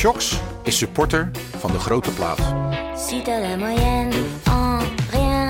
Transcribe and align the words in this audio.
Shocks 0.00 0.40
is 0.62 0.78
supporter 0.78 1.30
van 1.58 1.72
de 1.72 1.78
grote 1.78 2.10
plaat. 2.10 2.38
Si 2.96 3.22
t'as 3.22 3.40
la 3.40 3.56
moyenne 3.56 4.12
en 4.48 4.78
rien, 5.10 5.48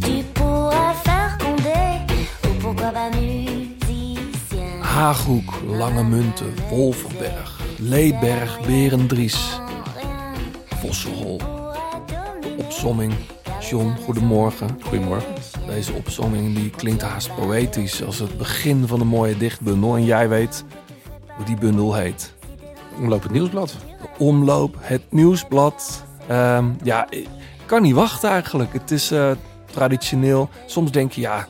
tu 0.00 0.24
pourras 0.32 0.94
faire 1.02 1.36
condé 1.38 2.00
ou 2.48 2.60
pourquoi 2.60 2.90
pas 2.92 3.10
musicien. 3.10 4.80
Haaghoek, 4.82 5.60
Lange 5.66 6.02
Munten, 6.02 6.54
Wolverberg, 6.70 7.60
Leeberg, 7.78 8.60
Berendries, 8.66 9.60
Vossenhol. 10.80 11.38
De 12.40 12.54
opsomming. 12.56 13.12
John, 13.60 13.96
goedemorgen. 14.04 14.78
Goedemorgen. 14.82 15.34
Deze 15.66 15.92
opsomming 15.92 16.54
die 16.54 16.70
klinkt 16.70 17.02
haast 17.02 17.34
poëtisch 17.34 18.04
als 18.04 18.18
het 18.18 18.38
begin 18.38 18.86
van 18.86 19.00
een 19.00 19.06
mooie 19.06 19.36
dichtbundel. 19.36 19.96
En 19.96 20.04
jij 20.04 20.28
weet 20.28 20.64
hoe 21.36 21.44
die 21.44 21.56
bundel 21.56 21.94
heet. 21.94 22.34
Omloop 22.98 23.22
het 23.22 23.32
nieuwsblad. 23.32 23.74
Omloop, 24.18 24.76
het 24.80 25.02
nieuwsblad. 25.08 26.04
Ehm, 26.28 26.66
ja, 26.82 27.10
ik 27.10 27.28
kan 27.66 27.82
niet 27.82 27.94
wachten 27.94 28.30
eigenlijk. 28.30 28.72
Het 28.72 28.90
is 28.90 29.10
eh, 29.10 29.30
traditioneel. 29.70 30.48
Soms 30.66 30.90
denk 30.90 31.12
je, 31.12 31.20
ja, 31.20 31.46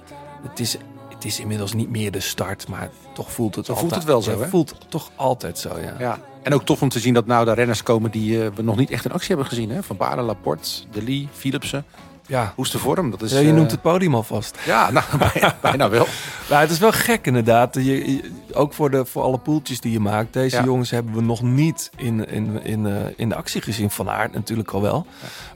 het 0.48 0.60
is, 0.60 0.76
het 1.14 1.24
is 1.24 1.40
inmiddels 1.40 1.72
niet 1.72 1.90
meer 1.90 2.10
de 2.12 2.20
start. 2.20 2.68
Maar 2.68 2.90
toch 3.14 3.32
voelt 3.32 3.54
het 3.54 3.66
Zo 3.66 3.72
altijd. 3.72 3.90
voelt 3.90 4.02
het 4.04 4.12
wel 4.12 4.22
zo, 4.22 4.42
hè? 4.42 4.48
voelt 4.48 4.74
toch 4.88 5.10
altijd 5.16 5.58
zo, 5.58 5.78
ja. 5.78 5.94
Ja. 5.98 6.18
En 6.42 6.54
ook 6.54 6.64
tof 6.64 6.82
om 6.82 6.88
te 6.88 6.98
zien 6.98 7.14
dat 7.14 7.26
nou 7.26 7.44
de 7.44 7.52
renners 7.52 7.82
komen 7.82 8.10
die 8.10 8.44
eh, 8.44 8.50
we 8.54 8.62
nog 8.62 8.76
niet 8.76 8.90
echt 8.90 9.04
in 9.04 9.12
actie 9.12 9.28
hebben 9.28 9.46
gezien. 9.46 9.70
Hè? 9.70 9.82
Van 9.82 9.96
Baarle, 9.96 10.22
Laporte, 10.22 10.70
De 10.90 11.02
Lee, 11.02 11.28
Philipsen. 11.32 11.84
Ja, 12.26 12.52
Hoe 12.54 12.64
is 12.64 12.70
de 12.70 12.78
vorm? 12.78 13.10
Dat 13.10 13.22
is, 13.22 13.32
ja 13.32 13.38
je 13.38 13.48
eh, 13.48 13.54
noemt 13.54 13.70
het 13.70 13.82
podium 13.82 14.14
alvast. 14.14 14.58
Ja, 14.66 14.90
nou, 14.90 15.04
bijna, 15.32 15.56
bijna 15.60 15.88
wel. 15.90 16.06
Nou, 16.50 16.60
het 16.60 16.70
is 16.70 16.78
wel 16.78 16.92
gek 16.92 17.26
inderdaad. 17.26 17.74
Je, 17.74 17.82
je- 18.12 18.30
ook 18.52 18.72
voor, 18.72 18.90
de, 18.90 19.04
voor 19.04 19.22
alle 19.22 19.38
poeltjes 19.38 19.80
die 19.80 19.92
je 19.92 20.00
maakt. 20.00 20.32
Deze 20.32 20.56
Ja. 20.56 20.64
jongens 20.64 20.90
hebben 20.90 21.14
we 21.14 21.20
nog 21.22 21.42
niet 21.42 21.90
in, 21.96 22.28
in, 22.28 22.62
in, 22.62 22.86
eh, 22.86 22.92
in 23.16 23.28
de 23.28 23.34
actie 23.34 23.60
gezien. 23.62 23.90
Van 23.90 24.10
Aert 24.10 24.32
natuurlijk 24.32 24.70
al 24.70 24.82
wel. 24.82 25.06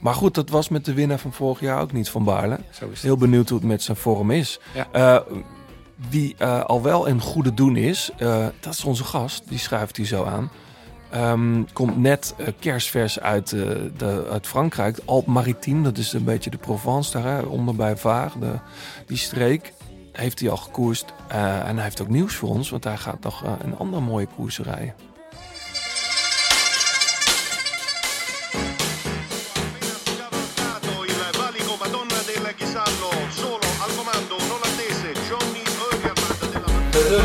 Maar 0.00 0.14
goed, 0.14 0.34
dat 0.34 0.48
was 0.50 0.68
met 0.68 0.84
de 0.84 0.94
winnaar 0.94 1.18
van 1.18 1.32
vorig 1.32 1.60
jaar 1.60 1.80
ook 1.80 1.92
niet 1.92 2.08
van 2.08 2.24
Baarle. 2.24 2.58
Heel 3.00 3.16
benieuwd 3.16 3.48
hoe 3.48 3.58
het 3.58 3.66
met 3.68 3.82
zijn 3.82 3.96
vorm 3.96 4.30
is. 4.30 4.60
Ja. 4.74 4.86
Eh, 4.92 5.34
wie 6.08 6.44
al 6.44 6.82
wel 6.82 7.08
een 7.08 7.20
goede 7.20 7.54
doen 7.54 7.76
is, 7.76 8.10
dat 8.60 8.72
is 8.74 8.84
onze 8.84 9.04
gast. 9.04 9.42
Die 9.48 9.58
schuift 9.58 9.96
hij 9.96 10.06
zo 10.06 10.24
aan. 10.24 10.50
Ehm, 11.10 11.62
komt 11.72 11.96
net 11.96 12.34
eh, 12.36 12.46
kerstvers 12.58 13.20
uit, 13.20 13.52
eh, 13.52 13.60
de, 13.96 14.26
uit 14.30 14.46
Frankrijk. 14.46 14.98
Alpes 15.04 15.32
Maritime, 15.34 15.82
dat 15.82 15.98
is 15.98 16.12
een 16.12 16.24
beetje 16.24 16.50
de 16.50 16.58
Provence 16.58 17.12
daar, 17.12 17.24
hè, 17.24 17.40
onder 17.40 17.74
bij 17.74 17.96
Vaar. 17.96 18.32
De, 18.40 18.52
die 19.06 19.16
streek 19.16 19.72
heeft 20.12 20.40
hij 20.40 20.50
al 20.50 20.56
gekoerst. 20.56 21.04
Eh, 21.28 21.68
en 21.68 21.74
hij 21.74 21.84
heeft 21.84 22.02
ook 22.02 22.08
nieuws 22.08 22.34
voor 22.34 22.48
ons, 22.48 22.70
want 22.70 22.84
hij 22.84 22.96
gaat 22.96 23.22
nog 23.22 23.44
een 23.62 23.76
andere 23.76 24.02
mooie 24.02 24.26
koers 24.36 24.58
rijden. 24.58 24.94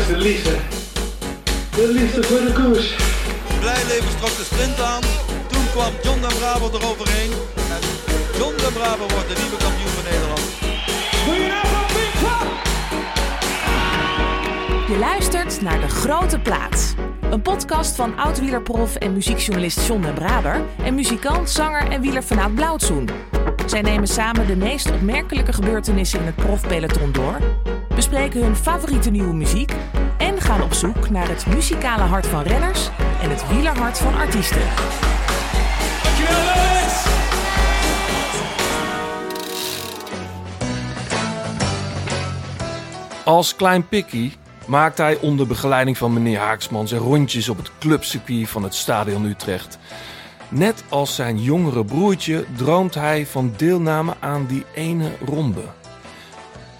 De 0.08 0.16
liefde. 0.16 0.56
De 1.76 1.92
liefde 1.92 2.22
voor 2.22 2.40
de 2.40 2.52
koers. 2.52 3.03
Blijleven 3.84 4.18
trok 4.18 4.36
de 4.36 4.44
sprint 4.44 4.80
aan. 4.80 5.02
Toen 5.46 5.70
kwam 5.70 5.92
John 6.02 6.20
den 6.20 6.36
Braber 6.38 6.74
eroverheen. 6.74 7.30
En 7.56 7.82
John 8.38 8.56
den 8.56 8.72
Braber 8.72 9.08
wordt 9.14 9.28
de 9.28 9.36
nieuwe 9.42 9.56
kampioen 9.56 9.92
van 9.96 10.04
Nederland. 10.04 10.40
Je 14.88 14.98
luistert 14.98 15.60
naar 15.60 15.80
De 15.80 15.88
Grote 15.88 16.38
Plaat. 16.38 16.94
Een 17.30 17.42
podcast 17.42 17.94
van 17.94 18.16
oud-wielerprof 18.18 18.96
en 18.96 19.12
muziekjournalist 19.12 19.86
John 19.86 20.02
den 20.02 20.14
Braber... 20.14 20.60
en 20.84 20.94
muzikant, 20.94 21.50
zanger 21.50 21.90
en 21.90 22.00
wielerfanaat 22.00 22.54
Blauwtsoen. 22.54 23.08
Zij 23.66 23.82
nemen 23.82 24.08
samen 24.08 24.46
de 24.46 24.56
meest 24.56 24.90
opmerkelijke 24.90 25.52
gebeurtenissen 25.52 26.20
in 26.20 26.26
het 26.26 26.36
profpeloton 26.36 27.12
door... 27.12 27.38
bespreken 27.94 28.42
hun 28.42 28.56
favoriete 28.56 29.10
nieuwe 29.10 29.34
muziek... 29.34 29.72
gaan 30.44 30.62
op 30.62 30.72
zoek 30.72 31.10
naar 31.10 31.28
het 31.28 31.46
muzikale 31.46 32.02
hart 32.02 32.26
van 32.26 32.42
renners... 32.42 32.90
en 33.22 33.30
het 33.30 33.48
wielerhart 33.48 33.98
van 33.98 34.14
artiesten. 34.14 34.62
Als 43.24 43.56
klein 43.56 43.88
pikkie 43.88 44.32
maakt 44.66 44.98
hij 44.98 45.16
onder 45.16 45.46
begeleiding 45.46 45.98
van 45.98 46.12
meneer 46.12 46.38
Haaksman 46.38 46.88
zijn 46.88 47.00
rondjes 47.00 47.48
op 47.48 47.56
het 47.56 47.70
clubcircuit 47.78 48.48
van 48.48 48.62
het 48.62 48.74
Stadion 48.74 49.24
Utrecht. 49.24 49.78
Net 50.48 50.84
als 50.88 51.14
zijn 51.14 51.42
jongere 51.42 51.84
broertje 51.84 52.44
droomt 52.56 52.94
hij 52.94 53.26
van 53.26 53.52
deelname 53.56 54.14
aan 54.20 54.46
die 54.46 54.64
ene 54.74 55.10
ronde. 55.24 55.83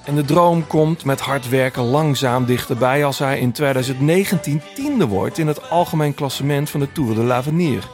En 0.05 0.15
de 0.15 0.25
droom 0.25 0.67
komt 0.67 1.05
met 1.05 1.21
hard 1.21 1.49
werken 1.49 1.83
langzaam 1.83 2.45
dichterbij 2.45 3.05
als 3.05 3.19
hij 3.19 3.39
in 3.39 3.53
2019 3.53 4.63
tiende 4.75 5.07
wordt 5.07 5.39
in 5.39 5.47
het 5.47 5.71
algemeen 5.71 6.15
klassement 6.15 6.71
van 6.71 6.81
de 6.81 6.93
Tour 6.93 7.15
de 7.15 7.23
l'Avenir. 7.23 7.89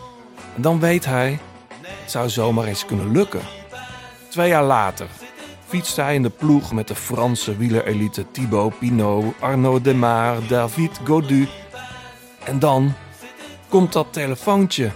En 0.56 0.62
dan 0.62 0.80
weet 0.80 1.04
hij, 1.04 1.38
het 1.82 2.10
zou 2.10 2.28
zomaar 2.28 2.64
eens 2.64 2.84
kunnen 2.84 3.12
lukken. 3.12 3.40
Twee 4.28 4.48
jaar 4.48 4.64
later 4.64 5.06
fietst 5.66 5.96
hij 5.96 6.14
in 6.14 6.22
de 6.22 6.30
ploeg 6.30 6.72
met 6.72 6.88
de 6.88 6.94
Franse 6.94 7.56
wielerelite 7.56 8.24
Thibaut 8.30 8.78
Pinot, 8.78 9.34
Arnaud 9.40 9.84
Demar, 9.84 10.36
David 10.48 11.00
Godu. 11.04 11.48
En 12.44 12.58
dan 12.58 12.92
komt 13.68 13.92
dat 13.92 14.06
telefoontje. 14.10 14.90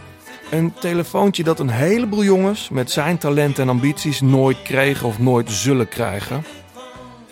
Een 0.50 0.74
telefoontje 0.80 1.42
dat 1.44 1.58
een 1.60 1.70
heleboel 1.70 2.24
jongens 2.24 2.68
met 2.68 2.90
zijn 2.90 3.18
talent 3.18 3.58
en 3.58 3.68
ambities 3.68 4.20
nooit 4.20 4.62
kregen 4.62 5.08
of 5.08 5.18
nooit 5.18 5.50
zullen 5.50 5.88
krijgen. 5.88 6.44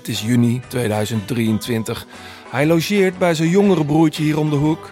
Het 0.02 0.10
is 0.10 0.20
juni 0.22 0.60
2023. 0.68 2.06
Hij 2.50 2.66
logeert 2.66 3.18
bij 3.18 3.34
zijn 3.34 3.48
jongere 3.48 3.84
broertje 3.84 4.22
hier 4.22 4.38
om 4.38 4.50
de 4.50 4.56
hoek, 4.56 4.90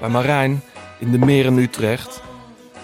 bij 0.00 0.08
Marijn 0.08 0.62
in 0.98 1.10
de 1.10 1.18
meer 1.18 1.44
in 1.44 1.58
Utrecht. 1.58 2.22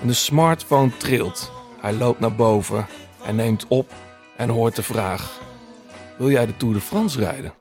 En 0.01 0.07
de 0.07 0.13
smartphone 0.13 0.91
trilt. 0.97 1.53
Hij 1.81 1.93
loopt 1.93 2.21
naar 2.21 2.35
boven. 2.35 2.87
Hij 3.23 3.33
neemt 3.33 3.65
op 3.69 3.93
en 4.37 4.49
hoort 4.49 4.77
de 4.77 4.83
vraag: 4.83 5.41
Wil 6.17 6.31
jij 6.31 6.47
de 6.47 6.57
Tour 6.57 6.75
de 6.75 6.81
France 6.81 7.19
rijden? 7.19 7.53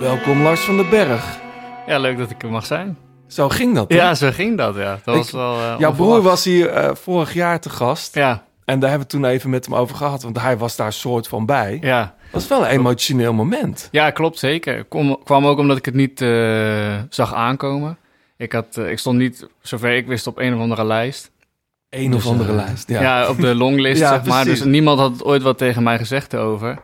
Welkom 0.00 0.42
Lars 0.42 0.60
van 0.60 0.76
den 0.76 0.90
Berg. 0.90 1.38
Ja, 1.86 1.98
leuk 1.98 2.18
dat 2.18 2.30
ik 2.30 2.42
er 2.42 2.50
mag 2.50 2.66
zijn. 2.66 2.98
Zo 3.26 3.48
ging 3.48 3.74
dat. 3.74 3.90
hè? 3.90 3.96
Ja, 3.96 4.14
zo 4.14 4.30
ging 4.30 4.56
dat, 4.56 4.74
ja. 4.76 5.00
Dat 5.04 5.16
was 5.16 5.30
wel, 5.30 5.54
eh, 5.54 5.74
Jouw 5.78 5.92
broer 5.92 6.22
was 6.22 6.44
hier 6.44 6.68
eh, 6.68 6.94
vorig 6.94 7.34
jaar 7.34 7.60
te 7.60 7.70
gast. 7.70 8.14
Ja, 8.14 8.44
En 8.64 8.80
daar 8.80 8.90
hebben 8.90 9.08
we 9.08 9.14
toen 9.14 9.24
even 9.24 9.50
met 9.50 9.64
hem 9.64 9.74
over 9.74 9.96
gehad, 9.96 10.22
want 10.22 10.40
hij 10.40 10.56
was 10.58 10.76
daar 10.76 10.92
soort 10.92 11.28
van 11.28 11.46
bij. 11.46 11.78
ja. 11.80 12.14
Dat 12.30 12.40
was 12.40 12.50
wel 12.58 12.60
een 12.66 12.72
emotioneel 12.78 13.32
moment. 13.32 13.88
ja, 13.90 14.10
klopt, 14.10 14.38
zeker. 14.38 14.84
Kom, 14.84 15.18
kwam 15.24 15.46
ook 15.46 15.58
omdat 15.58 15.76
ik 15.76 15.84
het 15.84 15.94
niet 15.94 16.20
eh, 16.20 16.98
zag 17.08 17.34
aankomen. 17.34 17.96
Ik, 18.36 18.52
had, 18.52 18.76
eh, 18.76 18.90
ik 18.90 18.98
stond 18.98 19.18
niet, 19.18 19.46
zover 19.60 19.96
ik 19.96 20.06
wist, 20.06 20.26
op 20.26 20.38
een 20.38 20.54
of 20.54 20.60
andere 20.60 20.84
lijst. 20.84 21.30
Een 21.90 22.14
of 22.14 22.22
Dus, 22.22 22.30
andere 22.30 22.48
eh, 22.50 22.54
lijst. 22.56 22.88
Ja. 22.88 23.00
Ja, 23.02 23.28
op 23.28 23.40
de 23.40 23.54
longlist, 23.54 24.00
Ja, 24.06 24.08
zeg 24.08 24.24
maar. 24.24 24.42
precies. 24.42 24.62
Dus 24.62 24.72
niemand 24.72 24.98
had 24.98 25.24
ooit 25.24 25.42
wat 25.42 25.58
tegen 25.58 25.82
mij 25.82 25.98
gezegd 25.98 26.32
erover. 26.32 26.78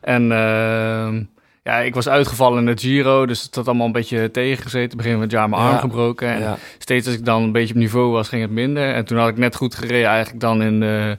En 0.00 0.32
ehm, 0.32 1.22
ja, 1.64 1.78
ik 1.78 1.94
was 1.94 2.08
uitgevallen 2.08 2.58
in 2.60 2.66
het 2.66 2.80
Giro, 2.80 3.26
dus 3.26 3.42
het 3.42 3.54
had 3.54 3.66
allemaal 3.66 3.86
een 3.86 3.92
beetje 3.92 4.30
tegengezeten. 4.30 4.96
Begin 4.96 5.12
van 5.12 5.20
het 5.20 5.30
jaar 5.30 5.48
mijn 5.48 5.62
Ja. 5.62 5.68
arm 5.68 5.78
gebroken. 5.78 6.28
En 6.28 6.40
Ja. 6.40 6.56
steeds 6.78 7.06
als 7.06 7.16
ik 7.16 7.24
dan 7.24 7.42
een 7.42 7.52
beetje 7.52 7.74
op 7.74 7.80
niveau 7.80 8.12
was, 8.12 8.28
ging 8.28 8.42
het 8.42 8.50
minder. 8.50 8.94
En 8.94 9.04
toen 9.04 9.18
had 9.18 9.28
ik 9.28 9.36
net 9.36 9.56
goed 9.56 9.74
gereden 9.74 10.08
eigenlijk 10.08 10.40
dan 10.40 10.62
in 10.62 10.80
de 10.80 11.18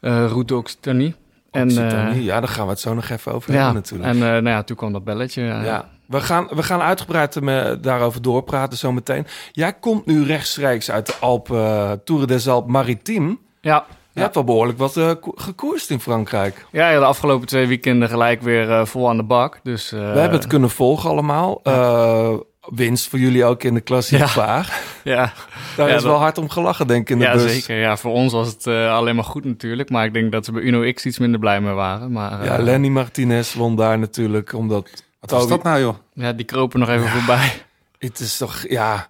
eh 0.00 0.10
Route 0.26 0.44
d'Occitanie. 0.44 1.14
En, 1.50 1.64
Occitanie. 1.64 2.18
eh, 2.20 2.24
ja, 2.24 2.40
daar 2.40 2.48
gaan 2.48 2.64
we 2.64 2.70
het 2.70 2.80
zo 2.80 2.94
nog 2.94 3.08
even 3.08 3.32
over 3.32 3.52
ja, 3.52 3.56
hebben 3.56 3.74
natuurlijk. 3.74 4.08
en 4.10 4.16
eh, 4.16 4.20
nou 4.28 4.48
ja, 4.48 4.62
toen 4.62 4.76
kwam 4.76 4.92
dat 4.92 5.04
belletje. 5.04 5.42
Ja. 5.42 5.62
Ja, 5.62 5.88
we 6.06 6.20
gaan, 6.20 6.48
we 6.50 6.62
gaan 6.62 6.80
uitgebreid 6.80 7.36
eh, 7.36 7.72
daarover 7.80 8.22
doorpraten 8.22 8.78
zometeen. 8.78 9.26
Jij 9.52 9.72
komt 9.72 10.06
nu 10.06 10.24
rechtstreeks 10.24 10.90
uit 10.90 11.06
de 11.06 11.14
Alpen, 11.20 11.56
uh, 11.56 11.92
Tour 12.04 12.26
des 12.26 12.48
Alpes 12.48 12.72
Maritime. 12.72 13.38
Ja. 13.60 13.86
Je 14.12 14.20
hebt 14.20 14.34
wel 14.34 14.44
behoorlijk 14.44 14.78
wat 14.78 14.92
ko- 15.20 15.32
gekoerst 15.34 15.90
in 15.90 16.00
Frankrijk. 16.00 16.66
Ja, 16.72 16.98
de 16.98 17.04
afgelopen 17.04 17.46
twee 17.46 17.66
weekenden 17.66 18.08
gelijk 18.08 18.42
weer 18.42 18.70
eh, 18.70 18.84
vol 18.84 19.08
aan 19.08 19.16
de 19.16 19.22
bak. 19.22 19.60
Dus, 19.62 19.92
eh, 19.92 19.98
we 20.12 20.18
hebben 20.18 20.38
het 20.38 20.46
kunnen 20.46 20.70
volgen 20.70 21.10
allemaal. 21.10 21.60
Eh, 21.62 22.32
winst 22.60 23.08
voor 23.08 23.18
jullie 23.18 23.44
ook 23.44 23.62
in 23.62 23.74
de 23.74 23.80
klassieke 23.80 24.24
Ja. 24.24 24.30
vaar. 24.30 24.72
Ja, 25.04 25.32
Daar 25.76 25.88
Ja, 25.88 25.94
is 25.94 26.02
dat- 26.02 26.10
wel 26.10 26.20
hard 26.20 26.38
om 26.38 26.48
gelachen, 26.48 26.86
denk 26.86 27.00
ik, 27.02 27.10
in 27.10 27.18
de 27.18 27.24
ja 27.24 27.32
bus. 27.32 27.52
zeker. 27.52 27.76
Ja, 27.80 27.96
voor 27.96 28.12
ons 28.12 28.32
was 28.32 28.48
het 28.48 28.66
eh, 28.66 28.92
alleen 28.94 29.14
maar 29.14 29.24
goed 29.24 29.44
natuurlijk. 29.44 29.90
Maar 29.90 30.04
ik 30.04 30.12
denk 30.12 30.32
dat 30.32 30.44
ze 30.44 30.52
bij 30.52 30.62
Uno 30.62 30.92
X 30.92 31.06
iets 31.06 31.18
minder 31.18 31.40
blij 31.40 31.60
mee 31.60 31.72
waren. 31.74 32.12
Maar 32.12 32.44
Ja, 32.44 32.58
Lenny 32.58 32.88
Martinez 32.88 33.54
won 33.54 33.76
daar 33.76 33.98
natuurlijk, 33.98 34.52
omdat... 34.52 34.90
Wat 35.20 35.30
was 35.30 35.48
dat 35.48 35.62
nou, 35.62 35.80
joh? 35.80 35.94
ja, 36.12 36.32
die 36.32 36.44
kropen 36.46 36.80
nog 36.80 36.88
even 36.88 37.08
voorbij. 37.08 37.52
Het 37.98 38.18
is 38.20 38.36
toch, 38.36 38.64
ja... 38.68 39.08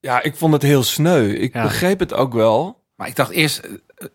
Ja, 0.00 0.22
ik 0.22 0.36
vond 0.36 0.52
het 0.52 0.62
heel 0.62 0.82
sneu. 0.82 1.28
Ik 1.32 1.54
Ja. 1.54 1.62
begreep 1.62 1.98
het 1.98 2.14
ook 2.14 2.32
wel. 2.32 2.80
Maar 2.96 3.08
ik 3.08 3.16
dacht 3.16 3.30
eerst, 3.30 3.60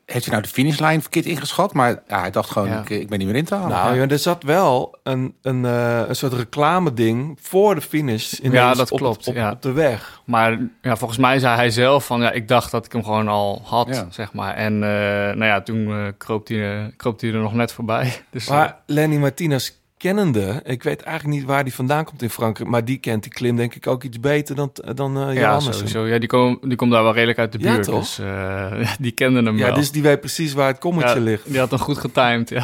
heeft 0.05 0.23
hij 0.25 0.31
nou 0.33 0.41
de 0.41 0.49
finishlijn 0.49 1.01
verkeerd 1.01 1.25
ingeschat? 1.25 1.73
Maar 1.73 2.01
ja, 2.07 2.19
hij 2.19 2.31
dacht 2.31 2.49
gewoon, 2.49 2.67
Ja. 2.67 2.79
ik, 2.79 2.89
ik 2.89 3.09
ben 3.09 3.17
niet 3.19 3.27
meer 3.27 3.37
in 3.37 3.45
te 3.45 3.55
halen. 3.55 3.69
Nou, 3.69 3.95
Ja. 3.95 4.01
ja, 4.01 4.07
er 4.07 4.19
zat 4.19 4.43
wel 4.43 4.97
een, 5.03 5.35
een, 5.41 5.65
eh, 5.65 6.01
een 6.07 6.15
soort 6.15 6.33
reclame 6.33 6.93
ding 6.93 7.37
voor 7.41 7.75
de 7.75 7.81
finish. 7.81 8.33
ineens 8.33 8.53
Ja, 8.53 8.73
dat 8.73 8.91
op, 8.91 8.97
klopt, 8.99 9.27
Op, 9.27 9.35
ja. 9.35 9.51
op 9.51 9.61
de 9.61 9.71
weg. 9.71 10.21
Maar 10.25 10.59
ja, 10.81 10.95
volgens 10.95 11.19
mij 11.19 11.39
zei 11.39 11.55
hij 11.55 11.69
zelf 11.69 12.05
van 12.05 12.21
ja, 12.21 12.31
ik 12.31 12.47
dacht 12.47 12.71
dat 12.71 12.85
ik 12.85 12.91
hem 12.91 13.03
gewoon 13.03 13.27
al 13.27 13.61
had, 13.65 13.87
Ja. 13.87 14.07
zeg 14.09 14.33
maar. 14.33 14.53
En 14.53 14.73
eh, 14.73 14.89
nou 15.35 15.45
ja, 15.45 15.61
toen 15.61 15.87
eh, 15.91 16.07
kroop, 16.17 16.47
hij, 16.47 16.77
eh, 16.79 16.85
kroop 16.97 17.19
hij 17.21 17.29
er 17.33 17.39
nog 17.39 17.53
net 17.53 17.71
voorbij. 17.71 18.13
Dus, 18.31 18.45
eh, 18.47 18.51
Maar 18.51 18.77
Lenny 18.85 19.17
Martinez 19.17 19.71
kennende, 19.97 20.61
ik 20.65 20.83
weet 20.83 21.01
eigenlijk 21.01 21.37
niet 21.39 21.47
waar 21.47 21.63
die 21.63 21.73
vandaan 21.73 22.03
komt 22.05 22.21
in 22.21 22.29
Frankrijk, 22.29 22.69
maar 22.69 22.85
die 22.85 22.97
kent 22.97 23.23
die 23.23 23.31
klim 23.31 23.55
denk 23.55 23.75
ik 23.75 23.87
ook 23.87 24.03
iets 24.03 24.19
beter 24.19 24.55
dan, 24.55 24.71
dan 24.95 25.17
eh 25.29 25.35
ja, 25.35 25.59
sowieso. 25.59 26.05
Ja, 26.07 26.17
die, 26.19 26.27
kom, 26.27 26.59
die 26.61 26.75
komt 26.75 26.91
daar 26.91 27.03
wel 27.03 27.13
redelijk 27.13 27.39
uit 27.39 27.51
de 27.51 27.59
Ja, 27.59 27.73
buurt. 27.73 27.85
toch? 27.85 27.99
Dus 27.99 28.19
eh, 28.19 28.91
die 28.99 29.11
kenden 29.11 29.45
hem 29.45 29.57
Ja, 29.57 29.65
wel. 29.65 29.75
dus 29.75 29.91
die 29.91 30.01
weet 30.01 30.19
precies 30.19 30.53
waar 30.53 30.67
het 30.67 30.77
kommetje 30.79 31.15
Ja, 31.15 31.21
ligt. 31.21 31.47
Die 31.51 31.59
had 31.59 31.69
hem 31.69 31.79
goed 31.79 31.97
getimed, 31.97 32.49
ja. 32.49 32.63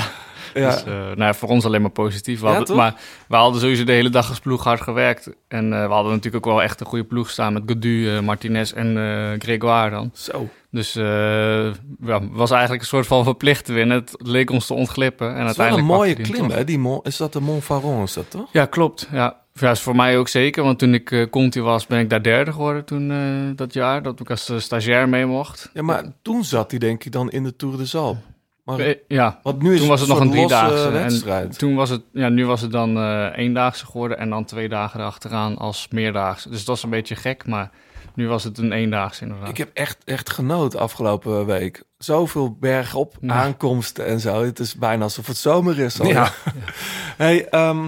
Ja. 0.54 0.70
Dus, 0.72 0.84
eh, 0.84 0.94
nou 0.94 1.16
ja, 1.18 1.34
voor 1.34 1.50
ons 1.50 1.66
alleen 1.66 1.82
maar 1.82 1.90
positief. 1.90 2.40
We 2.40 2.48
hadden, 2.48 2.76
maar 2.76 2.96
we 3.28 3.36
hadden 3.36 3.62
sowieso 3.62 3.84
de 3.84 3.92
hele 3.92 4.10
dag 4.10 4.30
als 4.30 4.40
ploeg 4.40 4.64
hard 4.64 4.82
gewerkt. 4.82 5.30
En 5.48 5.74
eh, 5.74 5.88
we 5.88 5.94
hadden 5.94 6.12
natuurlijk 6.12 6.46
ook 6.46 6.54
wel 6.54 6.64
echt 6.64 6.80
een 6.80 6.86
goede 6.86 7.04
ploeg 7.04 7.30
staan 7.30 7.54
met 7.54 7.64
Godu, 7.66 8.16
eh, 8.16 8.20
Martinez 8.22 8.72
en 8.72 8.96
Grégoire 9.40 9.90
dan. 9.90 10.12
Zo. 10.14 10.50
Dus 10.72 10.94
ja, 10.94 12.20
was 12.32 12.52
eigenlijk 12.52 12.82
een 12.82 12.88
soort 12.88 13.08
van 13.08 13.24
verplicht 13.24 13.66
te 13.66 13.74
winnen. 13.74 13.98
Het 13.98 14.16
leek 14.18 14.50
ons 14.50 14.66
te 14.68 14.74
ontglippen. 14.74 15.36
En 15.36 15.42
Het 15.42 15.50
is 15.52 15.58
wel 15.58 15.66
een 15.66 15.72
uiteindelijk 15.74 16.28
mooie 16.28 16.28
klim, 16.48 16.58
hè? 16.58 16.64
Die 16.64 16.80
Mont- 16.80 17.08
is 17.08 17.18
dat 17.18 17.34
de 17.34 17.40
Mont 17.42 17.64
Faron, 17.64 18.04
is 18.04 18.14
dat 18.14 18.30
toch? 18.30 18.50
Ja, 18.52 18.66
klopt. 18.66 19.08
Ja. 19.12 19.42
Ja, 19.60 19.72
is 19.72 19.80
voor 19.82 19.96
mij 19.96 20.18
ook 20.18 20.28
zeker. 20.28 20.64
Want 20.64 20.80
toen 20.80 20.94
ik 20.94 21.12
eh 21.12 21.30
Conti 21.30 21.62
was, 21.62 21.88
ben 21.88 22.00
ik 22.00 22.10
daar 22.10 22.24
derde 22.24 22.52
geworden 22.52 22.86
toen 22.86 23.54
dat 23.56 23.74
jaar. 23.74 24.04
Dat 24.04 24.20
ik 24.20 24.30
als 24.30 24.52
stagiair 24.58 25.10
mee 25.10 25.26
mocht. 25.26 25.70
Ja, 25.74 25.82
maar 25.82 26.04
toen 26.22 26.44
zat 26.44 26.70
hij 26.72 26.80
denk 26.80 27.04
ik 27.04 27.12
dan 27.12 27.32
in 27.32 27.44
de 27.44 27.56
Tour 27.56 27.78
de 27.78 27.86
Zal. 27.86 28.18
Maar, 28.64 28.80
Eh, 28.80 28.96
ja, 29.08 29.40
want 29.44 29.62
nu 29.62 29.74
is 29.74 29.80
toen 29.80 29.88
was 29.90 30.00
het 30.00 30.10
nog 30.10 30.20
een 30.20 30.32
driedaagse. 30.32 30.86
En 30.86 30.92
wedstrijd. 30.92 31.58
toen 31.60 31.76
was 31.76 31.90
het, 31.90 32.02
ja, 32.12 32.30
nu 32.30 32.46
was 32.46 32.62
het 32.62 32.72
dan 32.72 32.98
eh 32.98 33.28
eendaagse 33.36 33.86
geworden 33.86 34.18
en 34.18 34.30
dan 34.30 34.46
twee 34.46 34.70
dagen 34.70 35.00
erachteraan 35.00 35.58
als 35.58 35.88
meerdaagse. 35.92 36.50
Dus 36.50 36.58
dat 36.58 36.68
was 36.68 36.84
een 36.84 36.90
beetje 36.90 37.16
gek, 37.16 37.46
maar 37.48 37.72
nu 38.16 38.28
was 38.28 38.44
het 38.44 38.58
een 38.58 38.72
eendaagse 38.72 39.22
inderdaad. 39.24 39.50
Ik 39.50 39.58
heb 39.58 39.70
echt, 39.74 39.98
echt 40.06 40.30
genoten 40.30 40.80
afgelopen 40.80 41.46
week. 41.46 41.84
Zoveel 41.98 42.58
bergop 42.60 43.16
Ja. 43.22 43.34
aankomsten 43.34 44.06
en 44.06 44.20
zo. 44.20 44.44
Het 44.44 44.60
is 44.60 44.76
bijna 44.76 45.04
alsof 45.04 45.28
het 45.28 45.38
zomer 45.38 45.80
is. 45.80 46.00
al. 46.00 46.08
Ja. 46.08 46.32
Hey, 47.18 47.48
ehm, 47.50 47.88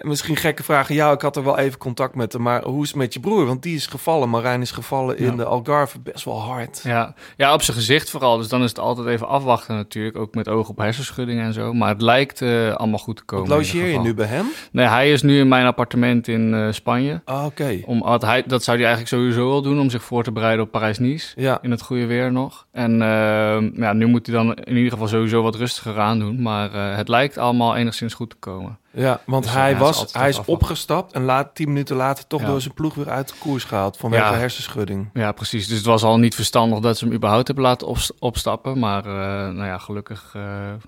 misschien 0.00 0.36
gekke 0.36 0.62
vragen. 0.62 0.94
Ja, 0.94 1.12
ik 1.12 1.20
had 1.20 1.36
er 1.36 1.44
wel 1.44 1.58
even 1.58 1.78
contact 1.78 2.14
met 2.14 2.32
hem. 2.32 2.42
Maar 2.42 2.62
hoe 2.64 2.82
is 2.82 2.88
het 2.88 2.96
met 2.96 3.14
je 3.14 3.20
broer? 3.20 3.46
Want 3.46 3.62
die 3.62 3.74
is 3.76 3.86
gevallen. 3.86 4.28
Marijn 4.30 4.60
is 4.60 4.70
gevallen 4.70 5.18
in 5.18 5.24
Ja. 5.30 5.36
de 5.36 5.44
Algarve 5.44 5.98
best 6.00 6.24
wel 6.24 6.40
hard. 6.40 6.80
Ja, 6.82 7.14
ja, 7.36 7.52
op 7.54 7.62
zijn 7.62 7.76
gezicht 7.76 8.10
vooral. 8.10 8.36
Dus 8.36 8.48
dan 8.48 8.62
is 8.62 8.68
het 8.68 8.78
altijd 8.78 9.06
even 9.06 9.28
afwachten 9.28 9.74
natuurlijk. 9.76 10.16
Ook 10.18 10.34
met 10.34 10.48
oog 10.48 10.68
op 10.68 10.78
hersenschuddingen 10.78 11.44
en 11.44 11.52
zo. 11.52 11.72
Maar 11.72 11.88
het 11.88 12.02
lijkt 12.02 12.42
eh, 12.42 12.74
allemaal 12.74 12.98
goed 12.98 13.16
te 13.16 13.24
komen. 13.24 13.48
Wat 13.48 13.56
logeer 13.58 13.86
je 13.86 13.98
nu 13.98 14.14
bij 14.14 14.26
hem? 14.26 14.46
Nee, 14.72 14.86
hij 14.86 15.12
is 15.12 15.22
nu 15.22 15.38
in 15.38 15.48
mijn 15.48 15.66
appartement 15.66 16.28
in 16.28 16.54
eh, 16.54 16.66
Spanje. 16.72 17.20
Ah, 17.24 17.44
Oké. 17.44 17.80
Om, 17.84 18.02
had 18.02 18.22
hij, 18.22 18.42
dat 18.46 18.62
zou 18.64 18.76
hij 18.78 18.86
eigenlijk 18.86 19.16
sowieso 19.16 19.48
wel 19.48 19.62
doen 19.62 19.80
om 19.80 19.90
zich 19.90 20.02
voor 20.04 20.22
te 20.22 20.32
bereiden 20.32 20.64
op 20.64 20.70
Parijs-Nice. 20.70 21.40
Ja. 21.40 21.58
In 21.62 21.70
het 21.70 21.82
goede 21.82 22.06
weer 22.06 22.32
nog. 22.32 22.66
En 22.72 23.02
eh, 23.02 23.78
ja, 23.80 23.92
nu 23.92 24.06
moet 24.06 24.26
hij 24.26 24.34
dan 24.36 24.54
in 24.54 24.76
ieder 24.76 24.92
geval 24.92 25.08
sowieso 25.08 25.42
wat 25.42 25.54
rustiger 25.54 25.98
aan 26.00 26.18
doen. 26.18 26.42
Maar 26.42 26.74
eh, 26.74 26.96
het 26.96 27.08
lijkt 27.08 27.38
allemaal 27.38 27.76
enigszins 27.76 28.14
goed 28.14 28.30
te 28.30 28.36
komen. 28.38 28.78
Ja, 28.98 29.20
want 29.26 29.44
Dus, 29.44 29.52
hij, 29.52 29.72
is 29.72 29.78
was, 29.78 29.96
altijd 29.98 30.16
hij 30.16 30.28
is 30.28 30.44
opgestapt 30.44 31.12
en 31.12 31.22
laat, 31.24 31.54
tien 31.54 31.66
minuten 31.68 31.96
later 31.96 32.26
toch 32.26 32.40
Ja. 32.40 32.46
door 32.46 32.60
zijn 32.60 32.74
ploeg 32.74 32.94
weer 32.94 33.10
uit 33.10 33.28
de 33.28 33.34
koers 33.38 33.64
gehaald 33.64 33.96
vanwege 33.96 34.22
Ja. 34.24 34.34
hersenschudding. 34.38 35.08
Ja, 35.12 35.32
precies. 35.32 35.66
Dus 35.66 35.76
het 35.76 35.86
was 35.86 36.02
al 36.02 36.18
niet 36.18 36.34
verstandig 36.34 36.78
dat 36.78 36.98
ze 36.98 37.04
hem 37.04 37.14
überhaupt 37.14 37.46
hebben 37.46 37.64
laten 37.64 37.86
opst- 37.86 38.12
opstappen. 38.18 38.78
Maar 38.78 39.04
eh, 39.04 39.12
nou 39.54 39.64
ja, 39.64 39.78
gelukkig 39.78 40.32
eh, 40.36 40.42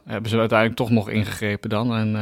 hebben 0.04 0.30
ze 0.30 0.38
uiteindelijk 0.38 0.78
toch 0.78 0.90
nog 0.90 1.08
ingegrepen 1.10 1.70
dan. 1.70 1.94
En 1.94 2.16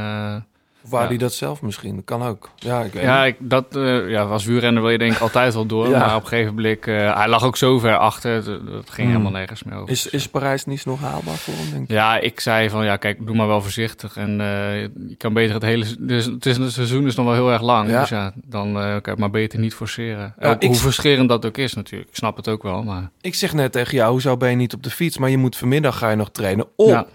wou 0.89 1.03
Ja. 1.03 1.09
hij 1.09 1.17
dat 1.19 1.33
zelf 1.33 1.63
misschien? 1.63 2.05
Kan 2.05 2.23
ook. 2.23 2.51
Ja, 2.57 2.81
ik 2.83 2.93
weet 2.93 3.03
ja, 3.03 3.25
ik, 3.25 3.37
dat, 3.39 3.77
eh, 3.77 4.11
ja, 4.11 4.23
als 4.23 4.45
wielrenner 4.45 4.83
wil 4.83 4.91
je 4.91 4.99
denk 4.99 5.13
ik 5.13 5.21
altijd 5.21 5.55
wel 5.55 5.67
door. 5.67 5.89
Ja. 5.97 5.99
Maar 5.99 6.17
op 6.17 6.23
een 6.23 6.29
gegeven 6.29 6.55
blik, 6.55 6.87
eh, 6.87 7.17
hij 7.17 7.29
lag 7.29 7.45
ook 7.45 7.57
zo 7.57 7.79
ver 7.79 7.97
achter. 7.97 8.45
Dat, 8.45 8.61
ging 8.91 8.97
Hmm. 8.97 9.07
helemaal 9.07 9.31
nergens 9.33 9.63
meer 9.63 9.75
over. 9.77 9.91
Is, 9.91 10.07
is 10.07 10.29
Parijs 10.29 10.65
niet 10.65 10.85
nog 10.85 11.01
haalbaar 11.01 11.35
voor 11.37 11.55
hem, 11.57 11.71
denk 11.73 11.89
je? 11.89 11.95
Ja, 11.95 12.19
ik 12.19 12.41
zei 12.41 12.71
van 12.71 12.85
ja, 12.85 12.97
kijk, 12.97 13.27
doe 13.27 13.37
maar 13.37 13.47
wel 13.47 13.63
voorzichtig. 13.63 14.17
En 14.17 14.41
eh, 14.41 14.81
je 14.83 15.15
kan 15.19 15.33
beter 15.33 15.55
het 15.55 15.63
hele. 15.63 15.85
Dus 15.99 16.25
het, 16.25 16.47
is, 16.47 16.57
het 16.57 16.73
seizoen 16.73 17.07
is 17.07 17.15
nog 17.15 17.27
wel 17.27 17.35
heel 17.35 17.53
erg 17.53 17.63
lang. 17.63 17.89
Ja. 17.91 18.01
Dus 18.01 18.09
ja, 18.09 18.33
dan 18.45 18.73
kan 18.73 19.15
je 19.15 19.21
maar 19.21 19.31
beter 19.31 19.59
niet 19.59 19.75
forceren. 19.75 20.35
Ja, 20.41 20.57
Hoe 20.61 20.75
frustrerend 20.75 21.29
dat 21.29 21.47
ook 21.47 21.57
is 21.57 21.75
natuurlijk. 21.75 22.11
Ik 22.11 22.17
snap 22.17 22.37
het 22.37 22.49
ook 22.49 22.63
wel. 22.63 22.83
Maar 22.83 23.11
Ik 23.21 23.35
zeg 23.35 23.53
net 23.53 23.73
tegen 23.73 23.95
jou, 23.97 24.11
hoezo 24.11 24.37
ben 24.37 24.51
je 24.51 24.57
niet 24.57 24.75
op 24.75 24.83
de 24.83 24.91
fiets? 24.91 25.19
Maar 25.19 25.31
je 25.31 25.39
moet 25.39 25.57
vanmiddag 25.57 25.99
ga 25.99 26.11
je 26.11 26.17
nog 26.17 26.31
trainen 26.31 26.67
op 26.77 27.09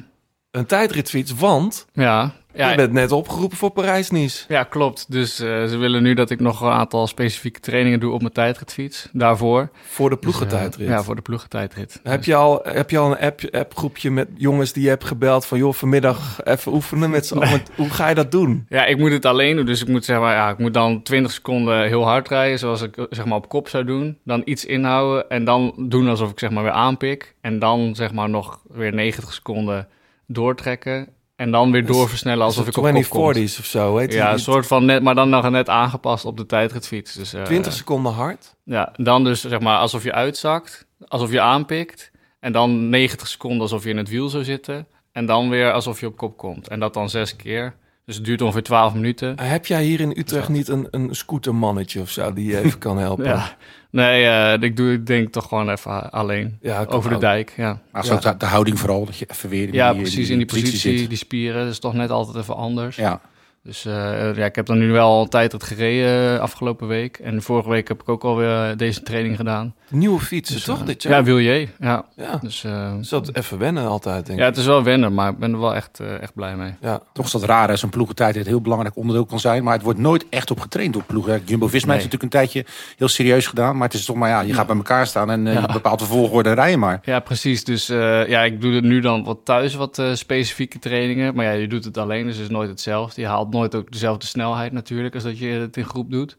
een 0.52 0.66
tijdritfiets, 0.66 1.34
want 1.36 1.86
ja, 1.94 2.32
ja, 2.54 2.70
je 2.70 2.76
bent 2.76 2.92
net 2.92 3.12
opgeroepen 3.12 3.58
voor 3.58 3.70
Parijs-Nice. 3.72 4.46
ja, 4.48 4.64
klopt. 4.64 5.06
Dus 5.12 5.40
eh, 5.40 5.66
ze 5.66 5.78
willen 5.78 6.04
nu 6.04 6.14
dat 6.14 6.30
ik 6.30 6.40
nog 6.40 6.62
een 6.62 6.70
aantal 6.72 7.08
specifieke 7.08 7.60
trainingen 7.60 8.00
doe 8.00 8.14
op 8.14 8.22
mijn 8.22 8.34
tijdritfiets. 8.34 9.10
Daarvoor. 9.12 9.70
Voor 9.74 10.10
de 10.10 10.16
Dus, 10.16 10.24
eh, 10.26 10.32
ploegentijdrit. 10.32 10.88
ja, 10.88 11.04
voor 11.04 11.16
de 11.16 11.22
ploegentijdrit. 11.22 12.00
Heb 12.04 12.18
Dus- 12.18 12.26
je 12.26 12.36
al, 12.36 12.60
heb 12.64 12.90
je 12.90 12.98
al 12.98 13.12
een 13.12 13.20
app, 13.20 13.42
appgroepje 13.52 14.12
met 14.12 14.28
jongens 14.38 14.74
die 14.74 14.84
je 14.84 14.90
hebt 14.90 15.04
gebeld 15.04 15.46
van... 15.46 15.58
joh, 15.58 15.74
vanmiddag 15.74 16.44
even 16.44 16.74
oefenen 16.74 17.10
met 17.10 17.26
z'n 17.26 17.38
allen. 17.38 17.62
Hoe 17.76 17.90
ga 17.90 18.08
je 18.10 18.16
dat 18.16 18.32
doen? 18.32 18.66
Ja, 18.70 18.86
ik 18.86 18.98
moet 18.98 19.12
het 19.12 19.26
alleen 19.26 19.56
doen. 19.56 19.66
Dus 19.66 19.82
ik 19.82 19.88
moet 19.88 20.06
zeg 20.06 20.20
maar, 20.20 20.36
ja, 20.36 20.50
ik 20.50 20.58
moet 20.58 20.74
dan 20.74 21.02
20 21.04 21.32
seconden 21.32 21.88
heel 21.88 22.04
hard 22.04 22.28
rijden, 22.28 22.60
zoals 22.60 22.82
ik 22.82 23.08
zeg 23.10 23.26
maar 23.26 23.38
op 23.38 23.50
kop 23.50 23.68
zou 23.70 23.84
doen. 23.84 24.18
Dan 24.24 24.42
iets 24.46 24.66
inhouden 24.66 25.30
en 25.30 25.44
dan 25.46 25.74
doen 25.78 26.08
alsof 26.08 26.32
ik 26.32 26.40
zeg 26.40 26.50
maar 26.50 26.64
weer 26.64 26.72
aanpik. 26.72 27.36
En 27.42 27.60
dan 27.60 27.96
zeg 27.96 28.12
maar 28.14 28.30
nog 28.30 28.62
weer 28.68 28.94
90 28.94 29.34
seconden 29.34 29.88
doortrekken. 30.34 31.08
En 31.36 31.52
dan 31.52 31.72
weer 31.72 31.86
doorversnellen 31.86 32.46
alsof 32.46 32.68
ik 32.68 32.78
op 32.78 32.84
kop 32.84 33.10
kom. 33.10 33.34
2040's 33.34 33.60
of 33.60 33.66
zo, 33.66 33.94
weet 33.94 34.12
je? 34.12 34.18
Ja, 34.18 34.32
een 34.32 34.40
soort 34.40 34.68
van 34.68 34.86
net, 34.86 35.04
maar 35.04 35.16
dan 35.16 35.30
nog 35.30 35.50
net 35.50 35.70
aangepast 35.70 36.26
op 36.26 36.38
de 36.38 36.46
tijdritfiets. 36.46 37.14
Dus, 37.14 37.34
eh, 37.34 37.44
20 37.44 37.74
seconden 37.74 38.12
hard. 38.12 38.56
Ja, 38.64 38.94
dan 38.96 39.24
dus 39.24 39.42
zeg 39.42 39.60
maar 39.60 39.78
alsof 39.78 40.04
je 40.04 40.14
uitzakt, 40.14 40.88
alsof 41.08 41.32
je 41.32 41.42
aanpikt. 41.42 42.12
En 42.40 42.52
dan 42.52 42.90
90 42.90 43.28
seconden 43.28 43.62
alsof 43.62 43.84
je 43.84 43.90
in 43.90 43.98
het 43.98 44.10
wiel 44.10 44.30
zou 44.30 44.44
zitten. 44.44 44.88
En 45.12 45.26
dan 45.26 45.50
weer 45.50 45.72
alsof 45.72 46.00
je 46.00 46.06
op 46.06 46.18
kop 46.18 46.38
komt. 46.38 46.68
En 46.68 46.80
dat 46.80 46.94
dan 46.94 47.10
zes 47.10 47.36
keer. 47.36 47.76
Dus 48.06 48.16
het 48.16 48.26
duurt 48.26 48.42
ongeveer 48.42 48.64
12 48.64 48.94
minuten. 48.94 49.40
Heb 49.40 49.66
jij 49.66 49.84
hier 49.84 50.00
in 50.00 50.14
Utrecht 50.18 50.50
niet 50.50 50.68
een, 50.68 50.88
een 50.92 51.16
scootermannetje 51.16 52.02
of 52.02 52.10
zo... 52.10 52.34
die 52.34 52.48
je 52.48 52.58
even 52.58 52.80
kan 52.80 52.98
helpen? 52.98 53.26
Ja. 53.26 53.56
Nee, 53.90 54.26
eh, 54.26 54.62
ik 54.62 54.76
doe 54.78 54.92
het 54.92 55.06
denk 55.08 55.26
ik 55.26 55.32
toch 55.32 55.48
gewoon 55.48 55.70
even 55.70 56.12
alleen. 56.12 56.58
Ja, 56.62 56.86
Over 56.88 57.10
de 57.10 57.18
dijk, 57.18 57.54
ja. 57.58 57.82
Maar 57.92 58.06
zo 58.06 58.20
de, 58.20 58.38
de 58.38 58.46
houding 58.46 58.80
vooral, 58.80 59.06
dat 59.06 59.18
je 59.18 59.26
even 59.32 59.50
weer 59.50 59.68
in 59.68 59.74
Ja, 59.74 59.92
die, 59.94 60.02
precies 60.02 60.30
in 60.30 60.38
die 60.38 60.46
positie, 60.46 60.98
zit. 60.98 61.10
die 61.10 61.18
spieren. 61.18 61.64
Dat 61.64 61.72
is 61.72 61.80
toch 61.80 61.94
net 61.94 62.10
altijd 62.10 62.38
even 62.38 62.56
anders. 62.56 62.96
Ja. 62.96 63.22
Dus 63.64 63.86
eh, 63.86 64.36
ja, 64.36 64.46
ik 64.46 64.56
heb 64.56 64.66
dan 64.66 64.78
nu 64.78 64.92
wel 64.92 65.08
al 65.08 65.22
een 65.22 65.30
tijd 65.30 65.52
het 65.52 65.64
gereden 65.64 66.34
eh, 66.36 66.40
afgelopen 66.40 66.88
week. 66.88 67.18
En 67.18 67.42
vorige 67.42 67.70
week 67.70 67.88
heb 67.88 68.02
ik 68.02 68.10
ook 68.10 68.24
alweer 68.24 68.78
deze 68.78 69.04
training 69.04 69.36
gedaan. 69.36 69.76
Nieuwe 69.90 70.20
fietsen, 70.20 70.56
Dus, 70.56 70.64
toch? 70.64 70.80
eh, 70.80 70.86
dit 70.86 71.04
jaar? 71.04 71.12
ja, 71.14 71.24
Wilje. 71.24 71.68
Ja. 71.80 72.06
Ja. 72.16 72.38
Dus 72.42 72.64
eh, 72.64 72.98
Dus 72.98 73.10
dat 73.10 73.36
even 73.36 73.58
wennen 73.58 73.88
altijd, 73.88 74.26
denk 74.26 74.40
ja, 74.40 74.44
ik. 74.46 74.50
het 74.52 74.60
is 74.60 74.66
wel 74.66 74.84
wennen, 74.84 75.14
maar 75.14 75.32
ik 75.32 75.38
ben 75.38 75.52
er 75.54 75.60
wel 75.60 75.76
echt, 75.76 76.00
eh, 76.00 76.22
echt 76.22 76.34
blij 76.34 76.56
mee. 76.56 76.74
Ja. 76.82 77.02
Toch 77.14 77.26
is 77.26 77.32
dat 77.32 77.44
raar, 77.44 77.68
hè? 77.70 77.76
Zo'n 77.76 77.90
ploegentijd 77.90 78.36
het 78.36 78.46
heel 78.48 78.62
belangrijk 78.62 78.96
onderdeel 78.96 79.26
kan 79.26 79.40
zijn. 79.40 79.64
Maar 79.64 79.74
het 79.74 79.84
wordt 79.84 80.00
nooit 80.00 80.26
echt 80.30 80.52
op 80.52 80.60
getraind 80.60 80.94
door 80.94 81.04
ploegen. 81.04 81.42
Jumbo-Visma 81.46 81.94
heeft 81.94 82.04
Nee. 82.12 82.18
natuurlijk 82.20 82.24
een 82.24 82.30
tijdje 82.30 82.66
heel 82.98 83.08
serieus 83.08 83.48
gedaan. 83.48 83.78
Maar 83.78 83.88
het 83.88 83.98
is 83.98 84.06
toch 84.06 84.16
maar, 84.16 84.30
ja, 84.30 84.42
je 84.42 84.54
gaat 84.54 84.68
bij 84.68 84.76
elkaar 84.76 85.08
staan 85.08 85.30
en 85.32 85.48
eh, 85.48 85.62
je 85.62 85.68
bepaalt 85.74 86.00
de 86.00 86.06
volgorde 86.06 86.50
en 86.50 86.56
rij 86.56 86.70
je 86.70 86.78
maar. 86.78 87.00
Ja, 87.04 87.20
precies. 87.20 87.64
Dus 87.64 87.90
eh, 87.90 88.28
ja, 88.28 88.42
ik 88.44 88.62
doe 88.62 88.74
het 88.74 88.84
nu 88.84 89.00
dan 89.00 89.24
wat 89.24 89.38
thuis, 89.44 89.76
wat 89.76 90.00
eh, 90.00 90.14
specifieke 90.14 90.80
trainingen. 90.80 91.36
Maar 91.36 91.46
ja, 91.46 91.52
je 91.52 91.68
doet 91.68 91.86
het 91.86 91.98
alleen, 91.98 92.26
dus 92.26 92.36
het 92.36 92.44
is 92.46 92.50
nooit 92.52 92.70
hetzelfde. 92.70 93.22
Je 93.22 93.28
haalt 93.28 93.51
nooit 93.54 93.76
ook 93.76 93.92
dezelfde 93.92 94.26
snelheid 94.26 94.72
natuurlijk 94.72 95.14
als 95.14 95.24
dat 95.24 95.38
je 95.40 95.46
het 95.48 95.78
in 95.78 95.86
groep 95.86 96.12
doet. 96.12 96.38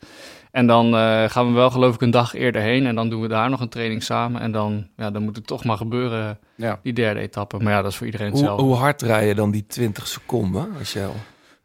En 0.50 0.66
dan 0.66 0.86
eh, 0.96 1.24
gaan 1.28 1.46
we 1.46 1.52
wel 1.52 1.70
geloof 1.70 1.94
ik 1.94 2.00
een 2.00 2.10
dag 2.10 2.34
eerder 2.34 2.62
heen 2.62 2.86
en 2.86 2.94
dan 2.94 3.10
doen 3.10 3.20
we 3.20 3.28
daar 3.28 3.50
nog 3.50 3.60
een 3.60 3.68
training 3.68 4.02
samen. 4.02 4.40
En 4.40 4.52
dan, 4.52 4.86
ja, 4.96 5.10
dan 5.10 5.22
moet 5.22 5.36
het 5.36 5.46
toch 5.46 5.64
maar 5.64 5.76
gebeuren, 5.76 6.38
Ja. 6.54 6.78
die 6.82 6.92
derde 6.92 7.20
etappe. 7.20 7.58
Maar 7.58 7.72
ja, 7.72 7.82
dat 7.82 7.90
is 7.90 7.96
voor 7.96 8.06
iedereen 8.06 8.30
Hoe, 8.30 8.36
hetzelfde. 8.38 8.64
hoe 8.64 8.74
hard 8.74 9.02
rij 9.02 9.26
je 9.26 9.34
dan 9.34 9.50
die 9.50 9.66
20 9.66 10.06
seconden, 10.08 10.68
als 10.78 10.92
je... 10.92 11.08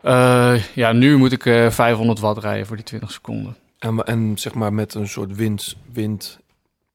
Eh, 0.02 0.64
ja, 0.76 0.92
nu 0.92 1.18
moet 1.18 1.32
ik 1.32 1.46
eh 1.46 1.70
500 1.70 2.20
watt 2.20 2.40
rijden 2.40 2.66
voor 2.68 2.76
die 2.76 2.86
20 2.86 3.12
seconden. 3.12 3.56
En, 3.80 4.04
en 4.04 4.38
zeg 4.38 4.54
maar 4.54 4.74
met 4.74 4.94
een 4.94 5.08
soort 5.08 5.36
wind, 5.36 5.76
wind, 5.94 6.40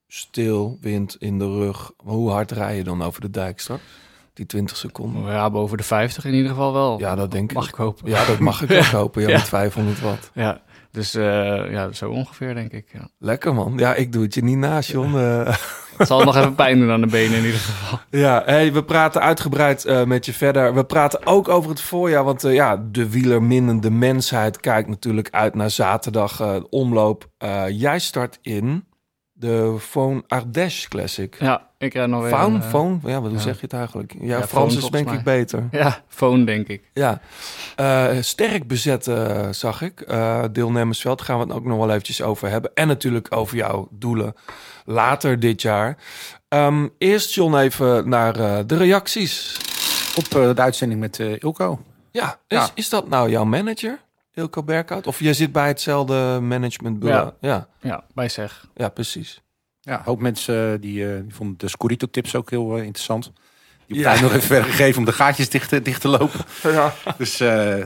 stil, 0.09 0.79
wind 0.81 1.17
in 1.19 1.39
de 1.39 1.47
rug. 1.47 1.91
Hoe 1.97 2.31
hard 2.31 2.51
rij 2.51 2.77
je 2.77 2.85
dan 2.85 3.03
over 3.03 3.21
de 3.21 3.31
dijk 3.31 3.61
straks? 3.61 3.83
Die 4.35 4.47
20 4.47 4.77
seconden. 4.77 5.33
Ja, 5.33 5.51
boven 5.51 5.77
de 5.77 5.83
50 5.83 6.25
in 6.25 6.35
ieder 6.35 6.49
geval 6.51 6.73
wel. 6.73 6.99
Ja, 6.99 7.15
dat 7.15 7.31
denk 7.31 7.51
ik. 7.51 7.57
Mag 7.57 7.69
ik 7.69 7.75
hopen. 7.75 8.11
Ja, 8.11 8.25
dat 8.25 8.39
mag 8.39 8.62
ik 8.62 8.71
ook 8.73 8.83
hopen. 9.01 9.23
Ja, 9.23 9.29
Ja. 9.29 9.35
met 9.37 9.49
500 9.49 10.01
watt. 10.01 10.31
Ja, 10.35 10.61
dus 10.91 11.15
eh, 11.15 11.25
ja, 11.71 11.93
zo 11.93 12.11
ongeveer 12.11 12.55
denk 12.55 12.73
ik. 12.73 12.89
Ja. 12.93 13.09
Lekker 13.19 13.55
man. 13.55 13.73
Ja, 13.77 13.95
ik 13.95 14.12
doe 14.12 14.23
het 14.23 14.35
je 14.35 14.43
niet 14.45 14.57
naast, 14.57 14.91
John. 14.91 15.17
Eh, 15.17 15.57
Het 15.97 16.07
zal 16.07 16.25
nog 16.25 16.37
even 16.37 16.55
pijn 16.55 16.79
doen 16.79 16.91
aan 16.91 17.01
de 17.01 17.07
benen 17.07 17.39
in 17.39 17.45
ieder 17.45 17.59
geval. 17.61 17.99
ja, 18.11 18.43
hey, 18.47 18.73
we 18.73 18.85
praten 18.85 19.21
uitgebreid 19.21 19.85
eh, 19.85 20.05
met 20.05 20.27
je 20.27 20.33
verder. 20.33 20.75
We 20.75 20.85
praten 20.85 21.27
ook 21.27 21.49
over 21.49 21.71
het 21.71 21.81
voorjaar. 21.81 22.25
Want 22.25 22.45
eh, 22.45 22.55
ja, 22.55 22.85
de 22.91 23.09
wielerminnende 23.11 23.91
mensheid 23.91 24.61
kijkt 24.61 24.89
natuurlijk 24.89 25.29
uit 25.31 25.55
naar 25.55 25.71
zaterdag 25.71 26.61
omloop. 26.71 27.29
Jij 27.69 27.99
start 27.99 28.39
in 28.43 28.85
De 29.43 29.77
Phone 29.81 30.23
Ardèche 30.29 30.89
Classic. 30.89 31.37
Ja, 31.41 31.69
ik 31.79 31.93
ren 31.95 32.11
nog 32.11 32.23
weer. 32.23 32.33
Een, 32.33 32.63
eh, 32.63 32.69
Phone? 32.69 32.99
Ja, 33.05 33.13
wat, 33.21 33.23
hoe 33.31 33.39
ja. 33.39 33.39
zeg 33.45 33.55
je 33.55 33.61
het 33.61 33.73
eigenlijk? 33.73 34.15
Ja, 34.21 34.39
Ja, 34.39 34.47
Frans 34.47 34.75
phone 34.75 34.85
is 34.85 34.91
denk 34.91 35.11
ik 35.11 35.23
beter. 35.25 35.69
Ja, 35.71 36.03
phone 36.09 36.45
denk 36.45 36.69
ik. 36.69 36.83
Ja, 36.93 37.21
Eh, 37.77 38.09
sterk 38.21 38.67
bezet 38.67 39.07
eh, 39.07 39.49
zag 39.51 39.83
ik. 39.83 40.01
Eh 40.01 40.45
deelnemersveld 40.53 41.23
gaan 41.23 41.39
we 41.39 41.45
het 41.45 41.53
ook 41.53 41.65
nog 41.65 41.79
wel 41.79 41.91
eventjes 41.91 42.23
over 42.23 42.49
hebben. 42.49 42.71
En 42.75 42.87
natuurlijk 42.89 43.37
over 43.37 43.57
jouw 43.57 43.89
doelen 43.91 44.35
later 44.85 45.41
dit 45.41 45.63
jaar. 45.63 45.97
Ehm, 46.49 46.89
eerst 46.99 47.35
John 47.35 47.57
even 47.57 48.09
naar 48.09 48.41
eh, 48.41 48.59
de 48.67 48.77
reacties. 48.77 49.57
Op 50.17 50.25
eh, 50.25 50.55
de 50.55 50.63
uitzending 50.63 51.01
met 51.01 51.19
Ilko. 51.19 51.81
Ja, 52.11 52.39
is, 52.49 52.57
Ja. 52.59 52.69
is 52.75 52.89
dat 52.89 53.09
nou 53.09 53.31
jouw 53.31 53.45
manager, 53.45 53.99
Ilko 54.35 54.62
Berkhout? 54.62 55.07
Of 55.07 55.19
jij 55.21 55.35
zit 55.35 55.53
bij 55.53 55.67
hetzelfde 55.69 56.39
managementbureau? 56.43 57.31
Ja. 57.41 57.49
ja, 57.49 57.69
Ja, 57.91 58.05
bij 58.15 58.29
zeg. 58.29 58.67
ja, 58.75 58.89
precies. 58.89 59.43
Ja, 59.81 60.03
hoop 60.05 60.21
mensen 60.21 60.73
eh, 60.73 60.81
die, 60.81 61.09
eh, 61.15 61.21
die 61.23 61.35
vonden 61.35 61.59
de 61.59 61.69
Scorito-tips 61.69 62.35
ook 62.35 62.51
heel 62.51 62.77
eh, 62.77 62.83
interessant. 62.85 63.33
Die 63.87 63.99
Ja. 63.99 64.12
ja. 64.15 64.21
nog 64.21 64.31
even 64.33 64.43
verder 64.47 64.71
gegeven 64.71 64.99
om 64.99 65.05
de 65.05 65.12
gaatjes 65.12 65.51
dicht, 65.51 65.69
te- 65.69 65.83
dicht 65.83 66.01
te 66.01 66.09
lopen. 66.09 66.41
Ja. 66.73 66.93
Dus, 67.19 67.41
eh, 67.41 67.83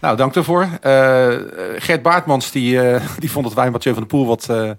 nou, 0.00 0.16
dank 0.16 0.34
daarvoor. 0.34 0.68
Eh, 0.80 1.34
eh, 1.34 1.42
Gert 1.82 2.02
Baartmans, 2.02 2.50
die, 2.50 2.80
eh, 2.82 3.06
die 3.18 3.30
vond 3.30 3.44
dat 3.44 3.54
wij 3.54 3.70
Mathieu 3.70 3.92
van 3.94 4.02
der 4.02 4.10
Poel 4.16 4.26
wat 4.26 4.48
eh, 4.48 4.70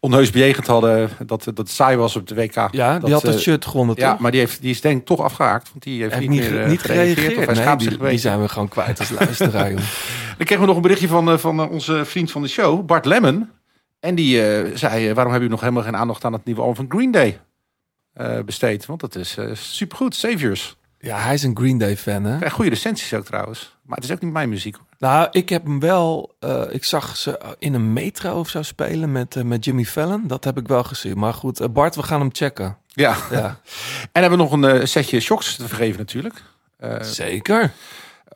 onheus 0.00 0.30
bejegend 0.30 0.66
hadden. 0.66 1.10
Dat, 1.26 1.46
dat 1.54 1.68
saai 1.68 1.96
was 1.96 2.16
op 2.16 2.26
de 2.26 2.34
WK. 2.34 2.68
Ja, 2.70 2.98
die 2.98 3.12
had 3.12 3.22
het 3.22 3.34
eh, 3.34 3.40
shirt 3.40 3.66
gewonnen, 3.66 3.94
Ja, 3.98 4.10
toch? 4.10 4.20
maar 4.20 4.30
die, 4.30 4.40
heeft, 4.40 4.60
die 4.60 4.70
is 4.70 4.80
denk 4.80 5.00
ik 5.00 5.06
toch 5.06 5.20
afgehaakt. 5.20 5.70
Want 5.70 5.82
die 5.82 6.00
heeft 6.02 6.14
Hij 6.14 6.26
niet, 6.26 6.30
heeft 6.30 6.42
niet, 6.42 6.52
meer 6.52 6.64
eh, 6.64 6.70
niet 6.70 6.80
gereageerd. 6.80 7.36
Of 7.36 7.44
hij 7.56 7.76
Nee, 7.76 7.76
die, 7.76 7.98
die 8.08 8.18
zijn 8.18 8.40
we 8.40 8.48
gewoon 8.48 8.68
kwijt 8.68 8.98
als 8.98 9.10
luisteraar. 9.18 9.70
Dan 9.70 9.84
kregen 10.36 10.60
we 10.60 10.66
nog 10.66 10.76
een 10.76 10.82
berichtje 10.82 11.08
van, 11.08 11.30
eh, 11.30 11.38
van 11.38 11.68
onze 11.68 12.04
vriend 12.04 12.30
van 12.30 12.42
de 12.42 12.48
show, 12.48 12.86
Bart 12.86 13.04
Lemon. 13.04 13.50
En 14.00 14.14
die 14.14 14.36
zei, 14.76 14.90
waarom 14.90 15.14
hebben 15.14 15.32
jullie 15.32 15.48
nog 15.48 15.60
helemaal 15.60 15.82
geen 15.82 15.96
aandacht 15.96 16.24
aan 16.24 16.32
het 16.32 16.44
nieuwe 16.44 16.60
album 16.60 16.76
van 16.76 16.86
Green 16.88 17.10
Day 17.10 17.40
besteed? 18.44 18.86
Want 18.86 19.00
dat 19.00 19.14
is 19.14 19.36
supergoed, 19.52 20.14
Saviors. 20.14 20.76
Ja, 21.00 21.18
hij 21.18 21.34
is 21.34 21.42
een 21.42 21.56
Green 21.56 21.78
Day 21.78 21.96
fan, 21.96 22.24
hè? 22.24 22.50
Goede 22.50 22.70
recensies 22.70 23.14
ook 23.14 23.24
trouwens. 23.24 23.76
Maar 23.82 23.96
het 23.96 24.04
is 24.04 24.12
ook 24.12 24.20
niet 24.20 24.32
mijn 24.32 24.48
muziek. 24.48 24.76
hoor. 24.76 24.84
Nou, 24.98 25.28
ik 25.30 25.48
heb 25.48 25.64
hem 25.64 25.80
wel. 25.80 26.34
eh, 26.40 26.62
ik 26.68 26.84
zag 26.84 27.16
ze 27.16 27.40
in 27.58 27.74
een 27.74 27.92
metro 27.92 28.38
of 28.38 28.48
zo 28.48 28.62
spelen 28.62 29.12
met, 29.12 29.36
eh, 29.36 29.42
met 29.42 29.64
Jimmy 29.64 29.84
Fallon. 29.84 30.26
Dat 30.26 30.44
heb 30.44 30.58
ik 30.58 30.68
wel 30.68 30.84
gezien. 30.84 31.18
Maar 31.18 31.34
goed, 31.34 31.60
eh, 31.60 31.68
Bart, 31.68 31.94
we 31.96 32.02
gaan 32.02 32.20
hem 32.20 32.30
checken. 32.32 32.76
Ja. 32.86 33.16
Ja, 33.30 33.60
En 34.12 34.20
hebben 34.22 34.38
we 34.38 34.44
nog 34.44 34.52
een 34.52 34.88
setje 34.88 35.20
shocks 35.20 35.56
te 35.56 35.68
vergeven 35.68 35.98
natuurlijk. 35.98 36.42
Zeker. 37.00 37.72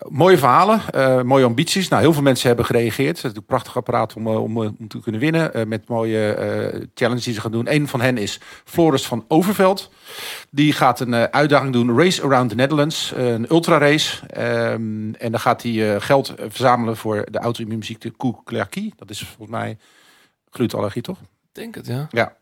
Mooie 0.08 0.38
verhalen, 0.38 0.80
eh, 0.90 1.22
mooie 1.22 1.44
ambities. 1.44 1.88
Nou, 1.88 2.02
heel 2.02 2.12
veel 2.12 2.22
mensen 2.22 2.46
hebben 2.46 2.64
gereageerd. 2.64 3.22
Het 3.22 3.30
is 3.30 3.36
een 3.36 3.44
prachtig 3.44 3.76
apparaat 3.76 4.14
om, 4.14 4.26
eh, 4.26 4.42
om, 4.42 4.62
eh, 4.62 4.70
om 4.78 4.88
te 4.88 5.00
kunnen 5.00 5.20
winnen. 5.20 5.68
met 5.68 5.88
mooie 5.88 6.32
eh 6.34 6.82
challenges 6.94 7.24
die 7.24 7.34
ze 7.34 7.40
gaan 7.40 7.50
doen. 7.50 7.72
Een 7.74 7.88
van 7.88 8.00
hen 8.00 8.18
is 8.18 8.40
Floris 8.64 9.06
van 9.06 9.24
Overveld. 9.28 9.90
Die 10.50 10.72
gaat 10.72 11.00
een 11.00 11.14
uitdaging 11.14 11.72
doen. 11.72 11.98
Race 11.98 12.22
Around 12.22 12.48
the 12.48 12.54
Netherlands. 12.54 13.12
een 13.16 13.46
ultra 13.50 13.78
race. 13.78 14.26
Ehm, 14.26 15.12
en 15.12 15.30
dan 15.30 15.40
gaat 15.40 15.62
hij 15.62 16.00
geld 16.00 16.34
verzamelen 16.38 16.96
voor 16.96 17.26
de 17.30 17.38
auto-immuunziekte 17.38 18.10
Koeklerkie. 18.10 18.92
Dat 18.96 19.10
is 19.10 19.18
volgens 19.18 19.48
mij 19.48 19.78
glutenallergie, 20.50 21.02
toch? 21.02 21.18
Ik 21.20 21.26
denk 21.52 21.74
het, 21.74 21.86
ja. 21.86 22.06
Ja. 22.10 22.36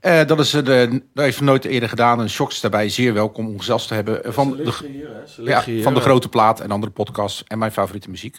Eh, 0.00 0.26
dat 0.26 0.40
is 0.40 0.54
eh, 0.54 0.64
de, 0.64 1.02
dat 1.14 1.24
heeft 1.24 1.40
nooit 1.40 1.64
eerder 1.64 1.88
gedaan. 1.88 2.18
Een 2.18 2.30
shocks 2.30 2.60
daarbij 2.60 2.88
zeer 2.88 3.14
welkom 3.14 3.46
om 3.46 3.58
gezelschap 3.58 3.88
te 3.88 3.94
hebben 3.94 4.24
eh, 4.24 4.32
van 4.32 4.56
de, 4.56 5.04
ja, 5.42 5.62
van 5.82 5.94
de 5.94 6.00
grote 6.00 6.28
plaat 6.28 6.60
en 6.60 6.70
andere 6.70 6.92
podcasts 6.92 7.44
en 7.46 7.58
mijn 7.58 7.72
favoriete 7.72 8.10
muziek. 8.10 8.36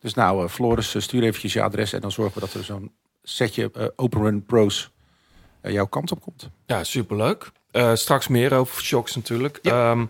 Dus 0.00 0.14
nou, 0.14 0.44
eh, 0.44 0.50
Floris, 0.50 0.94
stuur 0.98 1.22
eventjes 1.22 1.52
je 1.52 1.62
adres 1.62 1.92
en 1.92 2.00
dan 2.00 2.12
zorgen 2.12 2.34
we 2.34 2.40
dat 2.40 2.54
er 2.54 2.64
zo'n 2.64 2.92
setje 3.22 3.92
Open 3.96 4.22
Run 4.22 4.44
Pro's 4.44 4.90
jouw 5.62 5.86
kant 5.86 6.12
op 6.12 6.20
komt. 6.20 6.50
Ja, 6.66 6.84
superleuk. 6.84 7.52
Eh, 7.76 7.94
straks 7.94 8.28
meer 8.28 8.54
over 8.54 8.82
shocks 8.82 9.14
natuurlijk. 9.14 9.58
Ja. 9.62 9.90
Ehm, 9.90 10.06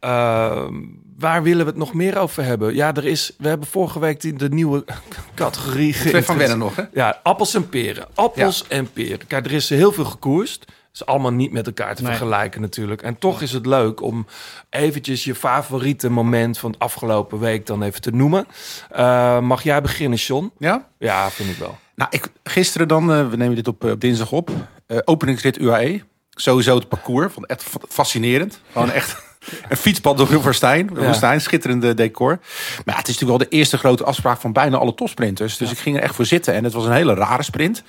ehm, 0.00 0.74
waar 1.18 1.42
willen 1.42 1.64
we 1.64 1.70
het 1.70 1.78
nog 1.80 1.94
meer 1.94 2.18
over 2.18 2.44
hebben? 2.44 2.74
Ja, 2.74 2.94
er 2.94 3.04
is. 3.04 3.32
We 3.38 3.48
hebben 3.48 3.66
vorige 3.68 3.98
week 3.98 4.20
die, 4.20 4.32
de 4.32 4.48
nieuwe 4.48 4.84
categorie. 5.34 5.92
Twee 5.94 6.22
van 6.22 6.36
wennen 6.38 6.58
nog, 6.58 6.76
hè? 6.76 6.82
Ja, 6.92 7.20
appels 7.22 7.54
en 7.54 7.68
peren. 7.68 8.06
Appels 8.14 8.66
en 8.68 8.92
peren. 8.92 9.26
Kijk, 9.26 9.46
er 9.46 9.52
is 9.52 9.68
heel 9.68 9.92
veel 9.92 10.04
gekoerst. 10.04 10.60
Het 10.60 11.02
is 11.02 11.08
allemaal 11.08 11.32
niet 11.32 11.52
met 11.52 11.66
elkaar 11.66 11.94
te 11.94 12.02
Nee. 12.02 12.10
vergelijken 12.10 12.60
natuurlijk. 12.60 13.02
En 13.02 13.18
toch 13.18 13.42
is 13.42 13.52
het 13.52 13.66
leuk 13.66 14.02
om 14.02 14.26
eventjes 14.70 15.24
je 15.24 15.34
favoriete 15.34 16.08
moment 16.10 16.58
van 16.58 16.72
de 16.72 16.78
afgelopen 16.78 17.38
week 17.38 17.66
dan 17.66 17.82
even 17.82 18.00
te 18.00 18.10
noemen. 18.10 18.46
Eh, 18.90 19.40
mag 19.40 19.62
jij 19.62 19.82
beginnen, 19.82 20.18
John? 20.18 20.52
Ja? 20.58 20.88
Ja, 20.98 21.30
vind 21.30 21.50
ik 21.50 21.56
wel. 21.56 21.78
Nou, 21.94 22.10
ik, 22.12 22.26
gisteren 22.44 22.88
dan, 22.88 23.12
eh, 23.12 23.28
we 23.28 23.36
nemen 23.36 23.54
dit 23.56 23.68
op, 23.68 23.84
op 23.84 24.00
dinsdag 24.00 24.32
op, 24.32 24.50
eh, 24.86 24.98
openingsrit 25.04 25.58
UAE. 25.58 26.02
Sowieso 26.30 26.74
het 26.74 26.88
parcours, 26.88 27.32
vond 27.32 27.44
ik 27.44 27.50
echt 27.50 27.62
fa- 27.62 27.78
fascinerend. 27.88 28.60
Gewoon 28.72 28.90
echt 28.90 29.22
een 29.68 29.76
fietspad 29.76 30.16
door 30.16 30.28
Ja. 30.30 31.06
woestijn, 31.06 31.40
schitterende 31.40 31.94
decor. 31.94 32.38
Maar 32.84 32.94
ja, 32.94 33.00
het 33.00 33.08
is 33.08 33.12
natuurlijk 33.18 33.38
wel 33.38 33.48
de 33.50 33.56
eerste 33.56 33.78
grote 33.78 34.04
afspraak 34.04 34.40
van 34.40 34.52
bijna 34.52 34.76
alle 34.76 34.94
topsprinters. 34.94 35.56
Dus 35.56 35.70
ik 35.70 35.78
ging 35.78 35.96
er 35.96 36.02
echt 36.02 36.14
voor 36.14 36.26
zitten 36.26 36.54
en 36.54 36.64
het 36.64 36.72
was 36.72 36.84
een 36.86 36.92
hele 36.92 37.14
rare 37.14 37.42
sprint. 37.42 37.82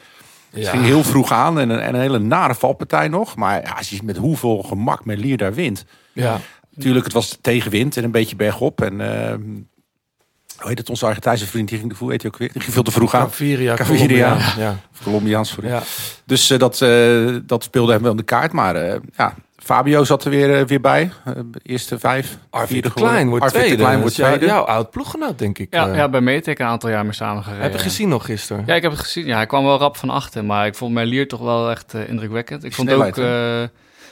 Het 0.52 0.64
Ja. 0.64 0.70
ging 0.70 0.84
heel 0.84 1.04
vroeg 1.04 1.32
aan 1.32 1.60
en 1.60 1.70
een, 1.70 1.80
en 1.80 1.94
een 1.96 2.02
hele 2.02 2.20
nare 2.20 2.56
valpartij 2.56 3.08
nog. 3.08 3.36
Maar 3.36 3.62
ja, 3.64 3.72
als 3.78 3.90
je 3.90 4.00
met 4.04 4.18
hoeveel 4.18 4.64
gemak 4.64 5.06
Merlier 5.06 5.38
daar 5.38 5.54
wint. 5.54 5.86
Ja. 6.14 6.40
Natuurlijk, 6.76 7.06
het 7.06 7.14
was 7.14 7.38
tegenwind 7.42 7.98
en 7.98 8.04
een 8.04 8.12
beetje 8.12 8.36
bergop. 8.36 8.82
En 8.82 9.02
ehm, 9.02 9.42
hoe 10.60 10.68
heet 10.70 10.78
het, 10.78 10.90
onze 10.90 11.06
Argentijnse 11.06 11.48
vriend, 11.48 11.70
die 11.70 11.80
ging, 11.80 11.98
hoe 11.98 12.12
heet 12.12 12.22
hij 12.22 12.32
ook 12.32 12.38
weer? 12.38 12.52
Die 12.52 12.62
ging 12.62 12.74
veel 12.74 12.84
te 12.84 12.92
vroeg 12.92 13.14
aan. 13.16 13.26
Caviria. 13.26 13.76
Caviria. 13.76 14.30
Colombia. 14.30 14.54
Ja. 14.58 14.80
Colombiaans, 15.04 15.50
sorry. 15.50 15.70
Ja. 15.70 15.82
Dus 16.26 16.50
eh, 16.50 16.60
dat, 16.60 16.82
eh, 16.82 17.36
dat 17.44 17.64
speelde 17.64 17.92
hem 17.92 18.02
wel 18.02 18.12
in 18.12 18.18
de 18.18 18.24
kaart. 18.24 18.52
Maar 18.52 18.76
eh, 18.76 19.00
ja, 19.18 19.34
Fabio 19.66 20.04
zat 20.04 20.24
er 20.24 20.30
weer, 20.30 20.60
eh, 20.60 20.66
weer 20.66 20.82
bij. 20.82 21.12
Eh, 21.24 21.34
eerste 21.64 22.00
vijf. 22.00 22.38
Arvid 22.50 22.70
vierde 22.70 22.88
de 22.88 22.94
Klein 22.94 23.30
wordt 23.30 23.44
Arvid 23.44 23.60
tweede. 23.60 23.76
de 23.78 23.84
Klein 23.84 24.00
wordt 24.00 24.16
tweede. 24.16 24.46
Jouw 24.46 24.64
oud 24.64 24.92
ploeggenoot, 24.92 25.40
denk 25.40 25.58
ik. 25.58 25.74
Ja, 25.74 25.90
eh. 25.90 25.96
ja 25.96 26.10
bij 26.10 26.22
Metec 26.22 26.60
een 26.60 26.66
aantal 26.66 26.90
jaar 26.90 27.04
mee 27.04 27.14
samengereden. 27.14 27.64
Heb 27.64 27.74
je 27.74 27.80
gezien 27.80 28.10
nog 28.10 28.26
gisteren? 28.26 28.64
Ja, 28.68 28.76
ik 28.76 28.82
heb 28.82 28.92
het 28.92 29.00
gezien. 29.00 29.26
Ja, 29.26 29.36
hij 29.36 29.46
kwam 29.46 29.64
wel 29.64 29.78
rap 29.78 29.98
van 29.98 30.10
achter, 30.10 30.46
maar 30.46 30.66
ik 30.66 30.76
vond 30.76 30.94
Merlier 30.94 31.28
toch 31.28 31.40
wel 31.40 31.70
echt 31.70 31.94
indrukwekkend. 31.94 32.64
Ik 32.64 32.74
vond 32.74 32.92
ook 32.94 33.18
eh, 33.18 33.64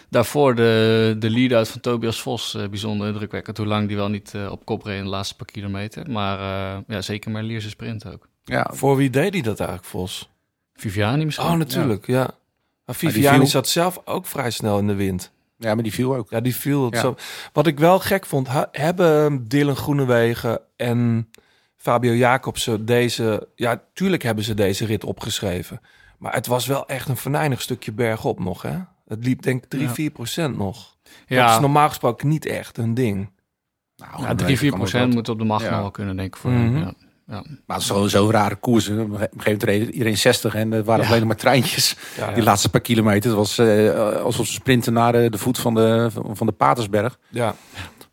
daarvoor 0.09 0.55
de, 0.55 1.15
de 1.19 1.29
lead-out 1.29 1.67
van 1.69 1.81
Tobias 1.81 2.21
Vos 2.21 2.57
bijzonder 2.69 3.07
indrukwekkend. 3.07 3.57
Hoe 3.57 3.67
lang 3.67 3.87
die 3.87 3.97
wel 3.97 4.09
niet 4.09 4.33
op 4.49 4.65
kop 4.65 4.83
reed 4.83 4.97
in 4.97 5.03
de 5.03 5.09
laatste 5.09 5.35
paar 5.35 5.45
kilometer. 5.51 6.11
Maar 6.11 6.39
eh, 6.39 6.77
ja, 6.87 7.01
zeker 7.01 7.31
Merlier 7.31 7.59
zijn 7.59 7.71
sprint 7.71 8.05
ook. 8.05 8.27
Ja, 8.43 8.69
Voor 8.73 8.95
wie 8.95 9.09
deed 9.09 9.33
hij 9.33 9.41
dat 9.41 9.59
eigenlijk, 9.59 9.89
Vos? 9.89 10.29
Viviani 10.75 11.25
misschien? 11.25 11.47
Oh, 11.47 11.53
natuurlijk, 11.53 12.07
ja. 12.07 12.27
Maar 12.85 12.95
die 12.99 13.09
Viviani 13.09 13.37
viel- 13.37 13.47
zat 13.47 13.67
zelf 13.67 14.01
ook 14.05 14.25
vrij 14.25 14.51
snel 14.51 14.77
in 14.79 14.87
de 14.87 14.95
wind. 14.95 15.31
Ja, 15.57 15.73
maar 15.73 15.83
die 15.83 15.93
viel 15.93 16.15
ook. 16.15 16.29
Ja, 16.29 16.39
die 16.41 16.55
viel 16.55 16.93
Ja. 16.93 16.99
zo. 16.99 17.15
Wat 17.53 17.67
ik 17.67 17.79
wel 17.79 17.99
gek 17.99 18.25
vond, 18.25 18.47
hebben 18.71 19.47
Dylan 19.47 19.75
Groenewegen 19.75 20.59
en 20.75 21.29
Fabio 21.75 22.13
Jacobsen 22.13 22.85
deze... 22.85 23.47
Ja, 23.55 23.83
tuurlijk 23.93 24.23
hebben 24.23 24.43
ze 24.43 24.53
deze 24.53 24.85
rit 24.85 25.03
opgeschreven. 25.03 25.81
Maar 26.17 26.33
het 26.33 26.47
was 26.47 26.65
wel 26.65 26.87
echt 26.87 27.07
een 27.09 27.17
venijnig 27.17 27.61
stukje 27.61 27.91
bergop 27.91 28.39
nog, 28.39 28.61
hè? 28.61 28.77
Het 29.07 29.25
liep 29.25 29.41
denk 29.41 29.63
ik 29.63 29.69
3, 29.69 29.89
4 29.89 30.09
procent 30.11 30.57
nog. 30.57 30.95
Dat 31.03 31.13
Ja, 31.27 31.53
is 31.53 31.59
normaal 31.59 31.87
gesproken 31.87 32.27
niet 32.27 32.45
echt 32.45 32.77
een 32.77 32.93
ding. 32.93 33.29
Nou, 33.95 34.21
ja 34.21 34.27
dan 34.27 34.35
3, 34.37 34.57
4 34.57 34.69
kan 34.71 34.79
het 34.79 34.89
procent 34.89 35.13
moet 35.13 35.29
op 35.29 35.37
de 35.39 35.45
macht 35.45 35.63
Ja. 35.63 35.69
nog 35.71 35.79
wel 35.79 35.91
kunnen, 35.91 36.15
denk 36.15 36.27
ik. 36.35 36.41
Voor 36.41 36.51
hem, 36.51 36.95
ja. 37.27 37.43
Maar 37.65 37.77
het 37.81 37.91
is 38.05 38.11
zo'n 38.11 38.31
rare 38.31 38.55
koers. 38.55 38.87
Op 38.89 38.97
een 38.97 39.05
gegeven 39.11 39.29
moment 39.43 39.63
reed 39.63 39.89
iedereen 39.89 40.17
60 40.17 40.55
en 40.55 40.73
er 40.73 40.83
waren 40.83 41.05
Ja. 41.05 41.11
alleen 41.11 41.27
maar 41.27 41.35
treintjes. 41.35 41.95
Ja, 42.17 42.31
Die 42.33 42.43
laatste 42.43 42.69
paar 42.69 42.81
kilometer. 42.81 43.29
Het 43.29 43.37
was 43.39 43.57
eh, 43.57 44.21
alsof 44.21 44.45
ze 44.47 44.53
sprinten 44.53 44.93
naar 44.93 45.11
de, 45.11 45.29
de 45.29 45.37
voet 45.37 45.57
van 45.59 45.73
de, 45.73 46.09
van 46.33 46.45
de 46.47 46.53
Patersberg. 46.53 47.17
ja. 47.29 47.55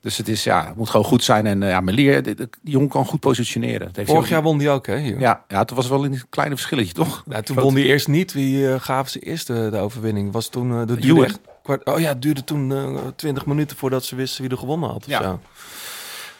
Dus 0.02 0.17
het, 0.17 0.29
is, 0.29 0.45
ja, 0.45 0.67
het 0.67 0.76
moet 0.76 0.90
gewoon 0.90 1.07
goed 1.07 1.25
zijn. 1.25 1.47
En 1.47 1.62
eh, 1.62 1.69
ja, 1.69 1.81
Melier, 1.81 2.23
die, 2.23 2.35
die 2.35 2.49
jongen 2.62 2.88
kan 2.88 3.05
goed 3.05 3.21
positioneren. 3.21 3.87
Dat 3.87 3.97
heeft 3.97 4.11
Vorig 4.11 4.29
jaar 4.29 4.43
won 4.43 4.59
die 4.59 4.71
ook, 4.71 4.87
hè? 4.87 4.99
Hier. 4.99 5.19
Ja, 5.21 5.45
ja, 5.49 5.59
het 5.59 5.71
was 5.71 5.88
wel 5.88 6.05
een 6.05 6.23
kleine 6.31 6.55
verschilletje, 6.55 6.93
toch? 6.93 7.23
Nou, 7.26 7.43
toen 7.43 7.57
Groot. 7.57 7.69
won 7.71 7.81
hij 7.81 7.88
eerst 7.90 8.09
niet. 8.09 8.33
Wie 8.33 8.73
eh, 8.73 8.81
gaven 8.81 9.11
ze 9.11 9.19
eerst 9.19 9.47
de, 9.47 9.69
de 9.71 9.76
overwinning? 9.79 10.33
Was 10.33 10.49
toen 10.49 10.71
eh, 10.81 10.87
de 10.87 11.26
kwart, 11.62 11.85
Oh 11.85 12.00
ja, 12.00 12.09
het 12.09 12.23
duurde 12.23 12.45
toen 12.45 12.73
eh 12.73 12.97
20 13.17 13.47
minuten 13.47 13.76
voordat 13.76 14.05
ze 14.05 14.17
wisten 14.17 14.43
wie 14.43 14.50
er 14.50 14.59
gewonnen 14.59 14.88
had. 14.90 14.99
of 15.05 15.07
Ja. 15.07 15.23
zo. 15.23 15.40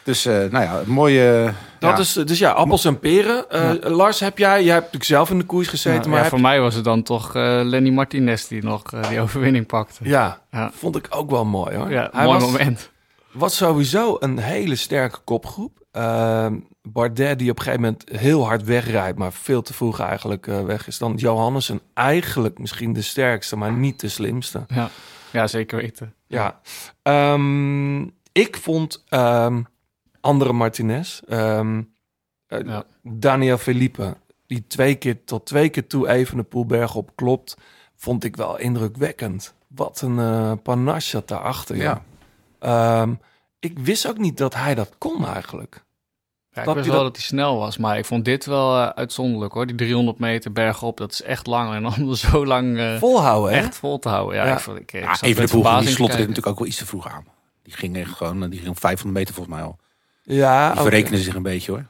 Dus 0.03 0.25
eh, 0.25 0.33
nou 0.33 0.63
ja, 0.63 0.79
een 0.79 0.91
mooie... 0.91 1.53
Dat 1.79 1.91
ja. 1.91 1.97
is 1.97 2.13
dus 2.13 2.39
ja, 2.39 2.51
appels 2.51 2.85
en 2.85 2.99
peren. 2.99 3.49
Eh, 3.49 3.71
Lars, 3.91 4.19
heb 4.19 4.37
jij? 4.37 4.63
Jij 4.63 4.71
hebt 4.73 4.83
natuurlijk 4.85 5.03
zelf 5.03 5.29
in 5.29 5.37
de 5.37 5.43
koers 5.43 5.67
gezeten, 5.67 6.03
Ja, 6.03 6.17
maar 6.17 6.27
voor 6.27 6.41
mij 6.41 6.59
was 6.61 6.75
het 6.75 6.83
dan 6.83 7.03
toch 7.03 7.35
eh, 7.35 7.59
Lenny 7.63 7.89
Martinez 7.89 8.47
die 8.47 8.63
nog 8.63 8.81
die 9.09 9.19
overwinning 9.21 9.65
pakte. 9.65 9.99
ja, 10.03 10.41
Ja. 10.51 10.71
vond 10.73 10.95
ik 10.95 11.07
ook 11.09 11.29
wel 11.29 11.45
mooi 11.45 11.75
hoor. 11.75 11.89
Ja, 11.91 12.09
Hij 12.11 12.25
mooi 12.25 12.39
was, 12.39 12.51
moment. 12.51 12.89
was 13.31 13.57
sowieso 13.57 14.17
een 14.19 14.37
hele 14.37 14.75
sterke 14.75 15.17
kopgroep. 15.23 15.79
Ehm, 15.91 16.55
Bardet 16.83 17.39
die 17.39 17.49
op 17.51 17.57
een 17.57 17.63
gegeven 17.63 17.83
moment 17.83 18.03
heel 18.11 18.45
hard 18.45 18.63
wegrijdt, 18.63 19.17
maar 19.17 19.33
veel 19.33 19.61
te 19.61 19.73
vroeg 19.73 19.99
eigenlijk 19.99 20.47
eh, 20.47 20.63
weg 20.63 20.87
is. 20.87 20.97
Dan 20.97 21.13
Johannessen 21.15 21.81
eigenlijk 21.93 22.59
misschien 22.59 22.93
de 22.93 23.01
sterkste, 23.01 23.55
maar 23.55 23.71
niet 23.71 23.99
de 23.99 24.09
slimste. 24.09 24.63
Ja. 24.67 24.89
ja, 25.31 25.47
zeker 25.47 25.77
weten. 25.77 26.13
Ja, 26.27 26.59
Ehm, 27.03 28.01
ik 28.31 28.57
vond 28.61 29.03
ehm, 29.09 29.61
andere 30.21 30.53
Martinez, 30.53 31.19
ehm, 31.27 31.81
eh, 32.47 32.59
Ja. 32.65 32.83
Daniel 33.03 33.57
Felipe, 33.57 34.17
die 34.47 34.67
twee 34.67 34.95
keer 34.95 35.23
tot 35.23 35.45
twee 35.45 35.69
keer 35.69 35.87
toe 35.87 36.07
even 36.09 36.37
de 36.37 36.43
poelberg 36.43 36.95
op 36.95 37.11
klopt, 37.15 37.55
vond 37.95 38.23
ik 38.23 38.35
wel 38.35 38.57
indrukwekkend. 38.57 39.53
Wat 39.67 40.01
een 40.01 40.19
eh 40.19 40.51
panache 40.63 41.01
zat 41.07 41.27
daarachter. 41.27 41.75
Ja. 41.75 42.01
Ja. 42.59 43.01
Ehm, 43.01 43.13
ik 43.59 43.79
wist 43.79 44.07
ook 44.07 44.17
niet 44.17 44.37
dat 44.37 44.53
hij 44.55 44.75
dat 44.75 44.91
kon 44.97 45.25
eigenlijk. 45.27 45.83
Ja, 46.53 46.61
ik 46.63 46.73
wist 46.73 46.85
wel 46.87 46.95
dat- 46.95 47.03
dat 47.03 47.15
hij 47.15 47.25
snel 47.25 47.57
was, 47.57 47.77
maar 47.77 47.97
ik 47.97 48.05
vond 48.05 48.25
dit 48.25 48.45
wel 48.45 48.77
eh, 48.81 48.87
uitzonderlijk 48.89 49.53
hoor. 49.53 49.65
Die 49.67 49.75
300 49.75 50.19
meter 50.19 50.51
bergop, 50.51 50.97
dat 50.97 51.11
is 51.11 51.21
echt 51.21 51.47
lang. 51.47 51.73
En 51.73 51.85
om 51.85 52.13
zo 52.29 52.45
lang 52.45 52.77
eh, 52.77 52.97
Volhouden, 52.97 53.53
hè? 53.53 53.59
echt 53.65 53.75
vol 53.75 53.99
te 53.99 54.09
houden. 54.09 54.35
Ja, 54.35 54.45
Ja. 54.45 54.53
ik 54.53 54.59
vond, 54.59 54.77
ik, 54.79 54.91
ik 54.93 55.01
Ja, 55.03 55.15
zat 55.15 55.21
even 55.29 55.45
de 55.45 55.51
poel 55.51 55.79
die 55.79 55.89
slot 55.89 56.09
natuurlijk 56.09 56.47
ook 56.47 56.57
wel 56.59 56.67
iets 56.67 56.77
te 56.77 56.85
vroeg 56.85 57.07
aan. 57.07 57.25
Die 57.63 57.73
ging 57.73 57.95
echt 57.97 58.11
gewoon, 58.11 58.49
die 58.49 58.59
ging 58.59 58.69
op 58.71 58.79
500 58.79 59.17
meter 59.19 59.33
volgens 59.35 59.55
mij 59.55 59.65
al. 59.65 59.77
Ja, 60.23 60.71
Die 60.73 60.81
verrekenen 60.81 61.19
zich 61.19 61.35
een 61.35 61.43
beetje 61.43 61.71
hoor. 61.71 61.85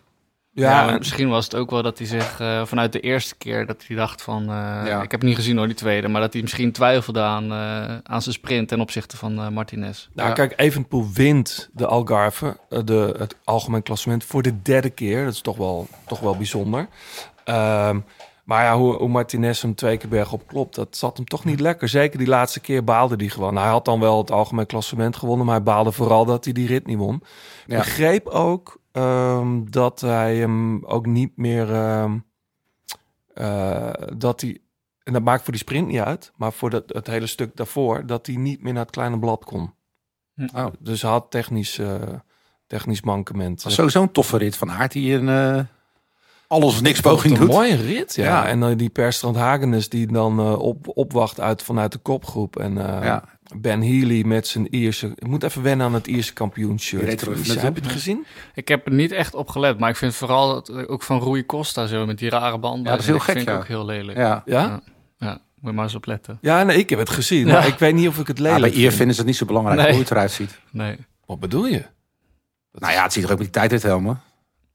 Ja, 0.54 0.98
misschien 0.98 1.30
was 1.30 1.44
het 1.44 1.56
ook 1.56 1.70
wel 1.70 1.82
dat 1.84 1.98
hij 1.98 2.08
zich 2.08 2.40
eh, 2.40 2.66
vanuit 2.66 2.92
de 2.92 3.00
eerste 3.00 3.36
keer 3.36 3.66
dat 3.66 3.84
hij 3.88 3.96
dacht 3.96 4.22
van, 4.22 4.42
eh, 4.42 4.48
Ja. 4.86 5.02
ik 5.02 5.12
heb 5.12 5.20
het 5.20 5.24
niet 5.30 5.36
gezien 5.36 5.58
hoor 5.58 5.66
die 5.66 5.76
tweede, 5.76 6.08
maar 6.08 6.22
dat 6.22 6.34
hij 6.34 6.42
misschien 6.42 6.72
twijfelde 6.72 7.22
aan, 7.22 7.44
eh, 7.52 7.98
aan 8.04 8.22
zijn 8.22 8.36
sprint 8.36 8.68
ten 8.68 8.80
opzichte 8.82 9.18
van 9.18 9.40
eh, 9.40 9.48
Martinez. 9.48 10.08
Nou, 10.14 10.28
Ja. 10.28 10.34
kijk, 10.34 10.54
Evenpoel 10.56 11.08
wint 11.14 11.70
de 11.74 11.86
Algarve, 11.88 12.58
de, 12.70 13.16
het 13.18 13.36
algemeen 13.44 13.84
klassement, 13.84 14.24
voor 14.24 14.42
de 14.42 14.62
derde 14.62 14.90
keer. 14.90 15.24
Dat 15.26 15.34
is 15.34 15.42
toch 15.42 15.58
wel, 15.58 15.88
toch 16.08 16.20
wel 16.20 16.38
bijzonder. 16.38 16.88
Ehm, 17.44 18.00
maar 18.52 18.64
ja, 18.64 18.78
hoe, 18.78 18.96
hoe 18.96 19.10
Martinez 19.10 19.62
hem 19.62 19.76
twee 19.76 19.98
keer 19.98 20.10
bergop 20.10 20.48
klopt, 20.48 20.76
dat 20.76 20.98
zat 20.98 21.18
hem 21.18 21.26
toch 21.26 21.46
niet 21.46 21.60
lekker. 21.60 21.90
Zeker 21.90 22.18
die 22.18 22.28
laatste 22.28 22.60
keer 22.60 22.84
baalde 22.84 23.16
hij 23.16 23.28
gewoon. 23.28 23.54
Nou, 23.54 23.66
hij 23.66 23.74
had 23.74 23.86
dan 23.86 24.00
wel 24.00 24.18
het 24.18 24.32
algemeen 24.32 24.66
klassement 24.66 25.16
gewonnen, 25.16 25.46
maar 25.46 25.56
hij 25.56 25.64
baalde 25.64 25.92
vooral 25.92 26.26
dat 26.26 26.44
hij 26.44 26.54
die 26.54 26.68
rit 26.68 26.86
niet 26.86 26.98
won. 26.98 27.24
Ja. 27.66 27.78
Begreep 27.78 28.28
ook 28.28 28.82
ehm, 28.92 29.64
dat 29.70 30.02
hij 30.02 30.36
hem 30.36 30.86
ook 30.86 31.06
niet 31.06 31.38
meer... 31.38 31.74
ehm, 31.74 32.18
eh, 33.34 33.94
dat 34.18 34.42
hij... 34.42 34.62
En 35.04 35.14
dat 35.14 35.22
maakt 35.22 35.44
voor 35.44 35.54
die 35.54 35.62
sprint 35.62 35.88
niet 35.88 36.00
uit, 36.00 36.32
maar 36.36 36.54
voor 36.54 36.70
dat, 36.70 36.84
het 36.88 37.08
hele 37.08 37.28
stuk 37.28 37.56
daarvoor... 37.56 38.06
dat 38.06 38.26
hij 38.26 38.36
niet 38.36 38.64
meer 38.64 38.74
naar 38.74 38.84
het 38.84 38.92
kleine 38.92 39.20
blad 39.20 39.46
kon. 39.46 39.74
Oh. 40.54 40.68
Dus 40.80 41.02
hij 41.02 41.12
had 41.12 41.32
technisch, 41.32 41.78
eh, 41.78 41.96
technisch 42.68 43.02
mankement. 43.02 43.62
Sowieso 43.68 44.02
een 44.02 44.12
toffe 44.12 44.38
rit 44.38 44.58
van 44.58 44.72
Aert 44.72 44.92
die 44.92 45.14
een 45.14 45.30
eh, 45.30 45.66
alles 46.52 46.74
of 46.74 46.82
niks 46.82 47.00
poging 47.00 47.34
een 47.34 47.40
doet. 47.40 47.50
mooie 47.50 47.76
rit, 47.76 48.16
ja. 48.16 48.24
Ja. 48.24 48.46
En 48.48 48.60
dan 48.60 48.78
die 48.78 48.90
Perstrand 48.90 49.36
Hagenes 49.36 49.90
die 49.90 50.08
dan 50.12 50.40
eh, 50.40 50.60
op, 50.60 50.88
opwacht 50.98 51.40
uit, 51.40 51.64
vanuit 51.64 51.92
de 51.92 51.98
kopgroep. 51.98 52.56
En 52.60 52.78
eh, 52.78 53.04
Ja. 53.06 53.24
Ben 53.56 53.82
Healy 53.82 54.24
met 54.26 54.48
zijn 54.48 54.76
Ierse... 54.76 55.08
Ik 55.16 55.28
moet 55.28 55.44
even 55.44 55.62
wennen 55.62 55.86
aan 55.86 55.94
het 55.94 56.08
Ierse 56.08 56.34
kampioenshirt. 56.34 57.22
Heb 57.62 57.76
je 57.76 57.82
het 57.82 57.92
gezien? 57.92 58.26
Ik 58.54 58.68
heb 58.68 58.86
er 58.86 58.94
niet 58.94 59.12
echt 59.12 59.34
op 59.36 59.50
gelet, 59.50 59.80
maar 59.80 59.90
ik 59.90 59.96
vind 59.96 60.16
vooral 60.16 60.54
dat, 60.54 60.70
eh, 60.70 60.84
ook 60.92 61.04
van 61.04 61.24
Rui 61.24 61.46
Costa 61.46 61.88
zo 61.88 62.06
met 62.06 62.18
die 62.18 62.30
rare 62.30 62.58
banden. 62.60 62.84
Ja, 62.84 62.90
dat 62.92 63.00
is 63.00 63.06
heel 63.06 63.16
ik 63.16 63.22
gek, 63.22 63.34
vind 63.36 63.48
ik 63.48 63.54
ja. 63.54 63.60
ook 63.60 63.68
heel 63.68 63.86
lelijk. 63.86 64.18
Ja. 64.18 64.42
Ja? 64.46 64.62
Ja. 64.62 64.82
Ja, 65.18 65.32
moet 65.32 65.70
je 65.70 65.72
maar 65.72 65.84
eens 65.84 65.96
opletten. 65.96 66.38
Ja, 66.42 66.64
nee, 66.64 66.78
ik 66.78 66.90
heb 66.90 67.00
het 67.00 67.10
gezien. 67.10 67.48
Ja. 67.48 67.54
Maar 67.54 67.68
ik 67.68 67.80
weet 67.80 67.94
niet 67.94 68.08
of 68.08 68.18
ik 68.20 68.28
het 68.28 68.38
Ja, 68.38 68.44
lelijk 68.44 68.62
bij 68.62 68.72
Ier 68.72 68.82
vind. 68.88 68.96
vinden 68.96 69.14
ze 69.16 69.20
het 69.22 69.30
niet 69.30 69.40
zo 69.40 69.46
belangrijk 69.46 69.80
Nee. 69.80 69.90
hoe 69.92 70.00
het 70.00 70.12
eruit 70.12 70.32
ziet. 70.32 70.60
Nee. 70.72 70.98
Wat 71.26 71.40
bedoel 71.40 71.66
je? 71.68 71.84
Nou 72.72 72.94
ja, 72.94 73.04
het 73.04 73.14
ziet 73.14 73.24
er 73.24 73.32
ook 73.32 73.38
met 73.38 73.46
die 73.54 73.62
tijdrithelmen. 73.62 74.22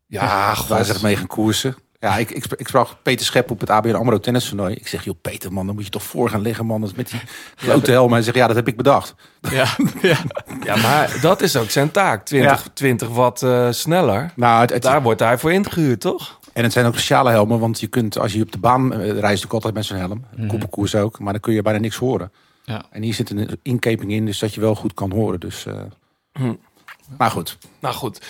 Ja, 0.06 0.20
Waar 0.26 0.56
god. 0.56 0.86
ze 0.86 0.98
mee 1.02 1.16
gaan 1.16 1.26
koersen. 1.26 1.76
Ja, 2.00 2.16
ik, 2.16 2.30
ik, 2.30 2.42
sprak- 2.44 2.58
ik 2.60 2.68
sprak 2.68 2.96
Peter 3.02 3.26
Schep 3.26 3.50
op 3.50 3.60
het 3.60 3.70
ABN 3.70 3.94
AMRO 3.94 4.18
tennistoernooi. 4.18 4.74
Ik 4.74 4.88
zeg, 4.88 5.04
joh 5.04 5.14
Peter 5.20 5.52
man, 5.52 5.66
dan 5.66 5.74
moet 5.74 5.84
je 5.84 5.90
toch 5.90 6.02
voor 6.02 6.30
gaan 6.30 6.40
liggen 6.40 6.66
man. 6.66 6.80
Met 6.96 7.10
die 7.10 7.20
grote 7.56 7.90
helm. 7.90 8.12
Hij 8.12 8.22
zegt, 8.22 8.36
ja, 8.36 8.46
dat 8.46 8.56
heb 8.56 8.68
ik 8.68 8.76
bedacht. 8.76 9.14
Ja, 9.50 9.66
ja. 10.02 10.16
Ja, 10.64 10.76
maar 10.76 11.18
dat 11.20 11.42
is 11.42 11.56
ook 11.56 11.70
zijn 11.70 11.90
taak. 11.90 12.24
20, 12.24 12.68
20 12.74 13.08
watt 13.08 13.42
eh, 13.42 13.70
sneller. 13.70 14.32
Nou, 14.36 14.60
het, 14.60 14.70
het- 14.72 14.82
Daar 14.82 15.02
wordt 15.02 15.20
hij 15.20 15.38
voor 15.38 15.52
ingehuurd, 15.52 16.00
toch? 16.00 16.38
en 16.52 16.62
het 16.62 16.72
zijn 16.72 16.86
ook 16.86 16.92
speciale 16.92 17.30
helmen. 17.30 17.58
Want 17.58 17.80
je 17.80 17.86
kunt, 17.86 18.18
als 18.18 18.32
je 18.32 18.42
op 18.42 18.52
de 18.52 18.58
baan 18.58 18.92
eh, 18.92 18.98
reist, 18.98 19.14
natuurlijk 19.22 19.52
altijd 19.52 19.74
met 19.74 19.84
zo'n 19.84 19.96
helm. 19.98 20.24
Mhm. 20.36 20.46
Koppenkoers 20.46 20.94
ook. 20.94 21.18
Maar 21.18 21.32
dan 21.32 21.40
kun 21.42 21.52
je 21.54 21.62
bijna 21.62 21.78
niks 21.78 21.96
horen. 21.96 22.32
Ja. 22.64 22.84
En 22.90 23.02
hier 23.02 23.14
zit 23.14 23.30
een 23.30 23.58
inkeping 23.62 24.12
in, 24.12 24.26
dus 24.26 24.38
dat 24.38 24.54
je 24.54 24.60
wel 24.60 24.74
goed 24.74 24.94
kan 24.94 25.10
horen. 25.12 25.40
Dus, 25.40 25.66
eh, 25.66 25.74
Hm. 26.32 26.52
Maar 27.18 27.30
goed. 27.30 27.58
Nou 27.80 27.94
goed. 27.94 28.20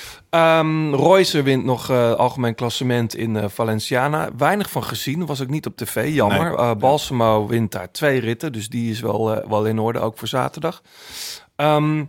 Roycer 0.97 1.45
wint 1.45 1.65
nog 1.65 1.91
eh, 1.91 2.13
algemeen 2.13 2.55
klassement 2.55 3.15
in 3.15 3.37
eh, 3.37 3.49
Valenciana. 3.49 4.29
Weinig 4.37 4.71
van 4.71 4.85
gezien, 4.85 5.27
was 5.27 5.43
ook 5.43 5.49
niet 5.49 5.67
op 5.67 5.77
tv, 5.77 6.15
jammer. 6.15 6.45
Nee. 6.45 6.57
Eh, 6.57 6.75
Balsamo 6.75 7.47
wint 7.47 7.73
daar 7.73 7.91
twee 7.93 8.21
ritten, 8.21 8.53
dus 8.53 8.69
die 8.69 8.91
is 8.91 9.01
wel, 9.01 9.49
wel 9.49 9.67
in 9.67 9.79
orde, 9.79 9.99
ook 9.99 10.19
voor 10.19 10.29
zaterdag. 10.29 10.83
Ehm, 11.57 12.05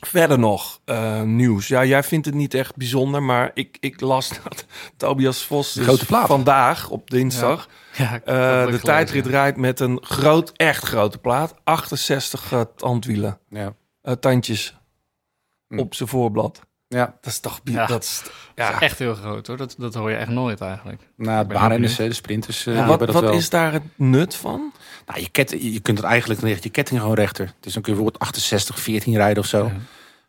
verder 0.00 0.38
nog 0.38 0.80
nieuws. 1.24 1.68
Ja, 1.68 1.84
jij 1.84 2.02
vindt 2.02 2.26
het 2.26 2.34
niet 2.34 2.54
echt 2.54 2.76
bijzonder, 2.76 3.22
maar 3.22 3.50
ik, 3.54 3.76
ik 3.80 4.00
las 4.00 4.28
dat 4.42 4.64
Tobias 4.96 5.44
Vos 5.44 5.72
dus 5.72 6.02
vandaag 6.08 6.90
op 6.90 7.10
dinsdag 7.10 7.68
ja 7.96 8.20
de 8.70 8.78
tijdrit 8.82 9.24
ja. 9.24 9.30
rijdt 9.30 9.56
met 9.56 9.80
een 9.80 9.98
groot, 10.02 10.52
echt 10.56 10.84
grote 10.84 11.18
plaat. 11.18 11.54
68 11.64 12.52
eh, 12.52 12.60
tandwielen, 12.76 13.38
Ja. 13.48 13.74
tandjes 14.20 14.76
Hm. 15.74 15.80
op 15.80 15.94
zijn 15.94 16.08
voorblad. 16.08 16.60
Ja. 16.88 17.16
Dat 17.20 17.32
is 17.32 17.38
toch... 17.38 17.60
Ja. 17.64 17.86
Dat 17.86 18.02
is, 18.02 18.22
Ja. 18.54 18.70
ja. 18.70 18.80
Echt 18.80 18.98
heel 18.98 19.14
groot 19.14 19.46
hoor, 19.46 19.56
dat, 19.56 19.74
dat 19.78 19.94
hoor 19.94 20.10
je 20.10 20.16
echt 20.16 20.30
nooit 20.30 20.60
eigenlijk. 20.60 21.02
Nou, 21.16 21.52
het 21.52 21.96
hè, 21.96 22.08
de 22.08 22.14
sprinters, 22.14 22.66
eh, 22.66 22.74
Ja, 22.74 22.86
wat 22.86 23.12
wat 23.12 23.22
wel. 23.22 23.32
is 23.32 23.50
daar 23.50 23.72
het 23.72 23.82
nut 23.96 24.34
van? 24.34 24.72
Nou, 25.06 25.20
je, 25.20 25.28
ket, 25.28 25.50
je 25.50 25.80
kunt 25.80 25.98
het 25.98 26.06
eigenlijk, 26.06 26.40
dan 26.40 26.50
je 26.50 26.70
ketting 26.70 27.00
gewoon 27.00 27.14
rechter. 27.14 27.52
Dus 27.60 27.72
dan 27.72 27.82
kun 27.82 27.92
je 27.92 27.98
bijvoorbeeld 27.98 28.18
68, 28.18 28.80
14 28.80 29.14
rijden 29.14 29.42
of 29.42 29.48
zo. 29.48 29.64
Ja. 29.64 29.72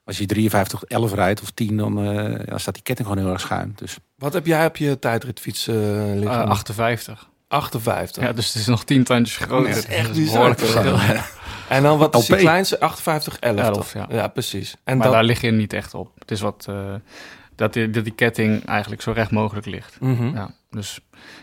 Als 0.05 0.17
je 0.17 0.25
53, 0.25 0.83
11 0.83 1.13
rijdt 1.13 1.41
of 1.41 1.51
10, 1.51 1.77
dan, 1.77 2.05
eh, 2.05 2.45
dan 2.45 2.59
staat 2.59 2.73
die 2.73 2.83
ketting 2.83 3.07
gewoon 3.07 3.23
heel 3.23 3.33
erg 3.33 3.41
schuin. 3.41 3.73
Dus 3.75 3.97
Wat 4.17 4.33
heb 4.33 4.45
jij 4.45 4.65
op 4.65 4.77
je 4.77 4.99
tijdritfiets 4.99 5.67
eh, 5.67 5.75
liggen? 6.13 6.41
Eh, 6.41 6.49
58. 6.49 7.29
58. 7.47 8.23
Ja, 8.23 8.33
dus 8.33 8.47
het 8.47 8.55
is 8.55 8.65
nog 8.65 8.83
tien 8.83 9.03
tandjes 9.03 9.37
groter. 9.37 9.69
Dat 9.69 9.77
is 9.77 9.85
echt 9.85 10.13
bizar. 10.13 10.55
En 11.69 11.83
dan 11.83 11.97
wat 11.97 12.15
is 12.15 12.29
LP. 12.29 12.37
kleinste? 12.37 12.79
58, 12.79 13.39
11. 13.39 13.59
11, 13.59 13.75
toch? 13.75 13.93
ja. 13.93 14.05
ja, 14.15 14.27
precies. 14.27 14.75
En 14.83 14.97
Maar 14.97 15.05
dat, 15.05 15.15
daar 15.15 15.23
lig 15.23 15.41
je 15.41 15.51
niet 15.51 15.73
echt 15.73 15.93
op. 15.93 16.11
Het 16.19 16.31
is 16.31 16.41
wat 16.41 16.65
eh, 16.69 16.93
dat, 17.55 17.73
die, 17.73 17.89
dat 17.89 18.03
die 18.03 18.13
ketting 18.13 18.65
eigenlijk 18.65 19.01
zo 19.01 19.11
recht 19.11 19.31
mogelijk 19.31 19.65
ligt. 19.65 19.97
Mhm. 19.99 20.35
Ja, 20.35 20.49
dus 20.69 20.99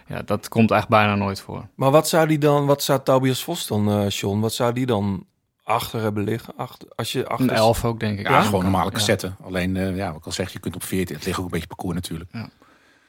ja, 0.06 0.22
dat 0.24 0.48
komt 0.48 0.70
eigenlijk 0.70 1.02
bijna 1.02 1.24
nooit 1.24 1.40
voor. 1.40 1.66
Maar 1.74 1.90
wat 1.90 2.08
zou 2.08 2.26
die 2.26 2.38
dan, 2.38 2.66
wat 2.66 2.82
zou 2.82 3.00
Tobias 3.04 3.42
Vos 3.44 3.66
dan, 3.66 3.90
eh 3.90 4.08
John, 4.08 4.40
wat 4.40 4.52
zou 4.52 4.72
die 4.72 4.87
dan 4.87 5.26
achter 5.64 6.00
hebben 6.00 6.24
liggen? 6.24 6.54
Achter, 6.56 6.88
als 6.94 7.12
je 7.12 7.28
achter 7.28 7.48
Een 7.50 7.54
11 7.56 7.85
ook, 7.85 8.00
denk 8.00 8.18
ik. 8.18 8.28
ja, 8.28 8.42
gewoon 8.42 8.62
normale 8.62 8.85
Ja. 8.90 8.90
cassette. 8.92 9.32
Alleen, 9.44 9.76
eh, 9.76 9.96
ja, 9.96 10.08
wat 10.08 10.16
ik 10.16 10.26
al 10.26 10.32
zeg, 10.32 10.52
je 10.52 10.58
kunt 10.58 10.74
op 10.74 10.82
14. 10.85 11.16
Het 11.16 11.24
ligt 11.24 11.38
ook 11.38 11.44
een 11.44 11.50
beetje 11.50 11.66
parcours 11.66 11.94
natuurlijk. 11.94 12.30
Ja. 12.32 12.48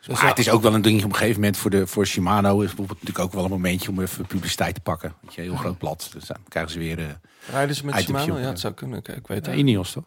Dus 0.08 0.22
maar 0.22 0.30
het 0.30 0.40
is 0.40 0.50
ook 0.50 0.62
wel 0.62 0.74
een 0.74 0.82
dingetje 0.82 1.06
op 1.06 1.12
een 1.12 1.18
gegeven 1.18 1.40
moment 1.40 1.58
voor, 1.58 1.72
de, 1.72 1.88
voor 1.88 2.06
Shimano. 2.06 2.60
Is 2.60 2.68
bijvoorbeeld 2.68 3.00
natuurlijk 3.02 3.26
ook 3.26 3.34
wel 3.34 3.44
een 3.44 3.50
momentje 3.50 3.90
om 3.90 4.02
even 4.02 4.26
publiciteit 4.26 4.76
te 4.76 4.82
pakken. 4.82 5.14
Weet 5.22 5.34
je, 5.34 5.42
heel 5.42 5.56
groot 5.56 5.78
blad. 5.78 6.10
Dus 6.14 6.26
dan 6.26 6.38
krijgen 6.48 6.72
ze 6.72 6.80
weer 6.80 7.00
eh 7.00 7.06
Rijden 7.52 7.76
ze 7.76 7.86
met 7.86 7.96
Shimano? 7.96 8.32
op, 8.32 8.38
Ja, 8.38 8.44
ja. 8.44 8.50
het 8.50 8.60
zou 8.60 8.74
kunnen. 8.74 9.00
Ik 9.00 9.28
weet 9.28 9.46
ja, 9.46 9.52
het. 9.52 9.60
Ineos 9.60 9.92
toch? 9.92 10.04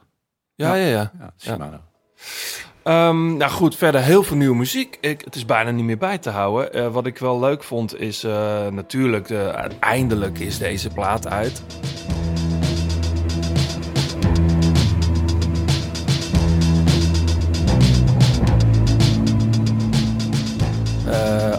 Ja, 0.54 0.74
ja, 0.74 0.86
ja. 0.86 1.12
Ja, 1.18 1.32
Shimano. 1.38 1.80
Ehm, 2.82 3.36
nou 3.36 3.50
goed, 3.50 3.76
verder 3.76 4.02
heel 4.02 4.22
veel 4.22 4.36
nieuwe 4.36 4.56
muziek. 4.56 4.98
Ik, 5.00 5.20
het 5.24 5.34
is 5.34 5.44
bijna 5.44 5.70
niet 5.70 5.84
meer 5.84 5.98
bij 5.98 6.18
te 6.18 6.30
houden. 6.30 6.72
Eh, 6.72 6.88
wat 6.88 7.06
ik 7.06 7.18
wel 7.18 7.40
leuk 7.40 7.64
vond 7.64 8.00
is 8.00 8.24
eh, 8.24 8.66
natuurlijk, 8.66 9.30
eh, 9.30 9.48
uiteindelijk 9.48 10.38
is 10.38 10.58
deze 10.58 10.88
plaat 10.88 11.28
uit. 11.28 11.62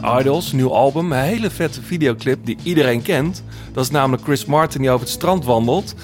Eh, 0.01 0.17
Idols, 0.19 0.51
nieuw 0.51 0.73
album, 0.73 1.12
een 1.12 1.21
hele 1.21 1.49
vette 1.49 1.81
videoclip 1.81 2.45
die 2.45 2.57
iedereen 2.63 3.01
kent. 3.01 3.43
Dat 3.73 3.83
is 3.83 3.89
namelijk 3.89 4.23
Chris 4.23 4.45
Martin 4.45 4.81
die 4.81 4.89
over 4.89 5.05
het 5.05 5.15
strand 5.15 5.45
wandelt. 5.45 5.95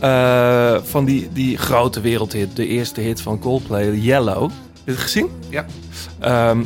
Eh, 0.00 0.76
van 0.82 1.04
die, 1.04 1.28
die 1.32 1.58
grote 1.58 2.00
wereldhit, 2.00 2.56
de 2.56 2.66
eerste 2.66 3.00
hit 3.00 3.20
van 3.20 3.38
Coldplay, 3.38 3.94
Yellow. 3.94 4.42
Heb 4.42 4.50
je 4.84 4.90
het 4.90 5.00
gezien? 5.00 5.28
Ja. 5.48 5.66
Ehm, 6.20 6.62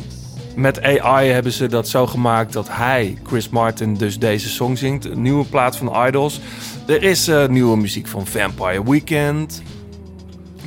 met 0.55 0.81
AI 0.81 1.29
hebben 1.29 1.51
ze 1.51 1.67
dat 1.67 1.87
zo 1.87 2.07
gemaakt 2.07 2.53
dat 2.53 2.67
hij, 2.71 3.17
Chris 3.23 3.49
Martin, 3.49 3.93
dus 3.93 4.19
deze 4.19 4.49
song 4.49 4.75
zingt. 4.75 5.05
Een 5.05 5.21
nieuwe 5.21 5.45
plaat 5.45 5.77
van 5.77 6.07
Idols. 6.07 6.39
Er 6.87 7.03
is 7.03 7.27
eh, 7.27 7.47
nieuwe 7.47 7.77
muziek 7.77 8.07
van 8.07 8.27
Vampire 8.27 8.83
Weekend. 8.83 9.61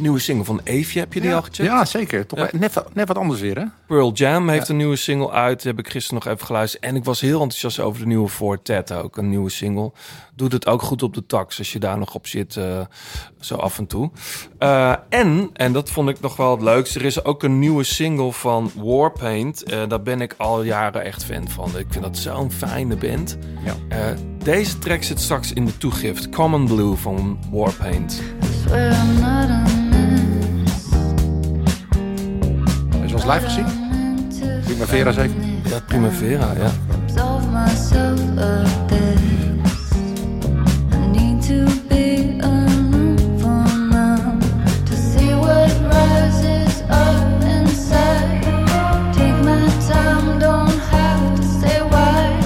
Nieuwe 0.00 0.18
single 0.18 0.44
van 0.44 0.60
Eefje, 0.64 0.98
heb 1.00 1.12
je 1.12 1.20
die 1.20 1.34
al 1.34 1.40
gecheckt? 1.42 1.56
Ja, 1.68 1.84
zeker. 1.84 2.26
Toch 2.26 2.38
Ja. 2.38 2.48
Net, 2.58 2.82
net 2.92 3.08
wat 3.08 3.16
anders 3.18 3.40
weer, 3.40 3.58
hè? 3.58 3.64
Pearl 3.86 4.12
Jam 4.12 4.48
heeft 4.48 4.68
een 4.68 4.76
nieuwe 4.76 4.96
single 4.96 5.30
uit. 5.30 5.62
Heb 5.64 5.78
ik 5.78 5.88
gisteren 5.90 6.22
nog 6.24 6.34
even 6.34 6.46
geluisterd. 6.46 6.82
En 6.84 6.96
ik 6.96 7.04
was 7.04 7.20
heel 7.20 7.40
enthousiast 7.40 7.80
over 7.80 8.00
de 8.00 8.06
nieuwe 8.06 8.28
voor 8.28 8.62
Ted 8.62 8.92
ook. 8.92 9.16
Een 9.16 9.28
nieuwe 9.28 9.50
single. 9.50 9.92
Doet 10.34 10.52
het 10.52 10.66
ook 10.66 10.82
goed 10.82 11.02
op 11.02 11.14
de 11.14 11.26
tax 11.26 11.58
als 11.58 11.72
je 11.72 11.78
daar 11.78 11.98
nog 11.98 12.14
op 12.14 12.26
zit. 12.26 12.56
eh, 12.56 12.80
zo 13.40 13.54
af 13.54 13.78
en 13.78 13.86
toe. 13.86 14.10
Eh, 14.58 14.92
en, 15.08 15.50
en 15.52 15.72
dat 15.72 15.90
vond 15.90 16.08
ik 16.08 16.20
nog 16.20 16.36
wel 16.36 16.50
het 16.50 16.62
leukste. 16.62 16.98
Er 16.98 17.04
is 17.04 17.24
ook 17.24 17.42
een 17.42 17.58
nieuwe 17.58 17.84
single 17.84 18.32
van 18.32 18.70
Warpaint. 18.76 19.62
Eh 19.62 19.78
daar 19.88 20.02
ben 20.02 20.20
ik 20.20 20.34
al 20.38 20.62
jaren 20.62 21.04
echt 21.04 21.24
fan 21.24 21.48
van. 21.48 21.78
Ik 21.78 21.86
vind 21.88 22.04
dat 22.04 22.16
zo'n 22.16 22.50
fijne 22.52 22.96
band. 22.96 23.36
Ja. 23.64 23.74
Eh, 23.88 24.16
deze 24.44 24.78
track 24.78 25.02
zit 25.02 25.20
straks 25.20 25.52
in 25.52 25.64
de 25.64 25.78
toegift. 25.78 26.28
Common 26.28 26.66
Blue 26.66 26.94
van 26.94 27.38
Warpaint. 27.50 28.22
Swear 28.64 28.92
I'm 28.92 29.14
not 29.20 29.50
a 29.50 29.79
Eens 33.20 33.33
live 33.33 33.44
gezien? 33.44 33.66
Primavera 34.64 35.12
zeker? 35.12 35.35
Ja, 35.64 35.78
Primavera, 35.87 36.52
ja. 36.59 36.70
absolve 37.02 37.46
myself 37.48 38.20
of 38.37 38.87
this. 38.87 39.20
I 40.92 41.06
need 41.12 41.42
to 41.42 41.64
be 41.88 42.38
alone 42.42 43.18
for 43.38 43.76
now 43.90 44.38
to 44.85 44.94
see 44.94 45.35
what 45.35 45.70
rises 45.92 46.80
up 46.90 47.42
inside. 47.42 48.42
Take 49.12 49.42
my 49.42 49.68
time, 49.88 50.38
don't 50.38 50.80
have 50.90 51.35
to 51.37 51.42
say 51.61 51.80
why. 51.90 52.38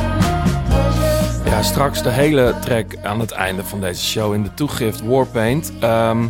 Pleasure's 0.69 1.45
Ja, 1.45 1.63
straks 1.63 2.03
de 2.03 2.11
hele 2.11 2.55
track 2.61 2.97
aan 3.03 3.21
het 3.21 3.31
einde 3.31 3.65
van 3.65 3.81
deze 3.81 4.05
show 4.05 4.35
in 4.35 4.43
de 4.43 4.55
toegift 4.55 5.03
Warpaint. 5.07 5.73
Ehm, 5.81 6.25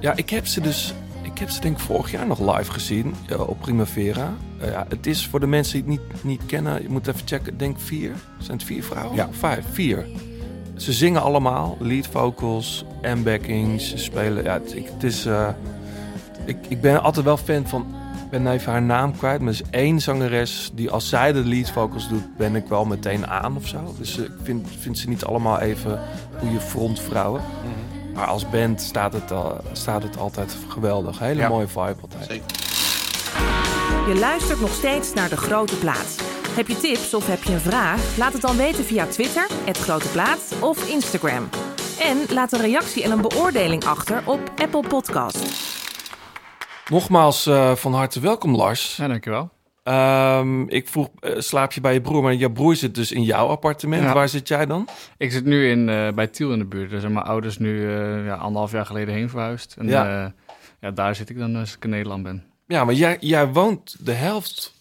ja, 0.00 0.12
ik 0.16 0.30
heb 0.30 0.46
ze 0.46 0.60
dus, 0.60 0.94
ik 1.38 1.44
heb 1.44 1.52
ze 1.52 1.60
denk 1.60 1.76
ik 1.76 1.82
vorig 1.82 2.10
jaar 2.10 2.26
nog 2.26 2.56
live 2.56 2.72
gezien 2.72 3.14
op 3.38 3.60
Primavera. 3.60 4.34
Eh, 4.60 4.70
ja, 4.70 4.86
het 4.88 5.06
is 5.06 5.26
voor 5.26 5.40
de 5.40 5.46
mensen 5.46 5.84
die 5.84 5.92
het 5.92 6.12
niet, 6.12 6.24
niet 6.24 6.46
kennen, 6.46 6.82
je 6.82 6.88
moet 6.88 7.06
even 7.06 7.26
checken, 7.26 7.58
denk 7.58 7.80
vier. 7.80 8.12
Zijn 8.38 8.56
het 8.56 8.66
vier 8.66 8.84
vrouwen? 8.84 9.16
Ja. 9.16 9.28
Vijf, 9.30 9.64
vier. 9.72 10.06
Ze 10.76 10.92
zingen 10.92 11.22
allemaal, 11.22 11.76
lead 11.80 12.06
vocals 12.06 12.84
en 13.00 13.22
backings. 13.22 13.90
Ze 13.90 13.98
spelen, 13.98 14.42
ja, 14.42 14.52
het, 14.52 14.76
ik, 14.76 14.88
het 14.92 15.02
is, 15.02 15.26
eh, 15.26 15.48
ik, 16.44 16.56
ik 16.68 16.80
ben 16.80 17.02
altijd 17.02 17.24
wel 17.24 17.36
fan 17.36 17.66
van, 17.66 17.94
ik 18.24 18.30
ben 18.30 18.52
even 18.52 18.72
haar 18.72 18.82
naam 18.82 19.16
kwijt, 19.16 19.40
maar 19.40 19.52
er 19.52 19.60
is 19.60 19.70
één 19.70 20.00
zangeres 20.00 20.70
die 20.74 20.90
als 20.90 21.08
zij 21.08 21.32
de 21.32 21.44
lead 21.44 21.70
vocals 21.70 22.08
doet, 22.08 22.36
ben 22.36 22.56
ik 22.56 22.66
wel 22.66 22.84
meteen 22.84 23.26
aan 23.26 23.56
of 23.56 23.66
zo. 23.66 23.94
Dus 23.98 24.18
eh, 24.18 24.24
ik 24.24 24.32
vind, 24.42 24.68
vind 24.78 24.98
ze 24.98 25.08
niet 25.08 25.24
allemaal 25.24 25.60
even 25.60 26.00
goede 26.38 26.60
frontvrouwen. 26.60 27.42
Maar 28.18 28.26
als 28.26 28.48
band 28.48 28.80
staat 28.82 29.12
het, 29.12 29.30
al- 29.32 29.60
staat 29.72 30.02
het 30.02 30.16
altijd 30.18 30.56
geweldig. 30.68 31.18
Hele 31.18 31.40
Ja. 31.40 31.48
mooie 31.48 31.68
vibe 31.68 31.96
altijd. 32.02 32.24
Zeker. 32.28 32.46
Je 34.08 34.16
luistert 34.18 34.60
nog 34.60 34.72
steeds 34.72 35.12
naar 35.12 35.28
De 35.28 35.36
Grote 35.36 35.76
Plaat. 35.76 36.16
Heb 36.50 36.68
je 36.68 36.76
tips 36.76 37.14
of 37.14 37.26
heb 37.26 37.42
je 37.42 37.52
een 37.52 37.60
vraag? 37.60 38.16
Laat 38.16 38.32
het 38.32 38.42
dan 38.42 38.56
weten 38.56 38.84
via 38.84 39.06
Twitter, 39.06 39.46
het 39.64 39.78
Grote 39.78 40.08
Plaat 40.08 40.38
of 40.60 40.88
Instagram. 40.88 41.48
En 42.00 42.16
laat 42.34 42.52
een 42.52 42.60
reactie 42.60 43.02
en 43.02 43.10
een 43.10 43.20
beoordeling 43.20 43.84
achter 43.84 44.22
op 44.24 44.40
Apple 44.56 44.82
Podcast. 44.88 45.44
Nogmaals 46.90 47.46
eh, 47.46 47.74
van 47.74 47.94
harte 47.94 48.20
welkom 48.20 48.56
Lars. 48.56 48.96
Ja, 48.96 49.08
dankjewel. 49.08 49.50
Ehm, 49.88 50.62
ik 50.62 50.88
vroeg, 50.88 51.08
eh, 51.20 51.32
slaap 51.38 51.72
je 51.72 51.80
bij 51.80 51.92
je 51.92 52.00
broer? 52.00 52.22
Maar 52.22 52.34
jouw 52.34 52.50
broer 52.50 52.76
zit 52.76 52.94
dus 52.94 53.12
in 53.12 53.22
jouw 53.22 53.46
appartement. 53.46 54.02
Ja. 54.02 54.14
Waar 54.14 54.28
zit 54.28 54.48
jij 54.48 54.66
dan? 54.66 54.88
Ik 55.16 55.32
zit 55.32 55.44
nu 55.44 55.68
in, 55.70 55.88
eh, 55.88 56.12
bij 56.12 56.26
Tiel 56.26 56.52
in 56.52 56.58
de 56.58 56.64
buurt. 56.64 56.90
Daar 56.90 57.00
zijn 57.00 57.12
mijn 57.12 57.24
ouders 57.26 57.58
nu 57.58 57.94
eh, 57.94 58.24
ja, 58.24 58.34
anderhalf 58.34 58.72
jaar 58.72 58.86
geleden 58.86 59.14
heen 59.14 59.28
verhuisd. 59.28 59.74
En 59.78 59.88
Ja. 59.88 60.32
ja. 60.80 60.90
daar 60.90 61.14
zit 61.14 61.30
ik 61.30 61.38
dan 61.38 61.56
als 61.56 61.74
ik 61.76 61.84
in 61.84 61.90
Nederland 61.90 62.22
ben. 62.22 62.44
Ja, 62.66 62.84
maar 62.84 62.94
jij, 62.94 63.16
jij 63.20 63.46
woont 63.48 63.96
de 64.06 64.12
helft 64.12 64.74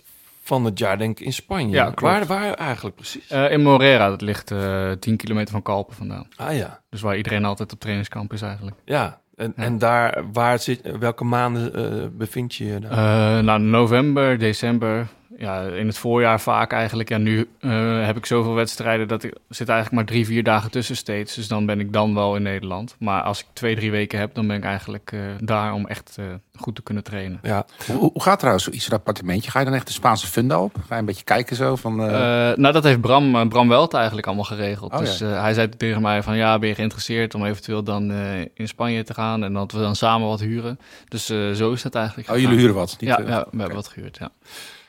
van 0.43 0.65
het 0.65 0.79
jaar 0.79 0.97
denk 0.97 1.19
ik 1.19 1.25
in 1.25 1.33
Spanje. 1.33 1.73
Ja, 1.75 1.91
waar, 1.95 2.25
waar 2.25 2.53
eigenlijk 2.53 2.95
precies? 2.95 3.27
Eh, 3.27 3.51
in 3.51 3.61
Morera, 3.61 4.09
dat 4.09 4.21
ligt 4.21 4.51
eh 4.51 4.91
10 4.91 5.17
kilometer 5.17 5.51
van 5.51 5.61
Kalpen 5.61 5.95
vandaan. 5.95 6.27
ah 6.35 6.55
ja, 6.55 6.81
Dus 6.89 7.01
waar 7.01 7.17
iedereen 7.17 7.45
altijd 7.45 7.73
op 7.73 7.79
trainingskamp 7.79 8.33
is 8.33 8.41
eigenlijk. 8.41 8.75
ja. 8.85 9.21
En, 9.37 9.53
Ja. 9.55 9.63
en 9.63 9.77
daar, 9.77 10.23
waar 10.33 10.59
zit, 10.59 10.97
welke 10.99 11.23
maanden 11.23 11.73
eh, 11.73 12.07
bevind 12.11 12.55
je 12.55 12.65
je 12.65 12.79
dan? 12.79 12.91
Eh 12.91 13.39
nou, 13.39 13.59
november, 13.61 14.37
december. 14.39 15.07
Ja, 15.39 15.61
in 15.61 15.87
het 15.87 15.97
voorjaar 15.97 16.41
vaak 16.41 16.71
eigenlijk. 16.71 17.09
Ja, 17.09 17.17
nu 17.17 17.49
eh, 17.59 18.05
heb 18.05 18.17
ik 18.17 18.25
zoveel 18.25 18.53
wedstrijden 18.53 19.07
dat 19.07 19.23
ik 19.23 19.33
zit 19.49 19.69
eigenlijk 19.69 19.97
maar 19.97 20.13
drie, 20.13 20.25
vier 20.25 20.43
dagen 20.43 20.71
tussen 20.71 20.95
steeds. 20.95 21.35
Dus 21.35 21.47
dan 21.47 21.65
ben 21.65 21.79
ik 21.79 21.93
dan 21.93 22.13
wel 22.13 22.35
in 22.35 22.41
Nederland. 22.41 22.95
Maar 22.99 23.21
als 23.21 23.39
ik 23.39 23.45
twee, 23.53 23.75
drie 23.75 23.91
weken 23.91 24.19
heb, 24.19 24.33
dan 24.33 24.47
ben 24.47 24.57
ik 24.57 24.63
eigenlijk 24.63 25.11
eh, 25.11 25.19
daar 25.39 25.73
om 25.73 25.87
echt 25.87 26.15
eh, 26.19 26.25
goed 26.55 26.75
te 26.75 26.81
kunnen 26.81 27.03
trainen. 27.03 27.39
ja. 27.43 27.65
Hoe, 27.85 28.11
hoe 28.13 28.23
gaat 28.23 28.37
trouwens 28.37 28.65
zoiets, 28.65 28.85
zo'n 28.85 28.97
appartementje? 28.97 29.51
Ga 29.51 29.59
je 29.59 29.65
dan 29.65 29.73
echt 29.73 29.87
de 29.87 29.93
Spaanse 29.93 30.27
funda 30.27 30.61
op? 30.61 30.75
Ga 30.87 30.93
je 30.93 30.99
een 30.99 31.05
beetje 31.05 31.23
kijken 31.23 31.55
zo 31.55 31.75
van... 31.75 31.95
nou, 31.95 32.71
dat 32.71 32.83
heeft 32.83 33.01
Bram, 33.01 33.49
Bram 33.49 33.69
Welt 33.69 33.93
eigenlijk 33.93 34.27
allemaal 34.27 34.45
geregeld. 34.45 34.93
Oh, 34.93 34.99
dus 34.99 35.17
ja. 35.17 35.41
hij 35.41 35.53
zei 35.53 35.69
tegen 35.69 36.01
mij 36.01 36.23
van 36.23 36.37
ja, 36.37 36.59
ben 36.59 36.69
je 36.69 36.75
geïnteresseerd 36.75 37.35
om 37.35 37.45
eventueel 37.45 37.83
dan 37.83 38.11
in 38.53 38.67
Spanje 38.67 39.03
te 39.03 39.13
gaan 39.13 39.43
en 39.43 39.53
dat 39.53 39.71
we 39.71 39.79
dan 39.79 39.95
samen 39.95 40.27
wat 40.27 40.39
huren. 40.39 40.79
Dus 41.07 41.25
zo 41.53 41.71
is 41.71 41.83
het 41.83 41.95
eigenlijk. 41.95 42.29
oh, 42.29 42.37
jullie 42.37 42.57
huren 42.57 42.75
wat? 42.75 42.95
Niet, 42.99 43.09
Ja, 43.09 43.19
ja, 43.27 43.45
we 43.51 43.57
hebben 43.57 43.75
wat 43.75 43.87
gehuurd, 43.87 44.17
ja. 44.17 44.31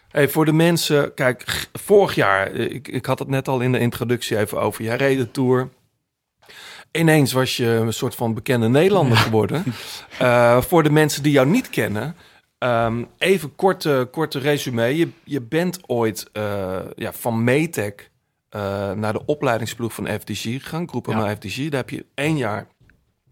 Hey, 0.09 0.29
voor 0.29 0.45
de 0.45 0.53
mensen, 0.53 1.15
kijk, 1.15 1.69
vorig 1.73 2.15
jaar, 2.15 2.53
eh, 2.53 2.75
ik, 2.75 2.89
ik 2.89 3.07
had 3.07 3.19
het 3.19 3.29
net 3.29 3.49
al 3.49 3.61
in 3.61 3.73
de 3.73 3.79
introductie 3.79 4.39
even 4.39 4.61
over. 4.61 4.85
Jij 4.85 4.97
reed 4.97 5.19
de 5.19 5.31
tour. 5.31 5.69
Ineens 6.93 7.33
was 7.33 7.57
je 7.57 7.67
een 7.67 7.93
soort 7.93 8.15
van 8.15 8.35
bekende 8.35 8.69
Nederlander 8.69 9.17
geworden. 9.17 9.65
Eh, 10.19 10.61
voor 10.61 10.83
de 10.83 10.91
mensen 10.91 11.23
die 11.23 11.33
jou 11.33 11.49
niet 11.49 11.71
kennen, 11.71 12.17
ehm, 12.59 13.05
even 13.19 13.57
korte, 13.57 14.09
korte 14.11 14.39
resume. 14.39 14.97
Je, 14.97 15.09
je 15.25 15.41
bent 15.41 15.81
ooit 15.87 16.29
eh, 16.33 16.79
ja, 16.95 17.13
van 17.13 17.45
Metec 17.45 18.11
naar 18.95 19.13
de 19.13 19.25
opleidingsploeg 19.27 19.95
van 19.95 20.07
FDG 20.07 20.43
gegaan, 20.43 20.89
groep 20.89 21.07
Ja. 21.07 21.37
FDG. 21.37 21.69
Daar 21.69 21.81
heb 21.81 21.91
je 21.91 22.07
één 22.15 22.37
jaar 22.37 22.67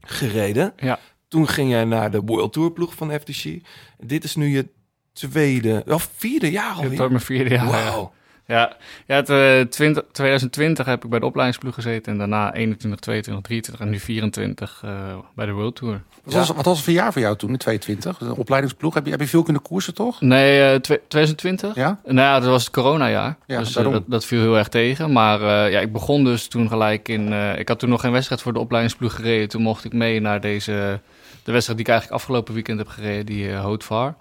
gereden. 0.01 0.73
Ja. 0.77 0.99
Toen 1.29 1.49
ging 1.49 1.71
jij 1.71 1.85
naar 1.85 2.11
de 2.11 2.21
World 2.21 2.53
Tour 2.53 2.73
ploeg 2.73 2.95
van 2.95 3.11
FDG. 3.11 3.59
Dit 3.99 4.25
is 4.25 4.37
nu 4.37 4.47
je 4.47 4.69
tweede, 5.17 5.85
of 5.87 6.09
vierde 6.17 6.51
jaar 6.51 6.73
alweer. 6.75 6.97
wordt 6.97 7.11
mijn 7.11 7.23
vierde 7.25 7.55
jaar. 7.55 7.67
Wauw. 7.67 8.13
Ja, 8.49 8.77
ja 9.07 9.15
het, 9.17 9.31
eh, 9.31 9.61
20, 9.61 10.05
2020 10.13 10.87
heb 10.87 11.05
ik 11.05 11.11
bij 11.11 11.19
de 11.19 11.27
opleidingsploeg 11.27 11.75
gezeten. 11.75 12.13
En 12.13 12.19
daarna 12.19 12.55
21, 12.55 13.01
22, 13.01 13.45
23 13.45 13.87
en 13.87 13.91
nu 13.91 13.99
24 13.99 14.81
eh, 14.85 14.91
bij 15.35 15.47
de 15.47 15.53
World 15.53 15.77
Tour. 15.77 16.03
Wat, 16.25 16.35
was, 16.35 16.49
wat 16.49 16.65
was 16.65 16.77
het 16.77 16.85
voor 16.85 16.95
jaar 16.95 17.13
voor 17.13 17.23
jou 17.23 17.37
toen, 17.37 17.51
in 17.51 17.57
22? 17.57 18.21
Een 18.21 18.33
opleidingsploeg? 18.33 18.95
Heb 18.95 19.05
je, 19.05 19.11
heb 19.11 19.21
je 19.21 19.27
veel 19.27 19.43
kunnen 19.43 19.63
koersen, 19.63 19.95
toch? 19.95 20.21
Nee, 20.21 20.61
eh, 20.63 20.75
twe- 20.81 21.01
2020? 21.09 21.75
Ja? 21.75 22.01
Nou 22.05 22.17
ja, 22.17 22.41
dat 22.41 22.49
was 22.49 22.65
het 22.65 22.73
coronajaar. 22.73 23.37
Ja, 23.47 23.59
dus 23.59 23.77
eh, 23.77 23.85
dat, 23.93 24.03
dat 24.07 24.25
viel 24.25 24.41
heel 24.41 24.57
erg 24.59 24.69
tegen. 24.69 25.13
Maar 25.13 25.41
eh, 25.41 25.73
ja, 25.73 25.81
ik 25.81 25.93
begon 25.93 26.25
dus 26.25 26.49
toen 26.49 26.69
gelijk 26.69 27.09
in... 27.09 27.33
eh, 27.33 27.59
ik 27.59 27.69
had 27.69 27.79
toen 27.79 27.89
nog 27.89 28.01
geen 28.01 28.13
wedstrijd 28.13 28.43
voor 28.43 28.53
de 28.53 28.59
opleidingsploeg 28.59 29.15
gereden. 29.15 29.49
Toen 29.49 29.63
mocht 29.63 29.85
ik 29.85 29.93
mee 29.93 30.21
naar 30.21 30.41
deze... 30.41 31.01
De 31.45 31.53
wedstrijd 31.53 31.79
die 31.79 31.87
ik 31.89 31.93
eigenlijk 31.93 32.23
afgelopen 32.23 32.55
weekend 32.55 32.79
heb 32.79 32.89
gereden, 32.89 33.27
die 33.27 33.49
uh, 33.49 33.61
Hootvaar. 33.61 34.15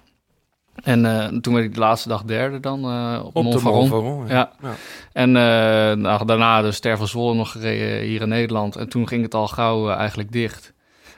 En 0.83 1.05
eh, 1.05 1.27
toen 1.27 1.53
werd 1.53 1.65
ik 1.65 1.73
de 1.73 1.79
laatste 1.79 2.09
dag 2.09 2.23
derde 2.23 2.59
dan 2.59 2.83
eh, 2.83 3.19
op, 3.23 3.35
Op 3.35 3.51
de. 3.51 3.61
Montfaron, 3.61 4.27
Ja. 4.27 4.51
Ja. 4.61 4.73
En 5.11 5.27
eh, 5.27 5.97
nou, 5.97 6.25
daarna 6.25 6.61
de 6.61 6.71
Ster 6.71 6.97
van 6.97 7.07
Zwolle 7.07 7.35
nog 7.35 7.51
gereden 7.51 8.07
hier 8.07 8.21
in 8.21 8.29
Nederland. 8.29 8.75
En 8.75 8.89
toen 8.89 9.07
ging 9.07 9.23
het 9.23 9.33
al 9.33 9.47
gauw 9.47 9.89
eigenlijk 9.89 10.31
dicht. 10.31 10.73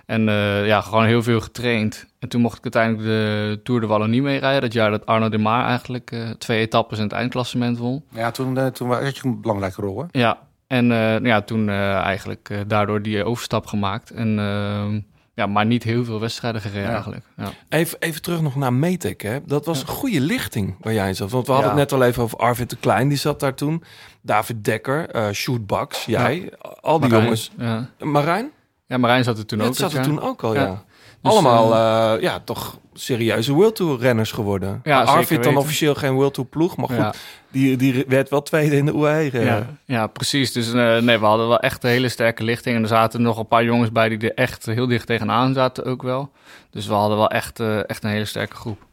En 0.06 0.24
ja, 0.66 0.82
gewoon 0.82 1.06
heel 1.06 1.24
veel 1.24 1.42
getraind. 1.42 2.06
En 2.20 2.30
toen 2.30 2.42
mocht 2.42 2.58
ik 2.58 2.64
uiteindelijk 2.64 3.04
de 3.04 3.60
Tour 3.64 3.82
de 3.82 3.88
Wallonie 3.88 4.22
meerijden. 4.22 4.62
Dat 4.62 4.74
jaar 4.74 4.92
dat 4.92 5.06
Arno 5.06 5.30
de 5.30 5.38
Maar 5.38 5.66
eigenlijk 5.66 6.16
twee 6.38 6.60
etappes 6.60 6.98
in 6.98 7.04
het 7.04 7.14
eindklassement 7.14 7.78
won. 7.78 8.04
Ja, 8.14 8.32
toen, 8.32 8.72
toen 8.72 8.92
had 8.92 9.18
je 9.18 9.28
een 9.28 9.42
belangrijke 9.42 9.82
rol, 9.82 10.00
hè? 10.00 10.06
Ja, 10.20 10.38
en 10.68 10.88
nou 10.88 11.28
ja, 11.28 11.42
toen 11.42 11.70
eigenlijk 11.70 12.64
daardoor 12.68 13.02
die 13.02 13.24
overstap 13.24 13.66
gemaakt. 13.66 14.12
En, 14.12 14.40
eh, 14.40 15.17
ja, 15.38 15.46
maar 15.46 15.66
niet 15.66 15.84
heel 15.84 16.06
veel 16.06 16.20
wedstrijden 16.20 16.62
gereden 16.62 16.84
Ja. 16.88 16.94
eigenlijk. 16.94 17.26
Ja. 17.38 17.50
Even, 17.70 17.98
even 18.00 18.22
terug 18.22 18.42
nog 18.42 18.56
naar 18.56 18.74
Metec. 18.74 19.22
Hè? 19.22 19.40
Dat 19.46 19.66
was 19.66 19.82
een 19.82 19.88
goede 19.88 20.22
lichting 20.22 20.76
waar 20.82 20.94
jij 20.94 21.14
zat. 21.14 21.32
Want 21.32 21.46
we 21.48 21.52
hadden 21.54 21.72
het 21.72 21.80
net 21.80 21.92
al 21.92 22.04
even 22.04 22.24
over 22.24 22.38
Arvid 22.38 22.70
de 22.70 22.78
Klein. 22.78 23.08
Die 23.08 23.18
zat 23.18 23.40
daar 23.40 23.54
toen. 23.54 23.84
David 24.22 24.64
Dekker, 24.64 25.10
eh 25.10 25.30
Sjoerd 25.32 25.68
Baks, 25.68 26.06
jij. 26.06 26.54
Al 26.82 27.00
die 27.00 27.10
Marijn, 27.10 27.24
jongens. 27.24 27.52
Ja. 27.58 27.90
Marijn? 28.00 28.52
ja, 28.86 28.98
Marijn 28.98 29.24
zat 29.24 29.38
er 29.38 29.46
toen 29.46 29.60
ook. 29.60 29.66
Dat 29.66 29.76
zat 29.76 29.94
er 29.94 30.04
toen 30.04 30.22
ook 30.22 30.44
al, 30.44 30.54
Ja. 30.54 30.84
Dus, 31.28 31.36
Allemaal, 31.40 31.74
eh, 32.16 32.22
ja, 32.22 32.40
toch 32.44 32.78
serieuze 32.94 33.54
World 33.54 33.76
Tour 33.76 34.00
renners 34.00 34.32
geworden. 34.32 34.80
Ja, 34.84 35.02
Arvid 35.02 35.44
dan 35.44 35.58
officieel 35.58 35.96
geen 35.96 36.14
World 36.14 36.34
Tour 36.34 36.50
ploeg. 36.50 36.78
Maar 36.78 36.88
goed, 36.88 36.96
Ja. 36.98 37.14
die, 37.52 37.78
die 37.78 38.06
werd 38.08 38.30
wel 38.30 38.42
tweede 38.42 38.76
in 38.76 38.86
de 38.86 38.92
UAE. 38.94 39.30
eh. 39.32 39.46
Ja, 39.46 39.66
ja, 39.86 40.08
precies. 40.08 40.52
Dus 40.52 40.74
eh, 40.74 40.98
nee, 40.98 41.20
we 41.20 41.26
hadden 41.26 41.48
wel 41.48 41.60
echt 41.60 41.84
een 41.84 41.90
hele 41.90 42.10
sterke 42.10 42.44
lichting. 42.44 42.76
En 42.76 42.82
er 42.82 42.88
zaten 42.88 43.22
nog 43.22 43.38
een 43.38 43.48
paar 43.48 43.64
jongens 43.64 43.92
bij 43.92 44.10
die 44.10 44.18
er 44.32 44.44
echt 44.44 44.66
heel 44.66 44.88
dicht 44.88 45.08
tegenaan 45.08 45.54
zaten 45.54 45.86
ook 45.86 46.02
wel. 46.02 46.30
Dus 46.72 46.88
we 46.88 46.94
hadden 46.94 47.18
wel 47.18 47.30
echt, 47.30 47.60
eh, 47.60 47.90
echt 47.90 48.04
een 48.04 48.10
hele 48.10 48.26
sterke 48.26 48.56
groep 48.56 48.86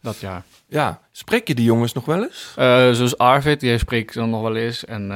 dat 0.00 0.18
jaar. 0.20 0.42
ja. 0.68 1.00
Spreek 1.12 1.48
je 1.48 1.54
die 1.54 1.64
jongens 1.64 1.92
nog 1.92 2.04
wel 2.04 2.22
eens? 2.22 2.52
Eh, 2.56 2.90
zoals 2.90 3.18
Arvid, 3.18 3.60
die 3.60 3.78
spreek 3.78 4.08
ik 4.08 4.14
dan 4.14 4.30
nog 4.30 4.42
wel 4.42 4.56
eens. 4.56 4.84
En 4.84 5.08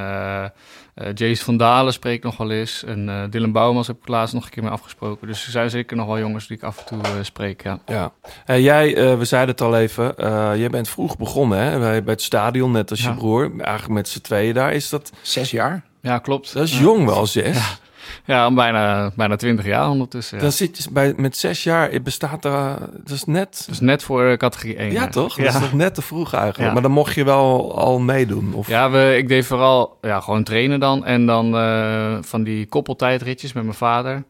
eh 0.97 1.11
Jace 1.15 1.45
van 1.45 1.57
Dalen 1.57 1.93
spreek 1.93 2.17
ik 2.17 2.23
nog 2.23 2.37
wel 2.37 2.51
eens. 2.51 2.85
En 2.85 3.09
eh, 3.09 3.23
Dylan 3.31 3.53
Bouwmans 3.53 3.87
heb 3.87 3.97
ik 3.97 4.09
laatst 4.09 4.35
nog 4.35 4.45
een 4.45 4.51
keer 4.51 4.63
mee 4.63 4.73
afgesproken. 4.73 5.27
Dus 5.27 5.45
er 5.45 5.51
zijn 5.51 5.71
zeker 5.71 5.97
nog 5.97 6.07
wel 6.07 6.19
jongens 6.19 6.47
die 6.47 6.57
ik 6.57 6.63
af 6.63 6.79
en 6.79 6.85
toe 6.85 7.03
eh, 7.03 7.11
spreek, 7.23 7.63
ja. 7.63 7.79
Ja. 7.87 8.13
Eh, 8.47 8.61
jij, 8.61 8.97
eh, 8.97 9.19
we 9.19 9.25
zeiden 9.25 9.51
het 9.51 9.61
al 9.65 9.77
even, 9.77 10.17
eh, 10.17 10.51
jij 10.57 10.69
bent 10.71 10.89
vroeg 10.89 11.17
begonnen 11.17 11.59
hè? 11.59 11.79
bij, 11.79 12.03
bij 12.03 12.13
het 12.13 12.23
stadion, 12.23 12.71
net 12.71 12.91
als 12.91 13.03
je 13.03 13.15
broer. 13.15 13.51
Eigenlijk 13.59 13.95
met 13.95 14.09
z'n 14.09 14.21
tweeën 14.21 14.55
daar. 14.55 14.73
Is 14.73 14.89
dat, 14.89 15.13
Zes 15.23 15.51
jaar? 15.51 15.83
Ja, 16.01 16.19
klopt. 16.19 16.53
dat 16.53 16.63
is 16.63 16.73
Ja. 16.73 16.81
jong 16.81 17.05
wel, 17.07 17.27
zes. 17.27 17.79
Ja, 18.25 18.53
bijna, 18.53 19.11
bijna 19.17 19.37
20 19.37 19.65
jaar 19.65 19.89
ondertussen. 19.89 20.37
Ja. 20.37 20.43
Dan 20.43 20.53
zit 20.53 20.79
je 20.79 20.91
bij, 20.91 21.15
met 21.17 21.37
zes 21.37 21.63
jaar, 21.63 21.91
het 21.91 22.03
bestaat 22.03 22.45
er, 22.45 22.79
dat 22.93 23.11
is 23.11 23.25
net... 23.25 23.65
Dus 23.69 23.81
net 23.81 24.03
voor 24.03 24.25
eh, 24.27 24.37
categorie 24.37 24.77
1. 24.77 24.93
Ja, 24.93 25.09
toch? 25.09 25.35
Dat 25.37 25.47
is 25.47 25.61
toch 25.61 25.73
net 25.73 25.95
te 25.95 26.03
vroeg 26.03 26.33
eigenlijk. 26.33 26.67
Ja. 26.67 26.73
Maar 26.73 26.83
dan 26.83 26.91
mocht 26.91 27.15
je 27.15 27.25
wel 27.25 27.77
al 27.79 27.99
meedoen. 27.99 28.55
Of... 28.55 28.69
Ja, 28.69 28.91
we, 28.91 29.15
ik 29.17 29.29
deed 29.29 29.47
vooral 29.47 29.99
ja, 30.01 30.21
gewoon 30.21 30.43
trainen 30.45 30.81
dan. 30.81 31.05
En 31.05 31.27
dan 31.27 31.57
eh, 31.57 32.17
van 32.21 32.43
die 32.43 32.67
koppeltijdritjes 32.67 33.53
met 33.53 33.63
mijn 33.65 33.77
vader. 33.77 34.25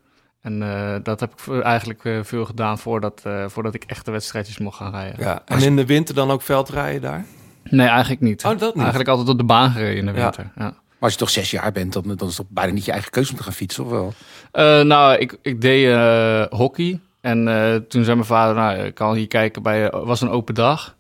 En 0.47 0.63
eh, 0.63 0.95
dat 1.03 1.21
heb 1.21 1.33
ik 1.33 1.63
eigenlijk 1.63 2.05
eh, 2.05 2.19
veel 2.23 2.45
gedaan 2.45 2.79
voordat, 2.79 3.21
eh, 3.25 3.45
voordat 3.47 3.75
ik 3.75 3.85
echte 3.85 4.11
wedstrijdjes 4.11 4.59
mocht 4.59 4.77
gaan 4.77 4.91
rijden. 4.91 5.25
Ja. 5.25 5.43
En 5.45 5.63
in 5.63 5.77
de 5.77 5.87
winter 5.87 6.15
dan 6.15 6.31
ook 6.31 6.43
veldrijden 6.43 7.01
daar? 7.01 7.25
Nee, 7.65 7.87
eigenlijk 7.87 8.21
niet. 8.21 8.45
Oh, 8.45 8.51
dat 8.51 8.61
niet? 8.61 8.77
Eigenlijk 8.77 9.09
altijd 9.09 9.29
op 9.29 9.39
de 9.39 9.45
baan 9.45 9.71
gereden 9.71 9.97
in 9.97 10.07
de 10.07 10.13
Ja. 10.13 10.23
winter. 10.23 10.53
Ja. 10.57 10.75
Maar 10.99 11.09
als 11.09 11.13
je 11.13 11.19
toch 11.19 11.31
zes 11.31 11.51
jaar 11.51 11.73
bent, 11.73 11.93
dan, 11.93 12.03
dan 12.03 12.29
is 12.29 12.37
het 12.37 12.37
toch 12.37 12.47
bijna 12.49 12.73
niet 12.73 12.85
je 12.85 12.93
eigen 12.93 13.11
keuze 13.11 13.31
om 13.31 13.37
te 13.37 13.43
gaan 13.43 13.53
fietsen, 13.53 13.85
of 13.85 13.91
wel? 13.91 14.13
Eh, 14.53 14.81
nou, 14.81 15.17
ik, 15.19 15.39
ik 15.43 15.61
deed 15.61 15.87
eh, 15.87 16.59
hockey. 16.59 17.01
En 17.21 17.49
eh, 17.49 17.75
toen 17.75 18.05
zei 18.05 18.17
mijn 18.17 18.29
vader, 18.29 18.55
nou, 18.55 18.79
ik 18.79 18.95
kan 18.95 19.15
hier 19.15 19.27
kijken 19.27 19.63
bij... 19.63 19.83
Het 19.83 19.93
was 19.93 20.21
een 20.21 20.31
open 20.31 20.55
dag. 20.55 20.97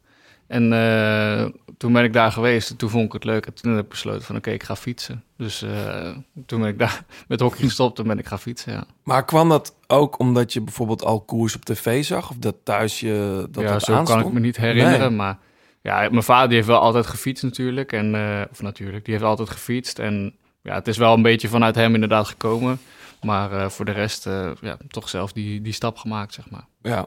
En 0.46 0.72
eh, 0.72 1.44
toen 1.76 1.92
ben 1.92 2.04
ik 2.04 2.12
daar 2.12 2.32
geweest. 2.32 2.70
En 2.70 2.76
toen 2.76 2.90
vond 2.90 3.04
ik 3.04 3.12
het 3.12 3.24
leuk. 3.24 3.46
En 3.46 3.54
toen 3.54 3.72
heb 3.72 3.84
ik 3.84 3.90
besloten 3.90 4.22
van, 4.22 4.36
oké, 4.36 4.50
ik 4.50 4.62
ga 4.62 4.76
fietsen. 4.76 5.24
Dus 5.36 5.62
eh, 5.62 6.10
toen 6.46 6.60
ben 6.60 6.68
ik 6.68 6.78
daar 6.78 7.04
met 7.28 7.40
hockey 7.40 7.64
gestopt 7.64 7.98
en 7.98 8.06
ben 8.06 8.18
ik 8.18 8.26
gaan 8.26 8.38
fietsen, 8.38 8.72
ja. 8.72 8.84
Maar 9.02 9.24
kwam 9.24 9.48
dat 9.48 9.74
ook 9.86 10.18
omdat 10.18 10.52
je 10.52 10.60
bijvoorbeeld 10.60 11.04
al 11.04 11.20
koers 11.20 11.54
op 11.54 11.64
tv 11.64 12.04
zag? 12.04 12.30
Of 12.30 12.36
dat 12.36 12.56
thuis 12.62 13.00
je 13.00 13.46
dat 13.50 13.62
ja, 13.62 13.72
dat 13.72 13.82
zo 13.82 13.94
aanstond? 13.94 14.20
kan 14.20 14.28
ik 14.28 14.34
me 14.34 14.40
niet 14.40 14.56
herinneren. 14.56 15.00
Nee. 15.00 15.10
Maar 15.10 15.38
ja, 15.86 16.08
mijn 16.10 16.22
vader 16.22 16.46
die 16.48 16.56
heeft 16.56 16.68
wel 16.68 16.80
altijd 16.80 17.06
gefietst 17.06 17.42
natuurlijk. 17.42 17.92
En, 17.92 18.14
eh, 18.14 18.40
of 18.50 18.62
natuurlijk, 18.62 19.04
die 19.04 19.14
heeft 19.14 19.26
altijd 19.26 19.50
gefietst. 19.50 19.98
En 19.98 20.34
ja, 20.62 20.74
het 20.74 20.88
is 20.88 20.96
wel 20.96 21.14
een 21.14 21.22
beetje 21.22 21.48
vanuit 21.48 21.74
hem 21.74 21.94
inderdaad 21.94 22.28
gekomen. 22.28 22.78
Maar 23.22 23.52
eh, 23.52 23.68
voor 23.68 23.84
de 23.84 23.92
rest, 23.92 24.26
eh, 24.26 24.50
ja, 24.60 24.76
toch 24.88 25.08
zelf 25.08 25.32
die, 25.32 25.62
die 25.62 25.72
stap 25.72 25.96
gemaakt, 25.96 26.34
zeg 26.34 26.50
maar. 26.50 26.66
Ja. 26.82 27.06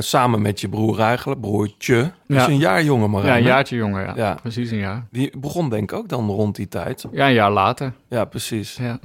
Samen 0.00 0.42
met 0.42 0.60
je 0.60 0.68
broer 0.68 1.00
eigenlijk, 1.00 1.40
broertje. 1.40 2.12
Dus 2.26 2.42
Ja. 2.42 2.48
een 2.48 2.58
jaar 2.58 2.82
jonger, 2.84 3.10
maar 3.10 3.26
ja, 3.26 3.36
een 3.36 3.42
jaartje 3.42 3.76
jonger, 3.76 4.04
ja. 4.06 4.12
Ja. 4.16 4.34
Precies 4.42 4.70
een 4.70 4.78
jaar. 4.78 5.06
Die 5.10 5.38
begon 5.38 5.68
denk 5.70 5.92
ik 5.92 5.98
ook 5.98 6.08
dan 6.08 6.28
rond 6.28 6.56
die 6.56 6.68
tijd. 6.68 7.04
Ja, 7.12 7.26
een 7.26 7.32
jaar 7.32 7.50
later. 7.50 7.92
Ja, 8.08 8.24
precies. 8.24 8.76
Ja. 8.76 8.98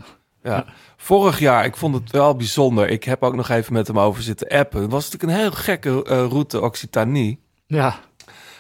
Ja. 0.43 0.65
Vorig 0.97 1.39
jaar, 1.39 1.65
ik 1.65 1.75
vond 1.75 1.95
het 1.95 2.11
wel 2.11 2.35
bijzonder. 2.35 2.89
Ik 2.89 3.03
heb 3.03 3.23
ook 3.23 3.35
nog 3.35 3.49
even 3.49 3.73
met 3.73 3.87
hem 3.87 3.99
over 3.99 4.23
zitten 4.23 4.47
appen. 4.47 4.81
Het 4.81 4.91
was 4.91 5.03
natuurlijk 5.11 5.31
een 5.33 5.39
heel 5.39 5.51
gekke 5.51 5.99
route 6.27 6.61
Occitanie. 6.61 7.39
Ja, 7.67 7.99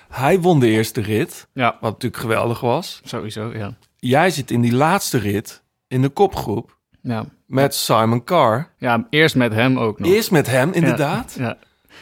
Hij 0.09 0.39
won 0.39 0.59
de 0.59 0.67
eerste 0.67 1.01
rit, 1.01 1.47
ja, 1.53 1.77
wat 1.81 1.91
natuurlijk 1.91 2.21
geweldig 2.21 2.59
was. 2.59 3.01
sowieso, 3.03 3.51
ja. 3.53 3.73
Jij 3.97 4.29
zit 4.29 4.51
in 4.51 4.61
die 4.61 4.73
laatste 4.73 5.17
rit 5.17 5.63
in 5.87 6.01
de 6.01 6.09
kopgroep 6.09 6.77
Ja, 7.01 7.25
met 7.45 7.75
Simon 7.75 8.23
Carr. 8.23 8.69
ja 8.77 9.07
eerst 9.09 9.35
met 9.35 9.53
hem 9.53 9.79
ook 9.79 9.99
nog. 9.99 10.11
Eerst 10.11 10.31
met 10.31 10.47
hem, 10.47 10.71
inderdaad. 10.71 11.35
Ja. 11.39 11.57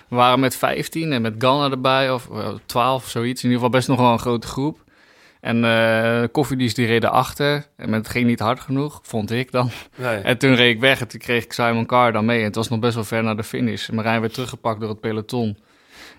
We 0.08 0.16
waren 0.16 0.40
met 0.40 0.56
15 0.56 1.12
en 1.12 1.22
met 1.22 1.34
Ganna 1.38 1.70
erbij, 1.70 2.12
of 2.12 2.30
eh, 2.30 2.50
12 2.66 3.04
of 3.04 3.10
zoiets. 3.10 3.44
In 3.44 3.50
ieder 3.50 3.64
geval 3.64 3.70
best 3.80 3.88
nog 3.88 4.00
wel 4.00 4.12
een 4.12 4.20
grote 4.20 4.48
groep. 4.48 4.84
En 5.42 5.64
eh 5.66 6.24
koffiedienst 6.32 6.76
die 6.76 6.86
reden 6.86 7.12
achter. 7.12 7.68
En 7.76 7.92
het 7.94 8.10
ging 8.10 8.26
niet 8.28 8.40
hard 8.40 8.60
genoeg, 8.60 9.00
vond 9.04 9.32
ik 9.32 9.52
dan. 9.52 9.70
Nee. 9.96 10.18
En 10.18 10.38
toen 10.38 10.56
reed 10.56 10.74
ik 10.76 10.80
weg 10.82 11.02
en 11.02 11.08
toen 11.08 11.20
kreeg 11.20 11.44
ik 11.44 11.54
Simon 11.54 11.86
Carr 11.86 12.12
dan 12.12 12.26
mee. 12.26 12.40
En 12.40 12.44
het 12.46 12.56
was 12.56 12.70
nog 12.70 12.80
best 12.80 12.96
wel 12.96 13.04
ver 13.04 13.24
naar 13.24 13.36
de 13.38 13.44
finish. 13.44 13.90
Marijn 13.90 14.22
werd 14.22 14.34
teruggepakt 14.34 14.80
door 14.80 14.90
het 14.90 15.00
peloton. 15.00 15.58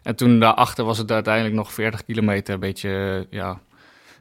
En 0.02 0.16
toen 0.16 0.40
daarachter 0.40 0.84
was 0.84 0.98
het 0.98 1.12
uiteindelijk 1.12 1.54
nog 1.54 1.72
40 1.72 2.04
kilometer. 2.04 2.54
Een 2.54 2.61
beetje, 2.61 2.90
eh, 3.30 3.38
ja, 3.38 3.61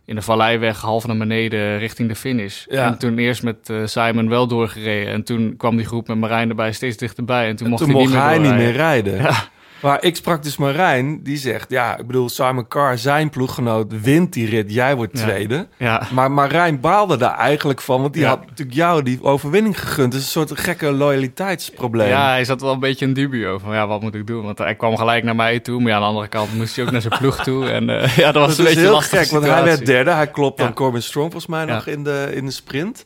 in 0.06 0.16
de 0.16 0.22
valleiweg, 0.22 0.82
half 0.82 1.08
naar 1.08 1.18
beneden, 1.18 1.78
richting 1.78 2.10
de 2.10 2.16
finish. 2.16 2.66
Ja. 2.70 2.86
En 2.86 2.98
toen 2.98 3.18
eerst 3.18 3.44
met 3.44 3.70
eh, 3.70 3.86
Simon 3.86 4.30
wel 4.30 4.48
doorgereden. 4.48 5.14
En 5.14 5.24
toen 5.24 5.58
kwam 5.58 5.76
die 5.78 5.86
groep 5.86 6.08
met 6.08 6.18
Marijn 6.18 6.50
erbij 6.50 6.72
steeds 6.72 6.98
dichterbij. 6.98 7.48
En 7.48 7.56
toen 7.56 7.70
mocht 7.70 7.82
Toen 7.82 7.92
hij 7.92 8.00
mocht 8.00 8.12
niet 8.12 8.20
meer 8.20 8.28
hij 8.28 8.38
niet 8.38 8.54
meer 8.54 8.72
rijden. 8.72 9.16
Ja. 9.16 9.34
Maar 9.82 10.04
ik 10.04 10.16
sprak 10.16 10.44
dus 10.44 10.58
Marijn, 10.58 11.24
die 11.24 11.38
zegt... 11.38 11.70
Ja, 11.70 11.98
ik 11.98 12.08
bedoel, 12.08 12.30
Simon 12.30 12.68
Carr, 12.68 12.98
zijn 12.98 13.30
ploeggenoot, 13.30 14.02
wint 14.02 14.34
die 14.34 14.50
rit. 14.50 14.74
Jij 14.74 14.96
wordt 14.96 15.16
tweede. 15.16 15.68
Ja, 15.78 16.08
Maar 16.14 16.32
Marijn 16.32 16.80
baalde 16.80 17.18
daar 17.18 17.38
eigenlijk 17.38 17.82
van, 17.82 18.02
want 18.02 18.14
die 18.14 18.26
had 18.26 18.46
natuurlijk 18.46 18.78
jou 18.78 19.04
die 19.04 19.24
overwinning 19.24 19.80
gegund. 19.80 20.12
Dus 20.12 20.22
een 20.22 20.28
soort 20.28 20.60
gekke 20.60 20.92
loyaliteitsprobleem. 20.92 22.08
ja, 22.08 22.30
hij 22.30 22.46
zat 22.46 22.62
wel 22.62 22.72
een 22.74 22.80
beetje 22.80 23.06
in 23.06 23.14
dubio 23.14 23.58
van 23.58 23.74
ja, 23.74 23.88
wat 23.88 24.02
moet 24.02 24.16
ik 24.16 24.28
doen? 24.28 24.44
Want 24.44 24.58
hij 24.58 24.76
kwam 24.76 24.98
gelijk 24.98 25.24
naar 25.24 25.36
mij 25.36 25.60
toe, 25.60 25.80
maar 25.82 25.90
ja, 25.90 25.96
aan 25.96 26.02
de 26.02 26.08
andere 26.08 26.28
kant 26.28 26.54
moest 26.54 26.76
hij 26.76 26.86
ook 26.86 26.92
naar 26.92 27.02
zijn 27.02 27.18
ploeg 27.20 27.44
toe. 27.44 27.70
En 27.70 27.90
eh, 27.90 28.18
ja, 28.18 28.32
dat 28.32 28.46
was 28.46 28.50
dat 28.50 28.58
een 28.60 28.66
beetje 28.66 28.80
heel 28.80 28.92
lastig. 28.92 29.20
gek, 29.20 29.30
want 29.30 29.46
hij 29.46 29.64
werd 29.64 29.86
derde. 29.86 30.12
Hij 30.12 30.28
klopt 30.28 30.58
dan. 30.58 30.74
Corbin 30.74 31.02
Strong 31.02 31.32
volgens 31.32 31.52
mij 31.52 31.66
nog 31.66 31.88
in 31.88 32.04
de, 32.04 32.30
in 32.34 32.46
de 32.46 32.52
sprint. 32.52 33.04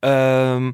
Ehm, 0.00 0.70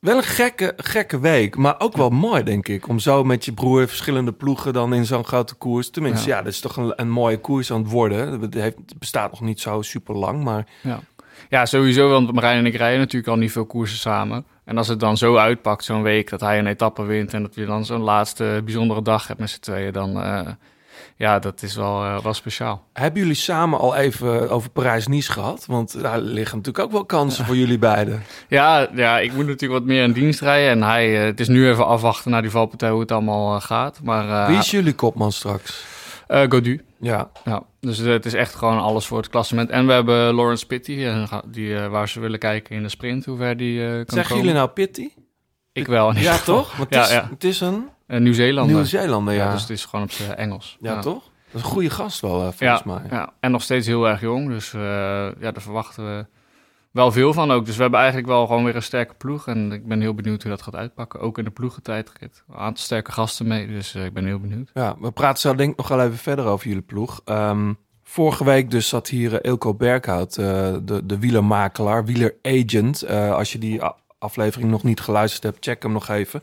wel 0.00 0.16
een 0.16 0.22
gekke, 0.22 0.72
gekke 0.76 1.20
week, 1.20 1.56
maar 1.56 1.74
ook 1.80 1.96
wel 1.96 2.10
mooi, 2.10 2.42
denk 2.42 2.68
ik. 2.68 2.88
Om 2.88 2.98
zo 2.98 3.24
met 3.24 3.44
je 3.44 3.52
broer 3.52 3.88
verschillende 3.88 4.32
ploegen 4.32 4.72
dan 4.72 4.94
in 4.94 5.04
zo'n 5.06 5.24
grote 5.24 5.54
koers. 5.54 5.90
Tenminste, 5.90 6.28
ja, 6.28 6.36
Ja. 6.36 6.42
dat 6.42 6.52
is 6.52 6.60
toch 6.60 6.76
een, 6.76 6.92
een 6.96 7.10
mooie 7.10 7.38
koers 7.38 7.72
aan 7.72 7.82
het 7.82 7.90
worden. 7.90 8.40
Het, 8.40 8.54
heeft, 8.54 8.76
het 8.76 8.98
bestaat 8.98 9.30
nog 9.30 9.40
niet 9.40 9.60
zo 9.60 9.82
super 9.82 10.14
lang, 10.14 10.44
maar 10.44 10.66
Ja. 10.82 11.00
ja, 11.48 11.66
sowieso, 11.66 12.08
want 12.10 12.32
Marijn 12.32 12.58
en 12.58 12.66
ik 12.66 12.74
rijden 12.74 12.98
natuurlijk 12.98 13.32
al 13.32 13.36
niet 13.38 13.52
veel 13.52 13.66
koersen 13.66 13.98
samen. 13.98 14.44
En 14.64 14.78
als 14.78 14.88
het 14.88 15.00
dan 15.00 15.16
zo 15.16 15.36
uitpakt, 15.36 15.84
zo'n 15.84 16.02
week, 16.02 16.30
dat 16.30 16.40
hij 16.40 16.58
een 16.58 16.66
etappe 16.66 17.02
wint 17.02 17.34
en 17.34 17.42
dat 17.42 17.54
je 17.54 17.66
dan 17.66 17.84
zo'n 17.84 18.00
laatste 18.02 18.60
bijzondere 18.64 19.02
dag 19.02 19.26
hebt 19.26 19.40
met 19.40 19.50
z'n 19.50 19.60
tweeën, 19.60 19.92
dan 19.92 20.20
eh, 20.22 20.40
ja, 21.16 21.38
dat 21.38 21.62
is 21.62 21.74
wel, 21.74 22.22
wel 22.22 22.34
speciaal. 22.34 22.84
hebben 22.92 23.20
jullie 23.20 23.36
samen 23.36 23.78
al 23.78 23.94
even 23.96 24.50
over 24.50 24.70
Parijs-Nice 24.70 25.32
gehad? 25.32 25.64
Want 25.66 26.00
daar 26.02 26.20
liggen 26.20 26.56
natuurlijk 26.56 26.84
ook 26.84 26.92
wel 26.92 27.04
kansen 27.04 27.44
voor 27.44 27.56
jullie 27.56 27.78
beiden. 27.78 28.22
Ja, 28.48 28.88
ja, 28.94 29.18
ik 29.18 29.32
moet 29.32 29.46
natuurlijk 29.46 29.80
wat 29.80 29.88
meer 29.88 30.02
in 30.02 30.12
dienst 30.12 30.40
rijden 30.40 30.70
en 30.70 30.82
hij, 30.82 31.18
eh, 31.18 31.24
het 31.24 31.40
is 31.40 31.48
nu 31.48 31.68
even 31.68 31.86
afwachten 31.86 32.30
naar 32.30 32.42
die 32.42 32.50
valpartij 32.50 32.90
hoe 32.90 33.00
het 33.00 33.12
allemaal 33.12 33.56
eh, 33.56 33.62
gaat. 33.62 34.00
Maar 34.02 34.48
Wie 34.48 34.58
is 34.58 34.70
jullie 34.70 34.94
kopman 34.94 35.32
straks? 35.32 35.84
Godu. 36.48 36.84
Ja, 37.00 37.30
Ja, 37.44 37.62
dus 37.80 37.98
het 37.98 38.26
is 38.26 38.34
echt 38.34 38.54
gewoon 38.54 38.78
alles 38.78 39.06
voor 39.06 39.18
het 39.18 39.28
klassement. 39.28 39.70
En 39.70 39.86
we 39.86 39.92
hebben 39.92 40.34
Lawrence 40.34 40.66
Pitty, 40.66 41.08
die, 41.46 41.78
waar 41.78 42.08
ze 42.08 42.20
willen 42.20 42.38
kijken 42.38 42.76
in 42.76 42.82
de 42.82 42.88
sprint, 42.88 43.24
hoe 43.24 43.36
ver 43.36 43.56
die 43.56 43.78
kan 43.78 44.04
zeggen 44.06 44.22
komen. 44.22 44.36
jullie 44.36 44.52
nou 44.52 44.68
Pitty? 44.68 45.08
Ik 45.76 45.86
wel. 45.86 46.14
Ja, 46.14 46.32
geval. 46.36 46.54
toch? 46.56 46.76
Want 46.76 46.94
het, 46.94 47.04
is, 47.04 47.10
ja. 47.10 47.28
het 47.30 47.44
is 47.44 47.60
een 47.60 47.88
Eh, 48.06 48.20
Nieuw-Zeelander. 48.20 48.74
Nieuw-Zeelander, 48.74 49.34
ja. 49.34 49.44
Ja, 49.44 49.52
dus 49.52 49.60
het 49.60 49.70
is 49.70 49.84
gewoon 49.84 50.04
op 50.04 50.10
zijn 50.10 50.36
Engels. 50.36 50.76
ja, 50.80 51.00
toch? 51.00 51.22
Dat 51.22 51.54
is 51.54 51.62
een 51.62 51.74
goede 51.74 51.90
gast 51.90 52.20
wel, 52.20 52.34
eh, 52.34 52.40
volgens 52.52 52.58
Ja, 52.60 52.82
mij. 52.84 53.02
ja, 53.10 53.32
en 53.40 53.50
nog 53.50 53.62
steeds 53.62 53.86
heel 53.86 54.08
erg 54.08 54.20
jong. 54.20 54.48
Dus 54.48 54.72
eh, 54.74 54.80
ja, 54.80 55.32
daar 55.52 55.62
verwachten 55.62 56.04
we 56.16 56.26
wel 56.90 57.12
veel 57.12 57.32
van 57.32 57.50
ook. 57.50 57.66
Dus 57.66 57.76
we 57.76 57.82
hebben 57.82 57.98
eigenlijk 58.00 58.28
wel 58.28 58.46
gewoon 58.46 58.64
weer 58.64 58.76
een 58.76 58.82
sterke 58.82 59.14
ploeg. 59.14 59.46
En 59.46 59.72
ik 59.72 59.86
ben 59.86 60.00
heel 60.00 60.14
benieuwd 60.14 60.42
hoe 60.42 60.50
dat 60.50 60.62
gaat 60.62 60.74
uitpakken. 60.76 61.20
Ook 61.20 61.38
in 61.38 61.44
de 61.44 61.50
ploegentijdrit. 61.50 62.42
Een 62.48 62.56
aantal 62.56 62.84
sterke 62.84 63.12
gasten 63.12 63.46
mee. 63.46 63.66
Dus 63.66 63.94
eh, 63.94 64.04
ik 64.04 64.12
ben 64.12 64.24
heel 64.26 64.40
benieuwd. 64.40 64.70
Ja, 64.74 64.96
we 65.00 65.10
praten 65.10 65.40
zo 65.40 65.54
denk 65.54 65.70
ik 65.70 65.76
nog 65.76 65.88
wel 65.88 66.00
even 66.00 66.18
verder 66.18 66.44
over 66.46 66.66
jullie 66.68 66.82
ploeg. 66.82 67.20
Ehm, 67.24 67.72
vorige 68.04 68.44
week 68.44 68.70
dus 68.70 68.88
zat 68.88 69.08
hier 69.08 69.44
Ilko 69.44 69.74
Berghout, 69.74 70.36
eh, 70.36 70.74
de, 70.82 71.06
de 71.06 71.18
wielermakelaar, 71.18 72.04
wieleragent. 72.04 73.06
Als 73.08 73.52
je 73.52 73.58
die 73.58 73.80
aflevering 74.26 74.70
nog 74.70 74.82
niet 74.82 75.00
geluisterd 75.00 75.42
hebt, 75.42 75.64
check 75.64 75.82
hem 75.82 75.92
nog 75.92 76.08
even. 76.08 76.42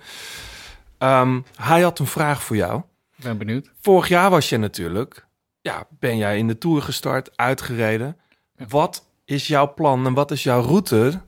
Ehm, 0.97 1.39
hij 1.55 1.81
had 1.81 1.99
een 1.99 2.07
vraag 2.07 2.43
voor 2.43 2.55
jou. 2.55 2.81
Ik 3.17 3.23
ben 3.23 3.37
benieuwd. 3.37 3.71
Vorig 3.81 4.07
jaar 4.07 4.29
was 4.29 4.49
je 4.49 4.57
natuurlijk, 4.57 5.25
ja, 5.61 5.87
ben 5.99 6.17
jij 6.17 6.37
in 6.37 6.47
de 6.47 6.57
Tour 6.57 6.81
gestart, 6.81 7.37
uitgereden. 7.37 8.17
Ja. 8.57 8.65
Wat 8.67 9.05
is 9.25 9.47
jouw 9.47 9.73
plan 9.73 10.05
en 10.05 10.13
wat 10.13 10.31
is 10.31 10.43
jouw 10.43 10.61
route 10.61 11.21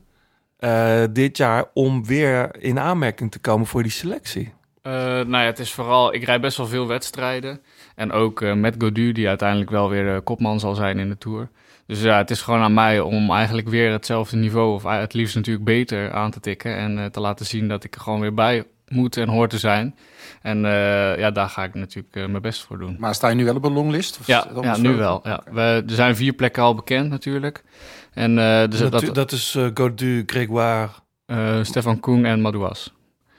eh, 0.56 1.02
dit 1.10 1.36
jaar 1.36 1.64
om 1.74 2.04
weer 2.04 2.62
in 2.62 2.78
aanmerking 2.78 3.30
te 3.30 3.38
komen 3.38 3.66
voor 3.66 3.82
die 3.82 3.92
selectie? 3.92 4.54
Eh, 4.82 4.92
nou 4.92 5.30
ja, 5.30 5.44
het 5.44 5.58
is 5.58 5.72
vooral... 5.72 6.14
Ik 6.14 6.24
rijd 6.24 6.40
best 6.40 6.56
wel 6.56 6.66
veel 6.66 6.86
wedstrijden. 6.86 7.60
En 7.94 8.12
ook 8.12 8.42
eh, 8.42 8.54
met 8.54 8.74
Godu, 8.78 9.12
die 9.12 9.28
uiteindelijk 9.28 9.70
wel 9.70 9.88
weer 9.88 10.20
kopman 10.20 10.60
zal 10.60 10.74
zijn 10.74 10.98
in 10.98 11.08
de 11.08 11.18
Tour. 11.18 11.48
Dus 11.86 12.02
ja, 12.02 12.16
het 12.18 12.30
is 12.30 12.42
gewoon 12.42 12.60
aan 12.60 12.74
mij 12.74 13.00
om 13.00 13.30
eigenlijk 13.30 13.68
weer 13.68 13.92
hetzelfde 13.92 14.36
niveau... 14.36 14.74
of 14.74 14.82
het 14.82 15.14
liefst 15.14 15.34
natuurlijk 15.34 15.64
beter 15.64 16.12
aan 16.12 16.30
te 16.30 16.40
tikken... 16.40 16.76
en 16.76 16.98
eh, 16.98 17.04
te 17.04 17.20
laten 17.20 17.46
zien 17.46 17.68
dat 17.68 17.84
ik 17.84 17.94
er 17.94 18.00
gewoon 18.00 18.20
weer 18.20 18.34
bij 18.34 18.64
moet 18.88 19.16
en 19.16 19.28
hoor 19.28 19.48
te 19.48 19.58
zijn. 19.58 19.94
En 20.42 20.64
eh, 20.64 21.18
ja, 21.18 21.30
daar 21.30 21.48
ga 21.48 21.64
ik 21.64 21.74
natuurlijk 21.74 22.16
eh, 22.16 22.26
mijn 22.26 22.42
best 22.42 22.62
voor 22.64 22.78
doen. 22.78 22.96
Maar 22.98 23.14
sta 23.14 23.28
je 23.28 23.34
nu 23.34 23.44
wel 23.44 23.54
op 23.56 23.64
een 23.64 23.72
longlist? 23.72 24.18
Of 24.20 24.26
Ja, 24.26 24.76
nu 24.76 24.94
wel. 24.94 25.20
Ja. 25.24 25.42
We, 25.52 25.60
er 25.60 25.94
zijn 25.94 26.16
vier 26.16 26.32
plekken 26.32 26.62
al 26.62 26.74
bekend 26.74 27.10
natuurlijk. 27.10 27.64
En 28.12 28.38
eh, 28.38 28.68
dus 28.68 28.78
dat, 28.78 28.92
dat, 28.92 29.14
dat 29.14 29.32
is 29.32 29.58
Godu, 29.74 30.22
Grégoire. 30.26 30.88
eh, 31.26 31.58
Stefan 31.62 32.00
Koen 32.00 32.24
en 32.24 32.40
Madouas. 32.40 32.94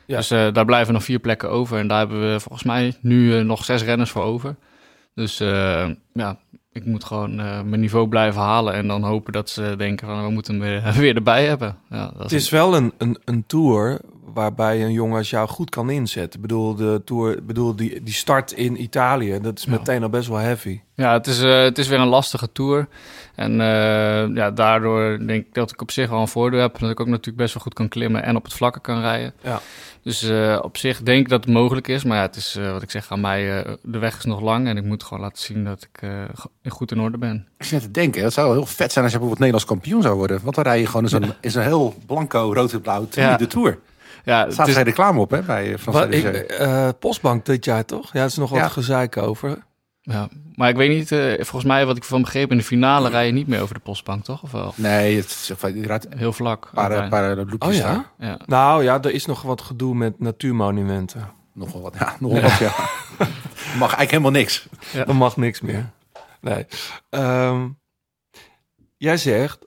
Ja. 0.06 0.18
Dus 0.18 0.32
eh, 0.32 0.54
daar 0.54 0.66
blijven 0.66 0.94
nog 0.94 1.04
vier 1.04 1.20
plekken 1.20 1.50
over. 1.50 1.78
En 1.80 1.88
daar 1.88 1.98
hebben 1.98 2.32
we 2.32 2.40
volgens 2.40 2.64
mij 2.64 2.94
nu 3.02 3.44
nog 3.44 3.66
zes 3.66 3.84
renners 3.84 4.10
voor 4.10 4.24
over. 4.24 4.56
Dus 5.14 5.40
eh, 5.40 5.90
ja, 6.14 6.38
ik 6.78 6.86
moet 6.86 7.04
gewoon 7.04 7.40
eh, 7.40 7.62
mijn 7.62 7.82
niveau 7.82 8.08
blijven 8.08 8.42
halen. 8.42 8.74
En 8.74 8.88
dan 8.88 9.04
hopen 9.04 9.34
dat 9.34 9.50
ze 9.50 9.74
denken 9.78 10.08
van 10.08 10.24
we 10.24 10.32
moeten 10.32 10.62
hem 10.62 10.82
weer, 10.96 11.16
erbij 11.16 11.46
hebben. 11.46 11.78
Ja, 11.90 12.12
dat 12.14 12.24
Het 12.24 12.32
is 12.32 12.50
wel 12.50 12.76
een, 12.76 12.94
een, 12.98 13.18
een 13.26 13.44
tour 13.48 14.00
waarbij 14.34 14.84
een 14.84 14.92
jongen 14.92 15.18
als 15.18 15.30
jou 15.30 15.48
goed 15.48 15.70
kan 15.70 15.90
inzetten. 15.90 16.40
Ik 16.40 16.48
bedoel, 16.48 16.76
de 16.76 17.02
tour, 17.06 17.38
ik 17.38 17.46
bedoel 17.48 17.76
die, 17.76 18.04
die 18.04 18.14
start 18.14 18.52
in 18.52 18.82
Italië, 18.82 19.40
dat 19.42 19.58
is 19.58 19.64
Ja. 19.64 19.72
meteen 19.72 20.04
al 20.04 20.10
best 20.10 20.28
wel 20.28 20.38
heavy. 20.38 20.80
Ja, 20.96 21.14
het 21.14 21.28
is, 21.28 21.42
eh, 21.42 21.62
het 21.62 21.78
is 21.78 21.88
weer 21.88 22.00
een 22.00 22.08
lastige 22.08 22.52
tour. 22.52 22.88
En 23.36 23.62
eh, 23.62 24.36
ja, 24.36 24.52
daardoor 24.52 25.18
denk 25.28 25.46
ik 25.46 25.54
dat 25.54 25.72
ik 25.72 25.82
op 25.82 25.92
zich 25.92 26.10
wel 26.10 26.20
een 26.22 26.28
voordeel 26.28 26.60
heb. 26.60 26.80
Dat 26.80 26.90
ik 26.90 27.00
ook 27.00 27.08
natuurlijk 27.08 27.38
best 27.38 27.54
wel 27.54 27.64
goed 27.64 27.74
kan 27.74 27.88
klimmen 27.88 28.24
en 28.24 28.36
op 28.36 28.44
het 28.44 28.54
vlakke 28.54 28.80
kan 28.80 29.00
rijden. 29.02 29.34
Ja. 29.42 29.60
Dus 30.04 30.24
eh, 30.24 30.60
op 30.62 30.78
zich 30.78 31.02
denk 31.02 31.20
ik 31.20 31.30
dat 31.30 31.44
het 31.46 31.54
mogelijk 31.54 31.88
is. 31.88 32.04
Maar 32.04 32.18
ja, 32.18 32.22
het 32.24 32.36
is 32.36 32.56
eh, 32.56 32.72
wat 32.72 32.82
ik 32.82 32.92
zeg 32.92 33.12
aan 33.12 33.22
mij, 33.22 33.64
eh, 33.64 33.74
de 33.84 33.98
weg 33.98 34.18
is 34.18 34.24
nog 34.26 34.42
lang. 34.42 34.68
En 34.68 34.78
ik 34.78 34.84
moet 34.84 35.04
gewoon 35.04 35.24
laten 35.24 35.44
zien 35.44 35.64
dat 35.64 35.88
ik 35.94 36.02
eh, 36.02 36.10
go- 36.34 36.50
goed 36.70 36.92
in 36.92 37.00
orde 37.00 37.18
ben. 37.18 37.48
Ik 37.58 37.64
zit 37.66 37.72
net 37.72 37.82
te 37.82 37.92
denken, 37.92 38.24
het 38.24 38.34
zou 38.34 38.48
wel 38.48 38.56
heel 38.56 38.66
vet 38.66 38.92
zijn 38.92 39.04
als 39.06 39.14
je 39.14 39.20
bijvoorbeeld 39.20 39.40
Nederlands 39.40 39.66
kampioen 39.66 40.02
zou 40.02 40.16
worden. 40.16 40.40
Want 40.44 40.56
dan 40.56 40.64
rij 40.64 40.80
je 40.80 40.86
gewoon 40.86 41.04
in 41.04 41.10
zo'n, 41.10 41.34
in 41.42 41.52
zo'n 41.52 41.62
heel 41.64 41.96
blanco, 42.06 42.52
rood 42.54 42.74
en 42.74 42.82
blauw 42.82 43.08
Ja. 43.12 43.38
de 43.38 43.48
Tour. 43.48 43.80
Ja, 44.28 44.40
Er 44.40 44.44
het 44.46 44.54
staat 44.54 44.68
is, 44.68 44.74
geen 44.76 44.84
reclame 44.84 45.20
op 45.20 45.32
hè, 45.32 45.42
bij 45.42 45.78
Frans 45.78 45.98
Wat, 45.98 46.14
ik, 46.14 46.24
eh, 46.26 46.90
Postbank 47.00 47.46
dit 47.46 47.66
jaar 47.66 47.86
toch? 47.86 48.14
Ja, 48.14 48.20
er 48.20 48.26
is 48.26 48.36
nog 48.38 48.50
wat 48.50 48.60
Ja. 48.60 48.68
gezeik 48.68 49.18
over. 49.18 49.58
Ja. 50.02 50.28
Maar 50.56 50.70
ik 50.70 50.76
weet 50.76 50.90
niet, 50.90 51.12
eh, 51.12 51.34
volgens 51.36 51.64
mij 51.64 51.86
wat 51.86 51.98
ik 51.98 52.04
van 52.04 52.22
begreep, 52.22 52.52
in 52.52 52.58
de 52.58 52.64
finale 52.64 53.10
rij 53.10 53.26
je 53.26 53.32
niet 53.32 53.48
meer 53.48 53.62
over 53.62 53.76
de 53.76 53.82
postbank, 53.82 54.24
toch? 54.24 54.44
Of 54.44 54.52
wel? 54.52 54.74
Nee, 54.76 55.16
het 55.18 55.26
is 55.26 55.52
Heel 56.18 56.34
vlak. 56.34 56.70
paar, 56.74 57.10
paar 57.10 57.36
loopjes 57.36 57.60
Oh 57.70 57.74
ja? 57.74 57.94
daar. 57.94 58.12
ja. 58.30 58.40
Nou 58.46 58.84
ja, 58.84 59.02
er 59.02 59.12
is 59.12 59.26
nog 59.26 59.42
wat 59.42 59.62
gedoe 59.62 59.96
met 59.96 60.20
natuurmonumenten. 60.20 61.30
Nog 61.54 61.72
wel 61.72 61.82
wat. 61.82 61.96
Ja, 62.00 62.16
nog 62.20 62.32
wel 62.32 62.42
wat, 62.42 62.58
ja. 62.58 62.74
Mag 63.80 63.96
eigenlijk 63.96 64.10
helemaal 64.12 64.32
niks. 64.32 64.68
Er 64.94 65.16
mag 65.16 65.38
niks 65.38 65.62
meer. 65.62 65.90
Nee. 66.42 66.66
Ehm, 67.10 67.68
jij 68.98 69.18
zegt, 69.18 69.60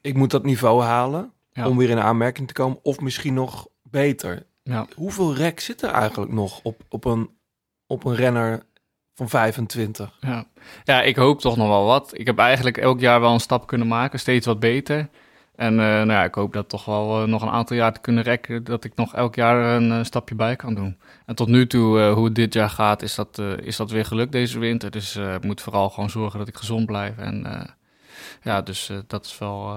ik 0.00 0.14
moet 0.14 0.30
dat 0.30 0.44
niveau 0.44 0.82
halen 0.82 1.32
Ja. 1.58 1.68
om 1.68 1.76
weer 1.76 1.90
in 1.90 1.98
aanmerking 1.98 2.46
te 2.46 2.52
komen. 2.52 2.78
Of 2.82 3.00
misschien 3.00 3.34
nog 3.34 3.68
beter. 3.82 4.46
Ja. 4.62 4.86
Hoeveel 4.94 5.34
rek 5.34 5.60
zit 5.60 5.82
er 5.82 5.90
eigenlijk 5.90 6.32
nog 6.32 6.60
op, 6.62 6.82
op, 6.88 7.04
een, 7.04 7.30
op 7.86 8.04
een 8.04 8.14
renner 8.14 8.62
van 9.14 9.28
25? 9.28 10.16
Ja. 10.20 10.44
ja, 10.84 11.02
ik 11.02 11.16
hoop 11.16 11.40
toch 11.40 11.56
nog 11.56 11.68
wel 11.68 11.84
wat. 11.84 12.18
Ik 12.18 12.26
heb 12.26 12.38
eigenlijk 12.38 12.76
elk 12.76 13.00
jaar 13.00 13.20
wel 13.20 13.32
een 13.32 13.40
stap 13.40 13.66
kunnen 13.66 13.86
maken, 13.86 14.18
steeds 14.18 14.46
wat 14.46 14.60
beter. 14.60 15.08
En 15.58 15.72
eh, 15.72 15.86
nou 15.86 16.10
ja, 16.10 16.24
ik 16.24 16.34
hoop 16.34 16.52
dat 16.52 16.68
toch 16.68 16.84
wel 16.84 17.22
eh, 17.22 17.28
nog 17.28 17.42
een 17.42 17.48
aantal 17.48 17.76
jaar 17.76 17.92
te 17.92 18.00
kunnen 18.00 18.22
rekken, 18.22 18.64
dat 18.64 18.84
ik 18.84 18.94
nog 18.94 19.14
elk 19.14 19.34
jaar 19.34 19.76
een 19.76 19.92
eh, 19.92 20.04
stapje 20.04 20.34
bij 20.34 20.56
kan 20.56 20.74
doen. 20.74 20.98
En 21.26 21.34
tot 21.34 21.48
nu 21.48 21.66
toe, 21.66 22.10
hoe 22.10 22.24
het 22.24 22.34
dit 22.34 22.54
jaar 22.54 22.70
gaat, 22.70 23.02
is 23.02 23.14
dat, 23.14 23.42
is 23.62 23.76
dat 23.76 23.90
weer 23.90 24.04
gelukt 24.04 24.32
deze 24.32 24.58
winter. 24.58 24.90
Dus 24.90 25.16
ik 25.16 25.44
moet 25.44 25.60
vooral 25.60 25.90
gewoon 25.90 26.10
zorgen 26.10 26.38
dat 26.38 26.48
ik 26.48 26.56
gezond 26.56 26.86
blijf. 26.86 27.18
En 27.18 27.46
ja, 28.42 28.62
dus 28.62 28.90
dat 29.06 29.24
is 29.24 29.38
wel... 29.38 29.76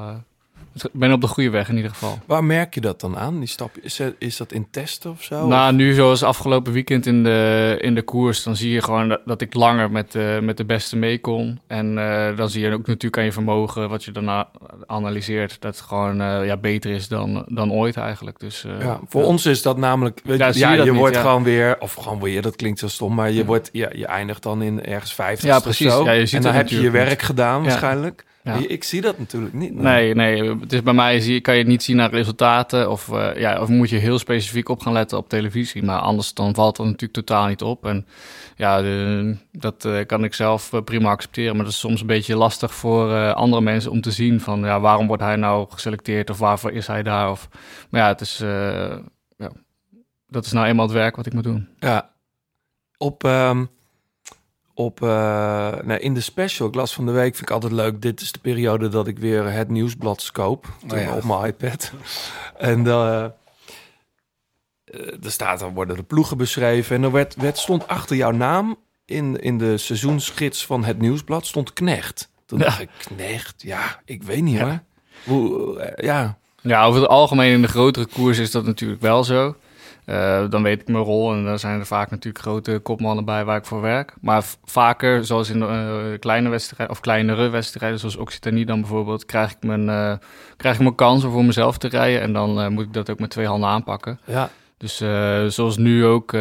eh, 0.76 0.82
ik 0.84 1.00
ben 1.00 1.12
op 1.12 1.22
de 1.22 1.28
goede 1.28 1.50
weg 1.50 1.70
in 1.70 1.76
ieder 1.76 1.92
geval. 1.92 2.20
Waar 2.26 2.44
merk 2.44 2.74
je 2.74 2.82
dat 2.82 3.00
dan 3.02 3.18
aan, 3.18 3.40
die 3.40 3.48
stap? 3.48 3.72
Is, 3.82 4.00
er- 4.00 4.16
is 4.18 4.38
dat 4.38 4.52
in 4.52 4.68
testen 4.72 5.12
of 5.12 5.24
zo? 5.24 5.48
Nou, 5.48 5.74
nu 5.74 5.94
zoals 5.94 6.24
afgelopen 6.24 6.74
weekend 6.74 7.06
in 7.06 7.24
de, 7.24 7.78
in 7.82 7.96
de 7.96 8.02
koers, 8.02 8.44
dan 8.44 8.56
zie 8.56 8.72
je 8.72 8.82
gewoon 8.82 9.08
dat, 9.10 9.22
dat 9.26 9.42
ik 9.42 9.54
langer 9.54 9.92
met, 9.92 10.12
de 10.12 10.40
met 10.42 10.58
de 10.58 10.66
beste 10.66 10.98
mee 10.98 11.20
kon. 11.20 11.60
En 11.68 11.98
eh, 11.98 12.38
dan 12.38 12.50
zie 12.50 12.62
je 12.62 12.74
ook 12.74 12.88
natuurlijk 12.88 13.18
aan 13.18 13.24
je 13.24 13.32
vermogen, 13.32 13.90
wat 13.90 14.04
je 14.04 14.12
daarna 14.12 14.48
analyseert, 14.88 15.58
dat 15.62 15.76
het 15.76 15.86
gewoon 15.86 16.22
eh, 16.22 16.46
ja, 16.46 16.58
beter 16.58 16.92
is 16.92 17.08
dan, 17.08 17.46
dan 17.48 17.72
ooit 17.72 17.98
eigenlijk. 17.98 18.40
Dus, 18.40 18.64
eh, 18.66 18.72
Ja, 18.82 19.00
voor 19.08 19.24
ons 19.24 19.46
is 19.46 19.62
dat 19.62 19.78
namelijk. 19.78 20.20
Weet 20.24 20.40
Ja, 20.40 20.48
je, 20.48 20.54
je 20.54 20.60
ja, 20.60 20.74
je 20.84 20.94
wordt 20.94 21.18
gewoon 21.18 21.44
weer, 21.44 21.76
of 21.80 21.94
gewoon 21.94 22.20
weer, 22.20 22.42
dat 22.42 22.56
klinkt 22.56 22.80
zo 22.80 22.88
stom, 22.88 23.14
maar 23.14 23.32
je, 23.32 23.46
wordt, 23.46 23.70
ja, 23.72 23.90
je 23.94 24.06
eindigt 24.06 24.44
dan 24.44 24.62
in 24.62 24.86
ergens 24.86 25.14
50. 25.14 25.50
Ja, 25.50 25.60
precies. 25.60 25.94
Ja, 26.04 26.12
je 26.12 26.26
ziet 26.26 26.36
en 26.38 26.42
dan 26.42 26.54
heb 26.54 26.68
je 26.68 26.82
je 26.82 26.90
werk 26.92 27.22
gedaan, 27.22 27.64
waarschijnlijk. 27.64 28.26
Ja. 28.44 28.54
Ik 28.68 28.84
zie 28.84 29.02
dat 29.02 29.18
natuurlijk 29.20 29.54
niet. 29.54 29.74
Nee, 29.74 30.16
nee, 30.16 30.60
het 30.60 30.74
is 30.74 30.84
bij 30.84 30.94
mij 30.94 31.20
zie, 31.20 31.42
kan 31.42 31.54
je 31.54 31.60
het 31.60 31.70
niet 31.70 31.84
zien 31.84 31.96
naar 31.96 32.10
resultaten. 32.10 32.90
Of, 32.92 33.10
eh, 33.12 33.36
ja, 33.36 33.62
of 33.62 33.68
moet 33.70 33.90
je 33.90 33.98
heel 33.98 34.20
specifiek 34.20 34.70
op 34.70 34.82
gaan 34.82 34.94
letten 34.94 35.18
op 35.18 35.30
televisie. 35.30 35.84
Maar 35.84 36.00
anders 36.00 36.34
dan 36.34 36.56
valt 36.56 36.76
dat 36.76 36.86
natuurlijk 36.86 37.14
totaal 37.14 37.48
niet 37.48 37.62
op. 37.62 37.86
En 37.86 38.06
ja, 38.56 38.82
de- 38.82 39.36
dat 39.52 39.86
eh, 39.86 40.06
kan 40.06 40.24
ik 40.24 40.34
zelf 40.34 40.74
eh, 40.74 40.82
prima 40.82 41.10
accepteren. 41.10 41.56
Maar 41.56 41.64
dat 41.64 41.74
is 41.74 41.80
soms 41.80 42.02
een 42.02 42.08
beetje 42.08 42.36
lastig 42.36 42.74
voor 42.74 43.34
andere 43.34 43.62
mensen 43.62 43.92
om 43.92 44.02
te 44.02 44.12
zien 44.12 44.40
van 44.40 44.60
ja, 44.60 44.80
waarom 44.80 45.08
wordt 45.08 45.24
hij 45.24 45.36
nou 45.36 45.68
geselecteerd 45.70 46.30
of 46.30 46.38
waarvoor 46.38 46.72
is 46.72 46.88
hij 46.88 47.04
daar. 47.04 47.32
Of, 47.32 47.50
maar 47.90 48.02
ja, 48.02 48.08
het 48.08 48.22
is, 48.22 48.38
ja, 49.38 49.52
dat 50.28 50.46
is 50.46 50.52
nou 50.52 50.68
eenmaal 50.68 50.86
het 50.86 50.96
werk 50.96 51.16
wat 51.16 51.26
ik 51.26 51.34
moet 51.34 51.44
doen. 51.44 51.68
Ja. 51.80 52.10
Op, 52.98 53.24
ehm, 53.24 53.66
op, 54.74 55.02
eh, 55.04 55.74
nee, 55.84 56.00
in 56.00 56.14
de 56.14 56.22
special, 56.22 56.68
ik 56.68 56.76
las 56.76 56.94
van 56.94 57.06
de 57.06 57.12
week, 57.12 57.36
vind 57.36 57.50
ik 57.50 57.52
altijd 57.56 57.72
leuk. 57.72 58.02
Dit 58.02 58.22
is 58.22 58.32
de 58.32 58.40
periode 58.40 58.88
dat 58.88 59.08
ik 59.08 59.20
weer 59.20 59.52
het 59.52 59.70
nieuwsblad 59.70 60.22
scoop 60.22 60.66
Oh 60.92 61.00
ja. 61.00 61.16
op 61.16 61.24
mijn 61.24 61.46
iPad. 61.46 61.92
en 62.58 62.88
eh, 62.88 63.24
er 65.24 65.32
staat, 65.32 65.60
dan 65.60 65.74
worden 65.74 65.96
de 65.96 66.04
ploegen 66.04 66.38
beschreven. 66.38 66.96
En 66.96 67.04
er 67.04 67.12
werd, 67.12 67.36
werd, 67.36 67.58
stond 67.58 67.88
achter 67.88 68.16
jouw 68.16 68.32
naam 68.32 68.78
in, 69.06 69.42
in 69.42 69.58
de 69.58 69.78
seizoensgids 69.78 70.66
van 70.66 70.84
het 70.84 71.00
nieuwsblad, 71.00 71.46
stond 71.46 71.74
Knecht. 71.74 72.30
Toen 72.46 72.60
Ja. 72.60 72.66
dacht 72.66 72.80
ik, 72.82 72.90
Knecht? 72.98 73.62
Ja, 73.62 74.00
ik 74.06 74.24
weet 74.24 74.42
niet 74.42 74.58
Ja. 74.58 74.64
hoor. 74.64 74.80
Hoe, 75.24 75.94
ja, 75.98 76.38
Ja, 76.62 76.86
over 76.86 77.02
het 77.02 77.10
algemeen 77.10 77.52
in 77.54 77.62
de 77.62 77.68
grotere 77.68 78.06
koers 78.06 78.38
is 78.38 78.52
dat 78.52 78.66
natuurlijk 78.66 79.02
wel 79.02 79.24
zo. 79.24 79.56
Eh, 80.12 80.44
dan 80.50 80.64
weet 80.64 80.82
ik 80.82 80.88
mijn 80.88 81.04
rol 81.04 81.34
en 81.34 81.44
dan 81.44 81.60
zijn 81.60 81.80
er 81.80 81.86
vaak 81.86 82.10
natuurlijk 82.10 82.44
grote 82.44 82.80
kopmannen 82.84 83.26
bij 83.26 83.46
waar 83.46 83.58
ik 83.58 83.66
voor 83.66 83.82
werk. 83.82 84.14
Maar 84.22 84.44
vaker, 84.64 85.26
zoals 85.26 85.50
in 85.50 85.62
eh, 85.62 86.20
kleine 86.20 86.50
wedstrijden 86.50 86.96
of 86.96 87.02
kleinere 87.02 87.50
wedstrijden, 87.50 88.00
zoals 88.00 88.16
Occitanie 88.16 88.66
dan 88.66 88.80
bijvoorbeeld, 88.80 89.26
krijg 89.26 89.52
ik 89.52 89.58
mijn, 89.62 89.90
eh, 89.90 90.14
krijg 90.58 90.76
ik 90.76 90.82
mijn 90.82 90.96
kans 90.96 91.24
om 91.24 91.32
voor 91.32 91.46
mezelf 91.46 91.78
te 91.78 91.88
rijden. 91.88 92.22
En 92.22 92.34
dan 92.34 92.74
moet 92.74 92.86
ik 92.86 92.94
dat 92.94 93.10
ook 93.10 93.20
met 93.20 93.30
twee 93.30 93.46
handen 93.46 93.70
aanpakken. 93.70 94.20
ja. 94.26 94.50
Dus 94.78 94.98
zoals 95.56 95.78
nu 95.78 96.06
ook, 96.06 96.36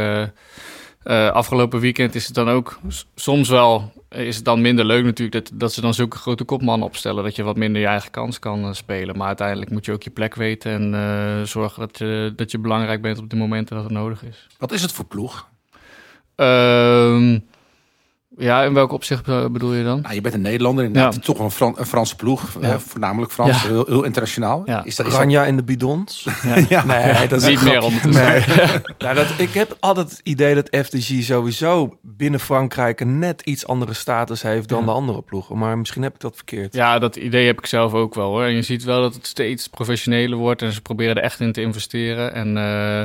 afgelopen 1.32 1.80
weekend 1.80 2.14
is 2.14 2.26
het 2.26 2.34
dan 2.34 2.48
ook 2.48 2.78
soms 3.14 3.48
wel, 3.48 3.92
is 4.10 4.36
het 4.36 4.44
dan 4.44 4.60
minder 4.60 4.84
leuk 4.84 5.04
natuurlijk 5.04 5.44
dat, 5.44 5.60
dat 5.60 5.72
ze 5.72 5.80
dan 5.80 5.94
zulke 5.94 6.16
grote 6.16 6.44
kopmannen 6.44 6.86
opstellen. 6.86 7.24
Dat 7.24 7.36
je 7.36 7.42
wat 7.42 7.56
minder 7.56 7.80
je 7.80 7.86
eigen 7.86 8.10
kans 8.10 8.38
kan 8.38 8.64
eh, 8.64 8.72
spelen. 8.72 9.16
Maar 9.16 9.26
uiteindelijk 9.26 9.70
moet 9.70 9.84
je 9.84 9.92
ook 9.92 10.02
je 10.02 10.10
plek 10.10 10.34
weten 10.34 10.72
en 10.72 10.94
eh, 10.94 11.46
zorgen 11.46 11.80
dat 11.80 11.98
je, 11.98 12.32
dat 12.36 12.50
je 12.50 12.58
belangrijk 12.58 13.02
bent 13.02 13.18
op 13.18 13.30
de 13.30 13.36
momenten 13.36 13.74
dat 13.74 13.84
het 13.84 13.92
nodig 13.92 14.24
is. 14.24 14.46
Wat 14.58 14.72
is 14.72 14.82
het 14.82 14.92
voor 14.92 15.04
ploeg? 15.04 15.48
Ehm, 16.34 17.38
ja, 18.40 18.62
in 18.62 18.74
welk 18.74 18.92
opzicht 18.92 19.28
eh, 19.28 19.46
bedoel 19.46 19.72
je 19.74 19.84
dan? 19.84 20.00
Nou, 20.00 20.14
je 20.14 20.20
bent 20.20 20.34
een 20.34 20.40
Nederlander, 20.40 20.84
inderdaad. 20.84 21.14
Ja. 21.14 21.20
Toch 21.20 21.38
een, 21.38 21.50
Fran- 21.50 21.74
een 21.78 21.86
Franse 21.86 22.16
ploeg. 22.16 22.42
Ja. 22.60 22.68
eh, 22.72 22.76
voornamelijk 22.78 23.32
Frans, 23.32 23.62
Ja. 23.62 23.68
heel, 23.68 23.84
heel 23.86 24.02
internationaal. 24.04 24.62
Ja. 24.64 24.84
Is 24.84 24.96
dat, 24.96 25.06
is 25.06 25.12
dat- 25.12 25.20
Ranja 25.20 25.44
in 25.44 25.56
de 25.56 25.62
bidons. 25.62 26.26
ja. 26.68 26.84
Nee, 26.84 27.28
dat 27.28 27.42
is 27.42 27.48
Niet 27.48 27.62
meer 27.62 27.70
grapje. 27.80 27.86
ondertussen. 27.86 28.24
Nee. 28.26 28.80
nou, 28.98 29.14
dat, 29.14 29.26
ik 29.36 29.50
heb 29.52 29.76
altijd 29.80 30.10
het 30.10 30.20
idee 30.24 30.54
dat 30.54 30.68
FDG 30.86 31.22
sowieso 31.24 31.96
binnen 32.02 32.40
Frankrijk 32.40 33.00
een 33.00 33.18
net 33.18 33.40
iets 33.42 33.66
andere 33.66 33.94
status 33.94 34.42
heeft 34.42 34.68
dan 34.68 34.78
Ja. 34.78 34.84
de 34.84 34.90
andere 34.90 35.22
ploegen. 35.22 35.58
Maar 35.58 35.78
misschien 35.78 36.02
heb 36.02 36.14
ik 36.14 36.20
dat 36.20 36.36
verkeerd. 36.36 36.74
Ja, 36.74 36.98
dat 36.98 37.16
idee 37.16 37.46
heb 37.46 37.58
ik 37.58 37.66
zelf 37.66 37.92
ook 37.94 38.14
wel 38.14 38.28
hoor. 38.30 38.42
En 38.44 38.54
je 38.54 38.62
ziet 38.62 38.84
wel 38.84 39.00
dat 39.02 39.14
het 39.14 39.26
steeds 39.26 39.68
professioneler 39.68 40.38
wordt 40.38 40.62
en 40.62 40.72
ze 40.72 40.80
proberen 40.80 41.16
er 41.16 41.22
echt 41.22 41.40
in 41.40 41.52
te 41.52 41.60
investeren. 41.60 42.34
En 42.34 42.56
eh, 42.56 43.02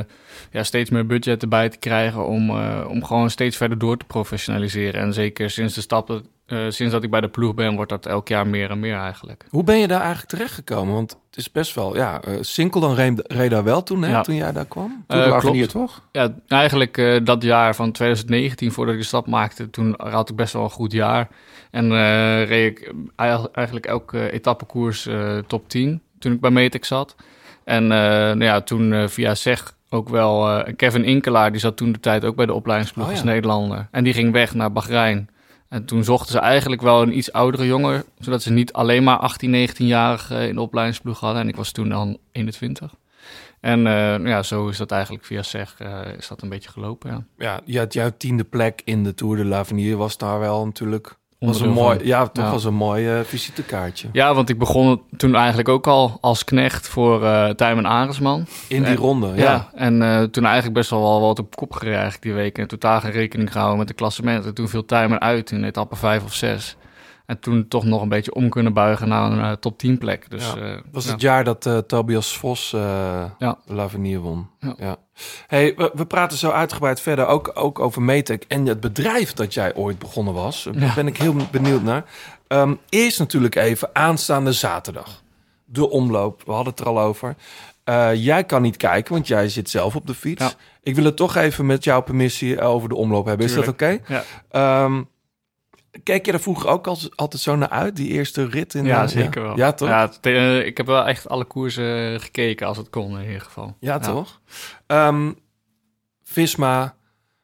ja, 0.50 0.62
steeds 0.62 0.90
meer 0.90 1.06
budget 1.06 1.42
erbij 1.42 1.68
te 1.68 1.78
krijgen 1.78 2.26
om, 2.26 2.50
eh, 2.50 2.84
om 2.88 3.04
gewoon 3.04 3.30
steeds 3.30 3.56
verder 3.56 3.78
door 3.78 3.96
te 3.96 4.04
professionaliseren. 4.04 5.00
En 5.00 5.12
zeker 5.12 5.50
sinds 5.50 5.74
de 5.74 5.80
stappen, 5.80 6.26
eh, 6.46 6.58
sinds 6.68 6.92
dat 6.92 7.02
ik 7.02 7.10
bij 7.10 7.20
de 7.20 7.28
ploeg 7.28 7.54
ben, 7.54 7.74
wordt 7.74 7.90
dat 7.90 8.06
elk 8.06 8.28
jaar 8.28 8.46
meer 8.46 8.70
en 8.70 8.80
meer 8.80 8.96
eigenlijk. 8.96 9.44
Hoe 9.48 9.64
ben 9.64 9.78
je 9.78 9.86
daar 9.86 10.00
eigenlijk 10.00 10.28
terechtgekomen? 10.28 10.94
Want 10.94 11.10
het 11.10 11.36
is 11.36 11.52
best 11.52 11.74
wel, 11.74 11.96
ja, 11.96 12.20
Sinkel 12.40 12.80
dan 12.80 12.94
reed, 12.94 13.22
reed 13.26 13.50
daar 13.50 13.64
wel 13.64 13.82
toen, 13.82 14.02
hè, 14.02 14.10
Ja. 14.10 14.22
toen 14.22 14.34
jij 14.34 14.52
daar 14.52 14.64
kwam. 14.66 15.04
L'Avenir, 15.06 15.66
klopt. 15.68 15.70
toch? 15.70 16.02
Ja, 16.12 16.34
eigenlijk 16.48 17.20
dat 17.24 17.42
jaar 17.42 17.74
van 17.74 17.92
2019, 17.92 18.72
voordat 18.72 18.94
ik 18.94 19.00
de 19.00 19.06
stap 19.06 19.26
maakte, 19.26 19.70
toen 19.70 19.94
had 19.96 20.30
ik 20.30 20.36
best 20.36 20.52
wel 20.52 20.62
een 20.62 20.70
goed 20.70 20.92
jaar. 20.92 21.28
En 21.70 21.92
reed 22.44 22.78
ik 22.78 22.92
eigenlijk 23.52 23.86
elke 23.86 24.30
etappekoers 24.30 25.08
top 25.46 25.68
10 25.68 26.02
toen 26.18 26.32
ik 26.32 26.40
bij 26.40 26.50
Metex 26.50 26.88
zat. 26.88 27.14
En 27.64 27.86
nou 27.86 28.44
ja, 28.44 28.60
toen 28.60 29.08
via 29.08 29.34
SEG 29.34 29.74
ook 29.90 30.08
wel 30.08 30.48
eh, 30.48 30.74
Kevin 30.76 31.04
Inkelaar, 31.04 31.50
die 31.50 31.60
zat 31.60 31.76
toen 31.76 31.92
de 31.92 32.00
tijd 32.00 32.24
ook 32.24 32.36
bij 32.36 32.46
de 32.46 32.54
opleidingsploeg 32.54 33.04
Oh 33.04 33.10
ja. 33.10 33.16
als 33.16 33.26
Nederlander. 33.26 33.88
En 33.90 34.04
die 34.04 34.12
ging 34.12 34.32
weg 34.32 34.54
naar 34.54 34.72
Bahrein. 34.72 35.28
En 35.68 35.84
toen 35.84 36.04
zochten 36.04 36.32
ze 36.32 36.38
eigenlijk 36.38 36.82
wel 36.82 37.02
een 37.02 37.16
iets 37.16 37.32
oudere 37.32 37.66
jongen, 37.66 38.04
zodat 38.18 38.42
ze 38.42 38.52
niet 38.52 38.72
alleen 38.72 39.04
maar 39.04 39.18
18, 39.18 39.68
19-jarig 39.68 40.30
in 40.30 40.54
de 40.54 40.60
opleidingsploeg 40.60 41.20
hadden. 41.20 41.42
En 41.42 41.48
ik 41.48 41.56
was 41.56 41.72
toen 41.72 41.88
dan 41.88 42.18
21. 42.32 42.94
En 43.60 43.78
eh, 43.86 43.92
nou 43.92 44.28
ja, 44.28 44.42
zo 44.42 44.68
is 44.68 44.76
dat 44.76 44.90
eigenlijk 44.90 45.24
via 45.24 45.42
SEG 45.42 45.74
eh, 45.78 46.00
is 46.16 46.28
dat 46.28 46.42
een 46.42 46.48
beetje 46.48 46.70
gelopen, 46.70 47.26
ja. 47.36 47.60
Ja, 47.66 47.88
jouw 47.88 48.10
tiende 48.16 48.44
plek 48.44 48.82
in 48.84 49.04
de 49.04 49.14
Tour 49.14 49.36
de 49.36 49.44
l'Avenir 49.44 49.96
was 49.96 50.18
daar 50.18 50.38
wel 50.38 50.64
natuurlijk... 50.64 51.16
Was 51.38 51.60
een 51.60 51.70
mooi, 51.70 51.96
van. 51.98 52.06
ja, 52.06 52.26
toch 52.26 52.44
Ja. 52.44 52.50
was 52.50 52.64
een 52.64 52.74
mooi 52.74 53.08
eh, 53.08 53.20
visitekaartje. 53.24 54.08
Ja, 54.12 54.34
want 54.34 54.48
ik 54.48 54.58
begon 54.58 55.02
toen 55.16 55.34
eigenlijk 55.34 55.68
ook 55.68 55.86
al 55.86 56.18
als 56.20 56.44
knecht 56.44 56.88
voor 56.88 57.24
eh 57.24 57.48
Tijmen 57.48 57.86
Aresman. 57.86 58.46
In 58.68 58.82
die 58.82 58.92
Eh, 58.92 58.98
ronde, 58.98 59.26
ja. 59.26 59.34
Ja, 59.34 59.70
en 59.74 60.02
eh, 60.02 60.22
toen 60.22 60.44
eigenlijk 60.44 60.74
best 60.74 60.90
wel 60.90 61.00
wel 61.00 61.20
wat 61.20 61.38
op 61.38 61.56
kop 61.56 61.82
eigenlijk 61.82 62.22
die 62.22 62.32
week. 62.32 62.58
En 62.58 62.66
totaal 62.68 63.00
geen 63.00 63.10
rekening 63.10 63.52
gehouden 63.52 63.78
met 63.78 63.88
de 63.88 63.94
klassementen. 63.94 64.54
Toen 64.54 64.68
viel 64.68 64.84
Tijmen 64.84 65.20
uit 65.20 65.50
in 65.50 65.64
etappe 65.64 65.96
5 65.96 66.24
of 66.24 66.34
6. 66.34 66.76
En 67.26 67.38
toen 67.38 67.68
toch 67.68 67.84
nog 67.84 68.02
een 68.02 68.08
beetje 68.08 68.34
om 68.34 68.48
kunnen 68.48 68.72
buigen 68.72 69.08
naar 69.08 69.32
een 69.32 69.40
eh, 69.40 69.52
top 69.52 69.78
10 69.78 69.98
plek. 69.98 70.30
Dus, 70.30 70.52
Ja. 70.56 70.56
eh, 70.56 70.80
was 70.92 71.04
ja. 71.04 71.10
het 71.12 71.20
jaar 71.20 71.44
dat 71.44 71.66
eh, 71.66 71.78
Tobias 71.78 72.36
Vos 72.36 72.70
Ja. 72.70 73.34
de 73.38 73.74
L'Avenir 73.74 74.18
won. 74.20 74.48
Ja. 74.60 74.74
Ja. 74.78 74.96
Hey, 75.46 75.74
we, 75.76 75.90
we 75.94 76.06
praten 76.06 76.38
zo 76.38 76.50
uitgebreid 76.50 77.00
verder, 77.00 77.26
ook, 77.26 77.50
ook 77.54 77.78
over 77.78 78.02
Metec 78.02 78.42
en 78.48 78.66
het 78.66 78.80
bedrijf 78.80 79.32
dat 79.32 79.54
jij 79.54 79.74
ooit 79.74 79.98
begonnen 79.98 80.34
was. 80.34 80.68
Daar 80.72 80.92
ben 80.94 81.06
ik 81.06 81.16
heel 81.16 81.34
benieuwd 81.50 81.82
naar. 81.82 82.04
Ehm, 82.48 82.74
eerst 82.88 83.18
natuurlijk 83.18 83.54
even 83.54 83.88
aanstaande 83.92 84.52
zaterdag. 84.52 85.22
De 85.64 85.90
omloop, 85.90 86.42
we 86.44 86.52
hadden 86.52 86.72
het 86.72 86.80
er 86.80 86.86
al 86.86 87.00
over. 87.00 87.36
Jij 88.14 88.44
kan 88.44 88.62
niet 88.62 88.76
kijken, 88.76 89.12
want 89.12 89.26
jij 89.26 89.48
zit 89.48 89.70
zelf 89.70 89.96
op 89.96 90.06
de 90.06 90.14
fiets. 90.14 90.56
Ik 90.82 90.94
wil 90.94 91.04
het 91.04 91.16
toch 91.16 91.36
even 91.36 91.66
met 91.66 91.84
jouw 91.84 92.00
permissie 92.02 92.60
over 92.60 92.88
de 92.88 92.94
omloop 92.94 93.26
hebben. 93.26 93.46
Is 93.46 93.54
dat 93.54 93.68
oké? 93.68 93.98
Ja. 94.06 94.24
Ehm, 94.50 95.02
Kijk 96.02 96.26
je 96.26 96.32
er 96.32 96.40
vroeger 96.40 96.68
ook 96.68 96.86
al, 96.86 96.98
altijd 97.14 97.42
zo 97.42 97.56
naar 97.56 97.68
uit, 97.68 97.96
die 97.96 98.08
eerste 98.08 98.46
rit? 98.46 98.74
In 98.74 98.84
Ja, 98.84 99.02
de- 99.02 99.08
zeker 99.08 99.42
wel. 99.42 99.56
Ja, 99.56 99.72
toch? 99.72 99.88
Ja, 99.88 100.00
het- 100.00 100.18
eh, 100.20 100.66
ik 100.66 100.76
heb 100.76 100.86
wel 100.86 101.06
echt 101.06 101.28
alle 101.28 101.44
koersen 101.44 102.12
eh, 102.14 102.20
gekeken 102.20 102.66
als 102.66 102.76
het 102.76 102.90
kon 102.90 103.18
in 103.18 103.26
ieder 103.26 103.40
geval. 103.40 103.76
Ja, 103.80 103.98
toch? 103.98 104.40
Ehm, 104.86 105.32
Visma, 106.22 106.94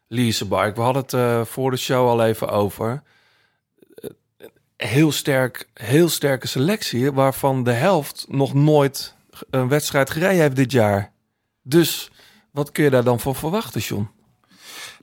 Leaserbike. 0.09 0.73
We 0.75 0.81
hadden 0.81 1.03
het 1.03 1.13
eh, 1.13 1.45
voor 1.45 1.71
de 1.71 1.77
show 1.77 2.09
al 2.09 2.25
even 2.25 2.49
over. 2.49 3.03
Eh, 3.95 4.11
Heel 4.77 5.13
sterk, 5.13 5.69
heel 5.75 6.09
sterke 6.09 6.47
selectie, 6.47 7.13
waarvan 7.13 7.65
de 7.65 7.73
helft 7.73 8.27
nog 8.29 8.55
nooit 8.55 9.15
een 9.51 9.69
wedstrijd 9.69 10.11
gereden 10.11 10.41
heeft 10.41 10.57
dit 10.57 10.73
jaar. 10.73 11.13
Dus 11.63 12.11
wat 12.51 12.73
kun 12.73 12.85
je 12.85 12.91
daar 12.91 13.05
dan 13.05 13.21
voor 13.21 13.35
verwachten, 13.35 13.81
John? 13.81 14.09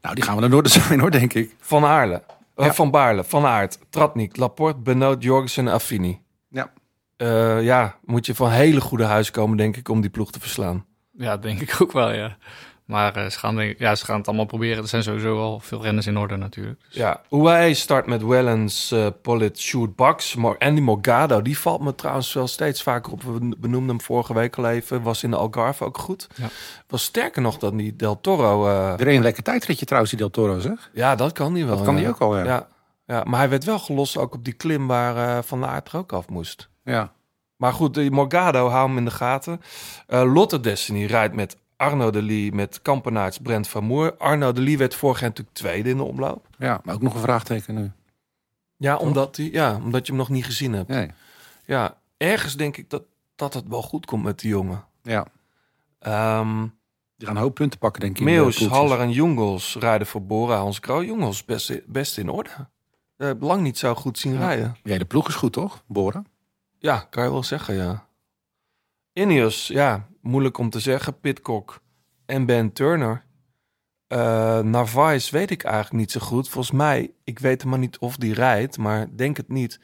Nou, 0.01 0.15
die 0.15 0.23
gaan 0.23 0.35
we 0.35 0.41
naar 0.41 0.49
Noorden 0.49 0.71
zijn 0.81 0.99
hoor, 0.99 1.11
denk 1.11 1.33
ik. 1.33 1.55
Van 1.59 1.85
Aarle, 1.85 2.13
eh, 2.13 2.35
Ja. 2.65 2.73
Van 2.73 2.91
Baarle, 2.91 3.23
Van 3.23 3.45
Aert, 3.45 3.79
Tratnik, 3.89 4.37
Laporte, 4.37 4.79
Benoot, 4.79 5.23
Jorgensen 5.23 5.67
en 5.67 5.73
Affini. 5.73 6.21
Ja. 6.49 6.71
Eh, 7.17 7.63
ja, 7.63 7.97
moet 8.05 8.25
je 8.25 8.35
van 8.35 8.49
hele 8.49 8.81
goede 8.81 9.03
huis 9.03 9.31
komen, 9.31 9.57
denk 9.57 9.77
ik, 9.77 9.89
om 9.89 10.01
die 10.01 10.09
ploeg 10.09 10.31
te 10.31 10.39
verslaan. 10.39 10.85
Ja, 11.11 11.37
denk 11.37 11.61
ik 11.61 11.77
ook 11.81 11.91
wel, 11.91 12.13
ja. 12.13 12.37
Maar 12.89 13.15
eh, 13.15 13.29
ze, 13.29 13.39
gaan, 13.39 13.73
ja, 13.77 13.95
ze 13.95 14.05
gaan 14.05 14.17
het 14.17 14.27
allemaal 14.27 14.45
proberen. 14.45 14.77
Er 14.83 14.87
zijn 14.89 15.03
sowieso 15.03 15.39
al 15.39 15.59
veel 15.59 15.81
renners 15.81 16.07
in 16.07 16.17
orde 16.17 16.35
natuurlijk. 16.35 16.79
Dus- 16.87 16.95
Ja, 16.95 17.21
UAE 17.29 17.73
start 17.73 18.05
met 18.05 18.23
Wellens, 18.25 18.91
eh 18.91 19.07
Pollitt, 19.21 19.59
Sjoerd 19.59 19.95
Baks. 19.95 20.35
Mor- 20.35 20.57
Andy 20.57 20.81
Morgado, 20.81 21.41
die 21.41 21.59
valt 21.59 21.81
me 21.81 21.95
trouwens 21.95 22.33
wel 22.33 22.47
steeds 22.47 22.83
vaker 22.83 23.11
op. 23.11 23.23
We 23.23 23.55
benoemden 23.57 23.89
hem 23.89 24.01
vorige 24.01 24.33
week 24.33 24.55
al 24.57 24.69
even. 24.69 25.01
Was 25.01 25.23
in 25.23 25.29
de 25.31 25.35
Algarve 25.37 25.83
ook 25.85 25.97
goed. 25.97 26.27
Ja. 26.35 26.47
Was 26.87 27.03
sterker 27.03 27.41
nog 27.41 27.57
dan 27.57 27.77
die 27.77 27.95
Del 27.95 28.21
Toro. 28.21 28.67
eh, 28.67 28.99
Er 28.99 29.07
een 29.07 29.21
lekker 29.21 29.43
tijdritje 29.43 29.85
trouwens, 29.85 30.11
die 30.11 30.21
Del 30.21 30.31
Toro, 30.31 30.59
zeg. 30.59 30.89
ja, 30.93 31.15
dat 31.15 31.31
kan 31.31 31.55
hij 31.55 31.65
wel. 31.65 31.75
Dat 31.75 31.85
kan 31.85 31.93
ja. 31.95 31.99
die 31.99 32.09
ook 32.09 32.19
al, 32.19 32.37
ja. 32.37 32.43
Ja, 32.43 32.67
ja, 33.05 33.23
maar 33.23 33.39
hij 33.39 33.49
werd 33.49 33.63
wel 33.63 33.79
gelost 33.79 34.17
ook 34.17 34.33
op 34.33 34.43
die 34.45 34.53
klim 34.53 34.87
waar 34.87 35.37
eh, 35.37 35.43
Van 35.43 35.65
Aert 35.65 35.91
er 35.91 35.97
ook 35.99 36.13
af 36.13 36.27
moest. 36.29 36.69
Ja. 36.83 37.11
Maar 37.55 37.73
goed, 37.73 37.93
die 37.93 38.11
Morgado, 38.11 38.67
hou 38.69 38.87
hem 38.87 38.97
in 38.97 39.05
de 39.05 39.11
gaten. 39.11 39.61
Eh, 40.07 40.33
Lotte 40.33 40.59
Destiny 40.59 41.05
rijdt 41.05 41.35
met 41.35 41.57
Arno 41.79 42.09
de 42.09 42.21
Lee, 42.21 42.51
met 42.51 42.81
Kampenaerts, 42.81 43.37
Brent 43.37 43.67
van 43.67 43.83
Moer. 43.83 44.17
Arno 44.17 44.51
de 44.51 44.61
Lee 44.61 44.77
werd 44.77 44.95
vorig 44.95 45.19
jaar 45.19 45.29
natuurlijk 45.29 45.57
tweede 45.57 45.89
in 45.89 45.97
de 45.97 46.03
omloop. 46.03 46.47
ja, 46.57 46.81
maar 46.83 46.95
ook 46.95 47.01
nog 47.01 47.13
een 47.13 47.21
vraagteken 47.21 47.75
nu. 47.75 47.91
Ja, 48.77 48.97
omdat, 48.97 49.35
die, 49.35 49.51
ja, 49.51 49.75
omdat 49.75 50.05
je 50.05 50.11
hem 50.11 50.21
nog 50.21 50.29
niet 50.29 50.45
gezien 50.45 50.73
hebt. 50.73 50.87
Nee. 50.87 51.11
Ja, 51.65 51.97
ergens 52.17 52.55
denk 52.55 52.77
ik 52.77 52.89
dat, 52.89 53.03
dat 53.35 53.53
het 53.53 53.67
wel 53.67 53.81
goed 53.81 54.05
komt 54.05 54.23
met 54.23 54.39
die 54.39 54.49
jongen. 54.49 54.85
Ja. 55.01 55.25
Ehm 55.99 56.61
Die 57.15 57.27
gaan 57.27 57.35
een 57.35 57.41
hoop 57.41 57.55
punten 57.55 57.79
pakken, 57.79 58.01
denk 58.01 58.19
ik. 58.19 58.25
poeltjes. 58.25 58.67
Haller 58.67 58.99
en 58.99 59.11
Jongels 59.11 59.75
rijden 59.79 60.07
voor 60.07 60.23
Bora 60.23 60.57
Hans 60.57 60.79
Kroo. 60.79 61.03
Jongels 61.03 61.45
best, 61.45 61.81
best 61.85 62.17
in 62.17 62.29
orde. 62.29 62.49
Eh, 63.17 63.31
lang 63.39 63.61
niet 63.61 63.77
zo 63.77 63.95
goed 63.95 64.19
zien 64.19 64.37
rijden. 64.37 64.75
Ja, 64.83 64.97
de 64.97 65.05
ploeg 65.05 65.27
is 65.27 65.35
goed, 65.35 65.53
toch? 65.53 65.83
Boren. 65.87 66.27
Ja, 66.79 67.07
kan 67.09 67.23
je 67.23 67.29
wel 67.31 67.43
zeggen, 67.43 67.75
ja. 67.75 68.07
Ineos, 69.13 69.67
ja, 69.67 70.07
moeilijk 70.21 70.57
om 70.57 70.69
te 70.69 70.79
zeggen. 70.79 71.19
Pitcock 71.19 71.81
en 72.25 72.45
Ben 72.45 72.73
Turner. 72.73 73.25
Eh 74.07 74.59
Narvaez 74.59 75.29
weet 75.29 75.51
ik 75.51 75.63
eigenlijk 75.63 75.95
niet 75.95 76.11
zo 76.11 76.19
goed. 76.19 76.49
Volgens 76.49 76.77
mij, 76.77 77.11
ik 77.23 77.39
weet 77.39 77.65
maar 77.65 77.79
niet 77.79 77.97
of 77.97 78.17
die 78.17 78.33
rijdt, 78.33 78.77
maar 78.77 79.07
denk 79.15 79.37
het 79.37 79.49
niet. 79.49 79.79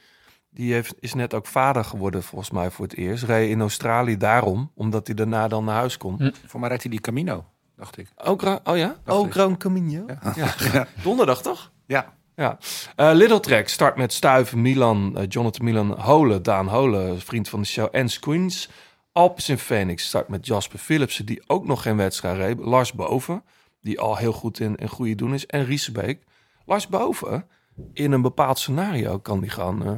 Die 0.50 0.72
heeft, 0.72 0.94
is 1.00 1.14
net 1.14 1.34
ook 1.34 1.46
vader 1.46 1.84
geworden, 1.84 2.22
volgens 2.22 2.50
mij, 2.50 2.70
voor 2.70 2.84
het 2.84 2.96
eerst. 2.96 3.24
Reed 3.24 3.50
in 3.50 3.60
Australië 3.60 4.16
daarom, 4.16 4.70
omdat 4.74 5.06
hij 5.06 5.16
daarna 5.16 5.48
dan 5.48 5.64
naar 5.64 5.74
huis 5.74 5.96
kon. 5.96 6.16
Hm. 6.18 6.30
Voor 6.46 6.60
mij 6.60 6.68
rijdt 6.68 6.82
hij 6.82 6.92
die 6.92 7.00
Camino, 7.00 7.44
dacht 7.76 7.98
ik. 7.98 8.08
Ook, 8.16 8.42
oh 8.42 8.76
ja? 8.76 8.96
Dacht 9.04 9.18
Oh. 9.18 9.30
Gran 9.30 9.56
Camino. 9.56 10.04
Ja. 10.34 10.54
Ja. 10.72 10.86
Donderdag 11.02 11.42
toch? 11.42 11.72
Ja. 11.86 12.14
Ja. 12.36 12.58
Eh 12.96 13.10
Little 13.12 13.40
Trek 13.40 13.68
start 13.68 13.96
met 13.96 14.12
Stuiven, 14.12 14.62
Milan, 14.62 15.16
eh, 15.16 15.24
Jonathan 15.28 15.64
Milan, 15.64 16.00
Holen, 16.00 16.42
Daan 16.42 16.68
Holen, 16.68 17.20
vriend 17.20 17.48
van 17.48 17.60
de 17.60 17.66
show, 17.66 17.88
en 17.90 18.08
Squeens. 18.08 18.68
Alpes 19.16 19.48
in 19.48 19.58
Phoenix 19.58 20.04
start 20.06 20.28
met 20.28 20.46
Jasper 20.46 20.78
Philipsen, 20.78 21.26
die 21.26 21.42
ook 21.46 21.66
nog 21.66 21.82
geen 21.82 21.96
wedstrijd 21.96 22.36
reed. 22.36 22.58
Lars 22.58 22.92
Boven, 22.92 23.44
die 23.80 24.00
al 24.00 24.16
heel 24.16 24.32
goed 24.32 24.60
in, 24.60 24.76
in 24.76 24.88
goede 24.88 25.14
doen 25.14 25.34
is. 25.34 25.46
En 25.46 25.64
Riesebeek. 25.64 26.22
Lars 26.66 26.86
Boven, 26.88 27.46
in 27.92 28.12
een 28.12 28.22
bepaald 28.22 28.58
scenario 28.58 29.18
kan 29.18 29.40
die 29.40 29.50
gaan. 29.50 29.86
eh, 29.86 29.92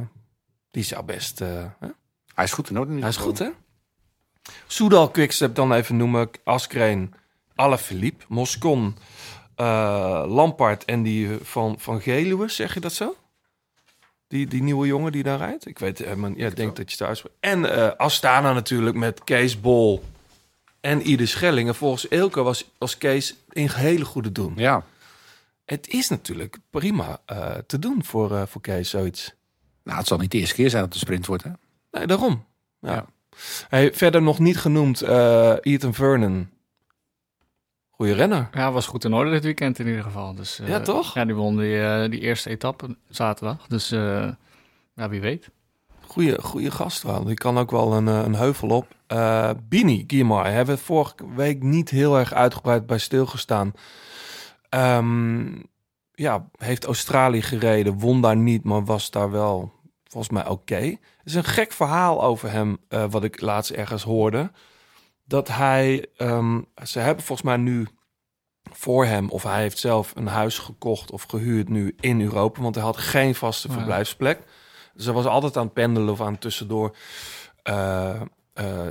die 0.71 0.83
zou 0.83 1.03
best... 1.03 1.41
eh? 1.41 1.65
Hij 2.33 2.43
is 2.43 2.51
goed 2.53 2.69
in 2.69 2.79
orde. 2.79 2.99
Hij 2.99 3.09
is 3.09 3.17
goed, 3.17 3.39
hè? 3.39 3.49
Soudal 4.67 5.09
Quickstep 5.11 5.55
dan 5.55 5.73
even 5.73 5.97
noemen. 5.97 6.29
Askreen, 6.43 7.13
Alaphilippe, 7.55 8.25
Moscon, 8.27 8.95
eh 9.55 10.23
Lampard 10.27 10.85
en 10.85 11.03
die 11.03 11.37
van, 11.41 11.79
van 11.79 12.01
Geluwe, 12.01 12.47
zeg 12.49 12.73
je 12.73 12.79
dat 12.79 12.93
zo? 12.93 13.15
Die, 14.29 14.47
die 14.47 14.63
nieuwe 14.63 14.87
jongen 14.87 15.11
die 15.11 15.23
daar 15.23 15.37
rijdt? 15.37 15.65
Ik 15.65 15.79
weet 15.79 15.97
helemaal 15.97 16.31
ja, 16.35 16.47
ik 16.47 16.55
denk 16.55 16.75
dat 16.75 16.91
je 16.91 17.05
uitspreekt. 17.05 17.35
En 17.39 17.75
eh, 17.75 17.95
Astana 17.97 18.53
natuurlijk 18.53 18.95
met 18.95 19.23
Kees 19.23 19.59
Bol 19.59 20.03
en 20.81 21.01
Ieder 21.01 21.27
Schelling. 21.27 21.67
En 21.67 21.75
volgens 21.75 22.09
Eelco 22.09 22.43
was, 22.43 22.69
was 22.77 22.97
Kees 22.97 23.35
in 23.49 23.69
hele 23.69 24.05
goede 24.05 24.31
doen. 24.31 24.53
Ja. 24.55 24.83
Het 25.65 25.87
is 25.87 26.09
natuurlijk 26.09 26.57
prima 26.69 27.21
eh, 27.25 27.55
te 27.67 27.79
doen 27.79 28.03
voor, 28.03 28.35
eh, 28.35 28.41
voor 28.45 28.61
Kees, 28.61 28.89
zoiets. 28.89 29.33
Nou, 29.83 29.97
het 29.97 30.07
zal 30.07 30.17
niet 30.17 30.31
de 30.31 30.37
eerste 30.37 30.55
keer 30.55 30.69
zijn 30.69 30.83
dat 30.83 30.93
een 30.93 30.99
sprint 30.99 31.25
wordt, 31.25 31.43
hè? 31.43 31.51
Nee, 31.91 32.07
daarom. 32.07 32.45
Ja. 32.79 32.93
Ja. 32.93 33.05
Hey, 33.69 33.93
verder 33.93 34.21
nog 34.21 34.39
niet 34.39 34.57
genoemd 34.57 35.01
eh, 35.01 35.55
Ethan 35.61 35.93
Vernon. 35.93 36.49
Goeie 37.99 38.13
renner. 38.13 38.49
Ja, 38.51 38.71
was 38.71 38.87
goed 38.87 39.03
in 39.03 39.13
orde 39.13 39.31
dit 39.31 39.43
weekend 39.43 39.79
in 39.79 39.87
ieder 39.87 40.03
geval. 40.03 40.35
Dus, 40.35 40.59
eh, 40.59 40.67
Ja, 40.67 40.79
toch? 40.79 41.13
Ja, 41.13 41.25
die 41.25 41.35
won 41.35 41.57
die, 41.57 41.81
eh, 41.81 42.09
die 42.09 42.19
eerste 42.19 42.49
etappe 42.49 42.97
zaterdag. 43.09 43.67
Dus 43.67 43.91
eh, 43.91 44.27
ja, 44.95 45.09
wie 45.09 45.21
weet. 45.21 45.49
Goeie, 46.07 46.41
goeie 46.41 46.71
gast 46.71 47.03
wel. 47.03 47.23
Die 47.23 47.35
kan 47.35 47.57
ook 47.57 47.71
wel 47.71 47.93
een, 47.93 48.07
eh, 48.07 48.21
een 48.25 48.35
heuvel 48.35 48.69
op. 48.69 48.87
Eh 49.07 49.49
Bini 49.69 50.03
Guimar 50.07 50.51
hebben 50.51 50.75
we 50.75 50.81
vorige 50.81 51.15
week 51.35 51.63
niet 51.63 51.89
heel 51.89 52.17
erg 52.17 52.33
uitgebreid 52.33 52.85
bij 52.85 52.97
stilgestaan. 52.97 53.73
Ehm, 54.69 55.47
ja, 56.13 56.45
heeft 56.57 56.85
Australië 56.85 57.41
gereden, 57.41 57.99
won 57.99 58.21
daar 58.21 58.37
niet, 58.37 58.63
maar 58.63 58.85
was 58.85 59.11
daar 59.11 59.31
wel 59.31 59.71
volgens 60.03 60.33
mij 60.33 60.47
oké. 60.47 60.75
Er 60.75 60.97
is 61.23 61.35
een 61.35 61.43
gek 61.43 61.71
verhaal 61.71 62.23
over 62.23 62.51
hem, 62.51 62.77
eh, 62.87 63.05
wat 63.09 63.23
ik 63.23 63.41
laatst 63.41 63.71
ergens 63.71 64.03
hoorde. 64.03 64.51
Dat 65.29 65.47
hij, 65.47 66.05
ehm, 66.17 66.61
ze 66.83 66.99
hebben 66.99 67.23
volgens 67.23 67.47
mij 67.47 67.57
nu 67.57 67.87
voor 68.71 69.05
hem, 69.05 69.29
of 69.29 69.43
hij 69.43 69.61
heeft 69.61 69.77
zelf 69.77 70.11
een 70.15 70.27
huis 70.27 70.57
gekocht 70.57 71.11
of 71.11 71.23
gehuurd 71.23 71.69
nu 71.69 71.95
in 71.99 72.21
Europa, 72.21 72.61
want 72.61 72.75
hij 72.75 72.83
had 72.83 72.97
geen 72.97 73.35
vaste 73.35 73.67
Ja. 73.67 73.73
verblijfsplek. 73.73 74.39
Dus 74.93 75.05
hij 75.05 75.13
was 75.13 75.25
altijd 75.25 75.57
aan 75.57 75.63
het 75.63 75.73
pendelen 75.73 76.09
of 76.13 76.21
aan 76.21 76.31
het 76.31 76.41
tussendoor. 76.41 76.95
eh, 77.63 78.21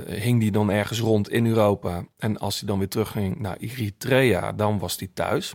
hing 0.07 0.39
die 0.39 0.51
dan 0.51 0.69
ergens 0.71 0.99
rond 0.99 1.29
in 1.29 1.45
Europa. 1.47 2.03
En 2.17 2.37
als 2.37 2.59
hij 2.59 2.67
dan 2.67 2.77
weer 2.77 2.87
terugging 2.89 3.39
naar 3.39 3.57
Eritrea, 3.57 4.51
dan 4.51 4.79
was 4.79 4.99
hij 4.99 5.09
thuis. 5.13 5.53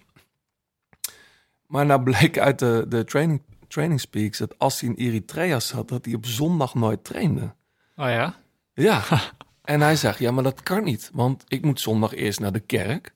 Maar 1.66 1.86
nou 1.86 2.02
bleek 2.02 2.38
uit 2.38 2.58
de, 2.58 2.84
de 2.88 3.04
training, 3.04 3.42
training 3.68 4.00
speaks 4.00 4.38
dat 4.38 4.58
als 4.58 4.80
hij 4.80 4.88
in 4.90 4.94
Eritrea 4.94 5.60
zat, 5.60 5.88
dat 5.88 6.04
hij 6.04 6.14
op 6.14 6.26
zondag 6.26 6.74
nooit 6.74 7.04
trainde. 7.04 7.54
Oh 7.96 8.08
ja? 8.08 8.34
Ja. 8.74 9.02
en 9.64 9.80
hij 9.80 9.96
zegt, 9.96 10.18
ja, 10.18 10.30
maar 10.30 10.42
dat 10.42 10.62
kan 10.62 10.84
niet. 10.84 11.10
Want 11.12 11.44
ik 11.48 11.64
moet 11.64 11.80
zondag 11.80 12.14
eerst 12.14 12.40
naar 12.40 12.52
de 12.52 12.60
kerk. 12.60 13.14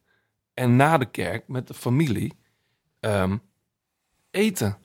En 0.55 0.76
na 0.76 0.99
de 0.99 1.11
kerk 1.11 1.49
met 1.49 1.66
de 1.68 1.74
familie 1.74 2.32
ehm, 3.01 3.36
eten. 4.30 4.76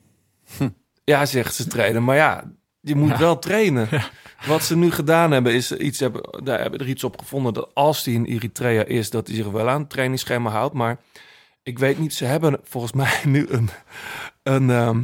Ja, 1.03 1.25
zegt 1.25 1.55
ze 1.55 1.67
trainen. 1.67 2.03
Maar 2.03 2.15
ja, 2.15 2.51
je 2.79 2.95
moet 2.95 3.17
wel 3.17 3.39
trainen. 3.39 3.89
Wat 4.47 4.63
ze 4.63 4.77
nu 4.77 4.91
gedaan 4.91 5.31
hebben, 5.31 5.53
is 5.53 5.71
iets 5.71 5.99
hebben, 5.99 6.43
daar 6.43 6.61
hebben 6.61 6.79
er 6.79 6.87
iets 6.87 7.03
op 7.03 7.19
gevonden 7.19 7.53
dat 7.53 7.69
als 7.73 8.05
hij 8.05 8.13
in 8.13 8.25
Eritrea 8.25 8.83
is, 8.83 9.09
dat 9.09 9.27
hij 9.27 9.35
zich 9.35 9.47
wel 9.47 9.69
aan 9.69 9.79
het 9.81 9.89
trainingsschema 9.89 10.49
houdt. 10.49 10.73
Maar 10.73 10.99
ik 11.63 11.79
weet 11.79 11.99
niet, 11.99 12.13
ze 12.13 12.25
hebben 12.25 12.59
volgens 12.63 12.93
mij 12.93 13.21
nu 13.25 13.47
een, 13.49 13.69
een, 14.43 14.69
ehm, 14.69 15.03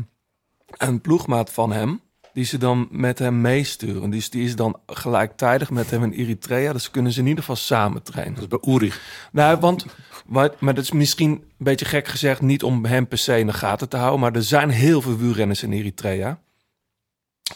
een 0.77 1.01
ploegmaat 1.01 1.51
van 1.51 1.71
hem. 1.71 2.01
Die 2.33 2.45
ze 2.45 2.57
dan 2.57 2.87
met 2.91 3.19
hem 3.19 3.41
meesturen. 3.41 4.09
Dus 4.09 4.29
die 4.29 4.43
is 4.43 4.55
dan 4.55 4.79
gelijktijdig 4.85 5.69
met 5.69 5.91
hem 5.91 6.03
in 6.03 6.11
Eritrea. 6.11 6.73
Dus 6.73 6.91
kunnen 6.91 7.11
ze 7.11 7.19
in 7.19 7.27
ieder 7.27 7.39
geval 7.39 7.55
samen 7.55 8.03
trainen. 8.03 8.33
Dat 8.33 8.43
is 8.43 8.59
bij 8.59 8.73
Ulrich. 8.73 9.27
Nou, 9.31 9.59
want, 9.59 9.85
maar, 10.25 10.51
maar 10.59 10.73
dat 10.73 10.83
is 10.83 10.91
misschien 10.91 11.31
een 11.31 11.43
beetje 11.57 11.85
gek 11.85 12.07
gezegd, 12.07 12.41
niet 12.41 12.63
om 12.63 12.85
hem 12.85 13.07
per 13.07 13.17
se 13.17 13.39
in 13.39 13.45
de 13.45 13.53
gaten 13.53 13.89
te 13.89 13.97
houden, 13.97 14.19
maar 14.19 14.35
er 14.35 14.43
zijn 14.43 14.69
heel 14.69 15.01
veel 15.01 15.17
wielrenners 15.17 15.63
in 15.63 15.71
Eritrea. 15.71 16.39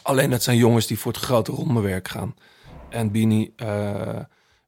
Alleen 0.01 0.29
dat 0.29 0.43
zijn 0.43 0.57
jongens 0.57 0.87
die 0.87 0.99
voor 0.99 1.11
het 1.11 1.21
grote 1.21 1.51
rondewerk 1.51 2.07
gaan. 2.07 2.35
En 2.89 3.11
Bini 3.11 3.53
eh, 3.55 4.19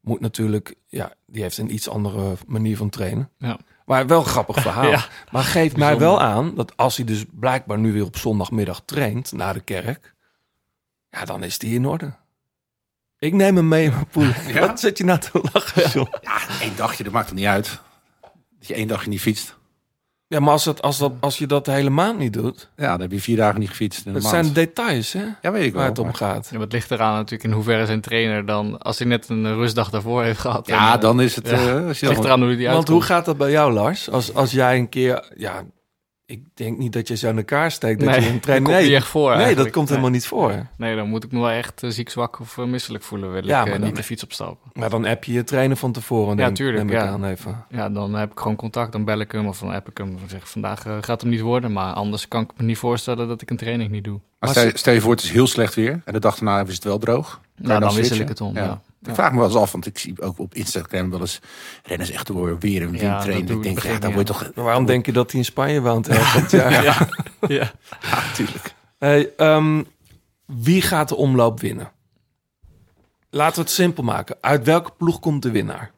moet 0.01 0.20
natuurlijk, 0.20 0.76
ja, 0.88 1.14
die 1.26 1.41
heeft 1.41 1.58
een 1.58 1.74
iets 1.74 1.89
andere 1.89 2.36
manier 2.47 2.78
van 2.78 2.89
trainen. 2.89 3.30
Ja. 3.38 3.60
Maar 3.86 4.07
wel 4.07 4.19
een 4.19 4.25
grappig 4.25 4.61
verhaal. 4.61 4.89
Ja. 4.95 5.05
Maar 5.31 5.43
geeft 5.43 5.77
mij 5.77 5.97
wel 5.97 6.21
aan 6.21 6.55
dat 6.55 6.77
als 6.77 6.95
hij 6.95 7.05
dus 7.05 7.25
blijkbaar 7.31 7.77
nu 7.77 7.93
weer 7.93 8.05
op 8.05 8.17
zondagmiddag 8.17 8.81
traint 8.86 9.31
naar 9.31 9.53
de 9.53 9.59
kerk, 9.59 10.13
ja, 11.09 11.25
dan 11.25 11.43
is 11.43 11.57
die 11.57 11.75
in 11.75 11.86
orde. 11.86 12.13
Ik 13.19 13.33
neem 13.33 13.55
hem 13.55 13.67
mee 13.67 13.83
in 13.86 13.91
mijn 13.91 14.07
poel. 14.07 14.31
Ja? 14.53 14.67
Wat 14.67 14.79
zit 14.79 14.97
je 14.97 15.03
nou 15.03 15.19
te 15.19 15.49
lachen? 15.53 16.07
Ja, 16.21 16.59
één 16.61 16.75
dagje, 16.75 17.03
dat 17.03 17.13
maakt 17.13 17.29
er 17.29 17.36
niet 17.36 17.45
uit. 17.45 17.81
Dat 18.59 18.67
je 18.67 18.73
één 18.73 18.88
dagje 18.88 19.09
niet 19.09 19.21
fietst. 19.21 19.55
Ja, 20.28 20.39
maar 20.39 20.51
als, 20.51 20.65
het, 20.65 20.82
als, 20.82 20.97
dat, 20.97 21.11
als 21.19 21.38
je 21.38 21.47
dat 21.47 21.65
de 21.65 21.71
hele 21.71 21.89
maand 21.89 22.17
niet 22.19 22.34
doet... 22.34 22.69
Ja, 22.76 22.88
dan 22.91 23.01
heb 23.01 23.11
je 23.11 23.21
vier 23.21 23.36
dagen 23.38 23.59
niet 23.59 23.69
gefietst. 23.69 24.03
Het 24.05 24.13
maand. 24.13 24.26
zijn 24.26 24.53
details, 24.53 25.13
hè? 25.13 25.23
Ja, 25.41 25.51
weet 25.51 25.63
ik 25.65 25.73
Waar 25.73 25.82
wel. 25.82 25.89
het 25.89 25.99
om 25.99 26.13
gaat. 26.13 26.45
Ja, 26.45 26.51
maar 26.51 26.61
het 26.61 26.71
ligt 26.71 26.91
eraan 26.91 27.13
natuurlijk 27.15 27.43
in 27.43 27.51
hoeverre 27.51 27.86
zijn 27.86 28.01
trainer 28.01 28.45
dan... 28.45 28.78
Als 28.78 28.97
hij 28.99 29.07
net 29.07 29.30
een 29.30 29.55
rustdag 29.55 29.89
daarvoor 29.89 30.23
heeft 30.23 30.39
gehad. 30.39 30.67
Ja, 30.67 30.93
en, 30.93 30.99
dan 30.99 31.21
is 31.21 31.36
het... 31.36 31.47
ja. 31.49 31.53
eh, 31.53 31.59
als 31.59 31.69
je 31.69 31.76
Het 31.78 31.99
dan 31.99 32.09
ligt 32.09 32.23
eraan 32.23 32.39
hoe 32.41 32.47
hij 32.47 32.57
Want 32.57 32.67
hoe 32.67 32.78
uitkomt. 32.80 33.03
gaat 33.03 33.26
dat 33.26 33.38
bij 33.38 33.51
jou, 33.51 33.73
Lars? 33.73 34.09
Als, 34.09 34.34
als 34.34 34.51
jij 34.51 34.78
een 34.78 34.89
keer... 34.89 35.32
Ja, 35.36 35.63
ik 36.28 36.43
denk 36.53 36.78
niet 36.78 36.93
dat 36.93 37.07
je 37.07 37.15
zo 37.15 37.30
in 37.30 37.38
elkaar 37.38 37.71
steekt. 37.71 37.99
Dat 37.99 38.09
Nee, 38.09 38.21
je 38.21 38.28
een 38.30 38.39
komt 38.63 38.67
Nee, 38.67 38.84
niet 38.84 38.91
echt 38.93 39.07
voor 39.07 39.38
nee 39.38 39.55
dat 39.55 39.69
komt 39.69 39.89
helemaal 39.89 40.09
niet 40.09 40.28
voor. 40.28 40.67
Nee, 40.78 40.95
dan 40.95 41.09
moet 41.09 41.23
ik 41.23 41.32
me 41.32 41.39
wel 41.39 41.49
echt 41.49 41.84
eh, 41.84 41.89
ziek, 41.89 42.09
zwak 42.09 42.39
of 42.39 42.57
eh, 42.57 42.65
misselijk 42.65 43.03
voelen. 43.03 43.32
Wil 43.32 43.45
Ja, 43.45 43.59
ik 43.59 43.65
eh, 43.65 43.69
maar 43.71 43.80
dan- 43.80 43.88
niet 43.88 43.95
de 43.97 44.03
fiets 44.03 44.23
opstappen. 44.23 44.71
Maar 44.73 44.89
dan 44.89 45.05
app 45.05 45.23
je 45.23 45.34
je 45.34 45.43
trainer 45.43 45.78
van 45.78 45.91
tevoren. 45.91 46.38
Ja, 46.38 46.51
tuurlijk, 46.51 46.89
ja. 46.91 47.05
aan 47.07 47.26
even. 47.26 47.65
Ja, 47.69 47.89
dan 47.89 48.13
heb 48.13 48.32
ik 48.32 48.39
gewoon 48.39 48.55
contact. 48.55 48.91
Dan 48.91 49.03
bel 49.05 49.19
ik 49.19 49.32
hem 49.32 49.47
of 49.47 49.59
dan 49.59 49.71
app 49.73 49.89
ik 49.89 49.97
hem. 49.97 50.07
Dan 50.19 50.30
zeg 50.30 50.39
ik, 50.39 50.45
vandaag 50.47 50.86
gaat 51.01 51.21
hem 51.21 51.30
niet 51.30 51.41
worden. 51.41 51.71
Maar 51.73 51.93
anders 51.93 52.28
kan 52.28 52.41
ik 52.41 52.49
me 52.57 52.65
niet 52.65 52.78
voorstellen 52.78 53.28
dat 53.28 53.41
ik 53.41 53.49
een 53.49 53.57
training 53.57 53.91
niet 53.91 54.03
doe. 54.03 54.19
Maar 54.39 54.49
stel, 54.49 54.69
stel 54.73 54.93
je 54.93 55.01
voor, 55.01 55.11
het 55.11 55.23
is 55.23 55.32
heel 55.32 55.47
slecht 55.47 55.76
weer. 55.76 56.01
En 56.05 56.13
de 56.13 56.19
dag 56.19 56.36
daarna 56.36 56.61
is 56.67 56.73
het 56.76 56.84
wel 56.84 56.97
droog. 56.97 57.41
Nou, 57.55 57.80
dan 57.80 57.82
wissel 57.82 57.93
switchen? 58.03 58.21
ik 58.21 58.28
het 58.28 58.41
om, 58.41 58.55
ja. 58.55 58.82
Ik 59.02 59.14
vraag 59.16 59.32
me 59.32 59.38
wel 59.38 59.48
eens 59.48 59.56
af, 59.56 59.72
want 59.72 59.86
ik 59.86 59.98
zie 59.98 60.22
ook 60.22 60.39
op 60.39 60.54
Instagram 60.54 61.10
wel 61.10 61.20
eens 61.20 61.39
renners 61.84 62.10
echt 62.10 62.28
door 62.28 62.60
weer 62.60 62.82
een 62.82 62.91
wind 62.91 63.22
trainen. 63.22 63.56
Ik 63.56 63.64
denk, 63.64 63.76
dat 63.76 63.84
ja, 63.84 64.00
dan 64.00 64.10
ik 64.10 64.16
word 64.16 64.28
je 64.28 64.34
niet, 64.34 64.46
toch... 64.46 64.56
Maar 64.56 64.66
waarom 64.66 64.86
denk 64.86 65.06
je 65.06 65.12
dat 65.12 65.32
hij 65.32 65.39
in 65.39 65.46
Spanje 65.46 65.82
woont? 65.82 66.08
ja. 66.52 66.70
Ja. 66.70 66.82
ja. 66.82 67.08
Ja, 67.48 67.72
natuurlijk. 68.28 68.74
Hey, 68.98 69.36
ehm, 69.38 69.84
wie 70.46 70.82
gaat 70.82 71.10
de 71.10 71.16
omloop 71.16 71.60
winnen? 71.60 71.91
Laten 73.30 73.56
we 73.56 73.62
het 73.62 73.72
simpel 73.72 74.04
maken. 74.04 74.38
Uit 74.41 74.66
welke 74.66 74.91
ploeg 74.98 75.20
komt 75.20 75.41
de 75.41 75.52
winnaar? 75.52 75.91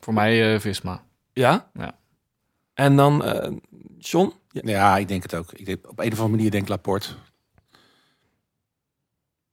Voor 0.00 0.14
mij 0.14 0.54
eh, 0.54 0.60
Visma. 0.60 1.02
Ja? 1.32 1.70
Ja. 1.74 1.98
En 2.74 2.96
dan, 2.96 3.24
eh 3.24 3.52
John? 3.98 4.32
Ja. 4.48 4.60
Ja, 4.64 4.96
ik 4.96 5.08
denk 5.08 5.22
het 5.22 5.34
ook. 5.34 5.52
Ik 5.52 5.66
denk, 5.66 5.90
op 5.90 5.98
een 5.98 6.12
of 6.12 6.18
andere 6.18 6.28
manier 6.28 6.50
denk 6.50 6.62
ik 6.62 6.68
Laporte. 6.68 7.08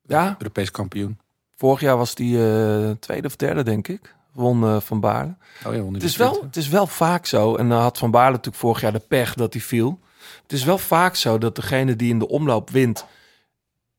Ja? 0.02 0.36
Europees 0.38 0.72
kampioen. 0.72 1.20
Vorig 1.60 1.80
jaar 1.80 1.98
was 1.98 2.16
die 2.16 2.38
eh, 2.38 2.92
tweede 3.00 3.28
of 3.28 3.36
derde, 3.36 3.64
denk 3.64 3.88
ik. 3.88 4.16
Won 4.32 4.64
eh, 4.64 4.80
Van 4.80 5.00
Baarle. 5.00 5.36
Oh 5.66 5.76
ja, 5.76 5.92
Het 5.92 6.04
is, 6.04 6.16
wel, 6.16 6.42
het 6.42 6.56
is 6.56 6.68
wel 6.68 6.88
vaak 6.88 7.26
zo, 7.26 7.56
en 7.56 7.70
dan 7.70 7.82
had 7.82 7.98
Van 7.98 8.12
Baarle 8.12 8.32
natuurlijk 8.32 8.64
vorig 8.64 8.82
jaar 8.82 8.92
de 8.92 9.00
pech 9.00 9.34
dat 9.34 9.54
hij 9.54 9.62
viel. 9.62 10.00
Het 10.42 10.54
is 10.54 10.64
wel 10.64 10.78
vaak 10.78 11.16
zo 11.16 11.38
dat 11.38 11.56
degene 11.56 11.96
die 11.96 12.10
in 12.10 12.20
de 12.20 12.28
omloop 12.28 12.70
wint 12.70 13.06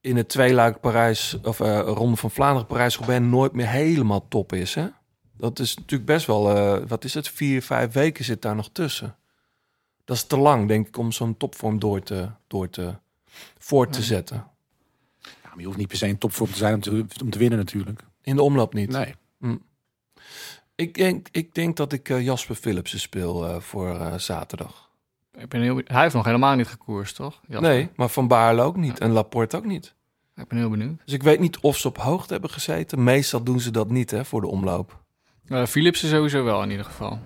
in 0.01 0.17
het 0.17 0.29
tweeluik 0.29 0.81
Parijs, 0.81 1.37
of 1.43 1.61
eh 1.61 1.81
Ronde 1.81 2.17
van 2.17 2.31
Vlaanderen, 2.31 2.67
Parijs-Roubaix 2.67 3.27
nooit 3.27 3.53
meer 3.53 3.69
helemaal 3.69 4.29
top 4.29 4.53
is. 4.53 4.75
Hè? 4.75 4.89
Dat 5.37 5.59
is 5.59 5.77
natuurlijk 5.77 6.11
best 6.11 6.27
wel, 6.27 6.57
eh, 6.57 6.89
wat 6.89 7.05
is 7.05 7.15
het, 7.15 7.29
vier, 7.29 7.63
vijf 7.63 7.93
weken 7.93 8.25
zit 8.25 8.43
daar 8.43 8.57
nog 8.57 8.71
tussen. 8.73 9.17
Dat 10.05 10.17
is 10.17 10.25
te 10.25 10.37
lang, 10.37 10.69
denk 10.69 10.87
ik, 10.87 10.97
om 10.97 11.13
zo'n 11.13 11.37
topvorm 11.37 11.79
door 11.79 12.03
te, 12.03 12.29
door 12.47 12.71
te, 12.71 12.95
voort 13.59 13.93
te 13.93 14.03
zetten. 14.03 14.50
Ja, 15.51 15.57
maar 15.57 15.59
je 15.59 15.67
hoeft 15.67 15.79
niet 15.79 15.89
per 15.89 15.97
se 15.97 16.07
een 16.07 16.19
topvorm 16.19 16.51
te 16.51 16.57
zijn 16.57 16.75
om 16.75 16.81
te, 16.81 17.05
om 17.23 17.31
te 17.31 17.39
winnen 17.39 17.59
natuurlijk. 17.59 18.03
In 18.23 18.37
de 18.37 18.43
omloop 18.43 18.75
niet. 18.75 18.91
Nee. 18.91 19.15
Ik, 20.75 20.95
denk, 20.95 21.29
ik 21.31 21.55
denk 21.55 21.77
dat 21.77 21.93
ik 21.93 22.09
eh, 22.09 22.25
Jasper 22.25 22.55
Philipsen 22.55 23.01
speel 23.01 23.47
eh, 23.47 23.61
voor 23.61 23.89
eh, 23.89 24.15
zaterdag. 24.15 24.91
Ik 25.33 25.49
ben 25.49 25.61
heel, 25.61 25.81
hij 25.85 26.03
heeft 26.03 26.15
nog 26.15 26.25
helemaal 26.25 26.55
niet 26.55 26.67
gekoerst, 26.67 27.17
toch? 27.17 27.41
Jasper? 27.49 27.71
Nee, 27.71 27.89
maar 27.97 28.09
Van 28.09 28.29
Baarle 28.29 28.63
ook 28.63 28.77
niet. 28.77 28.99
En 28.99 29.11
Laporte 29.11 29.57
ook 29.57 29.65
niet. 29.65 29.95
Ik 30.37 30.49
ben 30.49 30.59
heel 30.59 30.71
benieuwd. 30.71 31.01
Dus 31.05 31.15
ik 31.15 31.23
weet 31.23 31.41
niet 31.41 31.59
of 31.59 31.77
ze 31.77 31.89
op 31.89 31.99
hoogte 31.99 32.33
hebben 32.33 32.51
gezeten. 32.51 33.05
Meestal 33.05 33.43
doen 33.43 33.61
ze 33.61 33.71
dat 33.71 33.91
niet 33.91 34.11
hè, 34.11 34.25
voor 34.25 34.41
de 34.41 34.47
omloop. 34.47 35.03
Philipsen 35.67 36.09
sowieso 36.09 36.45
wel 36.45 36.63
in 36.63 36.71
ieder 36.71 36.85
geval. 36.85 37.19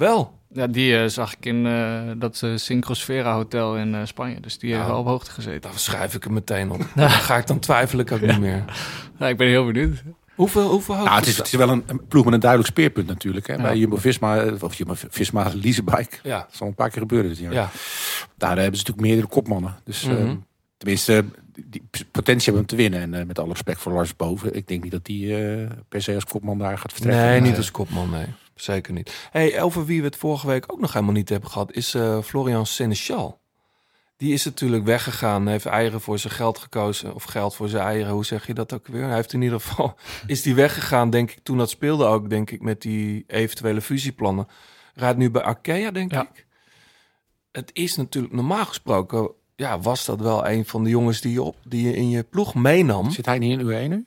Wel. 0.00 0.38
Ja, 0.52 0.66
die 0.66 0.98
eh, 0.98 1.08
zag 1.08 1.32
ik 1.36 1.46
in 1.46 1.66
eh, 1.66 2.00
dat 2.16 2.40
eh 2.42 2.50
Syncrosfera 2.56 3.34
Hotel 3.34 3.76
in 3.76 4.06
Spanje. 4.06 4.40
Dus 4.40 4.58
die 4.58 4.68
heeft 4.70 4.82
Nou. 4.82 4.92
wel 4.92 5.00
op 5.02 5.06
hoogte 5.08 5.30
gezeten. 5.30 5.70
Dan 5.70 5.78
schrijf 5.78 6.14
ik 6.14 6.24
hem 6.24 6.32
meteen 6.32 6.70
op. 6.70 6.86
Dan 6.94 7.10
ga 7.10 7.36
ik 7.36 7.46
dan 7.46 7.58
twijfel 7.58 7.98
ik 7.98 8.12
ook 8.12 8.20
niet 8.20 8.40
meer. 8.40 8.64
Ja, 9.18 9.28
ik 9.28 9.36
ben 9.36 9.48
heel 9.48 9.64
benieuwd. 9.66 10.02
Hoeveel, 10.34 10.68
hoeveel 10.70 10.94
hoogte? 10.94 11.08
Nou, 11.08 11.20
het 11.20 11.28
is, 11.28 11.36
het 11.36 11.46
is 11.46 11.52
wel 11.52 11.68
een, 11.68 11.82
een 11.86 12.06
ploeg 12.06 12.24
met 12.24 12.34
een 12.34 12.40
duidelijk 12.40 12.70
speerpunt 12.70 13.06
natuurlijk. 13.06 13.46
Hè. 13.46 13.54
Ja. 13.54 13.62
Bij 13.62 13.76
Jumbo-Visma, 13.76 14.44
of 14.60 14.74
Jumbo-Visma 14.74 15.50
Leasebike. 15.54 16.16
Ja, 16.22 16.38
Dat 16.38 16.48
zal 16.56 16.66
een 16.66 16.74
paar 16.74 16.90
keer 16.90 17.00
gebeuren 17.00 17.28
dit 17.30 17.38
jaar. 17.38 17.52
ja. 17.52 17.70
Daar 18.36 18.56
hebben 18.58 18.78
ze 18.78 18.84
natuurlijk 18.86 19.00
meerdere 19.06 19.26
kopmannen. 19.26 19.76
Dus 19.84 20.04
Mhm. 20.04 20.16
eh, 20.16 20.30
tenminste, 20.76 21.24
die 21.64 21.82
potentie 22.10 22.44
hebben 22.44 22.60
om 22.60 22.66
te 22.66 22.76
winnen. 22.76 23.14
En 23.14 23.26
met 23.26 23.38
alle 23.38 23.48
respect 23.52 23.80
voor 23.80 23.92
Lars 23.92 24.16
Boven. 24.16 24.54
Ik 24.56 24.68
denk 24.68 24.82
niet 24.82 24.92
dat 24.92 25.04
die 25.04 25.36
eh, 25.36 25.66
per 25.88 26.02
se 26.02 26.14
als 26.14 26.24
kopman 26.24 26.58
daar 26.58 26.78
gaat 26.78 26.92
vertrekken. 26.92 27.24
Nee, 27.26 27.40
niet 27.40 27.56
als 27.56 27.70
kopman, 27.70 28.10
nee. 28.10 28.26
Zeker 28.60 28.92
niet. 28.92 29.28
Hey, 29.30 29.62
over 29.62 29.84
wie 29.84 30.00
we 30.00 30.06
het 30.06 30.16
vorige 30.16 30.46
week 30.46 30.72
ook 30.72 30.80
nog 30.80 30.92
helemaal 30.92 31.14
niet 31.14 31.28
hebben 31.28 31.50
gehad, 31.50 31.72
is 31.72 31.94
eh, 31.94 32.22
Florian 32.22 32.66
Seneschal. 32.66 33.38
Die 34.16 34.32
is 34.32 34.44
natuurlijk 34.44 34.84
weggegaan, 34.84 35.46
heeft 35.46 35.66
eieren 35.66 36.00
voor 36.00 36.18
zijn 36.18 36.32
geld 36.32 36.58
gekozen. 36.58 37.14
Of 37.14 37.24
geld 37.24 37.54
voor 37.54 37.68
zijn 37.68 37.84
eieren, 37.84 38.12
hoe 38.12 38.24
zeg 38.24 38.46
je 38.46 38.54
dat 38.54 38.72
ook 38.72 38.86
weer? 38.86 39.04
Hij 39.04 39.14
heeft 39.14 39.32
in 39.32 39.42
ieder 39.42 39.60
geval, 39.60 39.94
is 40.26 40.42
die 40.42 40.54
weggegaan, 40.54 41.10
denk 41.10 41.30
ik, 41.30 41.38
toen 41.42 41.58
dat 41.58 41.70
speelde 41.70 42.04
ook, 42.04 42.30
denk 42.30 42.50
ik, 42.50 42.62
met 42.62 42.82
die 42.82 43.24
eventuele 43.26 43.80
fusieplannen. 43.80 44.48
Rijdt 44.94 45.18
nu 45.18 45.30
bij 45.30 45.42
Arkea, 45.42 45.90
denk 45.90 46.12
Ja. 46.12 46.22
ik. 46.22 46.46
Het 47.52 47.70
is 47.72 47.96
natuurlijk 47.96 48.34
normaal 48.34 48.64
gesproken, 48.66 49.30
ja, 49.56 49.80
was 49.80 50.04
dat 50.04 50.20
wel 50.20 50.46
een 50.48 50.66
van 50.66 50.84
de 50.84 50.90
jongens 50.90 51.20
die 51.20 51.32
je, 51.32 51.42
op, 51.42 51.56
die 51.64 51.86
je 51.86 51.96
in 51.96 52.10
je 52.10 52.22
ploeg 52.22 52.54
meenam. 52.54 53.10
Zit 53.10 53.26
hij 53.26 53.38
niet 53.38 53.60
in 53.60 53.66
U1 53.66 53.88
nu? 53.88 54.06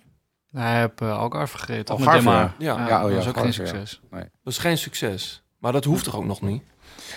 Hij 0.53 0.79
heeft 0.79 1.01
uh, 1.01 1.17
Algarve? 1.17 1.71
Met 1.71 1.89
Algarve, 1.89 2.17
Demar. 2.17 2.53
ja. 2.57 2.77
Ja, 2.77 2.87
Ja, 2.87 3.03
oh 3.03 3.09
ja, 3.09 3.15
dat 3.15 3.25
was 3.25 3.27
ook 3.27 3.37
geen 3.37 3.45
Algarve, 3.45 3.61
ja. 3.61 3.67
succes. 3.67 4.01
Dat 4.11 4.53
is 4.53 4.57
geen 4.57 4.77
succes. 4.77 5.43
Maar 5.57 5.71
dat 5.71 5.83
hoeft 5.83 6.03
toch 6.03 6.15
ook 6.15 6.25
nog 6.25 6.41
niet? 6.41 6.61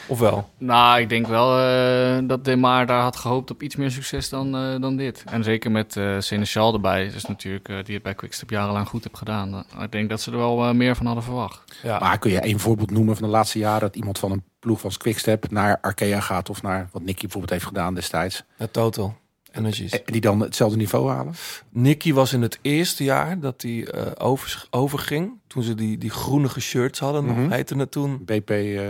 Of 0.09 0.19
wel? 0.19 0.51
Nou, 0.59 1.01
ik 1.01 1.09
denk 1.09 1.27
wel 1.27 1.59
eh, 1.59 2.19
dat 2.29 2.45
Demar 2.45 2.87
daar 2.87 3.01
had 3.03 3.17
gehoopt 3.17 3.51
op 3.51 3.63
iets 3.63 3.77
meer 3.77 3.91
succes 3.91 4.29
dan, 4.29 4.57
eh, 4.57 4.81
dan 4.81 4.97
dit. 4.97 5.25
En 5.27 5.45
zeker 5.45 5.71
met 5.71 5.97
eh 5.97 6.17
Seneschal 6.19 6.75
erbij, 6.75 7.11
dus 7.11 7.25
natuurlijk, 7.25 7.69
eh, 7.69 7.77
die 7.85 7.95
het 7.95 8.03
bij 8.03 8.15
Quickstep 8.15 8.51
jarenlang 8.51 8.89
goed 8.89 9.05
heeft 9.05 9.19
gedaan. 9.19 9.65
Ik 9.81 9.93
denk 9.93 10.09
dat 10.09 10.21
ze 10.21 10.31
er 10.31 10.39
wel 10.39 10.75
meer 10.75 10.97
van 10.97 11.07
hadden 11.07 11.25
verwacht. 11.25 11.79
Ja. 11.83 11.99
Maar 11.99 12.19
kun 12.19 12.31
je 12.31 12.41
één 12.41 12.61
voorbeeld 12.61 12.91
noemen 12.91 13.17
van 13.17 13.25
de 13.25 13.31
laatste 13.31 13.59
jaren... 13.59 13.81
dat 13.81 13.97
iemand 13.97 14.19
van 14.19 14.33
een 14.33 14.45
ploeg 14.59 14.85
als 14.85 14.97
Quickstep 14.97 15.51
naar 15.51 15.79
Arkea 15.81 16.21
gaat... 16.21 16.51
of 16.51 16.63
naar 16.63 16.89
wat 16.93 17.03
Nicky 17.03 17.21
bijvoorbeeld 17.21 17.53
heeft 17.53 17.67
gedaan 17.67 17.95
destijds... 17.95 18.45
Ja, 18.59 18.67
total. 18.71 19.15
Energies. 19.57 19.91
en 20.03 20.13
die 20.13 20.21
dan 20.21 20.41
hetzelfde 20.41 20.77
niveau 20.77 21.11
halen? 21.11 21.35
Nicky 21.71 22.13
was 22.13 22.33
in 22.33 22.43
het 22.43 22.59
eerste 22.63 23.05
jaar 23.05 23.41
dat 23.41 23.63
hij 23.63 23.87
eh, 23.87 24.27
over, 24.27 24.67
overging. 24.71 25.33
Toen 25.47 25.63
ze 25.63 25.75
die, 25.75 25.99
die 25.99 26.11
groenige 26.11 26.61
shirts 26.61 26.99
hadden, 26.99 27.25
Mhm. 27.25 27.51
heette 27.51 27.77
het 27.77 27.91
toen. 27.91 28.25
BP 28.25 28.51
eh 28.51 28.89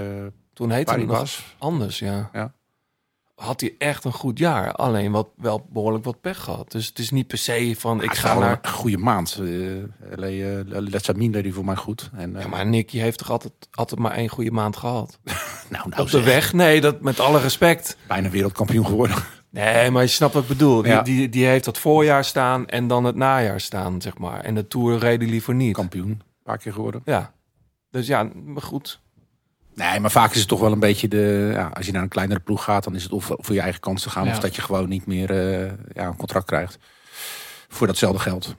Toen 0.53 0.71
heette 0.71 0.93
het 1.01 1.45
anders, 1.59 1.99
ja. 1.99 2.31
Ja. 2.33 2.55
Had 3.35 3.61
hij 3.61 3.75
echt 3.79 4.05
een 4.05 4.13
goed 4.13 4.39
jaar. 4.39 4.73
Alleen 4.73 5.13
wat, 5.13 5.29
wel 5.37 5.67
behoorlijk 5.73 6.05
wat 6.05 6.21
pech 6.21 6.39
gehad. 6.43 6.71
Dus 6.73 6.87
het 6.87 6.99
is 6.99 7.11
niet 7.11 7.27
per 7.27 7.39
se 7.39 7.75
van, 7.79 7.97
ik 8.03 8.11
Ik 8.11 8.17
ga 8.17 8.39
naar... 8.39 8.59
een 8.63 8.71
goede 8.71 8.97
maand. 8.99 9.39
Uh, 9.43 9.83
Letzamin 10.67 11.33
deed 11.33 11.43
die 11.43 11.55
voor 11.55 11.65
mij 11.65 11.77
goed. 11.77 12.11
En, 12.17 12.37
eh, 12.37 12.43
Ja, 12.43 12.49
maar 12.49 12.67
Nicky 12.67 12.99
heeft 12.99 13.19
toch 13.19 13.31
altijd, 13.31 13.53
altijd 13.71 14.01
maar 14.01 14.13
één 14.13 14.29
goede 14.29 14.51
maand 14.51 14.77
gehad? 14.77 15.19
nou, 15.71 15.89
nou 15.89 16.03
Op 16.03 16.11
de 16.11 16.17
zeg, 16.17 16.25
weg? 16.25 16.53
Nee, 16.53 16.81
dat 16.81 17.01
met 17.01 17.21
alle 17.21 17.41
respect. 17.41 17.97
bijna 18.07 18.29
wereldkampioen 18.31 18.87
geworden. 18.87 19.17
Nee, 19.51 19.91
maar 19.91 20.03
je 20.03 20.09
snapt 20.09 20.33
wat 20.35 20.43
ik 20.43 20.49
bedoel. 20.49 20.83
Die, 20.83 20.93
Ja. 20.93 21.03
die, 21.03 21.29
die 21.29 21.47
heeft 21.47 21.65
dat 21.65 21.79
voorjaar 21.79 22.25
staan 22.25 22.67
en 22.67 22.87
dan 22.89 23.05
het 23.05 23.15
najaar 23.17 23.61
staan, 23.61 24.01
zeg 24.01 24.19
maar. 24.19 24.41
En 24.41 24.55
de 24.55 24.67
Tour 24.69 24.99
reed 24.99 25.21
hij 25.21 25.31
liever 25.31 25.55
niet. 25.55 25.75
kampioen. 25.75 26.09
Een 26.11 26.23
paar 26.43 26.59
keer 26.59 26.73
geworden. 26.73 27.03
Ja. 27.05 27.33
Dus 27.91 28.07
ja, 28.07 28.29
maar 28.45 28.63
goed. 28.63 29.01
Nee, 29.75 30.01
maar 30.01 30.11
vaak 30.11 30.31
is 30.33 30.39
het 30.39 30.49
toch 30.49 30.61
wel 30.61 30.73
een 30.73 30.79
beetje 30.79 31.09
de... 31.09 31.51
Ja, 31.53 31.71
als 31.75 31.87
je 31.87 31.93
naar 31.93 32.03
een 32.03 32.09
kleinere 32.09 32.41
ploeg 32.41 32.65
gaat, 32.65 32.85
dan 32.85 32.95
is 32.95 33.03
het 33.03 33.13
of 33.13 33.25
voor 33.37 33.55
je 33.55 33.61
eigen 33.61 33.81
kansen 33.81 34.11
gaan... 34.11 34.25
Ja. 34.25 34.31
of 34.31 34.39
dat 34.39 34.57
je 34.57 34.63
gewoon 34.63 34.89
niet 34.89 35.07
meer 35.07 35.31
eh, 35.31 35.73
ja, 35.93 36.07
een 36.07 36.17
contract 36.17 36.47
krijgt. 36.47 36.79
Voor 37.69 37.87
datzelfde 37.87 38.19
geld. 38.19 38.55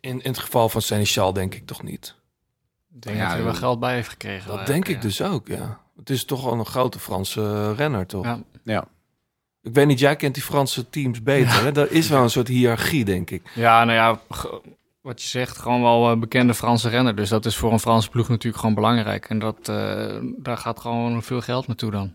In, 0.00 0.22
in 0.22 0.30
het 0.30 0.38
geval 0.38 0.68
van 0.68 0.82
Seneschal 0.82 1.32
denk 1.32 1.54
ik 1.54 1.66
toch 1.66 1.82
niet. 1.82 2.14
Ik 2.94 3.02
denk 3.02 3.16
Ja, 3.16 3.22
dat 3.22 3.30
hij 3.30 3.38
er 3.38 3.44
wel 3.44 3.54
geld 3.54 3.80
bij 3.80 3.94
heeft 3.94 4.08
gekregen. 4.08 4.56
Dat 4.56 4.66
denk 4.66 4.88
ik 4.88 5.02
dus 5.02 5.22
ook, 5.22 5.48
ja. 5.48 5.80
Het 5.96 6.10
is 6.10 6.24
toch 6.24 6.44
wel 6.44 6.52
een 6.52 6.66
grote 6.66 6.98
Franse 6.98 7.72
renner, 7.74 8.06
toch? 8.06 8.38
Ja. 8.64 8.84
Ja. 9.66 9.70
Ik 9.70 9.74
weet 9.74 9.86
niet, 9.86 9.98
jij 9.98 10.16
kent 10.16 10.34
die 10.34 10.42
Franse 10.42 10.90
teams 10.90 11.22
beter. 11.22 11.62
Hè? 11.62 11.80
Er 11.80 11.92
is 11.92 12.08
wel 12.08 12.22
een 12.22 12.30
soort 12.30 12.48
hiërarchie, 12.48 13.04
denk 13.04 13.30
ik. 13.30 13.42
Ja, 13.54 13.84
nou 13.84 13.96
ja, 13.96 14.20
wat 15.00 15.22
je 15.22 15.28
zegt, 15.28 15.58
gewoon 15.58 15.82
wel 15.82 16.10
een 16.10 16.20
bekende 16.20 16.54
Franse 16.54 16.88
renner. 16.88 17.16
Dus 17.16 17.28
dat 17.28 17.46
is 17.46 17.56
voor 17.56 17.72
een 17.72 17.80
Franse 17.80 18.10
ploeg 18.10 18.28
natuurlijk 18.28 18.60
gewoon 18.60 18.74
belangrijk. 18.74 19.28
En 19.28 19.38
dat, 19.38 19.68
eh, 19.68 20.16
daar 20.36 20.58
gaat 20.58 20.80
gewoon 20.80 21.22
veel 21.22 21.40
geld 21.40 21.66
naartoe 21.66 21.90
dan. 21.90 22.14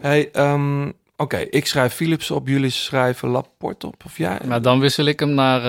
Hey, 0.00 0.30
ehm, 0.32 0.88
Oké, 1.20 1.36
ik 1.36 1.66
schrijf 1.66 1.94
Philips 1.94 2.30
op, 2.30 2.48
jullie 2.48 2.70
schrijven 2.70 3.28
Laporte 3.28 3.86
op. 3.86 4.02
Of 4.04 4.16
jij? 4.18 4.38
Maar 4.46 4.62
dan 4.62 4.80
wissel 4.80 5.04
ik 5.04 5.20
hem 5.20 5.34
naar 5.34 5.64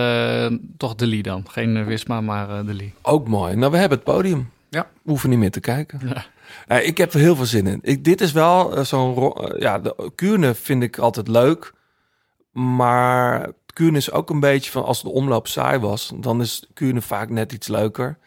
eh, 0.46 0.58
toch 0.78 0.96
De 0.96 1.08
Lee 1.08 1.22
dan. 1.22 1.46
Geen 1.50 1.78
eh, 1.78 1.86
Wisma, 1.86 2.22
maar 2.22 2.50
eh, 2.50 2.66
De 2.66 2.74
Lee. 2.74 2.94
Ook 3.02 3.28
mooi. 3.28 3.56
Nou, 3.56 3.72
we 3.72 3.78
hebben 3.78 3.98
het 3.98 4.08
podium. 4.08 4.50
Ja. 4.70 4.88
We 5.04 5.10
hoeven 5.10 5.30
niet 5.30 5.40
meer 5.40 5.52
te 5.52 5.60
kijken. 5.60 6.00
Ja. 6.04 6.26
Nou, 6.68 6.82
ik 6.82 6.98
heb 6.98 7.14
er 7.14 7.20
heel 7.20 7.36
veel 7.36 7.46
zin 7.46 7.68
in. 7.68 7.80
Ik, 7.82 8.04
dit 8.04 8.22
is 8.22 8.32
wel 8.32 8.76
eh, 8.76 8.84
zo'n... 8.84 9.34
eh, 9.34 9.60
ja, 9.62 9.80
de 9.80 10.12
Kuurne 10.16 10.54
vind 10.54 10.84
ik 10.84 10.98
altijd 10.98 11.28
leuk. 11.28 11.74
Maar 12.52 13.52
Kuurne 13.74 13.98
is 13.98 14.12
ook 14.12 14.30
een 14.30 14.40
beetje 14.40 14.72
van... 14.72 14.84
Als 14.86 15.02
de 15.02 15.10
omloop 15.10 15.48
saai 15.48 15.80
was, 15.80 16.12
dan 16.16 16.42
is 16.42 16.68
Kuurne 16.74 17.02
vaak 17.02 17.30
net 17.30 17.52
iets 17.52 17.68
leuker. 17.68 18.18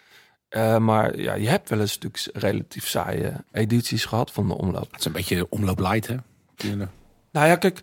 Eh, 0.49 0.79
maar 0.79 1.19
ja, 1.19 1.35
je 1.35 1.49
hebt 1.49 1.69
wel 1.69 1.81
eens 1.81 1.99
natuurlijk 1.99 2.37
relatief 2.45 2.87
saaie 2.89 3.33
edities 3.53 4.05
gehad 4.05 4.31
van 4.33 4.49
de 4.49 4.55
omloop. 4.57 4.91
Het 4.91 5.01
is 5.01 5.05
een 5.07 5.13
beetje 5.13 5.37
de 5.37 5.49
omloop 5.49 5.79
light, 5.79 6.07
hè? 6.07 6.15
Eh, 6.15 6.87
Nou 7.33 7.47
ja, 7.47 7.57
kijk, 7.57 7.83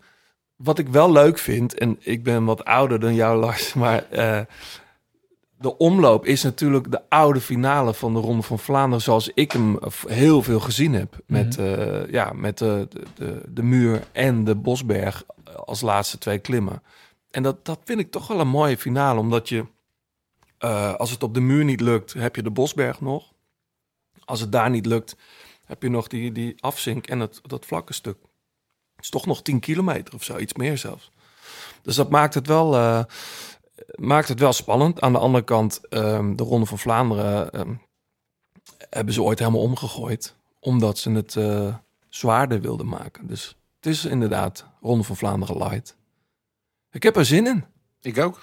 wat 0.56 0.80
ik 0.80 0.88
wel 0.88 1.12
leuk 1.12 1.38
vind, 1.38 1.74
en 1.78 1.98
ik 2.00 2.24
ben 2.24 2.46
wat 2.46 2.66
ouder 2.66 3.00
dan 3.00 3.16
jou, 3.16 3.40
Lars, 3.40 3.74
maar 3.84 4.10
eh, 4.10 4.40
de 5.62 5.78
omloop 5.78 6.26
is 6.26 6.44
natuurlijk 6.44 6.92
de 6.92 7.02
oude 7.10 7.42
finale 7.42 7.94
van 7.94 8.14
de 8.14 8.20
Ronde 8.20 8.42
van 8.42 8.60
Vlaanderen, 8.60 9.02
zoals 9.02 9.32
ik 9.34 9.52
hem 9.52 9.80
heel 10.08 10.44
veel 10.44 10.60
gezien 10.60 10.94
heb. 10.94 11.20
Met, 11.26 11.58
eh, 11.58 12.12
ja, 12.12 12.32
met 12.34 12.58
de, 12.58 12.88
de, 13.16 13.42
de, 13.50 13.64
muur 13.64 14.08
en 14.12 14.44
de 14.44 14.56
Bosberg 14.56 15.24
als 15.66 15.82
laatste 15.82 16.18
twee 16.18 16.40
klimmen. 16.40 16.84
En 17.32 17.44
dat, 17.44 17.66
dat 17.66 17.80
vind 17.86 18.00
ik 18.00 18.12
toch 18.12 18.28
wel 18.28 18.40
een 18.40 18.48
mooie 18.48 18.78
finale, 18.78 19.20
omdat 19.20 19.50
je, 19.50 19.66
eh, 20.58 20.94
als 20.94 21.12
het 21.12 21.24
op 21.24 21.34
de 21.34 21.40
muur 21.40 21.64
niet 21.64 21.82
lukt, 21.82 22.14
heb 22.14 22.36
je 22.36 22.44
de 22.44 22.52
Bosberg 22.52 23.02
nog. 23.02 23.32
Als 24.26 24.40
het 24.40 24.52
daar 24.52 24.70
niet 24.70 24.86
lukt, 24.86 25.16
heb 25.66 25.82
je 25.82 25.90
nog 25.90 26.08
die, 26.08 26.32
die 26.32 26.56
afzink 26.60 27.08
en 27.08 27.20
het, 27.20 27.42
dat 27.44 27.66
vlakke 27.66 27.94
stuk. 27.94 28.18
Het 28.96 29.04
is 29.04 29.10
toch 29.10 29.26
nog 29.26 29.42
10 29.42 29.60
kilometer 29.60 30.14
of 30.14 30.24
zo, 30.24 30.38
iets 30.38 30.54
meer 30.54 30.78
zelfs. 30.78 31.12
Dus 31.82 31.96
dat 31.96 32.10
maakt 32.10 32.34
het 32.34 32.48
wel, 32.48 32.76
eh, 32.76 33.04
maakt 33.96 34.28
het 34.28 34.40
wel 34.40 34.54
spannend. 34.54 35.02
Aan 35.02 35.12
de 35.14 35.20
andere 35.20 35.44
kant, 35.44 35.88
ehm, 35.90 36.36
de 36.36 36.44
Ronde 36.44 36.66
van 36.66 36.78
Vlaanderen 36.80 37.52
ehm, 37.52 37.74
hebben 38.90 39.14
ze 39.14 39.22
ooit 39.24 39.40
helemaal 39.40 39.62
omgegooid. 39.62 40.36
Omdat 40.60 40.98
ze 40.98 41.12
het 41.12 41.36
eh, 41.36 41.76
zwaarder 42.10 42.62
wilden 42.62 42.88
maken. 42.88 43.28
Dus 43.28 43.58
het 43.76 43.86
is 43.86 44.06
inderdaad 44.06 44.66
Ronde 44.82 45.04
van 45.04 45.16
Vlaanderen 45.16 45.58
light. 45.58 45.96
Ik 46.92 47.04
heb 47.04 47.16
er 47.16 47.26
zin 47.26 47.48
in. 47.48 47.66
Ik 48.04 48.18
ook. 48.20 48.40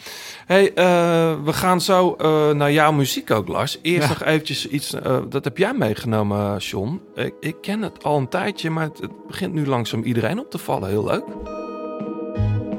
Hey, 0.46 0.74
eh, 0.74 1.42
we 1.44 1.52
gaan 1.52 1.80
zo 1.80 2.14
eh, 2.14 2.50
naar 2.50 2.72
jouw 2.72 2.92
muziek 2.92 3.30
ook, 3.30 3.48
Lars. 3.48 3.78
Eerst 3.82 4.02
Ja. 4.02 4.12
nog 4.12 4.22
eventjes 4.22 4.68
iets, 4.68 4.92
eh, 4.94 5.18
dat 5.28 5.44
heb 5.44 5.58
jij 5.58 5.74
meegenomen, 5.74 6.56
John. 6.58 7.00
Ik, 7.14 7.34
ik 7.40 7.56
ken 7.60 7.82
het 7.82 8.04
al 8.04 8.16
een 8.16 8.28
tijdje, 8.28 8.70
maar 8.70 8.84
het, 8.84 8.98
het 8.98 9.26
begint 9.26 9.52
nu 9.52 9.66
langzaam 9.66 10.02
iedereen 10.02 10.38
op 10.38 10.50
te 10.50 10.58
vallen. 10.58 10.88
Heel 10.88 11.04
leuk. 11.04 11.24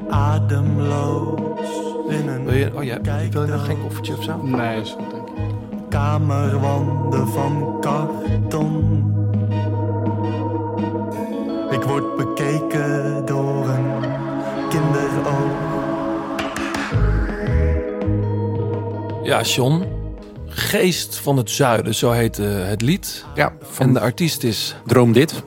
Ademloos 0.08 1.89
Wil 2.44 2.54
je, 2.54 2.70
oh 2.74 2.84
ja, 2.84 3.00
wil 3.30 3.44
je 3.44 3.50
nog 3.50 3.64
geen 3.64 3.82
koffertje 3.82 4.16
of 4.16 4.24
zo? 4.24 4.42
Nee, 4.42 4.80
is 4.80 4.90
goed, 4.90 5.10
denk 5.10 5.28
ik. 5.28 5.34
kamerwanden 5.88 7.28
van 7.28 7.76
karton. 7.80 9.04
Ik 11.70 11.82
word 11.82 12.16
bekeken 12.16 13.22
door 13.26 13.68
een 13.68 14.00
kinderoog. 14.68 15.68
Ja, 19.22 19.42
John. 19.42 19.84
Geest 20.46 21.16
van 21.16 21.36
het 21.36 21.50
Zuiden, 21.50 21.94
zo 21.94 22.10
heet 22.10 22.38
eh, 22.38 22.46
het 22.68 22.82
lied. 22.82 23.24
Ja, 23.34 23.52
van 23.60 23.86
En 23.86 23.92
de 23.92 24.00
artiest 24.00 24.42
is 24.42 24.76
Droom 24.86 25.12
dit. 25.12 25.42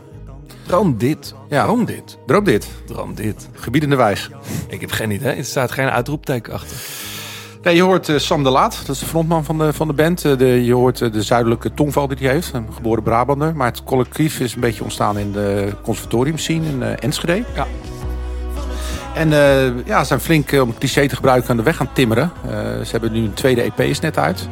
Droom 0.68 0.98
dit. 0.98 1.36
Ja. 1.54 1.64
Droom 1.64 1.86
dit. 1.86 2.18
Droom 2.26 2.44
dit. 2.44 2.68
Droom 2.86 3.16
dit. 3.16 3.50
Gebiedende 3.54 3.96
wijs. 3.96 4.30
Ik 4.68 4.82
heb 4.82 4.92
geen 4.92 5.12
idee. 5.12 5.36
Er 5.36 5.46
staat 5.46 5.72
geen 5.72 5.90
uitroepteken 5.90 6.54
achter. 6.54 6.78
Nee, 7.64 7.76
je 7.76 7.82
hoort 7.82 8.10
eh, 8.10 8.18
Sam 8.18 8.44
de 8.44 8.50
Laat. 8.50 8.82
Dat 8.86 8.96
is 8.96 9.00
de 9.02 9.06
frontman 9.06 9.44
van 9.44 9.58
de, 9.58 9.74
van 9.74 9.88
de 9.88 9.94
band. 9.94 10.26
Eh, 10.26 10.38
de, 10.38 10.66
je 10.66 10.74
hoort 10.74 11.02
eh, 11.02 11.12
de 11.12 11.22
zuidelijke 11.22 11.74
tongval 11.74 12.08
die 12.08 12.18
hij 12.18 12.32
heeft. 12.32 12.54
Een 12.54 12.68
geboren 12.74 13.04
Brabander. 13.04 13.56
Maar 13.56 13.68
het 13.68 13.84
collectief 13.84 14.40
is 14.40 14.56
een 14.56 14.62
beetje 14.62 14.84
ontstaan 14.84 15.18
in 15.18 15.32
de 15.32 15.74
conservatorium 15.82 16.38
scene 16.38 16.68
in 16.68 16.84
Enschede. 16.84 17.44
Ja. 17.56 17.68
En 19.16 19.30
ja, 19.86 20.00
ze 20.00 20.06
zijn 20.06 20.20
flink, 20.20 20.52
om 20.52 20.70
het 20.70 20.78
cliché 20.78 21.08
te 21.08 21.16
gebruiken, 21.16 21.50
aan 21.50 21.58
de 21.58 21.64
weg 21.64 21.76
gaan 21.76 21.94
timmeren. 21.94 22.32
Ze 22.84 22.92
hebben 22.92 23.12
nu 23.12 23.24
een 23.24 23.34
tweede 23.34 23.62
EP 23.62 23.80
is 23.80 24.00
net 24.00 24.18
uit. 24.18 24.50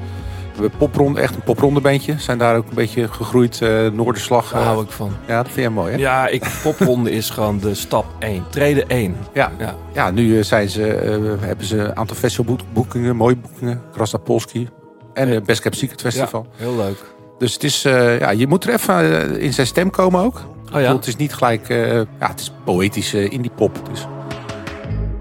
We 0.62 0.70
popronde, 0.78 1.22
echt 1.22 1.36
een 1.36 1.43
poprondebeentje. 1.43 2.16
Zijn 2.18 2.38
daar 2.38 2.55
ook 2.55 2.68
een 2.70 2.76
beetje 2.76 3.07
gegroeid. 3.07 3.62
eh 3.62 3.88
Noorderslag. 3.88 4.51
Daar 4.51 4.62
eh, 4.62 4.68
hou 4.68 4.84
ik 4.84 4.91
van. 4.91 5.12
ja, 5.28 5.36
dat 5.38 5.45
vind 5.45 5.55
jij 5.55 5.70
mooi 5.70 5.91
hè? 5.91 5.97
Ja, 5.97 6.28
ik, 6.28 6.59
popronde 6.64 7.12
is 7.12 7.30
gewoon 7.30 7.59
de 7.59 7.74
stap 7.76 8.05
1. 8.20 8.43
Treden 8.49 8.88
1. 8.89 9.16
Ja. 9.34 9.51
Ja. 9.59 9.76
Ja, 9.93 10.12
nu 10.12 10.38
eh, 10.38 10.43
zijn 10.43 10.70
ze, 10.70 10.93
eh, 10.93 11.20
hebben 11.39 11.66
ze 11.66 11.78
een 11.78 11.95
aantal 11.97 12.16
festivalboekingen, 12.16 13.16
mooie 13.16 13.36
boekingen. 13.36 13.82
Krasnapolski 13.91 14.70
en 15.14 15.28
het 15.28 15.43
Best 15.45 15.62
Kept 15.62 15.78
Secret 15.78 16.01
Festival. 16.01 16.47
heel 16.55 16.76
leuk. 16.76 16.97
Dus 17.38 17.53
het 17.53 17.64
is, 17.64 17.86
eh, 17.86 18.20
ja, 18.20 18.30
je 18.30 18.47
moet 18.47 18.64
er 18.64 18.74
even 18.74 19.39
in 19.39 19.53
zijn 19.53 19.68
stem 19.68 19.89
komen 19.89 20.22
ook. 20.22 20.41
Oh 20.74 20.82
ja? 20.82 20.95
Het 20.95 21.07
is 21.07 21.16
niet 21.16 21.34
gelijk, 21.34 21.70
eh, 21.70 21.93
ja, 21.95 22.05
het 22.18 22.39
is 22.39 22.51
poëtische 22.64 23.28
indie 23.30 23.51
pop. 23.55 23.76
Het 23.76 23.97
is 23.97 24.07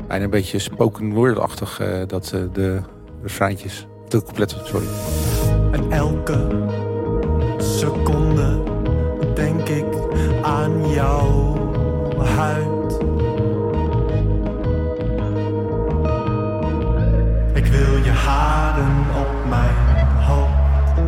bijna 0.08 0.24
een 0.24 0.30
beetje 0.30 0.58
spoken 0.58 1.12
word-achtig, 1.12 1.80
eh, 1.80 1.86
dat 2.06 2.34
de 2.52 2.80
refreintjes, 3.22 3.86
de 4.10 4.22
coupletten, 4.22 4.58
sorry. 4.66 4.86
En 5.72 5.90
elke 5.92 6.38
seconde 7.58 8.62
denk 9.34 9.68
ik 9.68 9.84
aan 10.42 10.90
jouw 10.90 11.56
huid. 12.18 12.92
Ik 17.54 17.66
wil 17.66 17.96
je 18.04 18.10
haren 18.10 19.04
op 19.20 19.48
mijn 19.48 20.06
hoofd. 20.18 20.98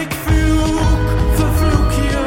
Ik 0.00 0.12
vloek, 0.12 1.08
vervloek 1.34 1.90
je 1.92 2.24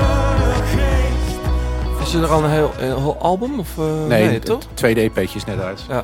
geest. 0.76 2.08
Is 2.08 2.14
er 2.14 2.28
al 2.28 2.44
een 2.44 2.50
heel, 2.50 2.72
een 2.80 2.98
heel 2.98 3.18
album? 3.20 3.60
Of, 3.60 3.78
eh, 3.78 3.84
Nee, 4.08 4.24
nee, 4.26 4.34
het 4.34 4.46
toch? 4.46 4.62
tweede 4.74 5.02
EP'tje 5.02 5.38
is 5.38 5.46
net 5.46 5.60
uit. 5.60 5.86
Ja. 5.88 6.04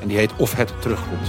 En 0.00 0.08
die 0.08 0.16
heet 0.16 0.30
Of 0.36 0.56
het 0.56 0.72
terugkomt. 0.80 1.28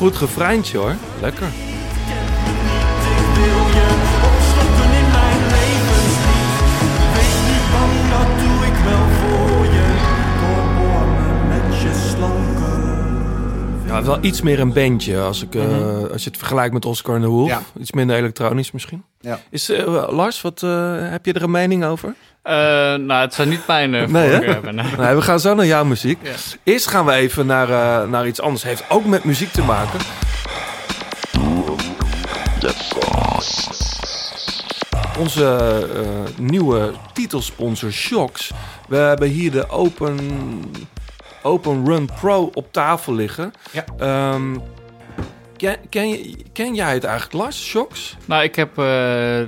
Goed 0.00 0.16
gefreintje 0.16 0.78
hoor. 0.78 0.96
Lekker. 1.20 1.69
Ja, 13.90 14.02
wel 14.02 14.18
iets 14.20 14.42
meer 14.42 14.60
een 14.60 14.72
bandje 14.72 15.20
als, 15.20 15.42
ik, 15.42 15.54
eh, 15.54 15.62
als 16.12 16.24
je 16.24 16.28
het 16.30 16.38
vergelijkt 16.38 16.72
met 16.72 16.84
Oscar 16.84 17.14
en 17.14 17.20
de 17.20 17.26
Wolf. 17.26 17.48
Ja. 17.48 17.62
Iets 17.80 17.92
minder 17.92 18.16
elektronisch 18.16 18.70
misschien. 18.70 19.04
Ja. 19.20 19.40
Is, 19.50 19.68
eh, 19.68 20.08
Lars, 20.10 20.40
wat, 20.40 20.62
eh, 20.62 21.10
heb 21.10 21.26
je 21.26 21.32
er 21.32 21.42
een 21.42 21.50
mening 21.50 21.84
over? 21.84 22.14
Eh, 22.42 22.54
nou, 22.94 23.12
het 23.12 23.34
zijn 23.34 23.48
niet 23.48 23.66
mijn 23.66 23.94
uh, 23.94 24.06
Nee, 24.16 24.38
nee. 24.38 24.84
Nee, 24.98 25.14
we 25.14 25.22
gaan 25.22 25.40
zo 25.40 25.54
naar 25.54 25.66
jouw 25.66 25.84
muziek. 25.84 26.18
Ja. 26.22 26.30
Eerst 26.64 26.86
gaan 26.86 27.06
we 27.06 27.12
even 27.12 27.46
naar, 27.46 27.70
eh, 27.70 28.08
naar 28.08 28.26
iets 28.26 28.40
anders. 28.40 28.62
Heeft 28.62 28.84
ook 28.88 29.04
met 29.04 29.24
muziek 29.24 29.52
te 29.52 29.62
maken. 29.62 30.00
Onze 35.18 35.44
eh, 35.94 36.40
nieuwe 36.40 36.92
titelsponsor 37.12 37.92
Shocks. 37.92 38.50
We 38.88 38.96
hebben 38.96 39.28
hier 39.28 39.50
de 39.50 39.68
Open, 39.68 40.18
Open 41.42 41.86
Run 41.86 42.08
Pro 42.20 42.50
op 42.54 42.72
tafel 42.72 43.14
liggen. 43.14 43.52
Ja. 43.72 43.84
Ehm, 43.98 44.56
ken, 45.56 45.76
ken, 45.88 46.16
ken 46.52 46.74
jij 46.74 46.92
het 46.92 47.04
eigenlijk, 47.04 47.34
Lars? 47.34 47.64
Shocks? 47.66 48.16
Nou, 48.24 48.42
ik 48.42 48.54
heb 48.56 48.78
eh, 48.78 48.84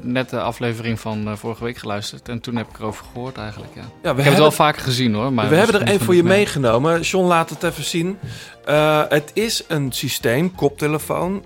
net 0.02 0.30
de 0.30 0.40
aflevering 0.40 1.00
van 1.00 1.28
eh, 1.28 1.36
vorige 1.36 1.64
week 1.64 1.76
geluisterd. 1.76 2.28
En 2.28 2.40
toen 2.40 2.56
heb 2.56 2.68
ik 2.68 2.78
erover 2.78 3.04
gehoord 3.12 3.36
eigenlijk, 3.36 3.74
ja. 3.74 3.80
Ja, 3.80 3.86
we 3.86 3.88
ik 3.90 4.02
heb 4.02 4.14
het 4.16 4.24
hebben- 4.24 4.40
wel 4.42 4.50
vaker 4.50 4.82
gezien 4.82 5.14
hoor. 5.14 5.32
Maar 5.32 5.48
we 5.48 5.54
hebben 5.56 5.80
er 5.80 5.86
één 5.86 6.00
voor 6.00 6.14
je 6.14 6.22
meegenomen. 6.22 7.00
John, 7.00 7.26
laat 7.26 7.50
het 7.50 7.62
even 7.62 7.84
zien. 7.84 8.18
Eh, 8.64 9.02
het 9.08 9.30
is 9.34 9.64
een 9.68 9.92
systeem, 9.92 10.54
koptelefoon. 10.54 11.44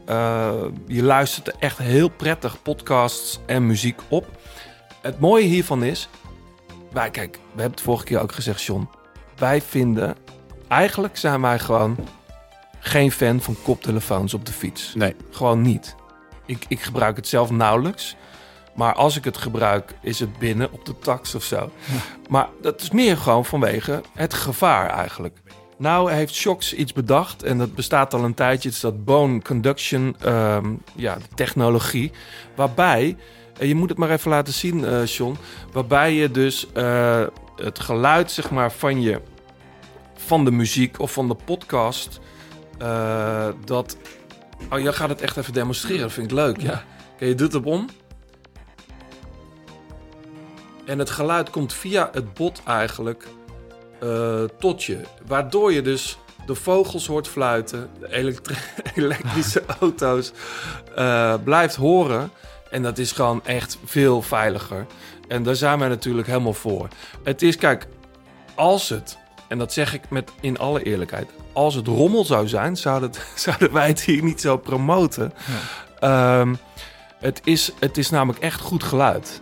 Je 0.87 1.03
luistert 1.03 1.47
er 1.49 1.55
echt 1.59 1.79
heel 1.79 2.09
prettig 2.09 2.63
podcasts 2.63 3.41
en 3.47 3.67
muziek 3.67 4.01
op. 4.09 4.27
Het 5.03 5.21
mooie 5.21 5.45
hiervan 5.45 5.83
is... 5.83 6.09
Wij, 6.93 7.11
kijk, 7.11 7.33
we 7.35 7.61
hebben 7.61 7.71
het 7.71 7.81
vorige 7.81 8.05
keer 8.05 8.21
ook 8.21 8.33
gezegd, 8.33 8.63
John. 8.63 8.89
Wij 9.37 9.61
vinden... 9.63 10.17
Eigenlijk 10.69 11.17
zijn 11.17 11.41
wij 11.41 11.59
gewoon 11.59 11.97
geen 12.79 13.13
fan 13.13 13.41
van 13.41 13.57
koptelefoons 13.63 14.35
op 14.35 14.47
de 14.47 14.53
fiets. 14.53 14.95
Nee. 14.95 15.17
Gewoon 15.31 15.63
niet. 15.63 15.95
Ik, 16.47 16.65
ik 16.69 16.81
gebruik 16.81 17.17
het 17.17 17.29
zelf 17.29 17.51
nauwelijks. 17.51 18.17
Maar 18.75 18.95
als 18.95 19.17
ik 19.17 19.25
het 19.25 19.37
gebruik, 19.37 19.95
is 20.01 20.21
het 20.21 20.39
binnen 20.39 20.73
op 20.73 20.85
de 20.85 20.99
tax 20.99 21.35
of 21.35 21.45
zo. 21.45 21.71
Maar 22.29 22.49
dat 22.63 22.81
is 22.81 22.91
meer 22.91 23.17
gewoon 23.17 23.45
vanwege 23.45 24.03
het 24.15 24.35
gevaar 24.35 24.91
eigenlijk. 24.91 25.37
Nou 25.79 26.13
heeft 26.13 26.35
Shocks 26.35 26.75
iets 26.75 26.93
bedacht 26.93 27.43
en 27.43 27.59
dat 27.59 27.75
bestaat 27.75 28.15
al 28.15 28.25
een 28.25 28.35
tijdje. 28.35 28.69
Het 28.69 28.77
is 28.77 28.83
dat 28.83 29.05
bone 29.05 29.43
conduction 29.43 30.17
ehm, 30.21 30.75
ja, 30.95 31.17
technologie. 31.35 32.13
Waarbij, 32.55 33.17
en 33.59 33.69
je 33.69 33.75
moet 33.75 33.89
het 33.89 33.99
maar 33.99 34.11
even 34.11 34.31
laten 34.31 34.53
zien, 34.53 34.85
eh 34.85 35.07
John. 35.07 35.37
Waarbij 35.73 36.13
je 36.13 36.31
dus 36.31 36.73
eh, 36.73 37.25
het 37.57 37.79
geluid 37.79 38.31
zeg 38.31 38.51
maar, 38.51 38.73
van, 38.73 39.03
je, 39.03 39.21
van 40.27 40.45
de 40.45 40.51
muziek 40.51 41.01
of 41.01 41.13
van 41.13 41.29
de 41.29 41.37
podcast... 41.45 42.21
eh, 42.79 43.49
dat... 43.65 43.97
Oh, 44.71 44.81
jij 44.81 44.93
gaat 44.93 45.09
het 45.09 45.21
echt 45.21 45.37
even 45.37 45.53
demonstreren. 45.53 46.03
Dat 46.03 46.13
vind 46.13 46.31
ik 46.31 46.37
leuk, 46.37 46.61
ja. 46.61 46.85
Oké, 47.15 47.25
je 47.25 47.35
doet 47.35 47.53
het 47.53 47.65
om. 47.65 47.87
En 50.87 50.99
het 50.99 51.11
geluid 51.11 51.51
komt 51.51 51.73
via 51.73 52.09
het 52.13 52.35
bot 52.35 52.63
eigenlijk 52.67 53.27
eh, 54.01 54.43
tot 54.59 54.85
je. 54.85 55.01
Waardoor 55.27 55.73
je 55.73 55.83
dus 55.83 56.19
de 56.47 56.55
vogels 56.55 57.07
hoort 57.07 57.29
fluiten, 57.29 57.91
de 57.99 58.13
elektri- 58.13 58.57
elektrische 58.95 59.63
auto's 59.81 60.33
eh, 60.95 61.35
blijft 61.45 61.75
horen. 61.77 62.31
En 62.71 62.83
dat 62.83 62.99
is 62.99 63.13
gewoon 63.13 63.45
echt 63.45 63.79
veel 63.85 64.23
veiliger. 64.23 64.87
En 65.29 65.43
daar 65.43 65.57
zijn 65.57 65.79
wij 65.79 65.89
natuurlijk 65.89 66.27
helemaal 66.27 66.53
voor. 66.53 66.89
Het 67.23 67.43
is, 67.43 67.57
kijk, 67.57 67.87
als 68.55 68.89
het, 68.89 69.19
en 69.49 69.59
dat 69.59 69.73
zeg 69.73 69.95
ik 69.95 70.03
met 70.11 70.31
in 70.41 70.59
alle 70.59 70.83
eerlijkheid, 70.83 71.31
als 71.53 71.75
het 71.75 71.87
rommel 71.87 72.25
zou 72.25 72.49
zijn, 72.49 72.77
zouden, 72.77 73.09
het, 73.11 73.27
zouden 73.45 73.73
wij 73.73 73.87
het 73.89 74.01
hier 74.01 74.23
niet 74.23 74.41
zo 74.41 74.57
promoten. 74.57 75.33
Ehm, 76.01 76.55
het, 77.19 77.41
is, 77.45 77.73
het 77.81 77.99
is 77.99 78.11
namelijk 78.11 78.43
echt 78.45 78.61
goed 78.61 78.83
geluid. 78.85 79.41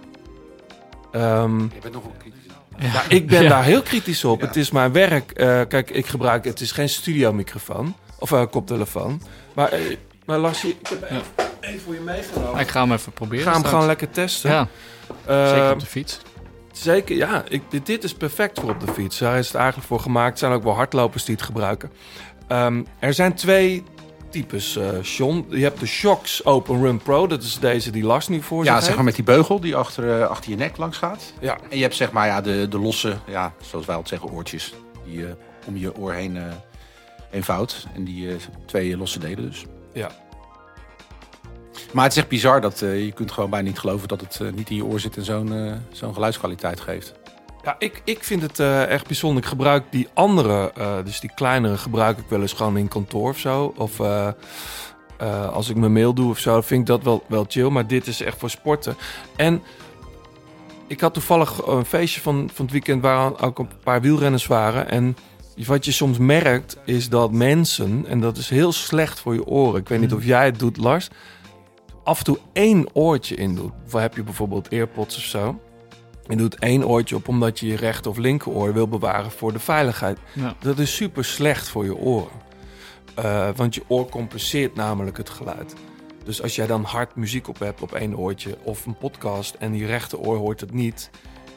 Ehm, 1.13 1.59
Je 1.61 1.69
bent 1.81 1.95
nog 1.95 2.03
wel 2.03 2.13
kritisch. 2.19 2.41
ja, 2.79 3.03
ik 3.09 3.27
ben 3.27 3.43
Ja. 3.43 3.49
daar 3.49 3.65
heel 3.65 3.83
kritisch 3.83 4.25
op. 4.25 4.41
Ja. 4.41 4.47
Het 4.47 4.57
is 4.57 4.71
mijn 4.71 4.93
werk. 4.93 5.31
Eh, 5.31 5.61
kijk, 5.69 5.91
ik 5.91 6.07
gebruik... 6.07 6.45
Het 6.45 6.61
is 6.61 6.73
geen 6.73 6.89
studiomicrofoon. 6.89 7.97
Of 8.19 8.31
een 8.31 8.51
koptelefoon. 8.51 9.23
Maar, 9.55 9.69
eh, 9.69 9.97
maar 10.27 10.39
Lars, 10.39 10.65
ik 10.65 10.77
heb 10.89 11.03
even, 11.03 11.23
even 11.61 11.81
voor 11.81 11.95
je 11.95 12.01
meegenomen. 12.01 12.61
Ik 12.61 12.69
ga 12.69 12.81
hem 12.81 12.93
even 12.93 13.13
proberen. 13.13 13.39
Ik 13.39 13.45
ga 13.45 13.51
hem 13.51 13.59
straks. 13.61 13.75
gewoon 13.75 13.87
lekker 13.87 14.11
testen. 14.11 14.51
Ja, 14.51 14.69
Eh, 15.27 15.49
zeker 15.49 15.73
op 15.73 15.81
de 15.81 15.87
fiets. 15.87 16.21
Zeker, 16.77 17.17
ja. 17.17 17.45
Ik, 17.49 17.63
dit, 17.69 17.87
dit 17.87 18.05
is 18.05 18.15
perfect 18.15 18.61
voor 18.61 18.71
op 18.71 18.81
de 18.81 18.93
fiets. 18.93 19.19
Daar 19.19 19.39
is 19.39 19.47
het 19.47 19.57
eigenlijk 19.57 19.87
voor 19.87 20.01
gemaakt. 20.01 20.33
Er 20.33 20.39
zijn 20.39 20.53
ook 20.53 20.63
wel 20.63 20.75
hardlopers 20.75 21.25
die 21.25 21.35
het 21.35 21.45
gebruiken. 21.45 21.91
Ehm, 22.49 22.83
er 22.99 23.15
zijn 23.15 23.35
twee 23.35 23.83
types, 24.31 24.77
eh 24.77 25.03
John. 25.03 25.47
Je 25.49 25.63
hebt 25.63 25.81
de 25.81 25.87
Shocks 25.87 26.45
Open 26.45 26.83
Run 26.83 26.99
Pro. 26.99 27.27
Dat 27.27 27.43
is 27.43 27.59
deze 27.59 27.91
die 27.91 28.05
Lars 28.05 28.29
nu 28.29 28.43
voor 28.43 28.65
zich 28.65 28.75
Ja, 28.75 28.81
zeg 28.81 28.95
maar 28.95 29.05
met 29.05 29.15
die 29.15 29.25
beugel 29.25 29.61
die 29.61 29.77
achter, 29.77 30.21
eh, 30.21 30.29
achter 30.29 30.51
je 30.51 30.57
nek 30.57 30.77
langs 30.77 30.99
gaat. 30.99 31.33
Ja. 31.41 31.59
En 31.71 31.77
je 31.77 31.83
hebt 31.83 31.95
zeg 31.95 32.13
maar 32.13 32.27
ja, 32.27 32.41
de, 32.41 32.69
de 32.69 32.79
losse, 32.79 33.17
ja, 33.27 33.53
zoals 33.63 33.87
wij 33.87 33.97
altijd 33.97 34.21
zeggen, 34.21 34.37
oortjes. 34.37 34.75
Die 35.05 35.19
je 35.19 35.37
om 35.67 35.77
je 35.77 35.97
oor 35.97 36.13
heen, 36.13 36.37
eh 36.37 36.43
heen 37.31 37.45
vouwt. 37.45 37.87
En 37.95 38.05
die 38.05 38.29
eh, 38.29 38.35
twee 38.67 38.97
losse 38.97 39.19
delen 39.19 39.51
dus. 39.51 39.65
Ja. 39.93 40.11
Maar 41.93 42.05
het 42.05 42.13
is 42.13 42.19
echt 42.19 42.29
bizar 42.29 42.61
dat 42.61 42.83
eh, 42.83 43.05
je 43.05 43.13
kunt 43.13 43.33
gewoon 43.33 43.51
bijna 43.51 43.69
niet 43.69 43.79
geloven 43.79 44.09
dat 44.09 44.21
het 44.21 44.41
eh, 44.41 44.53
niet 44.53 44.71
in 44.71 44.77
je 44.77 44.85
oor 44.85 45.01
zit 45.01 45.17
en 45.17 45.25
zo'n 45.25 45.53
eh, 45.53 45.73
zo'n 45.93 46.15
geluidskwaliteit 46.15 46.81
geeft. 46.81 47.15
Ja, 47.63 47.77
ik, 47.79 48.03
ik 48.05 48.25
vind 48.25 48.43
het 48.43 48.59
echt 48.89 49.07
bijzonder. 49.07 49.43
Ik 49.43 49.49
gebruik 49.49 49.85
die 49.91 50.09
andere, 50.15 50.73
dus 51.05 51.21
die 51.21 51.31
kleinere, 51.35 51.77
gebruik 51.77 52.19
ik 52.19 52.25
wel 52.29 52.41
eens 52.41 52.53
gewoon 52.53 52.77
in 52.77 52.89
kantoor 52.89 53.29
of 53.29 53.39
zo. 53.39 53.75
Of 53.77 54.01
als 55.53 55.69
ik 55.69 55.77
mijn 55.77 55.93
mail 55.93 56.15
doe 56.15 56.31
of 56.31 56.39
zo, 56.39 56.61
vind 56.61 56.81
ik 56.81 56.87
dat 56.87 57.03
wel, 57.03 57.25
wel 57.27 57.45
chill. 57.49 57.69
Maar 57.69 57.87
dit 57.87 58.07
is 58.07 58.21
echt 58.21 58.39
voor 58.39 58.51
sporten. 58.51 58.97
En 59.37 59.63
ik 60.87 61.01
had 61.01 61.15
toevallig 61.15 61.67
een 61.67 61.85
feestje 61.85 62.21
van, 62.21 62.51
van 62.55 62.65
het 62.65 62.73
weekend 62.73 63.03
waar 63.03 63.43
ook 63.43 63.59
een 63.59 63.69
paar 63.85 64.01
wielrenners 64.01 64.47
waren. 64.47 64.91
En 64.91 65.17
wat 65.57 65.85
je 65.85 65.93
soms 65.93 66.19
merkt 66.19 66.77
is 66.85 67.09
dat 67.09 67.33
mensen, 67.33 68.05
en 68.09 68.21
dat 68.21 68.37
is 68.37 68.49
heel 68.49 68.73
slecht 68.73 69.21
voor 69.21 69.35
je 69.35 69.47
oren. 69.47 69.81
Ik 69.81 69.89
weet 69.89 70.01
niet 70.01 70.13
of 70.15 70.25
jij 70.25 70.45
het 70.45 70.59
doet, 70.59 70.77
Lars. 70.77 71.09
Af 72.05 72.19
en 72.19 72.25
toe 72.25 72.39
één 72.53 72.87
oortje 72.93 73.35
in 73.35 73.55
doet. 73.55 73.73
Of 73.87 73.93
heb 73.93 74.15
je 74.15 74.23
bijvoorbeeld 74.23 74.69
earpods 74.69 75.17
of 75.17 75.23
zo. 75.23 75.61
Je 76.29 76.37
doet 76.37 76.59
één 76.59 76.87
oortje 76.87 77.17
op 77.17 77.29
omdat 77.29 77.61
je 77.61 77.67
je 77.67 77.77
rechter 77.77 78.11
of 78.11 78.17
linkeroor 78.17 78.73
wil 78.73 78.89
bewaren 78.89 79.31
voor 79.31 79.53
de 79.53 79.59
veiligheid. 79.59 80.19
Ja. 80.33 80.55
Dat 80.61 80.79
is 80.79 80.95
super 80.95 81.25
slecht 81.25 81.69
voor 81.69 81.85
je 81.85 81.97
oren. 81.97 82.43
Eh, 83.15 83.49
want 83.57 83.75
je 83.75 83.83
oor 83.89 84.09
compenseert 84.09 84.75
namelijk 84.75 85.17
het 85.17 85.31
geluid. 85.31 85.75
Dus 86.25 86.43
als 86.43 86.55
jij 86.55 86.67
dan 86.67 86.83
hard 86.83 87.17
muziek 87.17 87.49
op 87.49 87.59
hebt 87.59 87.83
op 87.83 87.93
één 87.93 88.17
oortje 88.17 88.57
of 88.63 88.87
een 88.87 88.97
podcast 88.97 89.55
en 89.55 89.73
die 89.73 89.87
rechteroor 89.87 90.37
hoort 90.37 90.61
het 90.61 90.73
niet, 90.73 91.11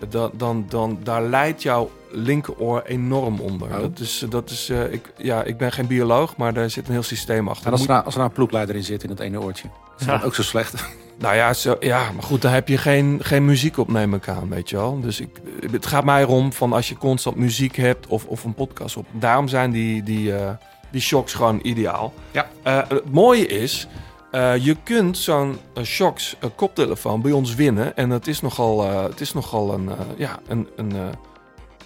dan, 0.09 0.31
dan, 0.33 0.65
dan 0.69 0.99
daar 1.03 1.23
leidt 1.23 1.61
jouw 1.61 1.89
linkeroor 2.11 2.81
enorm 2.81 3.39
onder. 3.39 3.67
Oh. 3.67 3.79
Dat 3.79 3.99
is, 3.99 4.25
dat 4.29 4.49
is 4.49 4.69
eh, 4.69 4.93
ik, 4.93 5.13
ja, 5.17 5.43
ik 5.43 5.57
ben 5.57 5.71
geen 5.71 5.87
bioloog, 5.87 6.37
maar 6.37 6.53
daar 6.53 6.69
zit 6.69 6.87
een 6.87 6.93
heel 6.93 7.03
systeem 7.03 7.47
achter. 7.47 7.65
En 7.65 7.71
als 7.71 7.81
er, 7.81 7.87
nou, 7.87 8.03
als 8.03 8.13
er 8.13 8.19
nou 8.19 8.29
een 8.31 8.35
ploegleider 8.35 8.75
in 8.75 8.83
zit 8.83 9.03
in 9.03 9.09
het 9.09 9.19
ene 9.19 9.41
oortje, 9.41 9.67
is 9.99 10.05
Ja. 10.05 10.11
dat 10.17 10.23
ook 10.23 10.35
zo 10.35 10.43
slecht. 10.43 10.73
nou 11.19 11.35
ja, 11.35 11.53
zo, 11.53 11.75
ja, 11.79 12.11
maar 12.11 12.23
goed, 12.23 12.41
dan 12.41 12.51
heb 12.51 12.67
je 12.67 12.77
geen, 12.77 13.19
geen 13.23 13.45
muziek 13.45 13.77
op, 13.77 13.87
neem 13.91 14.13
ik 14.13 14.27
aan, 14.27 14.49
weet 14.49 14.69
je 14.69 14.75
wel. 14.75 14.99
Dus 15.01 15.19
ik, 15.19 15.29
het 15.71 15.85
gaat 15.85 16.03
mij 16.03 16.21
erom 16.21 16.53
van 16.53 16.73
als 16.73 16.89
je 16.89 16.97
constant 16.97 17.35
muziek 17.35 17.75
hebt 17.75 18.07
of, 18.07 18.25
of 18.25 18.43
een 18.43 18.53
podcast 18.53 18.97
op. 18.97 19.05
Daarom 19.11 19.47
zijn 19.47 19.71
die, 19.71 20.03
die, 20.03 20.35
eh, 20.35 20.49
die 20.91 21.01
shocks 21.01 21.33
gewoon 21.33 21.59
ideaal. 21.63 22.13
Ja. 22.31 22.47
Eh, 22.63 22.81
het 22.87 23.11
mooie 23.11 23.47
is, 23.47 23.87
eh, 24.31 24.65
je 24.65 24.77
kunt 24.83 25.17
zo'n 25.17 25.57
shocks 25.83 26.35
koptelefoon 26.55 27.21
bij 27.21 27.31
ons 27.31 27.55
winnen. 27.55 27.95
En 27.95 28.09
het 28.09 28.27
is 28.27 28.41
nogal, 28.41 28.91
het 29.03 29.21
is 29.21 29.33
nogal 29.33 29.73
een, 29.73 29.89
ja, 30.17 30.39
een, 30.47 30.67
een, 30.75 30.93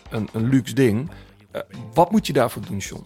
een, 0.10 0.30
een 0.34 0.50
luxe 0.50 0.74
ding. 0.74 1.10
Wat 1.94 2.12
moet 2.12 2.28
je 2.28 2.34
daarvoor 2.34 2.62
doen, 2.68 2.78
John? 2.78 3.06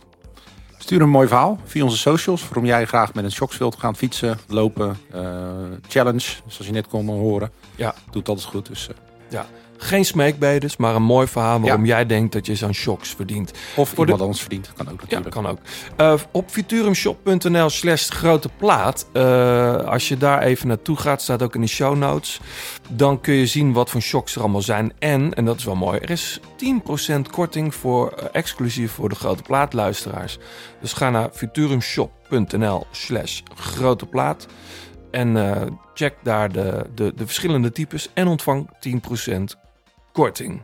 Stuur 0.85 1.01
een 1.01 1.09
mooi 1.09 1.27
verhaal 1.27 1.59
via 1.63 1.83
onze 1.83 1.97
socials. 1.97 2.41
Waarom 2.41 2.65
jij 2.65 2.85
graag 2.85 3.13
met 3.13 3.23
een 3.23 3.31
shocks 3.31 3.57
wilt 3.57 3.75
gaan 3.75 3.95
fietsen, 3.95 4.37
lopen, 4.47 4.97
eh, 5.11 5.21
challenge. 5.87 6.25
Zoals 6.47 6.65
je 6.65 6.71
net 6.71 6.87
kon 6.87 7.07
horen. 7.07 7.51
Ja. 7.75 7.95
Doet 8.11 8.27
altijd 8.27 8.47
goed. 8.47 8.67
Dus, 8.67 8.87
eh, 8.87 8.95
Geen 9.77 10.05
smeekbedes, 10.05 10.77
maar 10.77 10.95
een 10.95 11.03
mooi 11.03 11.27
verhaal 11.27 11.59
waarom 11.59 11.85
jij 11.85 12.05
denkt 12.05 12.33
dat 12.33 12.45
je 12.45 12.55
zo'n 12.55 12.73
shocks 12.73 13.09
verdient. 13.09 13.51
of 13.75 13.89
Voor 13.89 14.03
iemand 14.03 14.21
anders 14.21 14.39
verdient. 14.41 14.71
Kan 14.75 14.85
ook 14.89 14.93
Ja, 14.93 15.01
natuurlijk. 15.01 15.31
kan 15.31 15.47
ook. 15.47 15.57
Eh, 15.97 16.13
op 16.31 16.49
futurumshop.nl 16.49 17.69
slash 17.69 18.09
grote 18.09 18.49
plaat. 18.57 19.07
eh, 19.13 19.75
als 19.75 20.07
je 20.07 20.17
daar 20.17 20.41
even 20.41 20.67
naartoe 20.67 20.97
gaat, 20.97 21.21
staat 21.21 21.43
ook 21.43 21.55
in 21.55 21.61
de 21.61 21.67
show 21.67 21.95
notes. 21.95 22.39
Dan 22.89 23.21
kun 23.21 23.33
je 23.33 23.45
zien 23.45 23.73
wat 23.73 23.89
voor 23.89 24.01
shocks 24.01 24.35
er 24.35 24.41
allemaal 24.41 24.61
zijn. 24.61 24.93
En, 24.99 25.33
en 25.33 25.45
dat 25.45 25.57
is 25.57 25.63
wel 25.63 25.75
mooi, 25.75 25.99
er 25.99 26.09
is 26.09 26.39
10% 26.57 27.29
korting 27.31 27.75
voor, 27.75 28.11
eh, 28.11 28.25
exclusief 28.31 28.91
voor 28.91 29.09
de 29.09 29.15
grote 29.15 29.43
plaatluisteraars. 29.43 30.37
Dus 30.81 30.93
ga 30.93 31.09
naar 31.09 31.29
futurumshop.nl 31.33 32.85
slash 32.91 33.41
grote 33.55 34.05
plaat. 34.05 34.47
En 35.11 35.37
check 35.93 36.13
daar 36.23 36.51
de, 36.51 36.85
de, 36.95 37.13
de 37.15 37.25
verschillende 37.25 37.71
types 37.71 38.09
en 38.13 38.27
ontvang 38.27 38.69
10% 38.79 39.43
korting. 40.15 40.61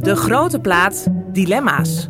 De 0.00 0.16
grote 0.16 0.60
plaat 0.60 1.06
Dilemma's. 1.32 2.08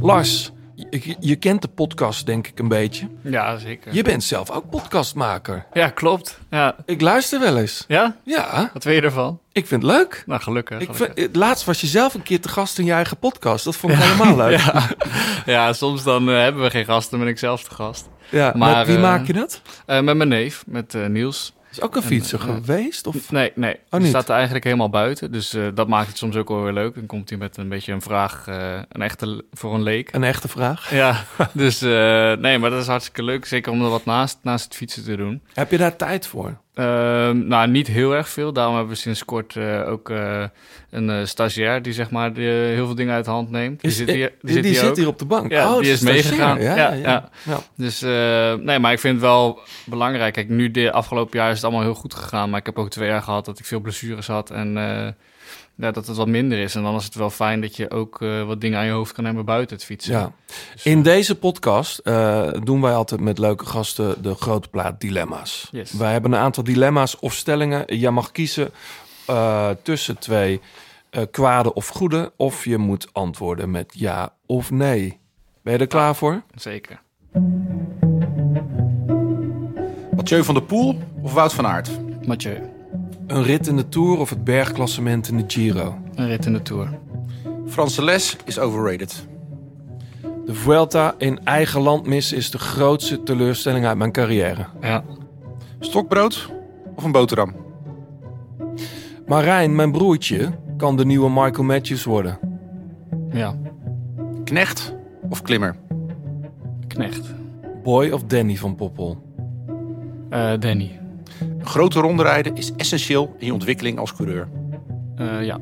Lars, 0.00 0.50
je, 0.74 1.16
je 1.20 1.36
kent 1.36 1.62
de 1.62 1.68
podcast 1.68 2.26
denk 2.26 2.46
ik 2.46 2.58
een 2.58 2.68
beetje. 2.68 3.08
Ja, 3.22 3.56
zeker. 3.56 3.94
Je 3.94 4.02
bent 4.02 4.22
zelf 4.24 4.50
ook 4.50 4.70
podcastmaker. 4.70 5.66
Ja, 5.72 5.88
klopt. 5.88 6.38
Ja. 6.50 6.76
Ik 6.84 7.00
luister 7.00 7.40
wel 7.40 7.56
eens. 7.58 7.84
ja? 7.88 8.16
Ja, 8.24 8.70
Wat 8.72 8.82
vind 8.82 8.94
je 8.96 9.02
ervan? 9.02 9.40
ik 9.52 9.66
vind 9.66 9.82
het 9.82 9.92
leuk. 9.92 10.22
Nou, 10.26 10.40
gelukkig. 10.40 10.80
Ik 10.80 10.94
vind, 10.94 11.36
laatst 11.36 11.64
was 11.64 11.80
je 11.80 11.86
zelf 11.86 12.14
een 12.14 12.22
keer 12.22 12.40
te 12.40 12.48
gast 12.48 12.78
in 12.78 12.84
je 12.84 12.92
eigen 12.92 13.16
podcast. 13.18 13.64
Dat 13.64 13.76
vond 13.76 13.92
ik 13.92 13.98
helemaal 13.98 14.36
leuk. 14.46 14.58
Ja, 14.58 14.72
Ja. 14.74 14.88
ja, 15.52 15.72
soms 15.72 16.02
dan 16.02 16.28
eh, 16.28 16.36
hebben 16.38 16.62
we 16.62 16.70
geen 16.70 16.84
gast, 16.84 17.10
dan 17.10 17.18
ben 17.20 17.28
ik 17.28 17.38
zelf 17.38 17.64
de 17.64 17.74
gast. 17.74 18.08
maar 18.30 18.56
Maar, 18.56 18.86
wie 18.86 18.96
eh, 18.96 19.02
maak 19.02 19.26
je 19.26 19.32
dat? 19.32 19.62
Eh, 19.86 20.00
met 20.00 20.16
mijn 20.16 20.28
neef, 20.28 20.64
met 20.66 20.94
Niels. 21.08 21.56
Is 21.78 21.84
ook 21.84 21.96
een 21.96 22.02
fietser 22.02 22.40
eh, 22.40 22.54
geweest? 22.54 23.06
Of? 23.06 23.30
Nee, 23.30 23.52
nee. 23.54 23.74
Oh, 23.74 23.80
die 23.90 24.00
niet? 24.00 24.08
staat 24.08 24.28
er 24.28 24.34
eigenlijk 24.34 24.64
helemaal 24.64 24.90
buiten. 24.90 25.32
Dus 25.32 25.54
eh, 25.54 25.66
dat 25.74 25.88
maakt 25.88 26.08
het 26.08 26.18
soms 26.18 26.36
ook 26.36 26.48
wel 26.48 26.62
weer 26.62 26.72
leuk. 26.72 26.94
Dan 26.94 27.06
komt 27.06 27.28
hij 27.28 27.38
met 27.38 27.56
een 27.56 27.68
beetje 27.68 27.92
een 27.92 28.02
vraag, 28.02 28.44
eh, 28.48 28.80
een 28.88 29.02
echte 29.02 29.44
voor 29.52 29.74
een 29.74 29.82
leek. 29.82 30.12
Een 30.12 30.24
echte 30.24 30.48
vraag. 30.48 30.90
Ja, 30.90 31.24
dus 31.52 31.80
nee, 31.80 32.58
maar 32.58 32.70
dat 32.70 32.80
is 32.80 32.86
hartstikke 32.86 33.22
leuk. 33.22 33.44
Zeker 33.44 33.72
om 33.72 33.82
er 33.82 33.90
wat 33.90 34.04
naast, 34.04 34.38
naast 34.42 34.64
het 34.64 34.74
fietsen 34.74 35.04
te 35.04 35.16
doen. 35.16 35.42
Heb 35.52 35.70
je 35.70 35.78
daar 35.78 35.96
tijd 35.96 36.26
voor? 36.26 36.56
Ehm, 36.78 37.46
nou, 37.46 37.68
niet 37.68 37.86
heel 37.86 38.14
erg 38.14 38.28
veel. 38.28 38.52
Daarom 38.52 38.74
hebben 38.74 38.92
we 38.92 38.98
sinds 39.00 39.24
kort 39.24 39.56
eh, 39.56 39.88
ook 39.88 40.10
eh, 40.10 40.44
een 40.90 41.10
eh, 41.10 41.24
stagiair 41.24 41.82
die 41.82 41.92
zeg 41.92 42.10
maar 42.10 42.34
heel 42.34 42.86
veel 42.86 42.94
dingen 42.94 43.14
uit 43.14 43.24
de 43.24 43.30
hand 43.30 43.50
neemt. 43.50 43.80
Die 43.80 43.90
Is- 43.90 43.96
zit 43.96 44.10
hier, 44.10 44.32
die 44.42 44.62
die 44.62 44.74
zit 44.74 44.96
hier 44.96 45.06
op 45.06 45.18
de 45.18 45.24
bank. 45.24 45.50
Ja, 45.50 45.74
oh, 45.74 45.80
die 45.80 45.90
is 45.90 46.00
meegegaan. 46.00 46.60
Ja, 46.60 46.76
Ja, 46.76 46.92
ja, 46.92 46.94
ja. 46.94 47.28
ja. 47.44 47.58
Dus 47.76 48.00
nee, 48.62 48.78
maar 48.78 48.92
ik 48.92 48.98
vind 49.00 49.14
het 49.14 49.22
wel 49.22 49.60
belangrijk. 49.84 50.32
Kijk, 50.34 50.48
nu 50.48 50.70
de 50.70 50.92
afgelopen 50.92 51.38
jaar 51.38 51.48
is 51.50 51.54
het 51.56 51.64
allemaal 51.64 51.82
heel 51.82 51.94
goed 51.94 52.14
gegaan. 52.14 52.50
Maar 52.50 52.58
ik 52.60 52.66
heb 52.66 52.78
ook 52.78 52.90
twee 52.90 53.08
jaar 53.08 53.22
gehad 53.22 53.44
dat 53.44 53.58
ik 53.58 53.64
veel 53.64 53.80
blessures 53.80 54.26
had. 54.26 54.50
En 54.50 54.76
ja, 55.78 55.90
dat 55.90 56.06
het 56.06 56.16
wat 56.16 56.26
minder 56.26 56.58
is. 56.58 56.74
En 56.74 56.82
dan 56.82 56.94
is 56.94 57.04
het 57.04 57.14
wel 57.14 57.30
fijn 57.30 57.60
dat 57.60 57.76
je 57.76 57.90
ook 57.90 58.22
eh, 58.22 58.42
wat 58.42 58.60
dingen 58.60 58.78
aan 58.78 58.86
je 58.86 58.92
hoofd 58.92 59.12
kan 59.12 59.24
hebben 59.24 59.44
buiten 59.44 59.76
het 59.76 59.84
fietsen. 59.84 60.12
Ja. 60.12 60.32
In 60.82 61.02
deze 61.02 61.38
podcast 61.38 61.98
eh, 61.98 62.48
doen 62.62 62.80
wij 62.80 62.94
altijd 62.94 63.20
met 63.20 63.38
leuke 63.38 63.66
gasten 63.66 64.22
de 64.22 64.34
grote 64.34 64.68
plaat 64.68 65.00
dilemma's. 65.00 65.68
Yes. 65.72 65.92
Wij 65.92 66.12
hebben 66.12 66.32
een 66.32 66.38
aantal 66.38 66.64
dilemma's 66.64 67.16
of 67.20 67.34
stellingen. 67.34 67.96
Jij 67.96 68.10
mag 68.10 68.32
kiezen 68.32 68.70
eh, 69.26 69.70
tussen 69.82 70.18
twee 70.18 70.60
eh, 71.10 71.22
kwade 71.30 71.74
of 71.74 71.88
goede, 71.88 72.32
of 72.36 72.64
je 72.64 72.78
moet 72.78 73.08
antwoorden 73.12 73.70
met 73.70 73.92
ja 73.96 74.34
of 74.46 74.70
nee. 74.70 75.18
Ben 75.62 75.72
je 75.72 75.78
er 75.78 75.86
klaar 75.86 76.16
voor? 76.16 76.42
Zeker. 76.54 77.00
Mathieu 80.16 80.44
van 80.44 80.54
der 80.54 80.62
Poel 80.62 80.98
of 81.22 81.32
Wout 81.32 81.52
van 81.52 81.66
Aert? 81.66 81.90
Mathieu, 82.26 82.60
Een 83.28 83.42
rit 83.42 83.66
in 83.66 83.76
de 83.76 83.88
Tour 83.88 84.18
of 84.18 84.30
het 84.30 84.44
bergklassement 84.44 85.28
in 85.28 85.36
de 85.36 85.44
Giro? 85.46 85.98
een 86.14 86.26
rit 86.26 86.46
in 86.46 86.52
de 86.52 86.62
Tour. 86.62 86.98
Franse 87.66 88.04
les 88.04 88.36
is 88.44 88.58
overrated. 88.58 89.26
De 90.46 90.54
Vuelta 90.54 91.14
in 91.18 91.44
eigen 91.44 91.80
land 91.80 92.06
missen 92.06 92.36
is 92.36 92.50
de 92.50 92.58
grootste 92.58 93.22
teleurstelling 93.22 93.86
uit 93.86 93.96
mijn 93.98 94.12
carrière. 94.12 94.66
Ja, 94.80 95.04
Stokbrood 95.80 96.50
of 96.94 97.04
een 97.04 97.12
boterham? 97.12 97.54
Marijn, 99.26 99.74
mijn 99.74 99.92
broertje, 99.92 100.50
kan 100.76 100.96
de 100.96 101.04
nieuwe 101.04 101.28
Michael 101.30 101.62
Matthews 101.64 102.04
worden. 102.04 102.38
ja. 103.32 103.54
Knecht 104.44 104.94
of 105.30 105.42
klimmer? 105.42 105.76
Knecht. 106.86 107.34
Boy 107.82 108.10
of 108.10 108.22
Danny 108.24 108.56
van 108.56 108.74
Poppel? 108.74 109.22
Eh, 110.30 110.52
Danny. 110.58 110.97
Grote 111.62 112.00
ronde 112.00 112.22
rijden 112.22 112.56
is 112.56 112.72
essentieel 112.76 113.34
in 113.38 113.46
je 113.46 113.52
ontwikkeling 113.52 113.98
als 113.98 114.14
coureur. 114.14 114.48
Eh, 115.16 115.44
ja, 115.44 115.58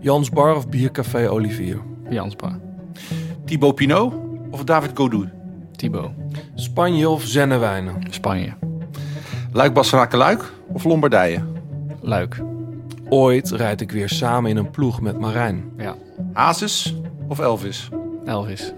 Jans 0.00 0.30
Bar 0.30 0.56
of 0.56 0.68
Biercafé 0.68 1.28
Olivier? 1.28 1.80
Janspa. 2.10 2.58
Thibaut 3.44 3.74
Pinot 3.74 4.14
of 4.50 4.64
David 4.64 4.90
Godou? 4.94 5.28
Thibaut. 5.76 6.10
Spanje 6.54 7.08
of 7.08 7.22
Zennewijnen? 7.22 7.94
Spanje. 8.10 8.52
Luik 9.52 9.72
Bastenaken-Luik 9.72 10.52
of 10.72 10.84
Lombardije? 10.84 11.42
Luik. 12.00 12.42
Ooit 13.08 13.50
rijd 13.50 13.80
ik 13.80 13.90
weer 13.90 14.08
samen 14.08 14.50
in 14.50 14.56
een 14.56 14.70
ploeg 14.70 15.00
met 15.00 15.18
Marijn. 15.18 15.64
Ja. 15.76 15.94
Hazes 16.32 16.96
of 17.28 17.38
Elvis? 17.38 17.88
Elvis. 18.24 18.72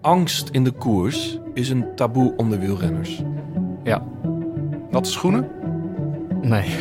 Angst 0.00 0.48
in 0.48 0.64
de 0.64 0.70
koers 0.70 1.38
is 1.54 1.70
een 1.70 1.86
taboe 1.96 2.34
onder 2.36 2.58
wielrenners. 2.58 3.22
Ja. 3.84 4.02
Natte 4.90 5.10
schoenen? 5.10 5.48
Nee. 6.42 6.76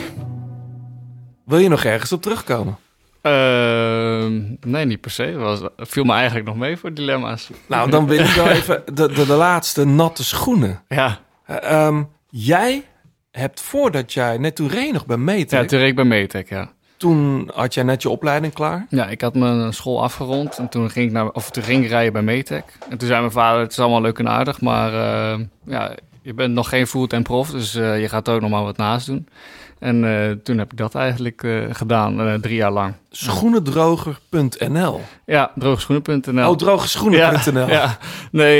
Wil 1.45 1.57
je 1.59 1.69
nog 1.69 1.83
ergens 1.83 2.11
op 2.11 2.21
terugkomen? 2.21 2.77
Ehm, 3.21 4.41
nee, 4.61 4.85
niet 4.85 5.01
per 5.01 5.11
se. 5.11 5.31
Was, 5.37 5.59
viel 5.77 6.03
me 6.03 6.13
eigenlijk 6.13 6.45
nog 6.45 6.55
mee 6.55 6.77
voor 6.77 6.93
dilemma's. 6.93 7.49
Nou, 7.67 7.89
dan 7.89 8.07
wil 8.07 8.19
ik 8.19 8.25
wel 8.35 8.47
even 8.59 8.81
de, 8.85 9.07
de, 9.13 9.25
de 9.25 9.33
laatste 9.35 9.85
natte 9.85 10.23
schoenen. 10.23 10.81
Ja, 10.87 11.19
Eh, 11.45 11.71
ehm, 11.71 12.03
jij 12.29 12.83
hebt 13.31 13.61
voordat 13.61 14.13
jij, 14.13 14.37
net 14.37 14.55
toen 14.55 14.67
reed 14.69 14.93
nog 14.93 15.05
bij 15.05 15.17
Meter, 15.17 15.59
ja 15.61 15.65
toen 15.65 15.79
reed 15.79 15.89
ik 15.89 15.95
bij 15.95 16.03
Metec, 16.05 16.49
ja. 16.49 16.69
toen 16.97 17.49
had 17.53 17.73
jij 17.73 17.83
net 17.83 18.01
je 18.01 18.09
opleiding 18.09 18.53
klaar. 18.53 18.85
Ja, 18.89 19.07
ik 19.07 19.21
had 19.21 19.35
mijn 19.35 19.73
school 19.73 20.03
afgerond 20.03 20.57
en 20.57 20.69
toen 20.69 20.89
ging 20.89 21.05
ik, 21.07 21.11
naar, 21.11 21.29
of 21.29 21.51
toen 21.51 21.63
ging 21.63 21.83
ik 21.83 21.89
rijden 21.89 22.13
bij 22.13 22.21
Metec. 22.21 22.63
En 22.89 22.97
toen 22.97 23.07
zei 23.07 23.19
mijn 23.19 23.31
vader, 23.31 23.61
het 23.61 23.71
is 23.71 23.79
allemaal 23.79 24.01
leuk 24.01 24.19
en 24.19 24.29
aardig, 24.29 24.61
maar 24.61 24.93
eh, 24.93 25.39
ja, 25.65 25.95
je 26.21 26.33
bent 26.33 26.53
nog 26.53 26.69
geen 26.69 26.87
fulltime 26.87 27.21
prof, 27.21 27.49
dus 27.49 27.75
eh, 27.75 28.01
je 28.01 28.09
gaat 28.09 28.29
ook 28.29 28.41
nog 28.41 28.49
maar 28.49 28.63
wat 28.63 28.77
naast 28.77 29.05
doen. 29.05 29.27
En 29.79 30.03
eh, 30.03 30.31
toen 30.43 30.57
heb 30.57 30.71
ik 30.71 30.77
dat 30.77 30.95
eigenlijk 30.95 31.43
eh, 31.43 31.51
gedaan, 31.71 32.41
drie 32.41 32.55
jaar 32.55 32.71
lang. 32.71 32.93
Schoenendroger.nl 33.09 35.01
Ja, 35.25 35.51
droogschoenen.nl. 35.55 36.49
Oh, 36.49 36.55
drogeschoenen.nl. 36.57 37.67
ja, 37.67 37.71
ja, 37.81 37.97
nee, 38.31 38.57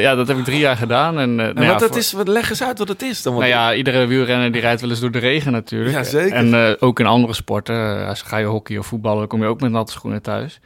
ja, 0.00 0.14
dat 0.14 0.28
heb 0.28 0.38
ik 0.38 0.44
drie 0.44 0.58
jaar 0.58 0.76
gedaan. 0.76 1.18
En, 1.18 1.40
En 1.40 1.54
nou 1.54 1.60
ja, 1.60 1.66
wat 1.70 1.78
dat 1.80 1.88
voor- 1.88 1.98
is, 1.98 2.12
wat, 2.12 2.28
leg 2.28 2.50
eens 2.50 2.62
uit 2.62 2.78
wat 2.78 2.88
het 2.88 3.02
is 3.02 3.22
dan. 3.22 3.32
Nou 3.34 3.46
ja, 3.46 3.74
iedere 3.74 4.06
wielrenner 4.06 4.52
die 4.52 4.60
rijdt 4.60 4.80
wel 4.80 4.90
eens 4.90 5.00
door 5.00 5.10
de 5.10 5.18
regen 5.18 5.52
natuurlijk. 5.52 5.94
Ja, 5.96 6.02
zeker. 6.02 6.32
En 6.36 6.76
ook 6.80 7.00
in 7.00 7.06
andere 7.06 7.32
sporten. 7.34 8.06
als 8.06 8.22
ga 8.22 8.36
je 8.36 8.46
hockey 8.46 8.78
of 8.78 8.86
voetballen, 8.86 9.18
dan 9.18 9.28
kom 9.28 9.42
je 9.42 9.48
ook 9.48 9.60
met 9.60 9.70
natte 9.70 9.92
schoenen 9.92 10.22
thuis. 10.22 10.60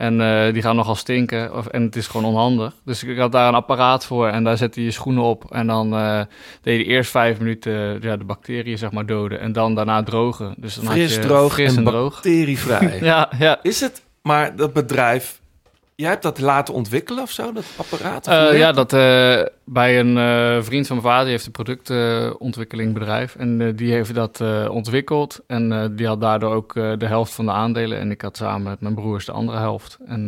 En 0.00 0.20
eh, 0.20 0.52
die 0.52 0.62
gaan 0.62 0.76
nogal 0.76 0.94
stinken. 0.94 1.56
Of, 1.56 1.66
en 1.66 1.82
het 1.82 1.96
is 1.96 2.06
gewoon 2.06 2.26
onhandig. 2.26 2.74
Dus 2.84 3.04
ik 3.04 3.18
had 3.18 3.32
daar 3.32 3.48
een 3.48 3.54
apparaat 3.54 4.06
voor 4.06 4.28
en 4.28 4.44
daar 4.44 4.56
zette 4.56 4.80
je 4.80 4.86
je 4.86 4.92
schoenen 4.92 5.22
op. 5.22 5.44
En 5.50 5.66
dan 5.66 5.94
eh, 5.94 6.20
deed 6.62 6.78
je 6.78 6.84
eerst 6.84 7.10
vijf 7.10 7.38
minuten 7.38 8.02
ja, 8.02 8.16
de 8.16 8.24
bacteriën 8.24 8.78
zeg 8.78 8.90
maar 8.90 9.06
doden. 9.06 9.40
En 9.40 9.52
dan 9.52 9.74
daarna 9.74 10.02
drogen. 10.02 10.54
Dus 10.56 10.74
dan 10.74 10.84
fris, 10.84 11.14
had 11.14 11.22
je 11.22 11.28
droog 11.28 11.52
fris 11.52 11.76
en, 11.76 11.84
droog. 11.84 12.12
bacterievrij. 12.12 12.98
Ja, 13.10 13.30
ja. 13.38 13.58
Is 13.62 13.80
het, 13.80 14.02
maar 14.22 14.56
dat 14.56 14.72
bedrijf, 14.72 15.39
jij 16.00 16.10
hebt 16.10 16.22
dat 16.22 16.38
laten 16.38 16.74
ontwikkelen 16.74 17.22
of 17.22 17.30
zo, 17.30 17.52
dat 17.52 17.64
apparaat? 17.76 18.26
Eh, 18.26 18.58
ja, 18.58 18.72
dat 18.72 18.92
eh, 18.92 19.42
bij 19.64 20.00
een 20.00 20.18
eh, 20.18 20.62
vriend 20.62 20.86
van 20.86 20.96
mijn 20.96 21.08
vader 21.08 21.24
die 21.24 21.32
heeft 21.32 21.46
een 21.46 21.52
productontwikkelingbedrijf. 21.52 23.36
en 23.36 23.76
die 23.76 23.92
heeft 23.92 24.14
dat 24.14 24.40
ontwikkeld. 24.68 25.40
En 25.46 25.92
die 25.96 26.06
had 26.06 26.20
daardoor 26.20 26.54
ook 26.54 26.74
de 26.74 27.06
helft 27.06 27.32
van 27.32 27.44
de 27.44 27.52
aandelen. 27.52 27.98
En 27.98 28.10
ik 28.10 28.20
had 28.20 28.36
samen 28.36 28.62
met 28.62 28.80
mijn 28.80 28.94
broers 28.94 29.24
de 29.24 29.32
andere 29.32 29.58
helft. 29.58 29.98
En 30.06 30.26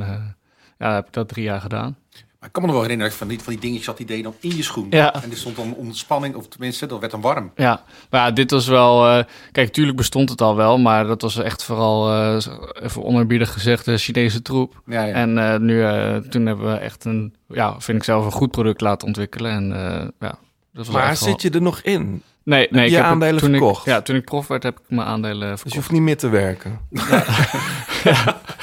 ja, 0.78 0.94
heb 0.94 1.06
ik 1.06 1.12
dat 1.12 1.28
drie 1.28 1.44
jaar 1.44 1.60
gedaan. 1.60 1.96
Maar 2.42 2.50
ik 2.50 2.56
kan 2.56 2.66
me 2.66 2.68
nog 2.72 2.80
wel 2.80 2.88
herinneren 2.90 3.16
van 3.18 3.28
die, 3.28 3.40
van 3.40 3.52
die 3.52 3.62
dingetjes 3.62 3.86
dat 3.86 3.96
die 3.96 4.06
deed 4.06 4.22
dan 4.22 4.34
in 4.40 4.56
je 4.56 4.62
schoen. 4.62 4.86
Ja. 4.90 5.14
En 5.22 5.28
die 5.28 5.38
stond 5.38 5.56
dan 5.56 5.74
onder 5.74 5.96
spanning, 5.96 6.34
of 6.34 6.48
tenminste, 6.48 6.86
dat 6.86 6.98
werd 7.00 7.12
dan 7.12 7.20
warm. 7.20 7.52
Ja, 7.56 7.82
maar 8.10 8.20
ja, 8.20 8.30
dit 8.30 8.50
was 8.50 8.66
wel... 8.66 9.06
eh, 9.08 9.24
kijk, 9.52 9.72
tuurlijk 9.72 9.96
bestond 9.96 10.28
het 10.30 10.40
al 10.40 10.56
wel. 10.56 10.78
Maar 10.78 11.06
dat 11.06 11.22
was 11.22 11.36
echt 11.36 11.62
vooral, 11.64 12.10
eh, 12.12 12.36
even 12.82 13.04
onerbiedig 13.04 13.52
gezegd, 13.52 13.84
de 13.84 13.98
Chinese 13.98 14.42
troep. 14.42 14.82
Ja, 14.86 15.02
ja. 15.04 15.14
En 15.14 15.38
eh, 15.38 15.58
nu, 15.58 15.84
eh, 15.84 16.16
toen 16.16 16.46
hebben 16.46 16.72
we 16.72 16.76
echt 16.78 17.04
een, 17.04 17.34
ja, 17.48 17.80
vind 17.80 17.98
ik 17.98 18.04
zelf 18.04 18.24
een 18.24 18.32
goed 18.32 18.50
product 18.50 18.80
laten 18.80 19.06
ontwikkelen. 19.06 19.52
En 19.52 19.72
eh, 19.72 20.06
ja, 20.20 20.38
dat 20.72 20.86
was 20.86 20.88
maar 20.88 21.06
wel- 21.06 21.14
zit 21.16 21.42
je 21.42 21.50
er 21.50 21.62
nog 21.62 21.80
in? 21.80 22.22
Nee, 22.44 22.68
nee. 22.70 22.80
je 22.82 22.86
ik 22.88 22.94
heb 22.94 23.02
het- 23.04 23.12
aandelen 23.12 23.40
toen 23.40 23.50
verkocht? 23.50 23.86
Ik, 23.86 23.92
ja, 23.92 24.00
toen 24.02 24.16
ik 24.16 24.24
prof 24.24 24.46
werd, 24.46 24.62
heb 24.62 24.78
ik 24.78 24.84
mijn 24.88 25.06
aandelen 25.08 25.38
Dus 25.40 25.48
verkocht. 25.48 25.72
je 25.72 25.78
hoeft 25.78 25.90
niet 25.90 26.00
meer 26.02 26.16
te 26.16 26.28
werken. 26.28 26.78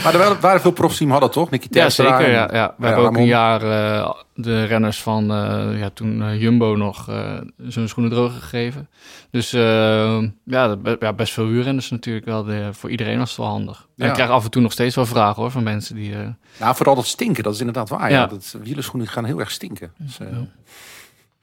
Maar 0.04 0.14
er 0.14 0.20
waren, 0.20 0.40
waren 0.42 0.62
veel 0.62 0.72
profs 0.72 0.98
die 0.98 1.02
hem 1.08 1.12
hadden, 1.16 1.32
toch? 1.32 1.50
Nicky 1.50 1.68
ja, 1.72 1.90
zeker. 1.90 2.14
en- 2.20 2.32
Ja, 2.32 2.38
ja. 2.38 2.48
We 2.48 2.54
ja, 2.54 2.74
hebben 2.78 2.98
ook 2.98 3.04
Ramon. 3.06 3.22
een 3.22 3.28
jaar 3.28 3.62
eh, 3.62 4.12
de 4.34 4.64
renners 4.64 5.02
van 5.02 5.32
eh, 5.32 5.80
ja, 5.80 5.90
toen 5.94 6.22
eh, 6.24 6.42
Jumbo 6.42 6.76
nog 6.76 7.10
eh 7.10 7.38
zo'n 7.58 7.88
schoenen 7.88 8.12
droog 8.14 8.34
gegeven. 8.40 8.90
Dus 9.32 9.52
ja, 9.52 10.76
ja, 11.00 11.14
best 11.14 11.34
veel 11.34 11.48
wielrenners 11.48 11.90
natuurlijk 11.90 12.26
wel. 12.26 12.44
De, 12.44 12.70
voor 12.72 12.90
iedereen 12.90 13.18
was 13.18 13.30
het 13.30 13.38
wel 13.38 13.48
handig. 13.48 13.78
En 13.98 14.04
Ja. 14.04 14.08
ik 14.08 14.14
krijg 14.14 14.30
af 14.30 14.44
en 14.44 14.52
toe 14.52 14.62
nog 14.62 14.72
steeds 14.72 14.96
wel 14.96 15.06
vragen 15.06 15.42
hoor, 15.42 15.52
van 15.52 15.64
mensen 15.64 15.96
die... 15.96 16.14
eh, 16.16 16.28
Nou, 16.60 16.76
vooral 16.76 16.96
dat 16.96 17.06
stinken, 17.06 17.44
dat 17.44 17.54
is 17.54 17.60
inderdaad 17.60 17.90
waar. 17.90 18.10
Ja. 18.12 18.18
Ja. 18.20 18.26
Dat, 18.28 18.56
wielerschoenen 18.64 19.08
gaan 19.10 19.26
heel 19.26 19.40
erg 19.40 19.52
stinken. 19.52 19.92
Dus, 19.98 20.18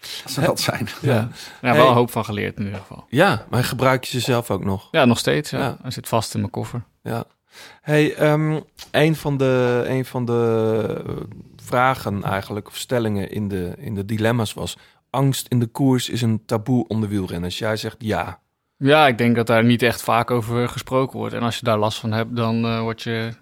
Als 0.25 0.35
ze 0.35 0.41
dat 0.41 0.61
zijn. 0.61 0.89
ja. 1.01 1.13
Ja, 1.13 1.29
wel 1.61 1.73
Hey. 1.75 1.87
een 1.87 1.95
hoop 1.95 2.11
van 2.11 2.25
geleerd 2.25 2.57
in 2.59 2.65
ieder 2.65 2.81
geval. 2.81 3.07
Ja, 3.09 3.47
maar 3.51 3.65
gebruik 3.65 4.05
je 4.05 4.11
ze 4.11 4.25
zelf 4.25 4.51
ook 4.51 4.65
nog? 4.65 4.89
Ja, 4.91 5.05
nog 5.05 5.19
steeds. 5.19 5.51
Ja. 5.51 5.59
Ja. 5.59 5.77
Hij 5.83 5.91
zit 5.91 6.09
vast 6.09 6.35
in 6.35 6.41
mijn 6.41 6.53
koffer. 6.53 6.85
Ja. 7.03 7.25
Hey, 7.81 8.15
ehm, 8.15 8.61
een 8.91 9.17
van 9.17 9.37
de, 9.37 9.85
een 9.87 10.05
van 10.05 10.25
de 10.25 11.03
eh, 11.07 11.13
vragen 11.65 12.23
eigenlijk, 12.23 12.69
of 12.69 12.77
stellingen 12.77 13.31
in 13.31 13.49
de, 13.49 13.75
in 13.79 13.95
de 13.95 14.05
dilemma's 14.05 14.53
was... 14.55 14.77
angst 15.11 15.47
in 15.49 15.59
de 15.59 15.67
koers 15.67 16.09
is 16.09 16.23
een 16.23 16.43
taboe 16.47 16.89
onder 16.89 17.09
wielrenners. 17.09 17.59
Jij 17.59 17.77
zegt 17.77 17.97
ja. 17.99 18.41
Ja, 18.77 19.07
ik 19.07 19.19
denk 19.19 19.37
dat 19.37 19.47
daar 19.47 19.65
niet 19.65 19.83
echt 19.83 20.03
vaak 20.03 20.31
over 20.31 20.69
gesproken 20.69 21.19
wordt. 21.19 21.35
En 21.35 21.43
als 21.43 21.59
je 21.59 21.65
daar 21.65 21.79
last 21.79 21.99
van 21.99 22.13
hebt, 22.13 22.37
dan 22.37 22.65
eh, 22.65 22.81
word 22.81 23.03
je 23.03 23.33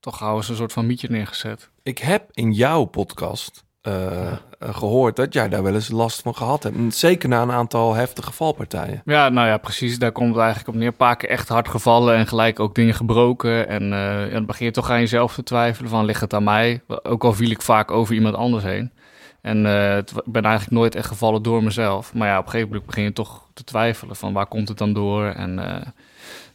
toch 0.00 0.16
gauw 0.16 0.34
als 0.36 0.48
een 0.48 0.56
soort 0.56 0.72
van 0.72 0.86
mietje 0.86 1.08
neergezet. 1.10 1.70
Ik 1.82 1.98
heb 1.98 2.28
in 2.32 2.52
jouw 2.52 2.84
podcast 2.84 3.64
eh, 3.82 4.32
eh, 4.32 4.36
gehoord 4.58 5.16
dat 5.16 5.32
jij 5.32 5.48
daar 5.48 5.62
wel 5.62 5.74
eens 5.74 5.88
last 5.88 6.20
van 6.20 6.34
gehad 6.34 6.62
hebt. 6.62 6.94
Zeker 6.94 7.28
na 7.28 7.42
een 7.42 7.50
aantal 7.52 7.94
heftige 7.94 8.32
valpartijen. 8.32 9.02
Ja, 9.04 9.28
nou 9.28 9.46
ja, 9.48 9.56
precies. 9.56 9.98
Daar 9.98 10.12
komt 10.12 10.28
het 10.28 10.38
eigenlijk 10.38 10.68
op 10.68 10.74
neer. 10.74 10.86
Een 10.86 10.96
paar 10.96 11.16
keer 11.16 11.28
echt 11.28 11.48
hard 11.48 11.68
gevallen 11.68 12.16
en 12.16 12.26
gelijk 12.26 12.60
ook 12.60 12.74
dingen 12.74 12.94
gebroken. 12.94 13.68
En 13.68 13.92
eh, 13.92 14.32
dan 14.32 14.46
begin 14.46 14.66
je 14.66 14.72
toch 14.72 14.90
aan 14.90 15.00
jezelf 15.00 15.34
te 15.34 15.42
twijfelen 15.42 15.90
van, 15.90 16.04
ligt 16.04 16.20
het 16.20 16.34
aan 16.34 16.44
mij? 16.44 16.82
Ook 17.02 17.24
al 17.24 17.32
viel 17.32 17.50
ik 17.50 17.62
vaak 17.62 17.90
over 17.90 18.14
iemand 18.14 18.34
anders 18.34 18.64
heen. 18.64 18.92
En 19.40 19.64
het- 19.64 20.10
ik 20.10 20.32
ben 20.32 20.42
eigenlijk 20.44 20.74
nooit 20.74 20.94
echt 20.94 21.06
gevallen 21.06 21.42
door 21.42 21.62
mezelf. 21.62 22.14
Maar 22.14 22.28
ja, 22.28 22.38
op 22.38 22.44
een 22.44 22.50
gegeven 22.50 22.68
moment 22.68 22.86
begin 22.86 23.04
je 23.04 23.12
toch 23.12 23.46
te 23.54 23.64
twijfelen 23.64 24.16
van, 24.16 24.32
waar 24.32 24.46
komt 24.46 24.68
het 24.68 24.78
dan 24.78 24.92
door? 24.92 25.24
En 25.26 25.54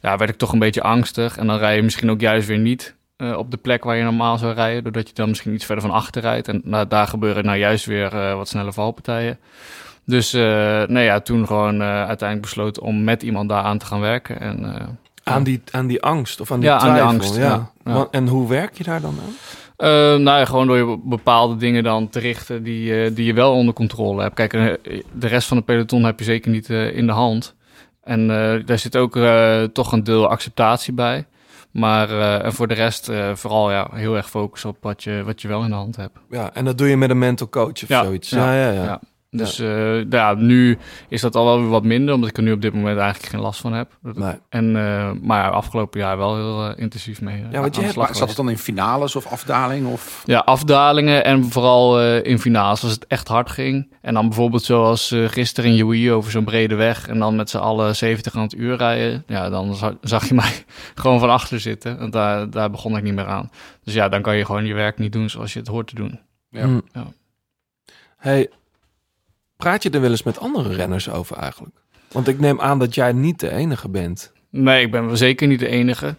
ja, 0.01 0.17
werd 0.17 0.29
ik 0.29 0.37
toch 0.37 0.51
een 0.53 0.59
beetje 0.59 0.81
angstig. 0.81 1.37
En 1.37 1.47
dan 1.47 1.57
rij 1.57 1.75
je 1.75 1.81
misschien 1.83 2.11
ook 2.11 2.19
juist 2.21 2.47
weer 2.47 2.57
niet 2.59 2.95
eh, 3.17 3.37
op 3.37 3.51
de 3.51 3.57
plek 3.57 3.83
waar 3.83 3.95
je 3.95 4.03
normaal 4.03 4.37
zou 4.37 4.53
rijden. 4.53 4.83
Doordat 4.83 5.07
je 5.07 5.13
dan 5.13 5.27
misschien 5.29 5.53
iets 5.53 5.65
verder 5.65 5.83
van 5.83 5.93
achter 5.93 6.21
rijdt. 6.21 6.47
En 6.47 6.61
nou, 6.63 6.87
daar 6.87 7.07
gebeuren 7.07 7.45
nou 7.45 7.57
juist 7.57 7.85
weer 7.85 8.13
eh, 8.15 8.35
wat 8.35 8.47
snelle 8.47 8.73
valpartijen. 8.73 9.39
Dus 10.05 10.33
eh 10.33 10.83
nee, 10.83 11.05
ja, 11.05 11.19
toen 11.19 11.47
gewoon 11.47 11.81
uiteindelijk 11.83 12.41
besloten 12.41 12.83
om 12.83 13.03
met 13.03 13.23
iemand 13.23 13.49
daar 13.49 13.63
aan 13.63 13.77
te 13.77 13.85
gaan 13.85 13.99
werken. 13.99 14.39
En 14.39 14.75
Aan 15.23 15.43
die, 15.43 15.61
aan 15.71 15.87
die 15.87 16.01
angst 16.01 16.41
of 16.41 16.51
aan 16.51 16.59
die 16.59 16.69
Ja, 16.69 16.77
aan 16.77 16.93
die 16.93 17.01
angst, 17.03 17.35
ja. 17.35 17.41
ja. 17.43 17.71
Ja. 17.85 17.93
Want- 17.93 18.09
En 18.11 18.27
hoe 18.27 18.47
werk 18.47 18.77
je 18.77 18.83
daar 18.83 19.01
dan 19.01 19.15
aan? 19.25 19.33
Nou 20.23 20.37
ja, 20.39 20.45
gewoon 20.45 20.67
door 20.67 20.77
je 20.77 20.99
bepaalde 21.03 21.55
dingen 21.55 21.83
dan 21.83 22.09
te 22.09 22.19
richten 22.19 22.63
die, 22.63 23.13
die 23.13 23.25
je 23.25 23.33
wel 23.33 23.53
onder 23.53 23.73
controle 23.73 24.21
hebt. 24.21 24.35
Kijk, 24.35 24.51
de 25.13 25.27
rest 25.27 25.47
van 25.47 25.57
de 25.57 25.63
peloton 25.63 26.03
heb 26.03 26.19
je 26.19 26.25
zeker 26.25 26.51
niet 26.51 26.69
in 26.69 27.05
de 27.05 27.11
hand. 27.13 27.55
En 28.03 28.27
daar 28.65 28.79
zit 28.79 28.97
ook 28.97 29.17
toch 29.73 29.91
een 29.91 30.03
deel 30.03 30.27
acceptatie 30.29 30.93
bij. 30.93 31.25
Maar 31.77 32.09
eh, 32.09 32.45
en 32.45 32.53
voor 32.53 32.67
de 32.67 32.73
rest 32.73 33.09
eh, 33.09 33.35
vooral 33.35 33.71
ja, 33.71 33.87
heel 33.93 34.15
erg 34.15 34.29
focus 34.29 34.65
op 34.65 34.77
wat 34.81 35.03
je, 35.03 35.23
wat 35.25 35.41
je 35.41 35.47
wel 35.47 35.63
in 35.63 35.69
de 35.69 35.75
hand 35.75 35.95
hebt. 35.95 36.17
Ja, 36.29 36.53
en 36.53 36.65
dat 36.65 36.77
doe 36.77 36.87
je 36.87 36.97
met 36.97 37.09
een 37.09 37.17
mental 37.17 37.49
coach 37.49 37.83
of 37.83 37.87
Ja, 37.87 38.03
zoiets. 38.03 38.29
ja, 38.29 38.53
Ja, 38.53 38.71
ja, 38.71 38.83
ja. 38.83 39.01
Ja. 39.37 39.43
Dus 39.43 39.59
eh, 39.59 40.09
ja, 40.09 40.33
nu 40.33 40.77
is 41.09 41.21
dat 41.21 41.35
al 41.35 41.45
wel 41.45 41.59
weer 41.59 41.69
wat 41.69 41.83
minder, 41.83 42.13
omdat 42.13 42.29
ik 42.29 42.37
er 42.37 42.43
nu 42.43 42.51
op 42.51 42.61
dit 42.61 42.73
moment 42.73 42.97
eigenlijk 42.97 43.31
geen 43.31 43.41
last 43.41 43.61
van 43.61 43.73
heb. 43.73 43.97
Nee. 44.01 44.33
En, 44.49 44.75
eh, 44.75 45.11
maar 45.21 45.43
ja, 45.43 45.49
afgelopen 45.49 45.99
jaar 45.99 46.17
wel 46.17 46.35
heel 46.35 46.69
eh, 46.69 46.81
intensief 46.81 47.21
mee. 47.21 47.43
Ja, 47.51 47.59
want 47.61 47.75
je 47.75 47.81
hebt- 47.81 47.95
zat 48.17 48.27
het 48.27 48.37
dan 48.37 48.49
in 48.49 48.57
finales 48.57 49.15
of 49.15 49.25
afdaling? 49.27 49.87
Of... 49.87 50.23
Ja, 50.25 50.39
afdalingen 50.39 51.23
en 51.23 51.43
vooral 51.43 51.99
eh, 52.01 52.23
in 52.23 52.39
finales 52.39 52.83
als 52.83 52.91
het 52.91 53.07
echt 53.07 53.27
hard 53.27 53.49
ging. 53.51 53.91
En 54.01 54.13
dan 54.13 54.27
bijvoorbeeld 54.27 54.63
zoals 54.63 55.11
eh, 55.11 55.25
gisteren 55.27 55.69
in 55.69 55.75
Joey 55.75 56.11
over 56.11 56.31
zo'n 56.31 56.43
brede 56.45 56.75
weg. 56.75 57.07
En 57.07 57.19
dan 57.19 57.35
met 57.35 57.49
z'n 57.49 57.57
allen 57.57 57.95
70 57.95 58.35
aan 58.35 58.41
het 58.41 58.53
uur 58.55 58.75
rijden. 58.77 59.23
Ja, 59.27 59.49
dan 59.49 59.75
za- 59.75 59.97
zag 60.01 60.27
je 60.27 60.33
mij 60.33 60.51
gewoon 60.95 61.19
van 61.19 61.29
achter 61.29 61.59
zitten. 61.59 61.99
Want 61.99 62.13
daar, 62.13 62.49
daar 62.49 62.69
begon 62.71 62.97
ik 62.97 63.03
niet 63.03 63.13
meer 63.13 63.25
aan. 63.27 63.49
Dus 63.83 63.93
ja, 63.93 64.09
dan 64.09 64.21
kan 64.21 64.37
je 64.37 64.45
gewoon 64.45 64.65
je 64.65 64.73
werk 64.73 64.97
niet 64.97 65.11
doen 65.11 65.29
zoals 65.29 65.53
je 65.53 65.59
het 65.59 65.67
hoort 65.67 65.87
te 65.87 65.95
doen. 65.95 66.19
Ja. 66.49 66.65
Mm. 66.65 66.81
Ja. 66.93 67.05
Hey, 68.17 68.49
praat 69.57 69.83
je 69.83 69.89
er 69.89 70.01
wel 70.01 70.09
eens 70.11 70.23
met 70.23 70.39
andere 70.39 70.73
renners 70.73 71.09
over 71.09 71.37
eigenlijk? 71.37 71.75
Want 72.11 72.27
ik 72.27 72.39
neem 72.39 72.61
aan 72.61 72.79
dat 72.79 72.95
jij 72.95 73.11
niet 73.11 73.39
de 73.39 73.51
enige 73.51 73.89
bent. 73.89 74.31
Nee, 74.49 74.85
ik 74.85 74.91
ben 74.91 75.17
zeker 75.17 75.47
niet 75.47 75.59
de 75.59 75.67
enige. 75.67 76.15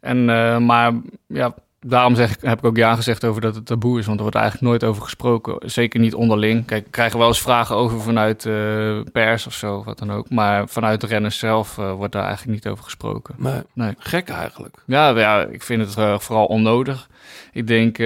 En, 0.00 0.30
eh, 0.30 0.58
maar 0.58 0.92
ja, 1.26 1.54
daarom 1.80 2.14
zeg 2.14 2.30
ik, 2.32 2.40
heb 2.40 2.58
ik 2.58 2.64
ook 2.64 2.76
ja 2.76 2.94
gezegd 2.94 3.24
over 3.24 3.40
dat 3.40 3.54
het 3.54 3.66
taboe 3.66 3.98
is. 3.98 4.04
Want 4.04 4.16
er 4.16 4.22
wordt 4.22 4.38
eigenlijk 4.38 4.66
nooit 4.66 4.84
over 4.84 5.02
gesproken. 5.02 5.70
Zeker 5.70 6.00
niet 6.00 6.14
onderling. 6.14 6.66
Kijk, 6.66 6.86
ik 6.86 6.92
krijg 6.92 7.12
er 7.12 7.18
wel 7.18 7.28
eens 7.28 7.40
vragen 7.40 7.76
over 7.76 8.00
vanuit 8.00 8.46
eh, 8.46 9.00
pers 9.12 9.46
of 9.46 9.54
zo, 9.54 9.82
wat 9.84 9.98
dan 9.98 10.12
ook. 10.12 10.30
Maar 10.30 10.68
vanuit 10.68 11.00
de 11.00 11.06
renners 11.06 11.38
zelf 11.38 11.78
eh, 11.78 11.92
wordt 11.92 12.12
daar 12.12 12.24
eigenlijk 12.24 12.52
niet 12.52 12.72
over 12.72 12.84
gesproken. 12.84 13.34
Maar 13.38 13.64
Nee. 13.72 13.94
gek 13.98 14.28
eigenlijk. 14.28 14.76
Ja, 14.86 15.08
ja 15.08 15.42
ik 15.42 15.62
vind 15.62 15.86
het 15.86 15.96
eh, 15.96 16.18
vooral 16.18 16.46
onnodig. 16.46 17.08
Ik 17.52 17.66
denk, 17.66 17.96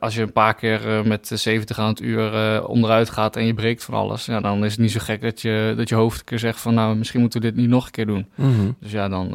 als 0.00 0.14
je 0.14 0.22
een 0.22 0.32
paar 0.32 0.54
keer 0.54 1.02
met 1.04 1.30
70 1.34 1.78
aan 1.78 1.88
het 1.88 2.00
uur 2.00 2.66
onderuit 2.66 3.10
gaat 3.10 3.36
en 3.36 3.46
je 3.46 3.54
breekt 3.54 3.84
van 3.84 3.94
alles, 3.94 4.24
ja, 4.24 4.40
dan 4.40 4.64
is 4.64 4.70
het 4.72 4.80
niet 4.80 4.90
zo 4.90 5.00
gek 5.02 5.20
dat 5.20 5.40
je, 5.40 5.74
dat 5.76 5.88
je 5.88 5.94
hoofd 5.94 6.18
een 6.18 6.24
keer 6.24 6.38
zegt 6.38 6.60
van, 6.60 6.74
nou, 6.74 6.96
misschien 6.96 7.20
moeten 7.20 7.40
we 7.40 7.46
dit 7.46 7.56
niet 7.56 7.68
nog 7.68 7.84
een 7.84 7.90
keer 7.90 8.06
doen. 8.06 8.26
Mhm. 8.34 8.70
Dus 8.80 8.92
ja, 8.92 9.08
dan 9.08 9.28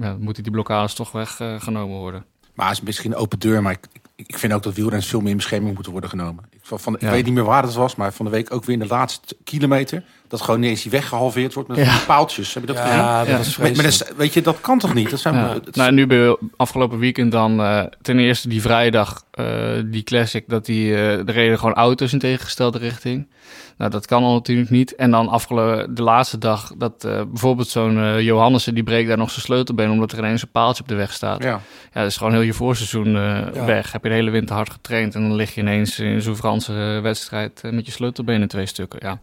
ja, 0.00 0.16
moeten 0.20 0.42
die 0.42 0.52
blokkades 0.52 0.94
toch 0.94 1.12
weggenomen 1.12 1.96
worden. 1.96 2.24
Maar 2.58 2.68
het 2.68 2.76
is 2.78 2.82
misschien 2.84 3.10
een 3.12 3.16
open 3.18 3.38
deur. 3.38 3.62
Maar 3.62 3.72
ik, 3.72 3.86
ik- 4.16 4.38
vind 4.38 4.52
ook 4.52 4.62
dat 4.62 4.74
wielrenners 4.74 5.08
veel 5.10 5.20
meer 5.20 5.30
in 5.30 5.36
bescherming 5.36 5.74
moeten 5.74 5.92
worden 5.92 6.10
genomen. 6.10 6.44
Ik, 6.50 6.58
van, 6.62 6.80
van- 6.80 6.94
ik 6.94 7.00
Ja. 7.00 7.10
weet 7.10 7.24
niet 7.24 7.34
meer 7.34 7.44
waar 7.44 7.62
het 7.62 7.74
was, 7.74 7.94
maar 7.96 8.12
van 8.12 8.24
de 8.24 8.30
week 8.30 8.52
ook 8.54 8.64
weer 8.64 8.74
in 8.80 8.82
de 8.82 8.94
laatste 8.94 9.36
kilometer. 9.44 10.04
Dat 10.28 10.40
gewoon 10.40 10.62
ineens 10.62 10.82
die 10.82 10.90
weg 10.90 11.08
gehalveerd 11.08 11.54
wordt 11.54 11.68
met 11.68 11.78
Ja. 11.78 11.98
paaltjes. 12.06 12.54
Heb 12.54 12.66
je 12.66 12.72
dat 12.72 12.80
gezien? 12.82 12.96
Ja, 12.98 13.24
dat 13.24 13.56
Met, 13.58 13.76
met 13.76 14.08
een, 14.08 14.16
weet 14.16 14.34
je, 14.34 14.40
dat 14.42 14.60
kan 14.60 14.78
toch 14.78 14.94
niet? 14.94 15.10
Dat 15.10 15.20
zijn, 15.20 15.34
Ja. 15.34 15.52
is- 15.70 15.74
Nou, 15.76 15.92
nu 15.92 16.06
bij 16.06 16.36
afgelopen 16.56 16.98
weekend 16.98 17.32
dan 17.32 17.60
eh, 17.60 17.82
ten 18.02 18.18
eerste 18.18 18.48
die 18.48 18.60
vrijdag, 18.60 19.22
eh, 19.30 19.46
die 19.84 20.02
classic, 20.02 20.44
dat 20.48 20.66
die, 20.66 20.94
eh 20.94 21.18
er 21.18 21.30
reden 21.30 21.58
gewoon 21.58 21.74
auto's 21.74 22.12
in 22.12 22.18
tegengestelde 22.18 22.78
richting. 22.78 23.28
Nou, 23.76 23.90
dat 23.90 24.06
kan 24.06 24.22
al 24.22 24.32
natuurlijk 24.32 24.70
niet. 24.70 24.94
En 24.94 25.10
dan 25.10 25.28
afgelopen 25.28 25.94
de 25.94 26.02
laatste 26.02 26.38
dag, 26.38 26.72
dat 26.78 27.04
eh, 27.04 27.22
bijvoorbeeld 27.28 27.68
zo'n 27.68 27.98
eh, 27.98 28.20
Johannessen, 28.20 28.74
die 28.74 28.82
breekt 28.82 29.08
daar 29.08 29.16
nog 29.18 29.30
zijn 29.30 29.44
sleutelbeen 29.44 29.90
omdat 29.90 30.12
er 30.12 30.18
ineens 30.18 30.42
een 30.42 30.50
paaltje 30.50 30.82
op 30.82 30.88
de 30.88 30.94
weg 30.94 31.12
staat. 31.12 31.42
Ja, 31.42 31.48
ja. 31.48 31.60
dat 32.00 32.06
is 32.10 32.16
gewoon 32.16 32.32
heel 32.32 32.40
je 32.42 32.52
voorseizoen 32.52 33.06
eh, 33.06 33.54
Ja. 33.54 33.64
weg. 33.64 33.92
Heb 33.92 34.02
je 34.02 34.08
de 34.08 34.14
hele 34.14 34.30
winter 34.30 34.54
hard 34.56 34.70
getraind 34.70 35.14
en 35.14 35.20
dan 35.20 35.34
lig 35.34 35.54
je 35.54 35.60
ineens 35.60 35.98
in 35.98 36.22
zo'n 36.22 36.36
Franse 36.36 36.72
wedstrijd 37.02 37.62
met 37.70 37.86
je 37.86 37.92
sleutelbeen 37.92 38.40
in 38.40 38.48
twee 38.48 38.66
stukken. 38.66 38.98
Ja, 39.02 39.18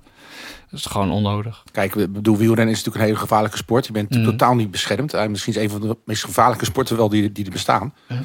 dat 0.76 0.86
is 0.86 0.91
gewoon 0.91 1.11
onnodig. 1.11 1.63
Kijk, 1.71 1.95
ik 1.95 2.13
bedoel, 2.13 2.38
wielrennen 2.38 2.73
is 2.73 2.78
natuurlijk 2.78 3.03
een 3.05 3.09
hele 3.11 3.23
gevaarlijke 3.23 3.57
sport. 3.57 3.86
Je 3.86 3.91
bent 3.91 4.09
Mhm. 4.09 4.23
totaal 4.23 4.55
niet 4.55 4.71
beschermd. 4.71 5.13
Eh, 5.13 5.28
misschien 5.28 5.53
is 5.53 5.61
het 5.61 5.71
een 5.71 5.80
van 5.80 5.88
de 5.89 5.97
meest 6.05 6.23
gevaarlijke 6.23 6.65
sporten 6.65 6.97
wel 6.97 7.09
die, 7.09 7.32
die 7.32 7.45
er 7.45 7.51
bestaan. 7.51 7.93
Ja. 8.07 8.15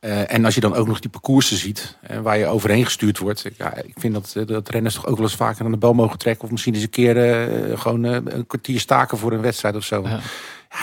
Eh, 0.00 0.32
en 0.32 0.44
als 0.44 0.54
je 0.54 0.60
dan 0.60 0.74
ook 0.74 0.86
nog 0.86 1.00
die 1.00 1.10
parcoursen 1.10 1.56
ziet, 1.56 1.96
eh, 2.02 2.18
waar 2.18 2.38
je 2.38 2.46
overheen 2.46 2.84
gestuurd 2.84 3.18
wordt. 3.18 3.44
ik- 3.44 3.54
Ja, 3.58 3.74
ik 3.76 3.94
vind 3.98 4.14
dat, 4.14 4.46
dat 4.48 4.68
renners 4.68 4.94
toch 4.94 5.06
ook 5.06 5.16
wel 5.16 5.24
eens 5.26 5.34
vaker 5.36 5.64
aan 5.64 5.70
de 5.70 5.76
bel 5.78 5.92
mogen 5.94 6.18
trekken. 6.18 6.44
Of 6.44 6.50
misschien 6.50 6.74
eens 6.74 6.82
een 6.82 6.90
keer 6.90 7.16
eh, 7.70 7.78
gewoon 7.78 8.04
eh, 8.04 8.12
een 8.24 8.46
kwartier 8.46 8.80
staken 8.80 9.18
voor 9.18 9.32
een 9.32 9.40
wedstrijd 9.40 9.76
of 9.76 9.84
zo. 9.84 10.02
Ja. 10.02 10.08
Ja. 10.10 10.18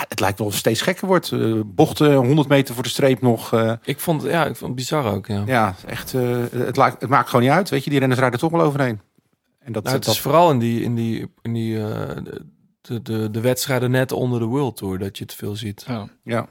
het 0.08 0.20
lijkt 0.20 0.38
wel 0.38 0.46
of 0.46 0.52
het 0.52 0.62
steeds 0.62 0.82
gekker 0.82 1.06
wordt. 1.06 1.32
Bochten 1.74 2.14
100 2.14 2.48
meter 2.48 2.74
voor 2.74 2.82
de 2.82 2.88
streep 2.88 3.20
nog. 3.22 3.52
eh, 3.52 3.72
Ik 3.84 4.00
vond, 4.00 4.22
ja, 4.22 4.40
ik 4.40 4.56
vond 4.56 4.60
het 4.70 4.74
bizar 4.74 5.04
ook, 5.14 5.26
ja. 5.26 5.42
ja, 5.46 5.74
echt, 5.86 6.14
eh, 6.14 6.20
het, 6.52 6.76
lijkt- 6.76 7.00
het 7.00 7.10
maakt 7.10 7.28
gewoon 7.28 7.44
niet 7.44 7.54
uit. 7.54 7.68
Weet 7.68 7.84
je, 7.84 7.90
die 7.90 7.98
renners 7.98 8.20
rijden 8.20 8.38
toch 8.38 8.50
wel 8.50 8.60
overheen. 8.60 9.00
En 9.60 9.72
dat, 9.72 9.82
Nou, 9.82 9.96
het 9.96 10.04
dat, 10.04 10.14
is 10.14 10.20
vooral 10.20 10.50
in 10.50 10.58
die, 10.58 10.82
in 10.82 10.94
die, 10.94 11.32
in 11.42 11.52
die 11.52 11.76
eh, 11.86 12.16
de, 12.80 13.02
de, 13.02 13.30
de 13.30 13.40
wedstrijden 13.40 13.90
net 13.90 14.12
onder 14.12 14.40
de 14.40 14.46
World 14.46 14.76
Tour 14.76 14.98
dat 14.98 15.18
je 15.18 15.24
het 15.24 15.34
veel 15.34 15.56
ziet. 15.56 15.84
Ja. 15.86 16.08
ja. 16.22 16.48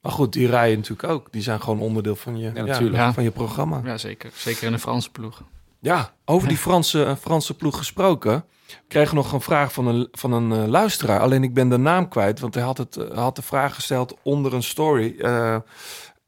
Maar 0.00 0.12
goed, 0.12 0.32
die 0.32 0.46
rijden 0.46 0.78
natuurlijk 0.78 1.08
ook. 1.08 1.32
Die 1.32 1.42
zijn 1.42 1.60
gewoon 1.60 1.80
onderdeel 1.80 2.16
van 2.16 2.38
je, 2.38 2.50
Ja, 2.54 2.62
natuurlijk. 2.64 2.96
Ja. 2.96 3.12
van 3.12 3.22
je 3.22 3.30
programma. 3.30 3.80
ja, 3.84 3.98
zeker. 3.98 4.30
Zeker 4.34 4.66
in 4.66 4.72
de 4.72 4.78
Franse 4.78 5.10
ploeg. 5.10 5.42
Ja, 5.80 6.12
over 6.24 6.48
die 6.48 6.56
Franse, 6.56 7.16
Franse 7.20 7.54
ploeg 7.56 7.76
gesproken. 7.78 8.44
Ik 8.66 8.78
kreeg 8.88 9.12
nog 9.12 9.32
een 9.32 9.40
vraag 9.40 9.72
van 9.72 9.86
een, 9.86 10.08
van 10.12 10.32
een 10.32 10.52
eh, 10.52 10.68
luisteraar. 10.68 11.20
Alleen 11.20 11.42
ik 11.42 11.54
ben 11.54 11.68
de 11.68 11.76
naam 11.76 12.08
kwijt, 12.08 12.40
want 12.40 12.54
hij 12.54 12.62
had, 12.64 12.78
het, 12.78 12.96
eh, 12.96 13.18
had 13.18 13.36
de 13.36 13.42
vraag 13.42 13.74
gesteld 13.74 14.16
onder 14.22 14.54
een 14.54 14.62
story 14.62 15.14
eh, 15.18 15.56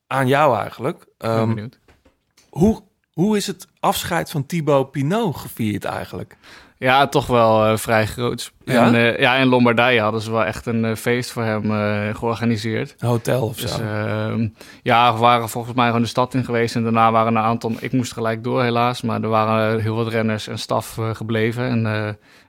aan 0.07 0.27
jou 0.27 0.57
eigenlijk. 0.59 1.07
Ben 1.19 1.31
Ehm, 1.31 1.49
benieuwd. 1.49 1.79
hoe, 2.51 2.83
hoe 3.13 3.37
is 3.37 3.47
het 3.47 3.67
afscheid 3.81 4.31
van 4.31 4.47
Thibaut 4.47 4.91
Pinot 4.91 5.37
gevierd 5.37 5.85
eigenlijk? 5.85 6.37
Ja, 6.83 7.07
toch 7.07 7.27
wel 7.27 7.65
eh, 7.67 7.77
vrij 7.77 8.07
groot. 8.07 8.53
Ja? 8.65 8.87
En, 8.87 8.95
eh, 8.95 9.19
ja, 9.19 9.35
in 9.35 9.47
Lombardije 9.47 10.01
hadden 10.01 10.21
ze 10.21 10.31
wel 10.31 10.45
echt 10.45 10.67
een 10.67 10.85
eh, 10.85 10.95
feest 10.95 11.31
voor 11.31 11.43
hem 11.43 11.63
georganiseerd. 12.15 12.95
Een 12.99 13.09
hotel 13.09 13.43
of 13.43 13.57
Dus 13.57 13.75
zo? 13.75 13.83
ehm, 13.83 14.49
ja, 14.83 15.13
we 15.13 15.19
waren 15.19 15.49
volgens 15.49 15.75
mij 15.75 15.87
gewoon 15.87 16.03
de 16.03 16.09
stad 16.09 16.35
in 16.35 16.45
geweest. 16.45 16.75
En 16.75 16.83
daarna 16.83 17.11
waren 17.13 17.37
een 17.37 17.43
aantal... 17.43 17.73
Ik 17.81 17.93
moest 17.93 18.13
gelijk 18.13 18.45
door 18.45 18.63
helaas. 18.63 19.03
Maar 19.03 19.23
er 19.23 19.29
waren 19.29 19.81
heel 19.81 19.95
wat 19.95 20.09
renners 20.09 20.49
en 20.49 20.59
staf 20.59 20.99
gebleven. 21.13 21.69
En 21.69 21.85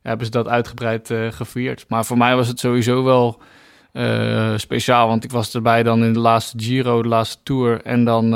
hebben 0.01 0.25
ze 0.25 0.31
dat 0.31 0.47
uitgebreid 0.47 1.13
gevierd. 1.29 1.85
Maar 1.87 2.05
voor 2.05 2.17
mij 2.17 2.35
was 2.35 2.47
het 2.47 2.59
sowieso 2.59 3.03
wel 3.03 3.41
speciaal. 4.55 5.07
Want 5.07 5.23
ik 5.23 5.31
was 5.31 5.53
erbij 5.53 5.83
dan 5.83 6.03
in 6.03 6.13
de 6.13 6.19
laatste 6.19 6.59
Giro, 6.59 7.01
de 7.01 7.07
laatste 7.07 7.37
Tour. 7.43 7.81
En 7.81 8.03
dan 8.05 8.29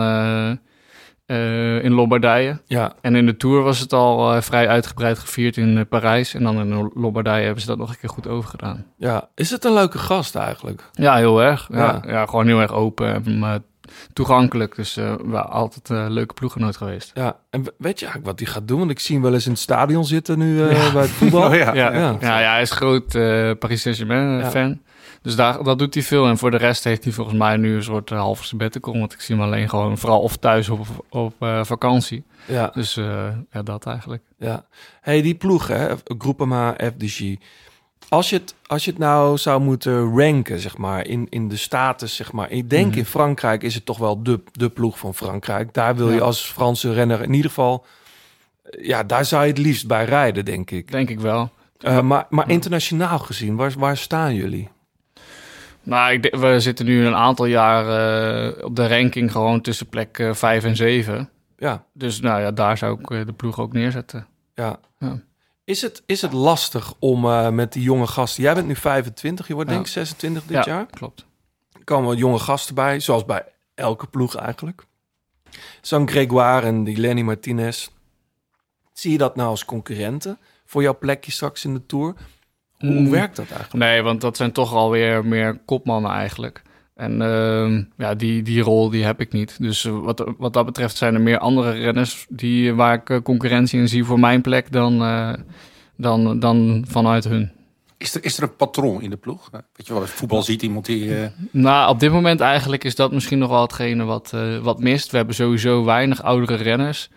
eh, 1.27 1.83
in 1.83 1.91
Lombardije. 1.93 2.59
ja, 2.65 2.93
En 3.01 3.15
in 3.15 3.25
de 3.25 3.37
Tour 3.37 3.61
was 3.63 3.79
het 3.79 3.93
al 3.93 4.33
eh, 4.33 4.41
vrij 4.41 4.67
uitgebreid 4.67 5.19
gevierd 5.19 5.57
in 5.57 5.77
eh, 5.77 5.83
Parijs. 5.89 6.33
En 6.33 6.43
dan 6.43 6.57
in 6.59 6.91
Lombardije 6.93 7.43
hebben 7.43 7.61
ze 7.61 7.67
dat 7.67 7.77
nog 7.77 7.89
een 7.89 7.97
keer 7.99 8.09
goed 8.09 8.27
overgedaan. 8.27 8.85
ja. 8.97 9.29
Is 9.35 9.49
het 9.49 9.63
een 9.63 9.73
leuke 9.73 9.97
gast 9.97 10.35
eigenlijk? 10.35 10.81
Ja, 10.91 11.15
heel 11.15 11.41
erg. 11.41 11.67
Ja, 11.71 11.77
Ja. 11.77 12.11
ja. 12.11 12.25
gewoon 12.25 12.47
heel 12.47 12.61
erg 12.61 12.71
open 12.73 13.13
en 13.13 13.63
toegankelijk. 14.13 14.75
Dus 14.75 14.97
eh 14.97 15.13
we 15.25 15.41
altijd 15.41 15.89
een 15.89 16.11
leuke 16.11 16.33
ploeggenoot 16.33 16.77
geweest. 16.77 17.11
Ja, 17.13 17.35
en 17.49 17.63
we- 17.63 17.73
weet 17.77 17.99
je 17.99 18.05
eigenlijk 18.05 18.25
wat 18.25 18.39
hij 18.47 18.53
gaat 18.55 18.67
doen? 18.67 18.79
Want 18.79 18.91
ik 18.91 18.99
zie 18.99 19.15
hem 19.15 19.23
wel 19.23 19.33
eens 19.33 19.45
in 19.45 19.51
het 19.51 19.59
stadion 19.59 20.05
zitten 20.05 20.37
nu 20.37 20.61
eh, 20.67 20.93
bij 20.93 21.01
het 21.01 21.11
voetbal. 21.11 21.45
Oh, 21.49 21.55
ja. 21.55 21.73
Ja, 21.73 21.93
ja. 21.93 22.17
ja. 22.19 22.39
ja, 22.39 22.51
hij 22.51 22.61
is 22.61 22.71
groot 22.71 23.15
eh 23.15 23.51
Paris 23.59 23.81
Saint-Germain 23.81 24.37
eh, 24.37 24.43
Ja. 24.43 24.49
fan. 24.49 24.81
Dus 25.27 25.35
daar, 25.35 25.63
dat 25.63 25.79
doet 25.79 25.93
hij 25.93 26.03
veel. 26.03 26.27
En 26.27 26.37
voor 26.37 26.51
de 26.51 26.57
rest 26.57 26.83
heeft 26.83 27.03
hij 27.03 27.13
volgens 27.13 27.37
mij 27.37 27.57
nu 27.57 27.75
een 27.75 27.83
soort 27.83 28.11
uh, 28.11 28.19
halve 28.19 28.43
sabbatical. 28.43 28.97
Want 28.99 29.13
ik 29.13 29.21
zie 29.21 29.35
hem 29.35 29.43
alleen 29.45 29.69
gewoon 29.69 29.97
vooral 29.97 30.21
of 30.21 30.37
thuis 30.37 30.69
of 30.69 30.89
op 31.09 31.33
eh, 31.39 31.63
vakantie. 31.63 32.23
Ja, 32.45 32.69
Dus 32.73 32.97
eh, 32.97 33.27
ja, 33.51 33.61
dat 33.61 33.85
eigenlijk. 33.85 34.23
ja. 34.37 34.65
hey, 35.01 35.21
die 35.21 35.35
ploeg, 35.35 35.67
hè, 35.67 35.87
Groupama 36.17 36.75
FDG. 36.97 37.35
Als 38.09 38.29
je, 38.29 38.35
het, 38.35 38.55
als 38.67 38.85
je 38.85 38.89
het 38.91 38.99
nou 38.99 39.37
zou 39.37 39.61
moeten 39.61 40.17
ranken, 40.17 40.59
zeg 40.59 40.77
maar, 40.77 41.07
in, 41.07 41.27
in 41.29 41.47
de 41.47 41.57
status, 41.57 42.15
zeg 42.15 42.31
maar. 42.31 42.51
Ik 42.51 42.69
denk 42.69 42.89
Mhm. 42.89 42.97
in 42.97 43.05
Frankrijk 43.05 43.63
is 43.63 43.75
het 43.75 43.85
toch 43.85 43.97
wel 43.97 44.23
de, 44.23 44.41
de 44.51 44.69
ploeg 44.69 44.99
van 44.99 45.15
Frankrijk. 45.15 45.73
Daar 45.73 45.95
wil 45.95 46.11
je 46.11 46.21
als 46.21 46.41
Franse 46.41 46.93
renner 46.93 47.21
in 47.21 47.33
ieder 47.33 47.49
geval... 47.49 47.85
Ja, 48.79 49.03
daar 49.03 49.25
zou 49.25 49.43
je 49.43 49.49
het 49.49 49.57
liefst 49.57 49.87
bij 49.87 50.05
rijden, 50.05 50.45
denk 50.45 50.71
ik. 50.71 50.91
Denk 50.91 51.09
ik 51.09 51.19
wel. 51.19 51.49
Maar, 52.01 52.25
maar 52.29 52.49
internationaal 52.49 53.19
gezien, 53.19 53.55
waar, 53.55 53.73
waar 53.77 53.97
staan 53.97 54.35
jullie? 54.35 54.69
Nou, 55.87 56.11
ik 56.13 56.21
denk- 56.21 56.35
we 56.35 56.59
zitten 56.59 56.85
nu 56.85 57.05
een 57.05 57.15
aantal 57.15 57.45
jaar 57.45 57.85
eh, 58.55 58.63
op 58.65 58.75
de 58.75 58.87
ranking 58.87 59.31
gewoon 59.31 59.61
tussen 59.61 59.87
plek 59.87 60.19
eh, 60.19 60.33
5 60.33 60.63
en 60.63 60.75
7. 60.75 61.29
Ja, 61.57 61.85
Dus 61.93 62.19
nou 62.19 62.41
ja, 62.41 62.51
daar 62.51 62.77
zou 62.77 62.99
ik 62.99 63.09
eh, 63.11 63.25
de 63.25 63.33
ploeg 63.33 63.59
ook 63.59 63.73
neerzetten. 63.73 64.27
ja. 64.55 64.79
Ja. 64.99 65.19
Is, 65.63 65.81
het, 65.81 66.03
is 66.05 66.21
het 66.21 66.31
lastig 66.33 66.93
om 66.99 67.25
eh, 67.25 67.49
met 67.49 67.73
die 67.73 67.81
jonge 67.83 68.07
gasten... 68.07 68.43
Jij 68.43 68.53
bent 68.53 68.67
nu 68.67 68.75
25, 68.75 69.47
je 69.47 69.53
wordt 69.53 69.69
Ja. 69.69 69.75
denk 69.75 69.85
ik 69.87 69.91
26 69.93 70.43
dit 70.43 70.51
ja, 70.51 70.63
jaar. 70.65 70.85
klopt. 70.85 71.25
Er 71.73 71.83
komen 71.83 72.07
wat 72.07 72.17
jonge 72.17 72.39
gasten 72.39 72.75
bij, 72.75 72.99
zoals 72.99 73.25
bij 73.25 73.45
elke 73.75 74.07
ploeg 74.07 74.35
eigenlijk. 74.35 74.85
Zo'n 75.81 76.09
Gregoire 76.09 76.65
en 76.67 76.83
die 76.83 76.97
Lenny 76.97 77.21
Martinez. 77.21 77.87
Zie 78.93 79.11
je 79.11 79.17
dat 79.17 79.35
nou 79.35 79.49
als 79.49 79.65
concurrenten 79.65 80.37
voor 80.65 80.81
jouw 80.81 80.97
plekje 80.97 81.31
straks 81.31 81.65
in 81.65 81.73
de 81.73 81.85
Tour? 81.85 82.13
Hoe, 82.77 82.89
Mm. 82.89 83.09
werkt 83.09 83.35
dat 83.35 83.49
eigenlijk? 83.49 83.73
Nee, 83.85 84.01
want 84.01 84.21
dat 84.21 84.37
zijn 84.37 84.51
toch 84.51 84.73
alweer 84.73 85.25
meer 85.25 85.59
kopmannen 85.65 86.11
eigenlijk. 86.11 86.61
En 86.95 87.21
ehm, 87.21 87.83
ja, 87.97 88.15
die, 88.15 88.41
die 88.41 88.61
rol 88.61 88.89
die 88.89 89.03
heb 89.03 89.19
ik 89.19 89.31
niet. 89.31 89.57
Dus 89.59 89.85
eh, 89.85 89.99
wat, 89.99 90.33
wat 90.37 90.53
dat 90.53 90.65
betreft 90.65 90.97
zijn 90.97 91.13
er 91.13 91.21
meer 91.21 91.37
andere 91.37 91.71
renners 91.71 92.25
die, 92.29 92.73
waar 92.73 92.93
ik 92.93 93.09
eh, 93.09 93.21
concurrentie 93.21 93.79
in 93.79 93.87
zie 93.87 94.03
voor 94.03 94.19
mijn 94.19 94.41
plek 94.41 94.71
dan, 94.71 95.01
eh, 95.01 95.33
dan, 95.95 96.39
dan 96.39 96.85
vanuit 96.87 97.23
hun. 97.23 97.51
Is 97.97 98.15
er, 98.15 98.23
is 98.23 98.37
er 98.37 98.43
een 98.43 98.55
patroon 98.55 99.01
in 99.01 99.09
de 99.09 99.17
ploeg? 99.17 99.49
Weet 99.51 99.87
je 99.87 99.93
wel, 99.93 100.05
voetbal 100.05 100.43
ziet 100.43 100.61
iemand 100.61 100.85
die... 100.85 101.11
Nou, 101.51 101.89
op 101.89 101.99
dit 101.99 102.11
moment 102.11 102.39
eigenlijk 102.39 102.83
is 102.83 102.95
dat 102.95 103.11
misschien 103.11 103.37
nog 103.37 103.49
wel 103.49 103.61
hetgene 103.61 104.03
wat, 104.03 104.33
wat 104.61 104.79
mist. 104.79 105.11
We 105.11 105.17
hebben 105.17 105.35
sowieso 105.35 105.83
weinig 105.83 106.23
oudere 106.23 106.55
renners. 106.55 107.09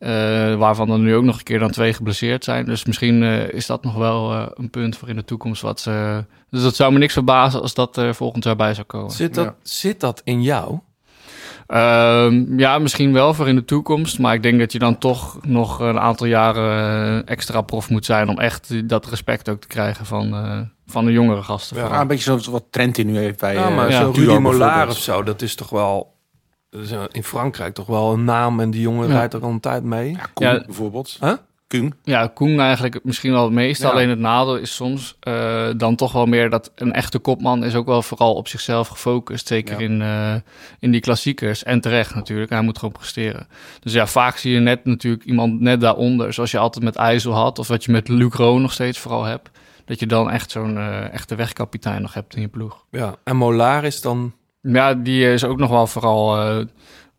Eh, 0.00 0.54
waarvan 0.54 0.90
er 0.90 0.98
nu 0.98 1.14
ook 1.14 1.24
nog 1.24 1.38
een 1.38 1.44
keer 1.44 1.58
dan 1.58 1.70
twee 1.70 1.92
geblesseerd 1.92 2.44
zijn. 2.44 2.64
Dus 2.64 2.84
misschien 2.84 3.22
eh, 3.22 3.48
is 3.48 3.66
dat 3.66 3.84
nog 3.84 3.94
wel 3.94 4.32
eh, 4.32 4.46
een 4.54 4.70
punt 4.70 4.96
voor 4.96 5.08
in 5.08 5.16
de 5.16 5.24
toekomst. 5.24 5.62
Wat 5.62 5.80
ze, 5.80 6.24
dus 6.50 6.62
dat 6.62 6.76
zou 6.76 6.92
me 6.92 6.98
niks 6.98 7.12
verbazen 7.12 7.60
als 7.60 7.74
dat 7.74 7.96
er 7.96 8.14
volgend 8.14 8.44
jaar 8.44 8.56
bij 8.56 8.74
zou 8.74 8.86
komen. 8.86 9.10
Zit 9.10 9.34
dat, 9.34 9.54
zit 9.62 10.00
dat 10.00 10.20
in 10.24 10.42
jou? 10.42 10.80
Ehm, 11.70 12.58
ja, 12.58 12.78
misschien 12.78 13.12
wel 13.12 13.34
voor 13.34 13.48
in 13.48 13.54
de 13.54 13.64
toekomst. 13.64 14.18
Maar 14.18 14.34
ik 14.34 14.42
denk 14.42 14.58
dat 14.58 14.72
je 14.72 14.78
dan 14.78 14.98
toch 14.98 15.38
nog 15.42 15.80
een 15.80 15.98
aantal 15.98 16.26
jaren 16.26 17.26
extra 17.26 17.60
prof 17.60 17.90
moet 17.90 18.04
zijn... 18.04 18.28
om 18.28 18.38
echt 18.38 18.88
dat 18.88 19.06
respect 19.06 19.48
ook 19.48 19.60
te 19.60 19.66
krijgen 19.66 20.06
van, 20.06 20.34
eh, 20.34 20.58
van 20.86 21.04
de 21.04 21.12
jongere 21.12 21.42
gasten. 21.42 21.76
Ja. 21.76 22.00
een 22.00 22.06
beetje 22.06 22.24
zoals 22.24 22.46
wat 22.46 22.64
Trent 22.70 23.04
nu 23.04 23.18
heeft 23.18 23.40
bij 23.40 23.54
Ja, 23.54 23.68
maar 23.68 23.90
ja, 23.90 24.10
bijvoorbeeld. 24.10 24.88
of 24.88 24.98
zo, 24.98 25.22
dat 25.22 25.42
is 25.42 25.54
toch 25.54 25.70
wel... 25.70 26.18
eh, 26.70 27.02
In 27.12 27.24
Frankrijk 27.24 27.74
toch 27.74 27.86
wel 27.86 28.12
een 28.12 28.24
naam 28.24 28.60
en 28.60 28.70
die 28.70 28.80
jongen 28.80 29.08
Ja. 29.08 29.14
rijdt 29.14 29.34
er 29.34 29.42
al 29.42 29.50
een 29.50 29.60
tijd 29.60 29.82
mee. 29.82 30.10
Ja, 30.12 30.26
Koen 30.34 30.46
Ja. 30.46 30.62
bijvoorbeeld. 30.66 31.16
Huh? 31.20 31.32
Koen. 31.68 31.94
Ja, 32.02 32.26
Koen 32.26 32.60
eigenlijk 32.60 32.98
misschien 33.04 33.32
wel 33.32 33.44
het 33.44 33.52
meeste. 33.52 33.84
Ja. 33.86 33.92
Alleen 33.92 34.08
het 34.08 34.18
nadeel 34.18 34.56
is 34.56 34.74
soms 34.74 35.16
eh, 35.20 35.68
dan 35.76 35.96
toch 35.96 36.12
wel 36.12 36.26
meer 36.26 36.50
dat 36.50 36.72
een 36.74 36.92
echte 36.92 37.18
kopman 37.18 37.64
is 37.64 37.74
ook 37.74 37.86
wel 37.86 38.02
vooral 38.02 38.34
op 38.34 38.48
zichzelf 38.48 38.88
gefocust. 38.88 39.46
Zeker 39.46 39.80
Ja. 39.80 39.86
in, 39.88 40.02
eh, 40.02 40.34
in 40.78 40.90
die 40.90 41.00
klassiekers. 41.00 41.62
En 41.64 41.80
terecht 41.80 42.14
natuurlijk. 42.14 42.50
Hij 42.50 42.60
moet 42.62 42.78
gewoon 42.78 42.94
presteren. 42.94 43.46
Dus 43.80 43.92
ja, 43.92 44.06
vaak 44.06 44.36
zie 44.36 44.52
je 44.52 44.58
net 44.60 44.84
natuurlijk 44.84 45.24
iemand 45.24 45.60
net 45.60 45.80
daaronder. 45.80 46.32
Zoals 46.32 46.50
je 46.50 46.58
altijd 46.58 46.84
met 46.84 46.96
IJssel 46.96 47.32
had. 47.32 47.58
Of 47.58 47.68
wat 47.68 47.84
je 47.84 47.92
met 47.92 48.08
Luc 48.08 48.32
Roon 48.34 48.62
nog 48.62 48.72
steeds 48.72 48.98
vooral 48.98 49.24
hebt. 49.24 49.50
Dat 49.84 49.98
je 50.00 50.06
dan 50.06 50.30
echt 50.30 50.50
zo'n 50.50 50.76
eh, 50.76 51.12
echte 51.12 51.34
wegkapitein 51.34 52.02
nog 52.02 52.14
hebt 52.14 52.34
in 52.34 52.40
je 52.40 52.48
ploeg. 52.48 52.84
Ja. 52.90 53.14
En 53.24 53.36
Mollard 53.36 53.84
is 53.84 54.00
dan... 54.00 54.32
Ja, 54.60 54.94
die 54.94 55.32
is 55.32 55.44
ook 55.44 55.58
nog 55.58 55.70
wel 55.70 55.86
vooral 55.86 56.36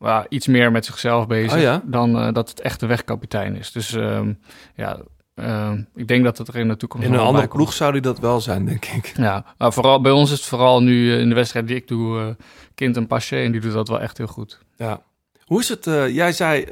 eh, 0.02 0.20
iets 0.30 0.48
meer 0.48 0.72
met 0.72 0.86
zichzelf 0.86 1.28
bezig 1.28 1.54
Oh 1.54 1.60
ja? 1.60 1.82
dan 1.86 2.20
eh, 2.20 2.34
dat 2.34 2.50
het 2.50 2.62
echt 2.62 2.80
de 2.80 2.86
wegkapitein 2.86 3.56
is. 3.56 3.72
Dus 3.72 3.94
ehm, 3.94 4.34
ja, 4.76 5.00
ehm, 5.36 5.82
ik 5.96 6.08
denk 6.08 6.24
dat 6.24 6.38
het 6.38 6.48
er 6.48 6.56
in 6.56 6.68
de 6.68 6.78
toekomst 6.78 7.08
In 7.08 7.14
een 7.14 7.20
andere 7.20 7.48
ploeg 7.48 7.74
zou 7.74 7.92
die 7.92 8.02
dat 8.02 8.20
wel 8.20 8.42
zijn, 8.42 8.66
denk 8.66 8.86
ik. 8.86 9.14
Ja, 9.18 9.46
maar 9.58 9.74
vooral 9.74 10.02
bij 10.02 10.12
ons 10.12 10.32
is 10.32 10.38
het 10.38 10.48
vooral 10.48 10.82
nu 10.82 11.14
eh, 11.14 11.20
in 11.20 11.30
de 11.30 11.36
wedstrijd 11.36 11.68
die 11.68 11.76
ik 11.76 11.88
doe, 11.88 12.36
Kind 12.76 12.98
en 12.98 13.08
Paché, 13.08 13.36
en 13.38 13.52
die 13.52 13.62
doet 13.62 13.74
dat 13.74 13.88
wel 13.88 14.02
echt 14.02 14.18
heel 14.18 14.28
goed. 14.28 14.60
Ja. 14.76 15.02
Hoe 15.46 15.60
is 15.60 15.70
het? 15.70 15.86
jij 16.14 16.32
zei 16.32 16.66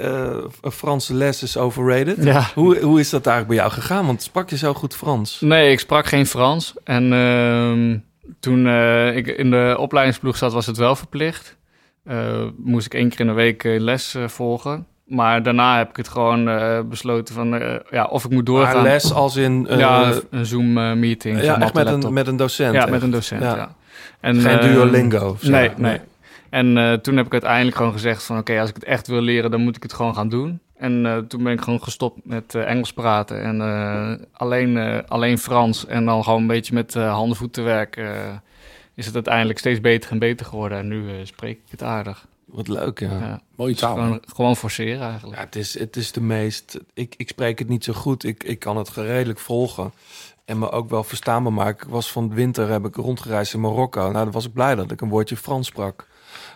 een 0.62 0.72
Franse 0.72 1.14
les 1.14 1.44
is 1.44 1.58
overrated. 1.58 2.24
Ja. 2.24 2.50
Hoe, 2.56 2.80
hoe 2.80 3.00
is 3.00 3.10
dat 3.10 3.26
eigenlijk 3.26 3.58
bij 3.58 3.66
jou 3.68 3.82
gegaan? 3.82 4.06
Want 4.06 4.22
sprak 4.22 4.50
je 4.50 4.58
zo 4.58 4.74
goed 4.74 4.96
Frans? 4.96 5.42
Nee, 5.42 5.72
ik 5.72 5.80
sprak 5.80 6.06
geen 6.06 6.26
Frans. 6.26 6.74
En 6.84 7.14
ehm, 7.14 7.98
toen 8.40 8.68
eh, 8.68 9.16
ik 9.16 9.28
in 9.28 9.52
de 9.52 9.76
opleidingsploeg 9.80 10.38
zat, 10.38 10.54
was 10.54 10.66
het 10.66 10.78
wel 10.78 10.96
verplicht. 10.96 11.58
Eh, 12.04 12.44
moest 12.58 12.86
ik 12.86 12.94
één 12.94 13.10
keer 13.10 13.20
in 13.20 13.28
de 13.28 13.34
week 13.34 13.64
eh, 13.64 13.80
les 13.80 14.16
volgen. 14.26 14.86
Maar 15.06 15.44
daarna 15.44 15.78
heb 15.78 15.90
ik 15.90 15.96
het 15.96 16.08
gewoon 16.08 16.50
besloten 16.90 17.36
van, 17.36 17.80
ja, 17.90 18.06
of 18.06 18.26
ik 18.26 18.32
moet 18.32 18.46
doorgaan. 18.46 18.74
Maar 18.74 18.84
les 18.84 19.14
als 19.14 19.36
in... 19.36 19.68
ja, 19.70 20.14
een 20.30 20.46
Zoom-meeting. 20.46 21.42
ja, 21.42 21.62
echt 21.62 21.74
met 21.74 21.88
een, 21.88 22.14
met 22.14 22.28
een 22.28 22.38
docent. 22.38 22.74
Ja, 22.74 22.82
echt. 22.82 22.90
met 22.90 23.02
een 23.02 23.12
docent, 23.12 23.42
Ja. 23.42 23.56
ja. 23.56 23.76
En, 24.20 24.42
Geen 24.42 24.60
Duolingo 24.60 25.38
zo. 25.42 25.52
Nee, 25.52 25.72
nee. 25.76 26.00
En 26.50 27.00
toen 27.02 27.18
heb 27.18 27.26
ik 27.26 27.32
uiteindelijk 27.32 27.78
gewoon 27.78 27.92
gezegd 27.92 28.24
van... 28.24 28.38
oké, 28.38 28.60
als 28.60 28.70
ik 28.70 28.76
het 28.76 28.84
echt 28.84 29.08
wil 29.08 29.22
leren, 29.22 29.52
dan 29.52 29.62
moet 29.62 29.76
ik 29.76 29.84
het 29.84 29.94
gewoon 29.94 30.16
gaan 30.16 30.30
doen. 30.30 30.60
En 30.80 31.06
eh, 31.06 31.18
toen 31.18 31.44
ben 31.44 31.54
ik 31.54 31.62
gewoon 31.62 31.84
gestopt 31.84 32.26
met 32.26 32.56
eh, 32.56 32.70
Engels 32.70 32.94
praten. 32.94 33.42
En 33.42 33.62
eh, 33.62 34.26
alleen, 34.32 35.04
alleen 35.08 35.38
Frans. 35.38 35.86
En 35.86 36.06
dan 36.06 36.24
gewoon 36.24 36.42
een 36.42 36.48
beetje 36.48 36.74
met 36.74 36.94
handen 36.94 37.38
voeten 37.38 37.64
werken... 37.64 38.42
is 38.96 39.06
het 39.06 39.16
uiteindelijk 39.16 39.60
steeds 39.60 39.82
beter 39.82 40.12
en 40.12 40.20
beter 40.20 40.46
geworden. 40.46 40.78
En 40.78 40.88
nu 40.88 41.26
spreek 41.26 41.58
ik 41.66 41.72
het 41.72 41.84
aardig. 41.84 42.28
Wat 42.46 42.68
leuk, 42.68 43.00
ja. 43.00 43.20
Ja. 43.20 43.42
Mooie 43.56 43.72
Dus 43.72 43.80
taal. 43.80 43.94
gewoon, 43.94 44.22
gewoon 44.36 44.56
forceren 44.56 45.10
eigenlijk. 45.10 45.38
Ja, 45.38 45.46
het 45.46 45.56
is, 45.56 45.80
het 45.80 45.96
is 45.96 46.12
de 46.12 46.22
meest... 46.22 46.80
Ik, 46.94 47.14
ik 47.18 47.30
spreek 47.30 47.60
het 47.60 47.70
niet 47.70 47.84
zo 47.84 47.94
goed. 47.94 48.24
Ik, 48.24 48.44
ik 48.44 48.60
kan 48.60 48.78
het 48.78 48.90
redelijk 48.90 49.40
volgen. 49.40 49.92
En 50.46 50.60
me 50.60 50.72
ook 50.72 50.90
wel 50.90 51.04
verstaanbaar 51.04 51.54
maken. 51.54 51.88
Ik 51.88 51.94
was 51.94 52.12
van 52.12 52.30
de 52.30 52.36
winter, 52.36 52.70
heb 52.70 52.86
ik 52.86 52.96
rondgereisd 52.96 53.54
in 53.54 53.62
Marokko. 53.62 54.02
Nou, 54.02 54.14
dan 54.14 54.32
was 54.32 54.46
ik 54.46 54.54
blij 54.54 54.76
dat 54.76 54.92
ik 54.92 55.02
een 55.02 55.10
woordje 55.10 55.38
Frans 55.38 55.68
sprak. 55.68 56.08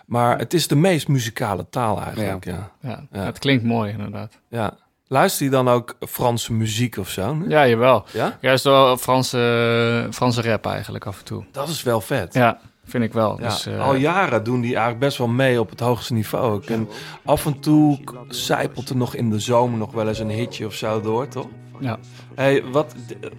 Maar 0.06 0.38
het 0.38 0.54
is 0.54 0.68
de 0.68 0.76
meest 0.76 1.08
muzikale 1.08 1.66
taal 1.70 2.02
eigenlijk, 2.02 2.44
ja. 2.44 2.70
Ja, 2.80 3.04
Ja. 3.12 3.24
Het 3.24 3.38
klinkt 3.38 3.64
mooi 3.64 3.90
inderdaad. 3.92 4.38
ja. 4.48 4.74
Luister 5.06 5.44
je 5.44 5.50
dan 5.50 5.68
ook 5.68 5.96
Franse 6.00 6.52
muziek 6.52 6.96
of 6.96 7.08
zo? 7.08 7.34
nu? 7.34 7.48
Ja, 7.48 7.66
jawel. 7.68 8.04
Ja? 8.12 8.38
Juist 8.40 8.64
wel 8.64 8.96
Franse, 8.96 10.08
Franse 10.10 10.42
rap 10.42 10.66
eigenlijk 10.66 11.06
af 11.06 11.18
en 11.18 11.24
toe. 11.24 11.44
Dat 11.50 11.68
is 11.68 11.82
wel 11.82 12.00
vet. 12.00 12.34
Ja, 12.34 12.58
vind 12.84 13.04
ik 13.04 13.12
wel. 13.12 13.40
Ja, 13.40 13.48
Dus, 13.48 13.66
eh, 13.66 13.80
al 13.86 13.94
jaren 13.94 14.44
doen 14.44 14.60
die 14.60 14.70
eigenlijk 14.70 14.98
best 15.04 15.18
wel 15.18 15.28
mee 15.28 15.60
op 15.60 15.70
het 15.70 15.80
hoogste 15.80 16.12
niveau. 16.12 16.52
ook. 16.54 16.64
En 16.64 16.88
af 17.24 17.46
en 17.46 17.60
toe 17.60 17.98
zijpelt 18.28 18.88
er 18.88 18.96
nog 18.96 19.14
in 19.14 19.30
de 19.30 19.38
zomer 19.38 19.78
nog 19.78 19.92
wel 19.92 20.08
eens 20.08 20.18
een 20.18 20.30
hitje 20.30 20.66
of 20.66 20.74
zo 20.74 21.00
door, 21.00 21.28
toch? 21.28 21.48
ja. 21.80 21.98
Hey, 22.34 22.64
wat 22.64 22.94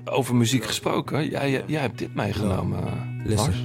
over 0.06 0.36
muziek 0.36 0.66
gesproken, 0.66 1.30
jij, 1.30 1.64
jij, 1.68 1.82
hebt 1.82 1.98
dit 1.98 2.16
meegenomen. 2.16 2.80
eh. 2.88 3.36
Lars. 3.36 3.56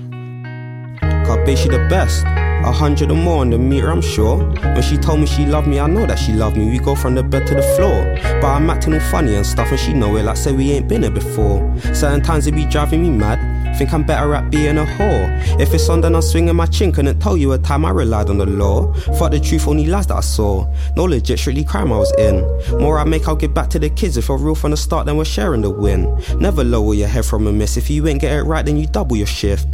God, 1.30 1.46
babe, 1.46 1.56
she 1.56 1.68
the 1.68 1.78
best. 1.88 2.24
A 2.26 2.72
hundred 2.72 3.12
or 3.12 3.16
more 3.16 3.42
on 3.42 3.50
the 3.50 3.56
meter, 3.56 3.92
I'm 3.92 4.00
sure. 4.02 4.38
When 4.38 4.82
she 4.82 4.96
told 4.96 5.20
me 5.20 5.26
she 5.26 5.46
loved 5.46 5.68
me, 5.68 5.78
I 5.78 5.86
know 5.86 6.04
that 6.04 6.18
she 6.18 6.32
loved 6.32 6.56
me. 6.56 6.68
We 6.68 6.80
go 6.80 6.96
from 6.96 7.14
the 7.14 7.22
bed 7.22 7.46
to 7.46 7.54
the 7.54 7.62
floor. 7.76 8.02
But 8.40 8.48
I'm 8.48 8.68
acting 8.68 8.94
all 8.94 9.00
funny 9.12 9.36
and 9.36 9.46
stuff, 9.46 9.70
and 9.70 9.78
she 9.78 9.92
know 9.92 10.16
it 10.16 10.24
like 10.24 10.36
say 10.36 10.50
we 10.50 10.72
ain't 10.72 10.88
been 10.88 11.02
here 11.02 11.10
before. 11.12 11.72
Certain 11.94 12.20
times 12.20 12.48
it 12.48 12.56
be 12.56 12.66
driving 12.66 13.02
me 13.02 13.10
mad. 13.10 13.38
Think 13.78 13.92
I'm 13.92 14.02
better 14.02 14.34
at 14.34 14.50
being 14.50 14.76
a 14.76 14.84
whore. 14.84 15.60
If 15.60 15.72
it's 15.72 15.88
on, 15.88 16.00
then 16.00 16.16
I'm 16.16 16.22
swinging 16.22 16.56
my 16.56 16.66
chin. 16.66 16.90
Couldn't 16.90 17.20
tell 17.20 17.36
you 17.36 17.52
a 17.52 17.58
time 17.58 17.84
I 17.84 17.90
relied 17.90 18.28
on 18.28 18.38
the 18.38 18.46
law. 18.46 18.92
Fuck 19.16 19.30
the 19.30 19.38
truth, 19.38 19.68
only 19.68 19.86
lies 19.86 20.08
that 20.08 20.16
I 20.16 20.20
saw. 20.20 20.66
No 20.96 21.04
legit, 21.04 21.38
strictly 21.38 21.62
crime 21.62 21.92
I 21.92 21.98
was 21.98 22.12
in. 22.18 22.40
More 22.80 22.98
I 22.98 23.04
make, 23.04 23.28
I'll 23.28 23.36
give 23.36 23.54
back 23.54 23.70
to 23.70 23.78
the 23.78 23.88
kids. 23.88 24.16
If 24.16 24.30
we're 24.30 24.36
real 24.36 24.56
from 24.56 24.72
the 24.72 24.76
start, 24.76 25.06
then 25.06 25.16
we're 25.16 25.24
sharing 25.24 25.60
the 25.60 25.70
win. 25.70 26.20
Never 26.40 26.64
lower 26.64 26.92
your 26.92 27.06
head 27.06 27.24
from 27.24 27.46
a 27.46 27.52
miss. 27.52 27.76
If 27.76 27.88
you 27.88 28.08
ain't 28.08 28.20
get 28.20 28.32
it 28.32 28.42
right, 28.42 28.66
then 28.66 28.76
you 28.76 28.88
double 28.88 29.16
your 29.16 29.28
shift. 29.28 29.68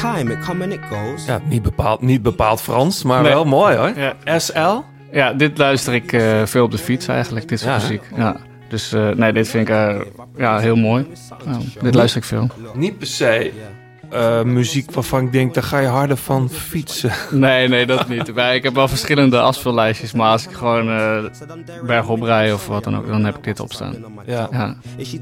Time, 0.00 0.32
it 0.32 0.44
come 0.44 0.62
and 0.64 0.72
it 0.72 0.80
goes. 0.90 1.24
Ja, 1.26 1.40
niet 1.48 1.62
bepaald, 1.62 2.00
niet 2.00 2.22
bepaald 2.22 2.60
Frans, 2.60 3.02
maar 3.02 3.22
Nee. 3.22 3.32
wel 3.32 3.44
mooi 3.44 3.76
hoor. 3.76 3.92
Ja. 4.24 4.38
SL? 4.38 4.80
Ja, 5.12 5.32
dit 5.32 5.58
luister 5.58 5.94
ik 5.94 6.12
eh, 6.12 6.42
veel 6.44 6.64
op 6.64 6.70
de 6.70 6.78
fiets 6.78 7.08
eigenlijk, 7.08 7.48
dit 7.48 7.60
soort 7.60 7.70
Ja, 7.70 7.76
hè? 7.80 7.82
muziek. 7.82 8.02
Ja. 8.16 8.36
Dus 8.68 8.92
eh, 8.92 9.08
nee, 9.08 9.32
dit 9.32 9.48
vind 9.48 9.68
ik 9.68 9.74
eh, 9.74 10.00
ja, 10.36 10.58
heel 10.58 10.76
mooi. 10.76 11.06
Ja, 11.46 11.58
dit 11.82 11.94
luister 11.94 12.20
ik 12.20 12.26
veel. 12.26 12.48
Niet 12.74 12.98
per 12.98 13.06
se 13.06 13.52
eh, 14.12 14.42
muziek 14.42 14.90
waarvan 14.90 15.24
ik 15.24 15.32
denk, 15.32 15.54
daar 15.54 15.62
ga 15.62 15.78
je 15.78 15.86
harder 15.86 16.16
van 16.16 16.48
fietsen. 16.50 17.10
Nee, 17.30 17.68
nee, 17.68 17.86
dat 17.86 18.08
niet. 18.08 18.34
Maar 18.34 18.54
ik 18.54 18.62
heb 18.62 18.74
wel 18.74 18.88
verschillende 18.88 19.40
afspeellijstjes, 19.40 20.12
maar 20.12 20.30
als 20.30 20.44
ik 20.44 20.52
gewoon 20.52 20.88
eh 20.88 21.24
bergop 21.86 22.22
rij 22.22 22.52
of 22.52 22.66
wat 22.66 22.84
dan 22.84 22.96
ook, 22.96 23.06
dan 23.06 23.24
heb 23.24 23.36
ik 23.36 23.44
dit 23.44 23.60
opstaan. 23.60 23.96
Ja. 24.26 24.48
Ja. 24.50 24.76
Heb 24.96 25.06
je 25.06 25.18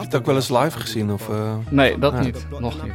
het 0.00 0.14
ook 0.16 0.26
wel 0.26 0.34
eens 0.34 0.48
live 0.48 0.80
gezien? 0.80 1.12
Of, 1.12 1.28
eh? 1.28 1.36
Nee, 1.68 1.98
dat 1.98 2.12
Ja. 2.12 2.20
niet. 2.20 2.46
Nog 2.60 2.74
niet. 2.82 2.92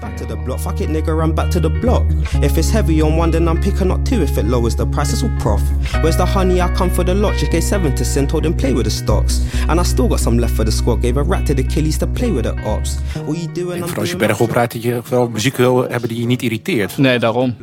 Fuck 0.60 0.80
it, 0.80 0.90
nigga, 0.90 1.12
run 1.12 1.34
back 1.34 1.50
to 1.50 1.60
the 1.60 1.72
block. 1.72 2.04
If 2.42 2.58
it's 2.58 2.72
heavy 2.72 3.02
on 3.02 3.20
one, 3.20 3.32
then 3.32 3.48
I'm 3.48 3.60
picking 3.60 3.92
up 3.92 4.04
two. 4.06 4.22
If 4.22 4.38
it 4.38 4.48
lowers 4.48 4.76
the 4.76 4.88
price, 4.88 5.12
it's 5.12 5.24
all 5.24 5.36
prof. 5.38 5.62
Where's 6.02 6.16
the 6.16 6.26
honey? 6.26 6.62
I 6.62 6.68
come 6.74 6.92
for 6.92 7.06
the 7.06 7.14
lot. 7.14 7.34
Just 7.38 7.52
gave 7.52 7.64
seven 7.64 7.94
to 7.96 8.04
cent, 8.04 8.30
told 8.30 8.46
him 8.46 8.54
play 8.56 8.74
with 8.74 8.84
the 8.84 8.92
stocks. 8.92 9.42
And 9.68 9.80
I 9.80 9.84
still 9.84 10.08
got 10.08 10.20
some 10.20 10.40
left 10.40 10.54
for 10.56 10.66
the 10.66 10.72
squad. 10.72 11.02
Gave 11.02 11.20
a 11.20 11.24
rat 11.24 11.46
to 11.46 11.54
the 11.54 11.64
killies 11.64 11.98
to 11.98 12.08
play 12.08 12.32
with 12.32 12.44
the 12.44 12.54
ops. 12.66 12.98
All 13.28 13.36
you 13.36 13.48
doing, 13.54 13.84
I'm 13.84 13.94
doing 13.94 14.18
bergop 14.28 14.52
rijdt, 14.52 14.74
dat 14.74 14.84
je 14.84 15.02
wel 15.10 15.30
muziek 15.30 15.58
wil 15.58 15.90
hebben 15.90 16.10
die 16.10 16.20
je 16.20 16.26
niet 16.26 16.42
irriteert. 16.42 16.98
Nee, 16.98 17.20
daarom. 17.20 17.56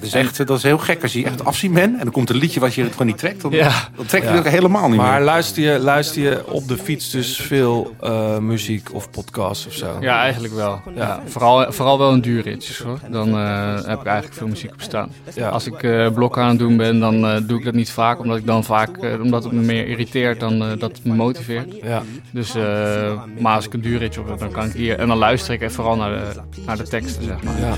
Dat 0.00 0.04
is 0.08 0.14
echt 0.14 0.46
dat 0.46 0.56
is 0.56 0.62
heel 0.62 0.78
gek 0.78 1.02
als 1.02 1.12
je 1.12 1.24
echt 1.24 1.44
afzien 1.44 1.72
bent 1.72 1.92
en 1.98 2.02
dan 2.02 2.12
komt 2.12 2.30
een 2.30 2.36
liedje 2.36 2.60
wat 2.60 2.74
je 2.74 2.82
het 2.82 2.92
gewoon 2.92 3.06
niet 3.06 3.18
trekt. 3.18 3.40
Dan, 3.40 3.50
Ja. 3.50 3.70
dan 3.96 4.06
trek 4.06 4.22
je 4.22 4.28
Ja. 4.28 4.34
het 4.34 4.48
helemaal 4.48 4.88
niet 4.88 4.96
Maar 5.00 5.12
meer. 5.16 5.24
luister 5.24 5.62
je, 5.62 5.78
luister 5.78 6.22
je 6.22 6.46
op 6.52 6.68
de 6.68 6.76
fiets 6.76 7.10
dus 7.10 7.36
veel 7.36 7.94
eh, 8.00 8.38
muziek 8.38 8.88
of 8.94 9.10
podcasts 9.10 9.66
of 9.66 9.72
zo? 9.72 9.96
Ja, 10.00 10.20
eigenlijk 10.20 10.54
wel. 10.54 10.80
Ja. 10.94 11.20
Vooral, 11.26 11.72
vooral 11.72 11.98
wel 11.98 12.12
in 12.12 12.20
duurritjes 12.20 12.78
hoor. 12.78 12.98
Dan 13.10 13.28
eh, 13.28 13.74
heb 13.86 14.00
ik 14.00 14.06
eigenlijk 14.06 14.36
veel 14.36 14.46
muziek 14.48 14.72
op 14.72 14.80
staan. 14.82 15.10
Ja. 15.34 15.48
Als 15.48 15.66
ik 15.66 15.82
eh 15.82 16.10
blokken 16.14 16.42
aan 16.42 16.48
het 16.48 16.58
doen 16.58 16.76
ben, 16.76 17.00
dan 17.00 17.26
eh, 17.26 17.36
doe 17.42 17.58
ik 17.58 17.64
dat 17.64 17.74
niet 17.74 17.90
vaak. 17.90 18.18
Omdat 18.20 18.36
ik 18.38 18.46
dan 18.46 18.64
vaak, 18.64 18.90
omdat 19.22 19.44
het 19.44 19.52
me 19.52 19.60
meer 19.60 19.86
irriteert 19.86 20.40
dan 20.40 20.58
dat 20.58 20.80
het 20.96 21.04
me 21.04 21.14
motiveert. 21.14 21.74
Ja. 21.82 22.02
Dus, 22.30 22.54
eh, 22.54 22.62
maar 23.38 23.54
als 23.54 23.66
ik 23.66 23.72
een 23.74 23.80
duurritje 23.80 24.20
op 24.20 24.28
heb, 24.28 24.38
dan 24.38 24.50
kan 24.52 24.64
ik 24.66 24.72
hier. 24.72 24.98
En 24.98 25.08
dan 25.08 25.16
luister 25.18 25.62
ik 25.62 25.70
vooral 25.70 25.96
naar 25.96 26.10
de, 26.10 26.40
naar 26.66 26.76
de 26.76 26.82
teksten, 26.88 27.22
zeg 27.24 27.42
maar. 27.42 27.60
Ja. 27.60 27.74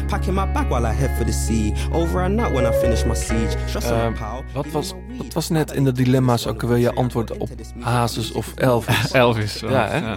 Eh, 4.12 4.18
pal. 4.18 4.44
wat, 4.54 4.66
was, 4.70 4.92
wat 5.18 5.32
was 5.32 5.48
net 5.48 5.72
in 5.72 5.84
de 5.84 5.92
dilemma's 5.92 6.46
ook 6.46 6.62
weer 6.62 6.76
je 6.76 6.92
antwoord 6.94 7.36
op 7.38 7.48
Hazes 7.80 8.32
of 8.32 8.54
Elvis? 8.54 9.10
Elvis. 9.22 9.60
wel. 9.60 9.70
Ja, 9.70 9.88
hè? 9.88 10.16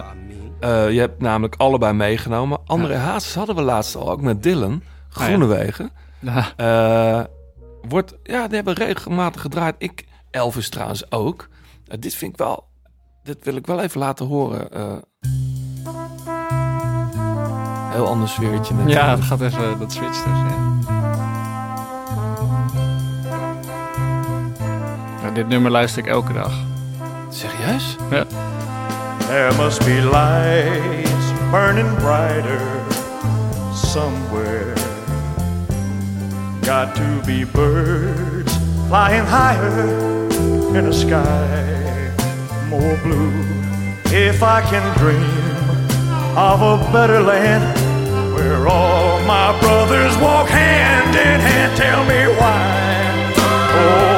Eh, 0.60 0.92
je 0.92 1.00
hebt 1.00 1.20
namelijk 1.20 1.54
allebei 1.56 1.92
meegenomen. 1.92 2.60
Andere 2.66 2.94
Hazes 2.94 3.34
hadden 3.34 3.54
we 3.54 3.62
laatst 3.62 3.96
al, 3.96 4.10
ook 4.10 4.20
met 4.20 4.42
Dylan. 4.42 4.82
Groenewegen. 5.08 5.90
Ja. 6.18 6.52
Eh, 6.56 7.24
wordt, 7.88 8.14
ja, 8.22 8.46
die 8.46 8.54
hebben 8.56 8.74
regelmatig 8.74 9.40
gedraaid. 9.40 9.74
Ik, 9.78 10.04
Elvis 10.30 10.68
trouwens 10.68 11.12
ook. 11.12 11.48
Eh, 11.86 11.96
dit 12.00 12.14
vind 12.14 12.32
ik 12.32 12.38
wel, 12.38 12.64
dit 13.22 13.44
wil 13.44 13.56
ik 13.56 13.66
wel 13.66 13.80
even 13.80 14.00
laten 14.00 14.26
horen. 14.26 14.70
eh. 14.72 14.92
heel 17.90 18.08
ander 18.08 18.28
sfeertje. 18.28 18.74
net. 18.74 18.90
Ja, 18.90 19.16
dat 19.16 19.24
gaat 19.24 19.40
even, 19.40 19.78
dat 19.78 19.92
switcht 19.92 20.26
even. 20.26 20.34
Ja. 20.36 20.63
Dit 25.34 25.48
nummer 25.48 25.70
luister 25.70 26.02
ik 26.02 26.08
elke 26.08 26.32
dag. 26.32 26.52
Serieus? 27.28 27.96
Ja. 28.10 28.24
There 29.26 29.52
must 29.56 29.84
be 29.84 30.02
lights 30.02 31.50
burning 31.50 31.94
brighter 31.98 32.60
somewhere. 33.74 34.72
Got 36.60 36.94
to 36.94 37.20
be 37.26 37.46
birds 37.52 38.52
flying 38.88 39.26
higher 39.26 39.88
in 40.74 40.86
a 40.86 40.92
sky 40.92 41.74
more 42.68 42.96
blue. 43.02 43.32
If 44.06 44.42
I 44.42 44.60
can 44.70 44.84
dream 44.98 45.24
of 46.36 46.60
a 46.62 46.92
better 46.92 47.20
land 47.20 47.64
where 48.34 48.66
all 48.68 49.20
my 49.24 49.58
brothers 49.60 50.16
walk 50.18 50.48
hand 50.48 51.14
in 51.16 51.40
hand, 51.40 51.76
tell 51.76 52.04
me 52.04 52.20
why. 52.38 53.32
Oh, 53.76 54.13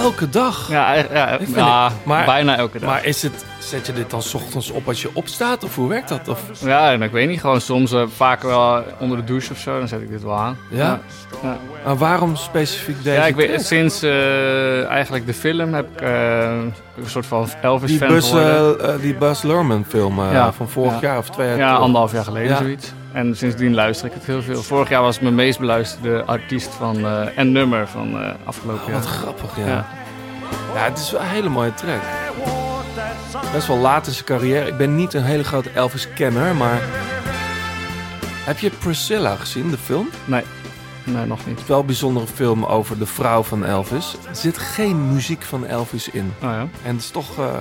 elke 0.00 0.28
dag. 0.28 0.68
ja, 0.70 0.92
ja, 0.94 1.04
ja, 1.12 1.28
Ik 1.28 1.38
vind 1.44 1.56
ja, 1.56 1.84
het- 1.84 2.04
maar- 2.04 2.24
bijna 2.24 2.56
elke 2.56 2.78
dag. 2.78 2.88
Maar 2.90 3.04
is 3.04 3.22
het, 3.22 3.44
zet 3.58 3.86
je 3.86 3.92
dit 3.92 4.10
dan 4.10 4.22
's 4.22 4.34
ochtends 4.34 4.70
op 4.70 4.88
als 4.88 5.02
je 5.02 5.10
opstaat? 5.12 5.64
Of 5.64 5.74
hoe 5.74 5.88
werkt 5.88 6.08
dat? 6.08 6.28
Of, 6.28 6.40
Ja, 6.64 6.92
en 6.92 7.02
ik 7.02 7.10
weet 7.10 7.28
niet, 7.28 7.40
gewoon 7.40 7.60
soms 7.60 7.92
eh, 7.92 8.02
vaak 8.16 8.42
wel 8.42 8.82
onder 8.98 9.16
de 9.18 9.24
douche 9.24 9.52
of 9.52 9.58
zo, 9.58 9.78
dan 9.78 9.88
zet 9.88 10.00
ik 10.00 10.10
dit 10.10 10.22
wel 10.22 10.36
aan. 10.36 10.56
Ja? 10.70 11.00
ja. 11.42 11.56
maar 11.84 11.96
waarom 11.96 12.36
specifiek 12.36 13.02
deze 13.04 13.16
Ja, 13.16 13.26
ik 13.26 13.34
weet, 13.36 13.62
sinds 13.66 14.02
eh, 14.02 14.84
eigenlijk 14.86 15.26
de 15.26 15.34
film 15.34 15.74
heb 15.74 15.88
ik 15.94 16.00
eh, 16.00 16.40
een 16.42 16.72
soort 17.06 17.26
van 17.26 17.48
Elvis-fan 17.62 18.22
geworden. 18.22 18.80
eh, 18.80 18.94
eh, 18.94 19.00
die 19.00 19.14
Buzz 19.14 19.42
Lerman 19.42 19.84
film 19.88 20.18
eh, 20.20 20.48
van 20.56 20.68
vorig 20.68 20.92
Ja. 20.92 20.98
jaar 21.00 21.18
of 21.18 21.30
twee 21.30 21.48
jaar 21.48 21.58
Ja, 21.58 21.74
anderhalf 21.74 22.12
jaar 22.12 22.24
geleden 22.24 22.56
zoiets. 22.56 22.92
En 23.12 23.36
sindsdien 23.36 23.74
luister 23.74 24.06
ik 24.06 24.12
het 24.12 24.24
heel 24.24 24.42
veel. 24.42 24.62
Vorig 24.62 24.88
jaar 24.88 25.02
was 25.02 25.14
het 25.14 25.22
mijn 25.22 25.34
meest 25.34 25.58
beluisterde 25.58 26.24
artiest 26.24 26.68
van, 26.74 26.96
eh, 27.06 27.38
en 27.38 27.52
nummer 27.52 27.88
van 27.88 28.20
eh, 28.22 28.32
afgelopen 28.44 28.82
Oh, 28.82 28.88
jaar. 28.88 28.96
wat 29.00 29.06
grappig, 29.06 29.56
ja. 29.56 29.66
Ja. 29.66 29.86
ja. 30.74 30.84
het 30.84 30.98
is 30.98 31.10
wel 31.10 31.20
een 31.20 31.26
hele 31.26 31.48
mooie 31.48 31.74
track. 31.74 32.00
Best 33.52 33.66
wel 33.66 33.76
laat 33.78 34.06
in 34.06 34.12
zijn 34.12 34.24
carrière. 34.24 34.66
Ik 34.66 34.76
ben 34.76 34.94
niet 34.94 35.14
een 35.14 35.22
hele 35.24 35.44
grote 35.44 35.70
Elvis-kenner, 35.70 36.54
maar... 36.56 36.80
Heb 38.44 38.58
je 38.58 38.70
Priscilla 38.70 39.34
gezien, 39.36 39.70
de 39.70 39.76
film? 39.78 40.08
Nee, 40.24 40.42
nee, 41.04 41.26
nog 41.26 41.38
niet. 41.38 41.48
Het 41.54 41.62
is 41.62 41.66
wel 41.68 41.80
een 41.80 41.86
bijzondere 41.86 42.26
film 42.26 42.64
over 42.64 42.98
de 42.98 43.06
vrouw 43.06 43.42
van 43.42 43.64
Elvis. 43.64 44.16
Er 44.28 44.36
zit 44.36 44.58
geen 44.58 45.12
muziek 45.12 45.42
van 45.42 45.66
Elvis 45.66 46.08
in. 46.08 46.32
Oh 46.42 46.48
ja. 46.50 46.66
En 46.82 46.92
het 46.94 47.00
is 47.00 47.10
toch 47.10 47.38
eh, 47.38 47.54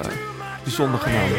bijzonder 0.63 0.99
genomen. 0.99 1.38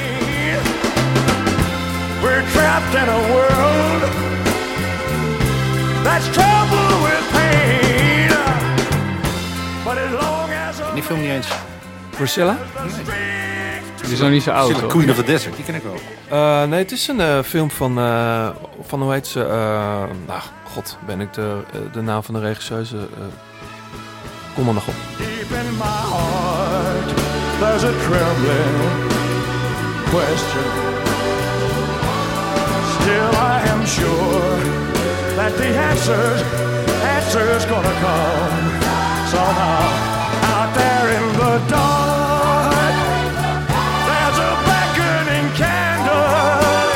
Trapped 2.53 2.95
in 3.03 3.09
a 3.09 3.21
world 3.33 4.03
that's 6.05 6.27
troubled 6.33 7.03
with 7.03 7.25
pain. 7.33 8.29
But 9.85 9.97
as 9.99 10.13
long 10.23 10.51
as 10.69 10.77
Die 10.95 11.03
film 11.03 11.21
niet 11.21 11.31
eens. 11.31 11.49
Priscilla? 12.11 12.57
Die 14.03 14.13
is 14.13 14.21
nog 14.21 14.31
niet 14.31 14.43
zo 14.43 14.51
oud, 14.51 14.65
Priscilla, 14.67 14.81
hoor. 14.89 14.91
Queen 14.97 15.11
of 15.11 15.17
the 15.17 15.25
Desert, 15.25 15.57
die 15.57 15.65
ken 15.65 15.75
ik 15.75 15.83
wel. 15.83 15.95
Eh, 16.29 16.69
nee, 16.69 16.79
het 16.79 16.93
is 16.93 17.09
een 17.09 17.21
eh, 17.21 17.39
film 17.43 17.71
van, 17.71 17.99
eh, 17.99 18.49
van, 18.87 19.03
hoe 19.03 19.13
heet 19.13 19.27
ze? 19.27 19.41
eh, 19.45 19.49
nou, 20.27 20.41
god, 20.73 20.97
ben 21.07 21.21
ik 21.21 21.33
de, 21.33 21.61
eh, 21.73 21.81
de 21.93 22.01
naam 22.01 22.23
van 22.23 22.35
de 22.35 22.41
regisseuse? 22.41 22.97
eh, 22.97 23.23
kom 24.55 24.69
er 24.69 24.75
nog 24.75 24.87
op. 24.89 24.95
deep 25.19 25.59
in 25.61 25.77
my 25.77 25.85
heart 25.85 27.09
there's 27.61 27.83
a 27.85 27.93
trembling 28.07 28.77
question. 30.11 31.10
Still, 33.11 33.35
I 33.35 33.59
am 33.75 33.83
sure 33.87 34.55
that 35.35 35.53
the 35.59 35.67
answers, 35.67 36.41
answers 37.17 37.67
gonna 37.67 37.97
come 38.07 38.55
somehow 39.35 39.83
out 40.55 40.71
there 40.79 41.07
in 41.19 41.27
the 41.35 41.55
dark. 41.67 42.95
There's 44.07 44.39
a 44.51 44.53
beckoning 44.63 45.49
candle, 45.59 46.23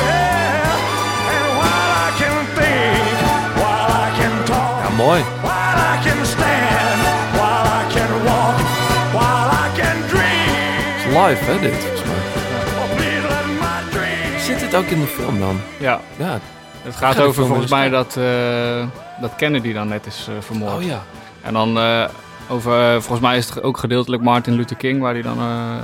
yeah. 0.07 1.35
And 1.35 1.47
while 1.59 1.91
I 2.07 2.09
can 2.15 2.37
think, 2.59 3.15
while 3.59 3.91
I 3.91 4.07
can 4.15 4.33
talk. 4.47 4.87
Ja, 4.87 4.91
mooi. 4.95 5.19
While 5.43 5.79
I 5.93 5.95
can 5.99 6.19
stand, 6.23 6.99
while 7.35 7.67
I 7.81 7.83
can 7.91 8.11
walk, 8.23 8.57
while 9.11 9.49
I 9.51 9.67
can 9.75 9.97
dream. 10.07 11.11
Live, 11.11 11.43
hè, 11.43 11.59
dit, 11.59 11.94
Zit 14.45 14.59
dit 14.59 14.75
ook 14.75 14.85
in 14.85 14.99
de 14.99 15.07
film 15.07 15.39
dan? 15.39 15.59
Ja, 15.79 15.99
Ja. 16.17 16.39
het 16.83 16.95
gaat 16.95 17.19
over 17.19 17.45
volgens 17.45 17.71
mij 17.71 17.89
dat, 17.89 18.17
eh, 18.17 18.87
dat 19.21 19.35
Kennedy 19.35 19.73
dan 19.73 19.87
net 19.87 20.05
is 20.05 20.27
eh, 20.29 20.35
vermoord. 20.39 20.73
Oh 20.73 20.83
ja. 20.83 21.03
En 21.41 21.53
dan 21.53 21.77
eh, 21.77 22.05
over, 22.49 22.91
volgens 23.01 23.19
mij 23.27 23.37
is 23.37 23.49
het 23.49 23.63
ook 23.63 23.77
gedeeltelijk 23.77 24.23
Martin 24.23 24.53
Luther 24.53 24.75
King 24.77 25.01
waar 25.01 25.13
hij 25.13 25.21
dan 25.21 25.37
eh, 25.39 25.75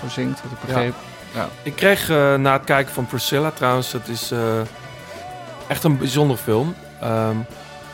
voor 0.00 0.10
zingt, 0.10 0.42
wat 0.42 0.52
ik 0.52 0.60
begreep. 0.66 0.94
Ja. 1.34 1.48
Ik 1.62 1.74
kreeg 1.76 2.10
eh, 2.10 2.34
na 2.34 2.52
het 2.52 2.64
kijken 2.64 2.94
van 2.94 3.06
Priscilla 3.06 3.50
trouwens, 3.50 3.92
het 3.92 4.08
is 4.08 4.30
eh, 4.30 4.60
echt 5.66 5.84
een 5.84 5.98
bijzonder 5.98 6.36
film. 6.36 6.74
Ehm 7.00 7.36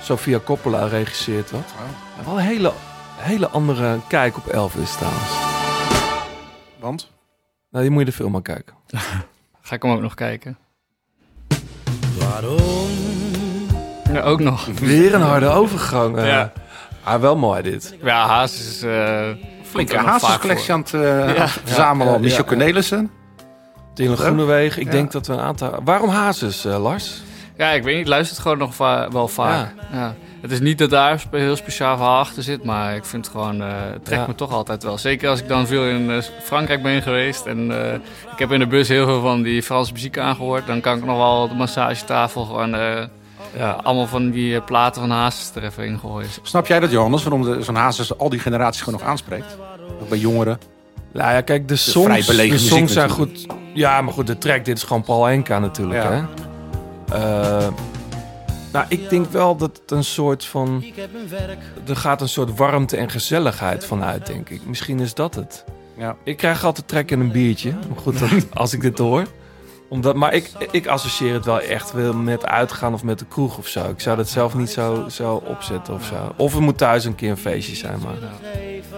Sofia 0.02 0.38
Coppola 0.44 0.86
regisseert 0.86 1.50
dat. 1.50 1.60
Oh. 1.60 2.26
Wel 2.26 2.38
een 2.38 2.44
hele, 2.44 2.72
hele 3.16 3.48
andere 3.48 3.98
kijk 4.08 4.36
op 4.36 4.46
Elvis 4.46 4.92
trouwens. 4.92 5.30
Want? 6.78 7.10
Nou, 7.70 7.82
die 7.84 7.90
moet 7.92 8.00
je 8.00 8.06
de 8.10 8.12
film 8.16 8.32
maar 8.32 8.42
kijken. 8.42 8.74
Ga 9.70 9.76
ik 9.76 9.82
hem 9.82 9.92
ook 9.92 10.00
nog 10.00 10.14
kijken. 10.14 10.58
Waarom? 12.18 12.88
Ja, 14.12 14.20
ook 14.20 14.40
nog. 14.40 14.66
Weer 14.80 15.14
een 15.14 15.20
harde 15.22 15.46
overgang. 15.48 16.16
eh. 16.16 16.26
Ja. 16.26 16.52
Ah, 17.04 17.20
wel 17.20 17.36
mooi 17.36 17.62
dit. 17.62 17.96
Ja, 18.02 18.26
Haas 18.26 18.52
is... 18.58 18.82
eh 18.82 19.28
Flinke 19.62 19.96
er 19.96 20.02
nog 20.02 20.10
vaak 20.10 20.20
Hazes-collectie 20.20 20.72
aan 20.72 20.80
het 20.80 20.94
eh, 20.94 21.00
Ja. 21.02 21.24
aan 21.26 21.34
het 21.42 21.50
verzamelen. 21.64 22.12
Ja, 22.12 22.18
Michel. 22.18 22.44
Cornelissen. 22.44 23.10
Dylan 23.94 24.16
Groenewegen. 24.16 24.80
Ik 24.80 24.86
Ja. 24.86 24.92
denk 24.92 25.12
dat 25.12 25.26
we 25.26 25.32
een 25.32 25.40
aantal... 25.40 25.80
Waarom 25.84 26.08
Hazes, 26.08 26.64
eh, 26.64 26.82
Lars? 26.82 27.22
Ja, 27.56 27.70
ik 27.70 27.82
weet 27.82 27.92
niet. 27.94 28.02
Ik 28.02 28.08
luister 28.08 28.34
het 28.34 28.42
gewoon 28.42 28.58
nog 28.58 28.74
va- 28.74 29.08
wel 29.10 29.28
vaak. 29.28 29.68
Ja. 29.92 30.14
Het 30.40 30.50
is 30.50 30.60
niet 30.60 30.78
dat 30.78 30.90
daar 30.90 31.22
heel 31.30 31.56
speciaal 31.56 31.96
verhaal 31.96 32.18
achter 32.18 32.42
zit, 32.42 32.64
maar 32.64 32.94
ik 32.96 33.04
vind 33.04 33.24
het 33.24 33.34
gewoon, 33.34 33.62
eh, 33.62 33.68
het 33.92 34.04
trekt 34.04 34.20
Ja. 34.20 34.26
me 34.26 34.34
toch 34.34 34.52
altijd 34.52 34.82
wel. 34.82 34.98
Zeker 34.98 35.28
als 35.28 35.40
ik 35.40 35.48
dan 35.48 35.66
veel 35.66 35.84
in 35.84 36.10
eh, 36.10 36.16
Frankrijk 36.42 36.82
ben 36.82 37.02
geweest 37.02 37.46
en 37.46 37.70
eh, 37.84 37.94
ik 38.32 38.38
heb 38.38 38.52
in 38.52 38.58
de 38.58 38.66
bus 38.66 38.88
heel 38.88 39.04
veel 39.06 39.20
van 39.20 39.42
die 39.42 39.62
Franse 39.62 39.92
muziek 39.92 40.18
aangehoord. 40.18 40.66
Dan 40.66 40.80
kan 40.80 40.96
ik 40.96 41.04
nog 41.04 41.16
wel 41.16 41.42
op 41.42 41.48
de 41.50 41.54
massagetafel 41.56 42.44
gewoon 42.44 42.74
eh, 42.74 43.04
Ja. 43.58 43.70
allemaal 43.82 44.06
van 44.06 44.30
die 44.30 44.60
platen 44.60 45.00
van 45.00 45.10
Hazes 45.10 45.50
er 45.54 45.64
even 45.64 45.84
in 45.86 45.98
gooien. 45.98 46.28
Snap 46.42 46.66
jij 46.66 46.80
dat, 46.80 46.90
Johannes? 46.90 47.22
Waarom 47.22 47.42
de- 47.42 47.62
zo'n 47.62 47.74
Hazes 47.74 48.18
al 48.18 48.28
die 48.28 48.40
generaties 48.40 48.82
gewoon 48.82 49.00
nog 49.00 49.08
aanspreekt? 49.08 49.56
Ook 50.02 50.08
bij 50.08 50.18
jongeren. 50.18 50.58
Nou 51.12 51.32
ja, 51.32 51.40
kijk, 51.40 51.68
de 51.68 51.76
vrij 51.76 51.92
songs, 51.92 52.26
belegen 52.26 52.56
de 52.56 52.62
muziek 52.62 52.78
songs 52.78 52.92
zijn 52.92 53.08
natuurlijk. 53.08 53.38
goed. 53.38 53.56
Ja, 53.74 54.00
maar 54.02 54.12
goed, 54.12 54.26
de 54.26 54.38
track, 54.38 54.64
dit 54.64 54.76
is 54.76 54.82
gewoon 54.82 55.02
Paul 55.02 55.28
Enka 55.28 55.58
natuurlijk. 55.58 56.02
Ja. 56.02 56.10
Hè? 56.10 56.22
Nou, 58.72 58.86
ik 58.88 59.10
denk 59.10 59.26
wel 59.30 59.56
dat 59.56 59.80
het 59.82 59.90
een 59.90 60.04
soort 60.04 60.44
van... 60.44 60.84
Er 61.86 61.96
gaat 61.96 62.20
een 62.20 62.28
soort 62.28 62.56
warmte 62.56 62.96
en 62.96 63.10
gezelligheid 63.10 63.84
vanuit, 63.86 64.26
denk 64.26 64.48
ik. 64.48 64.66
Misschien 64.66 65.00
is 65.00 65.14
dat 65.14 65.34
het. 65.34 65.64
Ja. 65.96 66.16
Ik 66.24 66.36
krijg 66.36 66.64
altijd 66.64 66.88
trek 66.88 67.10
in 67.10 67.20
een 67.20 67.32
biertje. 67.32 67.72
Maar 67.88 67.98
goed, 67.98 68.18
dat, 68.18 68.30
als 68.54 68.72
ik 68.72 68.80
dit 68.80 68.98
hoor. 68.98 69.26
Omdat, 69.88 70.14
maar 70.14 70.34
ik, 70.34 70.50
ik 70.70 70.86
associeer 70.86 71.34
het 71.34 71.44
wel 71.44 71.60
echt 71.60 71.92
wel 71.92 72.12
met 72.12 72.46
uitgaan 72.46 72.94
of 72.94 73.02
met 73.02 73.18
de 73.18 73.24
kroeg 73.24 73.58
of 73.58 73.66
zo. 73.66 73.90
Ik 73.90 74.00
zou 74.00 74.16
dat 74.16 74.28
zelf 74.28 74.54
niet 74.54 74.70
zo, 74.70 75.04
zo 75.08 75.42
opzetten 75.46 75.94
of 75.94 76.04
zo. 76.04 76.34
Of 76.36 76.54
er 76.54 76.62
moet 76.62 76.78
thuis 76.78 77.04
een 77.04 77.14
keer 77.14 77.30
een 77.30 77.36
feestje 77.36 77.76
zijn, 77.76 77.98
maar... 78.02 78.14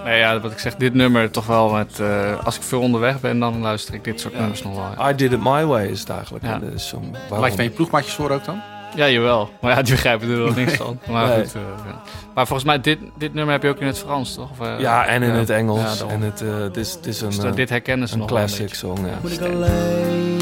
Nee, 0.05 0.19
ja, 0.19 0.41
wat 0.41 0.53
ik 0.53 0.59
zeg, 0.59 0.75
dit 0.77 0.95
nummer 0.95 1.31
toch 1.31 1.47
wel 1.47 1.71
met... 1.71 2.01
eh, 2.01 2.45
als 2.45 2.57
ik 2.57 2.63
veel 2.63 2.81
onderweg 2.81 3.21
ben, 3.21 3.39
dan 3.39 3.61
luister 3.61 3.95
ik 3.95 4.05
dit 4.05 4.21
soort 4.21 4.39
nummers 4.39 4.63
nog 4.63 4.75
wel. 4.75 5.09
I 5.11 5.15
did 5.15 5.33
it 5.33 5.43
my 5.43 5.65
way 5.65 5.87
is 5.87 6.01
het 6.01 6.09
eigenlijk. 6.09 6.45
Ja. 6.45 6.61
hè, 6.61 6.71
de 6.71 6.79
song. 6.79 7.13
Laat 7.13 7.29
Waarom? 7.29 7.49
je 7.49 7.55
van 7.55 7.65
je 7.65 7.71
ploegmaatjes 7.71 8.15
voor 8.15 8.31
ook 8.31 8.45
dan? 8.45 8.61
Ja, 8.95 9.09
jawel. 9.09 9.51
Maar 9.61 9.77
ja, 9.77 9.83
die 9.83 9.93
begrijpen 9.93 10.31
er 10.31 10.39
wel 10.45 10.53
niks 10.65 10.73
van. 10.77 10.99
Maar 11.09 11.29
Nee. 11.29 11.45
goed. 11.45 11.55
eh, 11.55 11.61
ja. 11.87 12.03
Maar 12.35 12.47
volgens 12.47 12.69
mij, 12.69 12.81
dit, 12.81 12.99
dit 13.19 13.35
nummer 13.35 13.53
heb 13.53 13.63
je 13.63 13.69
ook 13.69 13.79
in 13.81 13.87
het 13.87 13.99
Frans, 13.99 14.35
toch? 14.35 14.51
Of, 14.51 14.61
eh, 14.67 14.81
Ja, 14.81 15.07
en 15.07 15.23
in 15.23 15.29
ja. 15.33 15.35
het 15.35 15.51
Engels. 15.51 16.05
en 16.07 16.21
het, 16.21 16.41
eh, 16.41 16.59
het 16.59 16.77
is, 16.77 16.95
een, 17.21 17.29
Dus 17.31 17.55
dit 17.55 17.69
herkennen 17.69 18.09
ze 18.09 18.15
een 18.15 18.21
nog 18.21 18.31
wel 18.31 18.39
een 18.39 18.45
classic 18.47 18.75
song. 18.75 19.07
Ja. 19.07 19.19
Moet 19.23 19.33
ik 19.33 19.41
alleen 19.41 20.41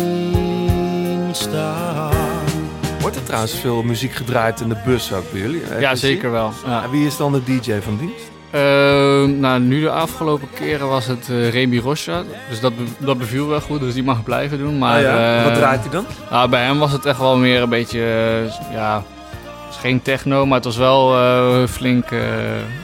staan? 1.33 2.13
Wordt 3.01 3.17
er 3.17 3.23
trouwens 3.23 3.55
veel 3.55 3.83
muziek 3.83 4.13
gedraaid 4.13 4.61
in 4.61 4.69
de 4.69 4.77
bus 4.85 5.13
ook 5.13 5.31
bij 5.31 5.41
jullie? 5.41 5.63
Ja, 5.79 5.95
zeker 5.95 6.31
wel. 6.31 6.53
Ja. 6.67 6.83
En 6.83 6.91
wie 6.91 7.07
is 7.07 7.17
dan 7.17 7.33
de 7.33 7.45
DJ 7.45 7.81
van 7.81 7.97
dienst? 7.97 8.31
Ehm, 8.51 9.41
nou, 9.41 9.61
nu 9.61 9.81
de 9.81 9.91
afgelopen 9.91 10.49
keren 10.55 10.89
was 10.89 11.07
het 11.07 11.29
eh 11.31 11.51
Remy 11.51 11.79
Rocha. 11.79 12.23
Dus 12.49 12.61
dat, 12.61 12.77
be- 12.77 13.05
dat 13.05 13.19
beviel 13.19 13.49
wel 13.49 13.61
goed, 13.61 13.81
dus 13.81 13.95
die 13.95 14.03
mag 14.03 14.23
blijven 14.23 14.59
doen. 14.59 14.79
Maar, 14.79 14.97
Ah 14.97 15.03
ja? 15.03 15.39
eh, 15.39 15.45
Wat 15.45 15.55
draait 15.55 15.81
hij 15.81 15.91
dan? 15.91 16.07
nou, 16.31 16.49
bij 16.49 16.63
hem 16.65 16.79
was 16.79 16.93
het 16.93 17.07
echt 17.07 17.19
wel 17.19 17.37
meer 17.37 17.63
een 17.63 17.69
beetje, 17.69 18.01
eh, 18.01 18.73
ja, 18.75 18.95
het 19.67 19.75
is 19.75 19.77
geen 19.77 20.03
techno, 20.03 20.47
maar 20.47 20.55
het 20.57 20.65
was 20.65 20.77
wel 20.77 21.17
eh, 21.17 21.67
flink, 21.69 22.11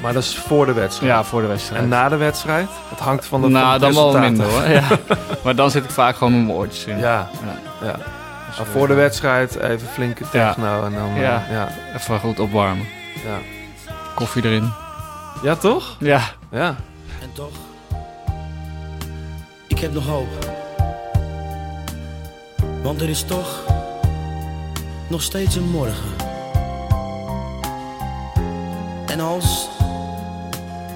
Maar 0.02 0.12
dat 0.12 0.22
is 0.22 0.36
voor 0.38 0.66
de 0.66 0.72
wedstrijd. 0.72 1.12
ja, 1.12 1.24
voor 1.24 1.40
de 1.40 1.46
wedstrijd. 1.46 1.82
En 1.82 1.88
na 1.88 2.08
de 2.08 2.16
wedstrijd? 2.16 2.68
Het 2.90 2.98
hangt 2.98 3.26
van 3.26 3.40
de 3.40 3.46
van 3.50 3.60
nou, 3.60 3.72
het 3.72 3.80
dan 3.80 3.94
wel 3.94 4.18
minder 4.18 4.46
hoor. 4.46 4.68
Ja. 4.68 4.82
maar 5.44 5.54
dan 5.54 5.70
zit 5.70 5.84
ik 5.84 5.90
vaak 5.90 6.16
gewoon 6.16 6.32
met 6.36 6.46
mijn 6.46 6.56
oortjes 6.58 6.84
in. 6.84 6.98
Ja, 6.98 7.28
ja. 7.82 7.96
Dus, 8.48 8.58
eh, 8.58 8.64
voor 8.72 8.86
de 8.88 8.94
wedstrijd 8.94 9.56
even 9.60 9.88
flinke 9.88 10.24
techno 10.30 10.84
en 10.84 10.92
dan... 10.92 11.10
Ja. 11.22 11.46
ja. 11.50 11.68
Even 11.96 12.18
goed 12.20 12.40
opwarmen. 12.40 12.86
Ja. 13.14 13.38
Koffie 14.14 14.44
erin. 14.44 14.72
Ja, 15.42 15.56
toch? 15.56 15.96
Ja. 15.98 16.22
Ja. 16.50 16.76
En 17.22 17.32
toch, 17.32 17.52
ik 19.66 19.78
heb 19.78 19.92
nog 19.92 20.06
hoop. 20.06 20.54
Want 22.82 23.00
er 23.00 23.08
is 23.08 23.22
toch 23.22 23.64
nog 25.08 25.22
steeds 25.22 25.54
een 25.54 25.70
morgen. 25.70 26.14
En 29.06 29.20
als 29.20 29.68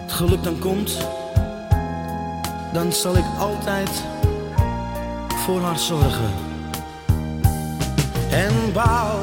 het 0.03 0.13
geluk 0.13 0.43
dan 0.43 0.59
komt, 0.59 1.09
dan 2.73 2.93
zal 2.93 3.17
ik 3.17 3.25
altijd 3.39 4.05
voor 5.29 5.61
haar 5.61 5.79
zorgen. 5.79 6.31
En 8.31 8.73
bouw. 8.73 9.19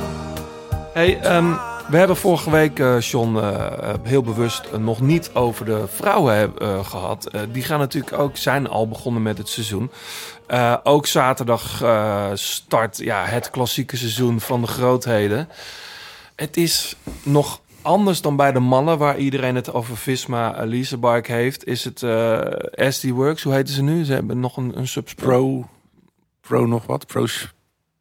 Hey, 0.94 1.19
ehm, 1.19 1.53
we 1.89 1.97
hebben 1.97 2.18
vorige 2.18 2.51
week, 2.51 2.80
eh, 2.80 2.97
heel 4.03 4.22
bewust 4.22 4.77
nog 4.77 5.01
niet 5.01 5.30
over 5.34 5.65
de 5.65 5.88
vrouwen 5.88 6.57
eh, 6.57 6.85
gehad. 6.85 7.27
Eh, 7.27 7.41
die 7.51 7.64
gaan 7.64 7.80
natuurlijk 7.80 8.18
ook, 8.18 8.38
zijn 8.38 8.68
al 8.68 8.88
begonnen 8.88 9.22
met 9.22 9.38
het 9.38 9.49
seizoen. 9.49 9.91
Ook 10.84 11.05
zaterdag 11.05 11.84
start 12.34 12.97
ja, 12.97 13.26
het 13.26 13.49
klassieke 13.49 13.97
seizoen 13.97 14.39
van 14.39 14.61
de 14.61 14.68
grootheden. 14.68 15.49
Het 16.35 16.57
is 16.57 16.95
nog 17.23 17.61
anders 17.81 18.22
dan 18.22 18.35
bij 18.35 18.51
de 18.51 18.59
mannen, 18.59 18.97
waar 18.97 19.18
iedereen 19.18 19.55
het 19.55 19.73
over 19.73 19.97
Visma 19.97 20.61
uh, 20.61 20.68
Leasebike 20.68 21.31
heeft. 21.31 21.65
Is 21.65 21.84
het 21.84 22.05
SD 22.93 23.09
Works, 23.09 23.43
hoe 23.43 23.53
heten 23.53 23.73
ze 23.73 23.81
nu? 23.81 24.03
Ze 24.03 24.14
hebben 24.14 24.39
nog 24.39 24.57
een, 24.57 24.77
een 24.77 24.88
subspro. 24.88 25.26
Pro, 25.26 25.68
Pro 26.41 26.65
nog 26.65 26.85
wat? 26.85 27.07
Pro, 27.07 27.26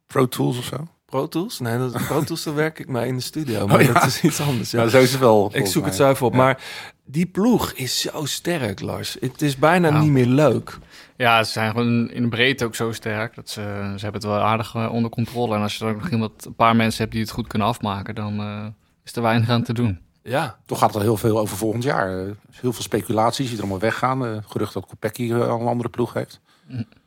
Pro 0.07 0.27
Tools 0.27 0.57
of 0.57 0.63
zo? 0.63 0.87
Pro 1.11 1.27
Tools? 1.27 1.59
Nee, 1.59 1.77
dat, 1.77 1.91
Pro 2.07 2.23
Tools 2.23 2.43
daar 2.43 2.55
werk 2.55 2.79
ik 2.79 2.87
mee 2.87 3.07
in 3.07 3.15
de 3.15 3.21
studio. 3.21 3.67
Maar 3.67 3.75
Oh, 3.79 3.81
ja. 3.85 3.93
dat 3.93 4.05
is 4.05 4.21
iets 4.21 4.41
anders. 4.41 4.71
Ja. 4.71 4.87
Zo 4.87 4.99
is 4.99 5.11
het 5.11 5.19
wel. 5.19 5.49
Ik 5.53 5.65
zoek 5.65 5.85
het 5.85 5.97
mij. 5.97 6.09
even 6.09 6.25
op. 6.25 6.31
Ja. 6.31 6.37
Maar 6.37 6.61
die 7.05 7.25
ploeg 7.25 7.71
is 7.71 8.01
zo 8.01 8.25
sterk, 8.25 8.81
Lars. 8.81 9.17
Het 9.19 9.41
is 9.41 9.55
bijna 9.57 9.89
Nou. 9.89 10.03
niet 10.03 10.11
meer 10.11 10.25
leuk. 10.25 10.77
Ja, 11.17 11.43
ze 11.43 11.51
zijn 11.51 11.71
gewoon 11.71 12.09
in 12.09 12.21
de 12.21 12.27
breedte 12.29 12.65
ook 12.65 12.75
zo 12.75 12.91
sterk. 12.91 13.35
Dat 13.35 13.49
ze, 13.49 13.61
ze 13.95 14.03
hebben 14.03 14.21
het 14.21 14.23
wel 14.23 14.39
aardig 14.39 14.75
eh, 14.75 14.93
onder 14.93 15.11
controle. 15.11 15.55
En 15.55 15.61
als 15.61 15.73
je 15.77 15.79
dan 15.85 15.93
ook 15.93 16.01
nog 16.01 16.09
iemand, 16.09 16.45
een 16.45 16.55
paar 16.55 16.75
mensen 16.75 16.99
hebt 17.01 17.11
die 17.11 17.21
het 17.21 17.31
goed 17.31 17.47
kunnen 17.47 17.67
afmaken, 17.67 18.15
dan 18.15 18.39
eh, 18.39 18.65
is 19.03 19.15
er 19.15 19.21
weinig 19.21 19.49
aan 19.49 19.63
te 19.63 19.73
doen. 19.73 19.99
Ja. 20.23 20.57
Toch 20.65 20.77
gaat 20.79 20.87
het 20.87 20.97
al 20.97 21.03
heel 21.03 21.17
veel 21.17 21.39
over 21.39 21.57
volgend 21.57 21.83
jaar. 21.83 22.19
Eh, 22.19 22.31
heel 22.51 22.73
veel 22.73 22.83
speculaties 22.83 23.45
die 23.47 23.55
er 23.55 23.61
allemaal 23.61 23.79
weggaan. 23.79 24.43
Gerucht 24.47 24.73
dat 24.73 24.85
Kopecky 24.85 25.33
al 25.33 25.59
een 25.61 25.67
andere 25.67 25.89
ploeg 25.89 26.13
heeft. 26.13 26.39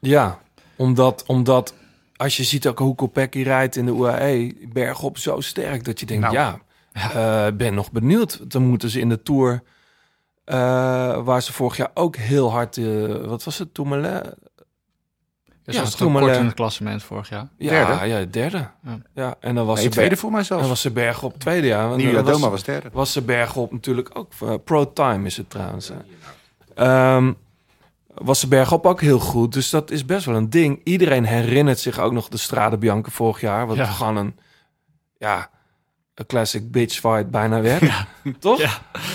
Ja, 0.01 0.39
omdat, 0.77 1.25
omdat 1.27 1.75
als 2.21 2.37
je 2.37 2.45
ziet 2.45 2.67
ook 2.69 2.79
hoe 2.79 2.95
Kopecky 2.95 3.43
rijdt 3.43 3.77
in 3.77 3.87
de 3.87 3.93
UAE, 3.93 4.55
bergop 4.73 5.19
zo 5.19 5.41
sterk 5.41 5.85
dat 5.85 6.01
je 6.01 6.07
denkt, 6.07 6.23
Nou. 6.23 6.35
ja, 6.35 6.61
eh, 6.93 7.47
ik 7.47 7.57
ben 7.57 7.75
nog 7.75 7.93
benieuwd. 7.93 8.51
Dan 8.51 8.63
moeten 8.63 8.91
ze 8.91 9.01
in 9.01 9.09
de 9.09 9.23
Tour, 9.23 9.63
eh, 10.45 10.57
waar 11.25 11.43
ze 11.43 11.53
vorig 11.53 11.77
jaar 11.77 11.91
ook 11.95 12.17
heel 12.17 12.51
hard, 12.51 12.77
eh, 12.77 12.85
wat 13.27 13.45
was 13.45 13.59
het, 13.59 13.75
Tourmalet? 13.75 14.35
Ja, 15.65 15.83
kort 15.99 16.29
eh, 16.31 16.39
in 16.39 16.45
het 16.45 16.55
klassement 16.55 17.03
vorig 17.03 17.29
jaar. 17.29 17.49
Ja, 17.59 17.71
Derde? 17.71 18.07
ja, 18.07 18.25
derde. 18.25 18.69
Ja. 18.85 18.99
Ja. 19.15 19.35
en 19.41 19.55
dan 19.55 19.67
was 19.67 19.75
Nee, 19.75 19.85
ze 19.85 19.91
tweede 19.91 20.17
voor 20.17 20.31
mij 20.31 20.43
zelfs. 20.43 20.63
Dan 20.63 20.71
was 20.71 20.81
ze 20.81 20.91
bergop 20.91 21.39
tweede, 21.39 21.67
ja. 21.67 21.85
Want 21.89 21.97
Nieuwe 21.97 22.15
dan 22.15 22.25
was- 22.25 22.33
Doma 22.35 22.51
was 22.51 22.63
derde. 22.63 22.89
was 22.93 23.13
ze 23.13 23.23
bergop 23.23 23.73
natuurlijk 23.73 24.11
ook. 24.13 24.33
Pro 24.65 24.93
Time 24.93 25.27
is 25.27 25.37
het 25.37 25.51
trouwens. 25.51 25.89
hè. 25.89 25.95
Was 28.15 28.41
ze 28.41 28.49
bergop 28.49 28.87
ook 28.87 29.01
heel 29.01 29.19
goed. 29.19 29.53
Dus 29.53 29.71
dat 29.71 29.91
is 29.91 30.05
best 30.05 30.27
wel 30.27 30.35
een 30.37 30.51
ding. 30.51 30.81
Iedereen 30.85 31.25
herinnert 31.25 31.79
zich 31.79 31.99
ook 31.99 32.13
nog 32.13 32.29
de 32.29 32.37
Strade 32.37 32.79
Bianca 32.79 33.11
vorig 33.11 33.41
jaar. 33.41 33.67
Wat 33.67 33.77
Ja. 33.77 33.85
gewoon 33.85 34.17
een, 34.17 34.39
ja, 35.19 35.51
een 36.15 36.27
classic 36.27 36.71
bitch 36.71 36.99
fight 37.01 37.31
bijna 37.31 37.61
werd. 37.61 37.83
Toch? 38.39 38.59
Ja, 38.61 38.71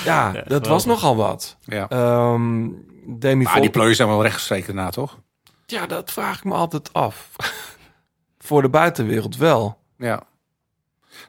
Ja. 0.05 0.31
dat 0.31 0.41
geweldig. 0.43 0.67
was 0.69 0.85
nogal 0.85 1.15
wat. 1.15 1.57
Ja. 1.63 1.89
Ehm 1.89 2.67
Demi 3.07 3.19
Maar 3.19 3.29
die 3.35 3.45
Vollering- 3.47 3.71
plooien 3.71 3.95
zijn 3.95 4.07
wel 4.07 4.21
rechtgestreken 4.21 4.75
daarna, 4.75 4.89
toch? 4.91 5.19
Ja, 5.65 5.85
dat 5.85 6.11
vraag 6.11 6.37
ik 6.37 6.43
me 6.43 6.53
altijd 6.53 6.93
af. 6.93 7.29
Voor 8.47 8.61
de 8.61 8.69
buitenwereld 8.69 9.37
wel. 9.37 9.77
Ja. 9.97 10.23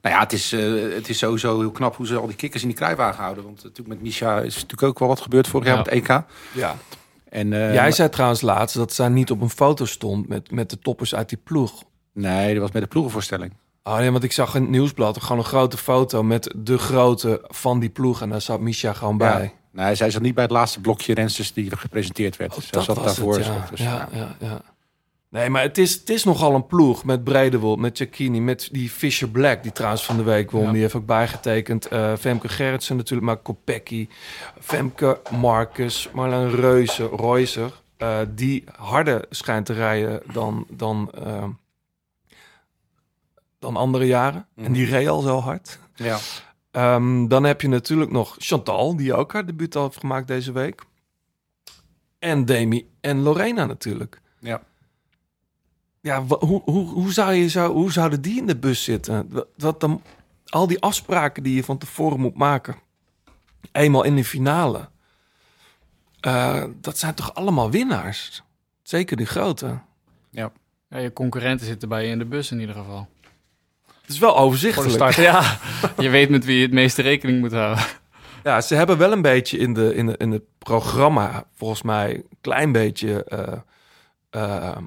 Nou 0.03 0.15
ja, 0.15 0.21
het 0.21 0.33
is, 0.33 0.53
eh, 0.53 0.95
het 0.95 1.09
is 1.09 1.19
sowieso 1.19 1.59
heel 1.61 1.71
knap 1.71 1.97
hoe 1.97 2.07
ze 2.07 2.17
al 2.17 2.27
die 2.27 2.37
kikkers 2.37 2.63
in 2.63 2.69
die 2.69 2.77
kruiwagen 2.77 3.23
houden. 3.23 3.45
Want 3.45 3.57
natuurlijk 3.57 3.89
met 3.89 4.03
Misha 4.03 4.41
is 4.41 4.55
natuurlijk 4.55 4.83
ook 4.83 4.99
wel 4.99 5.09
wat 5.09 5.21
gebeurd 5.21 5.49
vorig 5.49 5.67
jaar 5.67 5.77
Ja. 5.77 5.83
met 5.83 5.93
EK. 5.93 6.23
Ja. 6.53 6.77
En, 7.29 7.53
eh, 7.53 7.75
Jij 7.75 7.93
zei 7.93 8.09
trouwens 8.09 8.41
laatst 8.41 8.77
dat 8.77 8.93
zij 8.93 9.09
niet 9.09 9.31
op 9.31 9.41
een 9.41 9.51
foto 9.51 9.85
stond 9.85 10.29
met, 10.29 10.51
met 10.51 10.71
de 10.71 10.79
toppers 10.79 11.15
uit 11.15 11.29
die 11.29 11.39
ploeg. 11.45 11.83
Nee, 12.13 12.53
dat 12.53 12.63
was 12.63 12.73
met 12.73 12.83
de 12.83 12.89
ploegenvoorstelling. 12.89 13.53
Oh 13.83 14.01
ja, 14.01 14.11
want 14.11 14.25
ik 14.25 14.33
zag 14.33 14.55
in 14.55 14.61
het 14.61 14.71
nieuwsblad 14.71 15.23
gewoon 15.23 15.39
een 15.39 15.45
grote 15.45 15.77
foto 15.77 16.23
met 16.23 16.55
de 16.57 16.79
grote 16.79 17.45
van 17.49 17.79
die 17.81 17.89
ploeg. 17.89 18.23
En 18.23 18.29
daar 18.29 18.41
zat 18.41 18.61
Misha 18.61 18.93
gewoon 18.93 19.17
bij. 19.17 19.55
Nee, 19.73 19.95
zij 19.95 20.11
zat 20.11 20.23
niet 20.23 20.35
bij 20.35 20.43
het 20.43 20.53
laatste 20.53 20.81
blokje 20.81 21.15
rensters 21.15 21.53
die 21.53 21.71
er 21.71 21.77
gepresenteerd 21.77 22.37
werd. 22.37 22.57
Oh, 22.57 22.63
zij 22.63 22.83
zat 22.83 22.97
was 22.97 23.05
daarvoor. 23.05 23.35
het, 23.35 23.47
ja. 23.47 23.67
dus, 23.71 23.81
ja, 23.81 24.09
ja, 24.13 24.37
ja. 24.41 24.61
Nee, 25.37 25.51
maar 25.51 25.63
het 25.63 25.79
is, 25.79 25.95
het 25.95 26.11
is 26.11 26.25
nogal 26.25 26.55
een 26.55 26.67
ploeg 26.67 27.05
met 27.05 27.25
Bredewold, 27.25 27.79
met 27.79 27.97
Giacchini, 27.97 28.41
met 28.41 28.69
die 28.73 28.91
Fisher 28.91 29.29
Black, 29.29 29.63
die 29.63 29.73
trouwens 29.73 30.05
van 30.05 30.17
de 30.17 30.23
week 30.23 30.51
won. 30.51 30.65
Ja. 30.65 30.73
Die 30.73 30.81
heeft 30.81 30.95
ook 30.95 31.07
bijgetekend. 31.07 31.87
Eh, 31.87 32.17
Femke 32.17 32.49
Gerritsen 32.49 32.97
natuurlijk, 32.97 33.27
maar 33.27 33.37
Kopecky, 33.37 34.09
Femke 34.61 35.21
Marcus, 35.31 36.09
Marlijn 36.13 36.51
Reuze, 36.51 37.09
Reuser. 37.17 37.73
eh, 37.97 38.19
die 38.29 38.65
harder 38.77 39.25
schijnt 39.31 39.67
te 39.67 39.73
rijden 39.73 40.23
dan, 40.33 40.67
dan, 40.69 41.11
eh, 41.15 41.45
dan 43.59 43.77
andere 43.77 44.07
jaren. 44.07 44.47
En 44.55 44.73
die 44.73 44.87
reed 44.87 45.09
al 45.09 45.21
zo 45.21 45.39
hard. 45.39 45.79
Ja. 45.95 46.19
Ehm, 46.71 47.27
dan 47.27 47.45
heb 47.45 47.61
je 47.61 47.69
natuurlijk 47.69 48.11
nog 48.11 48.37
Chantal, 48.39 48.97
die 48.97 49.15
ook 49.15 49.33
haar 49.33 49.47
debuut 49.47 49.77
al 49.77 49.83
heeft 49.83 49.99
gemaakt 49.99 50.27
deze 50.27 50.53
week. 50.53 50.83
En 52.19 52.45
Demi 52.45 52.89
en 53.01 53.23
Lorena 53.23 53.67
natuurlijk. 53.67 54.21
Ja. 54.41 54.63
Ja, 56.07 56.25
hoe, 56.25 56.63
hoe, 56.65 56.89
hoe, 56.89 57.13
zou 57.13 57.33
je, 57.33 57.49
zou, 57.49 57.73
hoe 57.73 57.93
zouden 57.93 58.21
die 58.23 58.37
in 58.37 58.47
de 58.47 58.57
bus 58.57 58.85
zitten? 58.85 59.31
Wat 59.57 59.81
dan, 59.81 60.03
al 60.47 60.67
die 60.67 60.81
afspraken 60.81 61.43
die 61.43 61.55
je 61.55 61.65
van 61.65 61.79
tevoren 61.79 62.21
moet 62.21 62.37
maken. 62.37 62.77
Eenmaal 63.73 64.03
in 64.03 64.17
de 64.17 64.25
finale. 64.25 64.89
Eh, 66.21 66.65
dat 66.81 66.99
zijn 66.99 67.15
toch 67.15 67.35
allemaal 67.35 67.71
winnaars? 67.71 68.43
Zeker 68.83 69.17
die 69.17 69.27
grote. 69.27 69.79
Ja, 70.31 70.53
je 70.89 71.13
concurrenten 71.13 71.67
zitten 71.67 71.89
bij 71.89 72.05
je 72.05 72.11
in 72.11 72.19
de 72.19 72.25
bus 72.25 72.51
in 72.51 72.61
ieder 72.61 72.75
geval. 72.75 73.09
Het 74.01 74.11
is 74.11 74.19
wel 74.19 74.35
de 74.35 74.41
overzichtelijk. 74.41 74.93
start, 74.93 75.15
ja. 75.15 75.59
Je 76.05 76.09
weet 76.09 76.29
met 76.29 76.45
wie 76.45 76.57
je 76.57 76.63
het 76.63 76.73
meeste 76.73 77.03
rekening 77.03 77.41
moet 77.41 77.53
houden. 77.53 77.85
Ja, 78.43 78.61
ze 78.61 78.75
hebben 78.75 78.99
wel 78.99 79.13
een 79.13 79.23
beetje 79.23 79.59
in, 79.59 79.75
de, 79.75 79.95
in, 79.95 80.07
de, 80.07 80.17
in 80.17 80.31
het 80.31 80.45
programma, 80.59 81.45
volgens 81.55 81.83
mij, 81.83 82.15
een 82.15 82.39
klein 82.41 82.73
beetje. 82.73 83.25
eh, 83.25 83.53
ehm, 84.31 84.85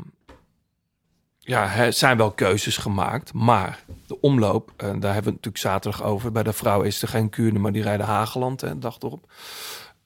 ja, 1.49 1.75
er 1.75 1.93
zijn 1.93 2.17
wel 2.17 2.31
keuzes 2.31 2.77
gemaakt. 2.77 3.33
Maar 3.33 3.83
de 4.07 4.21
omloop, 4.21 4.71
en 4.77 4.99
daar 4.99 5.13
hebben 5.13 5.31
we 5.31 5.37
het 5.37 5.45
natuurlijk 5.45 5.57
zaterdag 5.57 6.03
over. 6.03 6.31
Bij 6.31 6.43
de 6.43 6.53
vrouwen 6.53 6.87
is 6.87 7.01
er 7.01 7.07
geen 7.07 7.29
Kuurne, 7.29 7.59
maar 7.59 7.71
die 7.71 7.83
rijden 7.83 8.05
Hageland, 8.05 8.61
hè, 8.61 8.79
dag 8.79 8.97
erop. 8.99 9.31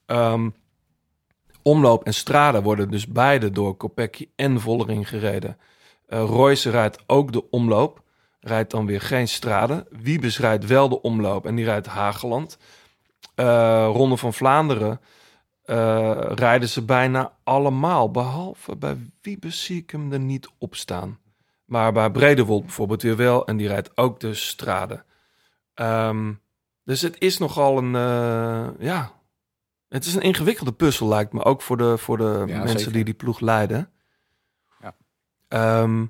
Ehm, 0.05 0.49
omloop 1.61 2.03
en 2.03 2.13
Strade 2.13 2.61
worden 2.61 2.91
dus 2.91 3.07
beide 3.07 3.51
door 3.51 3.75
Kopecky 3.75 4.29
en 4.35 4.59
Vollering 4.59 5.09
gereden. 5.09 5.57
Eh 6.07 6.19
Royce 6.19 6.69
rijdt 6.69 7.03
ook 7.07 7.31
de 7.31 7.49
omloop. 7.49 8.01
Rijdt 8.39 8.71
dan 8.71 8.85
weer 8.85 9.01
geen 9.01 9.27
Strade. 9.27 9.85
Wiebes 9.89 10.39
rijdt 10.39 10.65
wel 10.65 10.89
de 10.89 11.01
omloop 11.01 11.45
en 11.45 11.55
die 11.55 11.65
rijdt 11.65 11.87
Hageland. 11.87 12.57
Eh, 13.35 13.89
Ronde 13.93 14.17
van 14.17 14.33
Vlaanderen 14.33 15.01
eh, 15.65 16.21
rijden 16.35 16.69
ze 16.69 16.81
bijna 16.81 17.31
allemaal. 17.43 18.11
Behalve 18.11 18.75
bij 18.75 18.97
Wiebes 19.21 19.63
zie 19.63 19.81
ik 19.81 19.89
hem 19.89 20.11
er 20.11 20.19
niet 20.19 20.49
op 20.57 20.75
staan. 20.75 21.21
Maar 21.73 21.91
bij 21.91 22.11
Bredewold 22.11 22.61
bijvoorbeeld 22.61 23.01
weer 23.01 23.15
wel. 23.15 23.45
En 23.45 23.57
die 23.57 23.67
rijdt 23.67 23.97
ook 23.97 24.19
de 24.19 24.33
Strade. 24.33 25.03
Ehm, 25.73 26.33
dus 26.83 27.01
het 27.01 27.19
is 27.19 27.37
nogal 27.37 27.77
een... 27.77 27.95
eh, 27.95 28.67
ja, 28.79 29.11
het 29.89 30.05
is 30.05 30.13
een 30.15 30.21
ingewikkelde 30.21 30.71
puzzel 30.71 31.07
lijkt 31.07 31.33
me. 31.33 31.43
Ook 31.43 31.61
voor 31.61 31.77
de, 31.77 31.97
voor 31.97 32.17
de 32.17 32.43
Ja, 32.47 32.57
mensen 32.57 32.77
zeker. 32.79 32.91
die 32.93 33.03
die 33.03 33.13
ploeg 33.13 33.39
leiden. 33.39 33.89
Ja. 34.81 34.95
Ehm, 35.47 36.05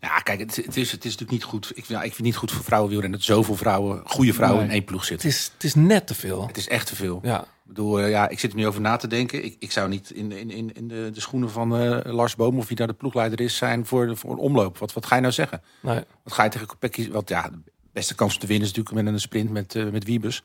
Ja, 0.00 0.18
kijk, 0.18 0.38
het, 0.40 0.56
het, 0.56 0.76
is, 0.76 0.92
het 0.92 1.04
is 1.04 1.10
natuurlijk 1.16 1.30
niet 1.30 1.42
goed. 1.44 1.70
Ik, 1.70 1.76
ik 1.76 1.84
vind 1.86 2.02
het 2.16 2.20
niet 2.20 2.36
goed 2.36 2.52
voor 2.52 2.64
vrouwenwielrennen 2.64 3.18
dat 3.18 3.28
zoveel 3.28 3.56
vrouwen, 3.56 4.02
goede 4.06 4.32
vrouwen 4.32 4.58
Nee. 4.60 4.68
in 4.68 4.74
één 4.74 4.84
ploeg 4.84 5.00
het, 5.00 5.08
zitten. 5.08 5.28
is, 5.28 5.50
het 5.54 5.64
is 5.64 5.74
net 5.74 6.06
te 6.06 6.14
veel. 6.14 6.46
Het 6.46 6.56
is 6.56 6.68
echt 6.68 6.86
te 6.86 6.96
veel. 6.96 7.20
Ja. 7.22 7.40
Ik 7.42 7.72
bedoel, 7.72 8.00
eh, 8.00 8.10
ja, 8.10 8.28
ik 8.28 8.38
zit 8.38 8.50
er 8.50 8.56
nu 8.56 8.66
over 8.66 8.80
na 8.80 8.96
te 8.96 9.06
denken. 9.06 9.44
Ik, 9.44 9.56
ik 9.58 9.72
zou 9.72 9.88
niet 9.88 10.10
in, 10.10 10.32
in, 10.32 10.50
in, 10.50 10.72
in 10.74 10.88
de, 10.88 11.10
de 11.12 11.20
schoenen 11.20 11.50
van 11.50 11.76
eh, 11.76 12.12
Lars 12.14 12.36
Boom 12.36 12.58
of 12.58 12.68
wie 12.68 12.76
daar 12.76 12.86
de 12.86 12.92
ploegleider 12.92 13.40
is 13.40 13.56
zijn 13.56 13.86
voor, 13.86 14.06
de- 14.06 14.16
voor 14.16 14.30
een 14.32 14.38
omloop. 14.38 14.78
Wat, 14.78 14.92
wat 14.92 15.06
ga 15.06 15.14
je 15.14 15.20
nou 15.20 15.32
zeggen? 15.32 15.62
Nee. 15.80 16.00
Wat 16.22 16.32
ga 16.32 16.44
je 16.44 16.50
tegen 16.50 16.66
Kopecky? 16.66 17.10
Want 17.10 17.28
ja, 17.28 17.48
de 17.48 17.58
beste 17.92 18.14
kans 18.14 18.34
om 18.34 18.40
te 18.40 18.46
winnen 18.46 18.68
is 18.68 18.74
natuurlijk 18.74 19.04
met 19.04 19.14
een 19.14 19.20
sprint 19.20 19.50
met, 19.50 19.74
eh 19.74 19.84
met 19.88 20.04
Wiebes. 20.04 20.42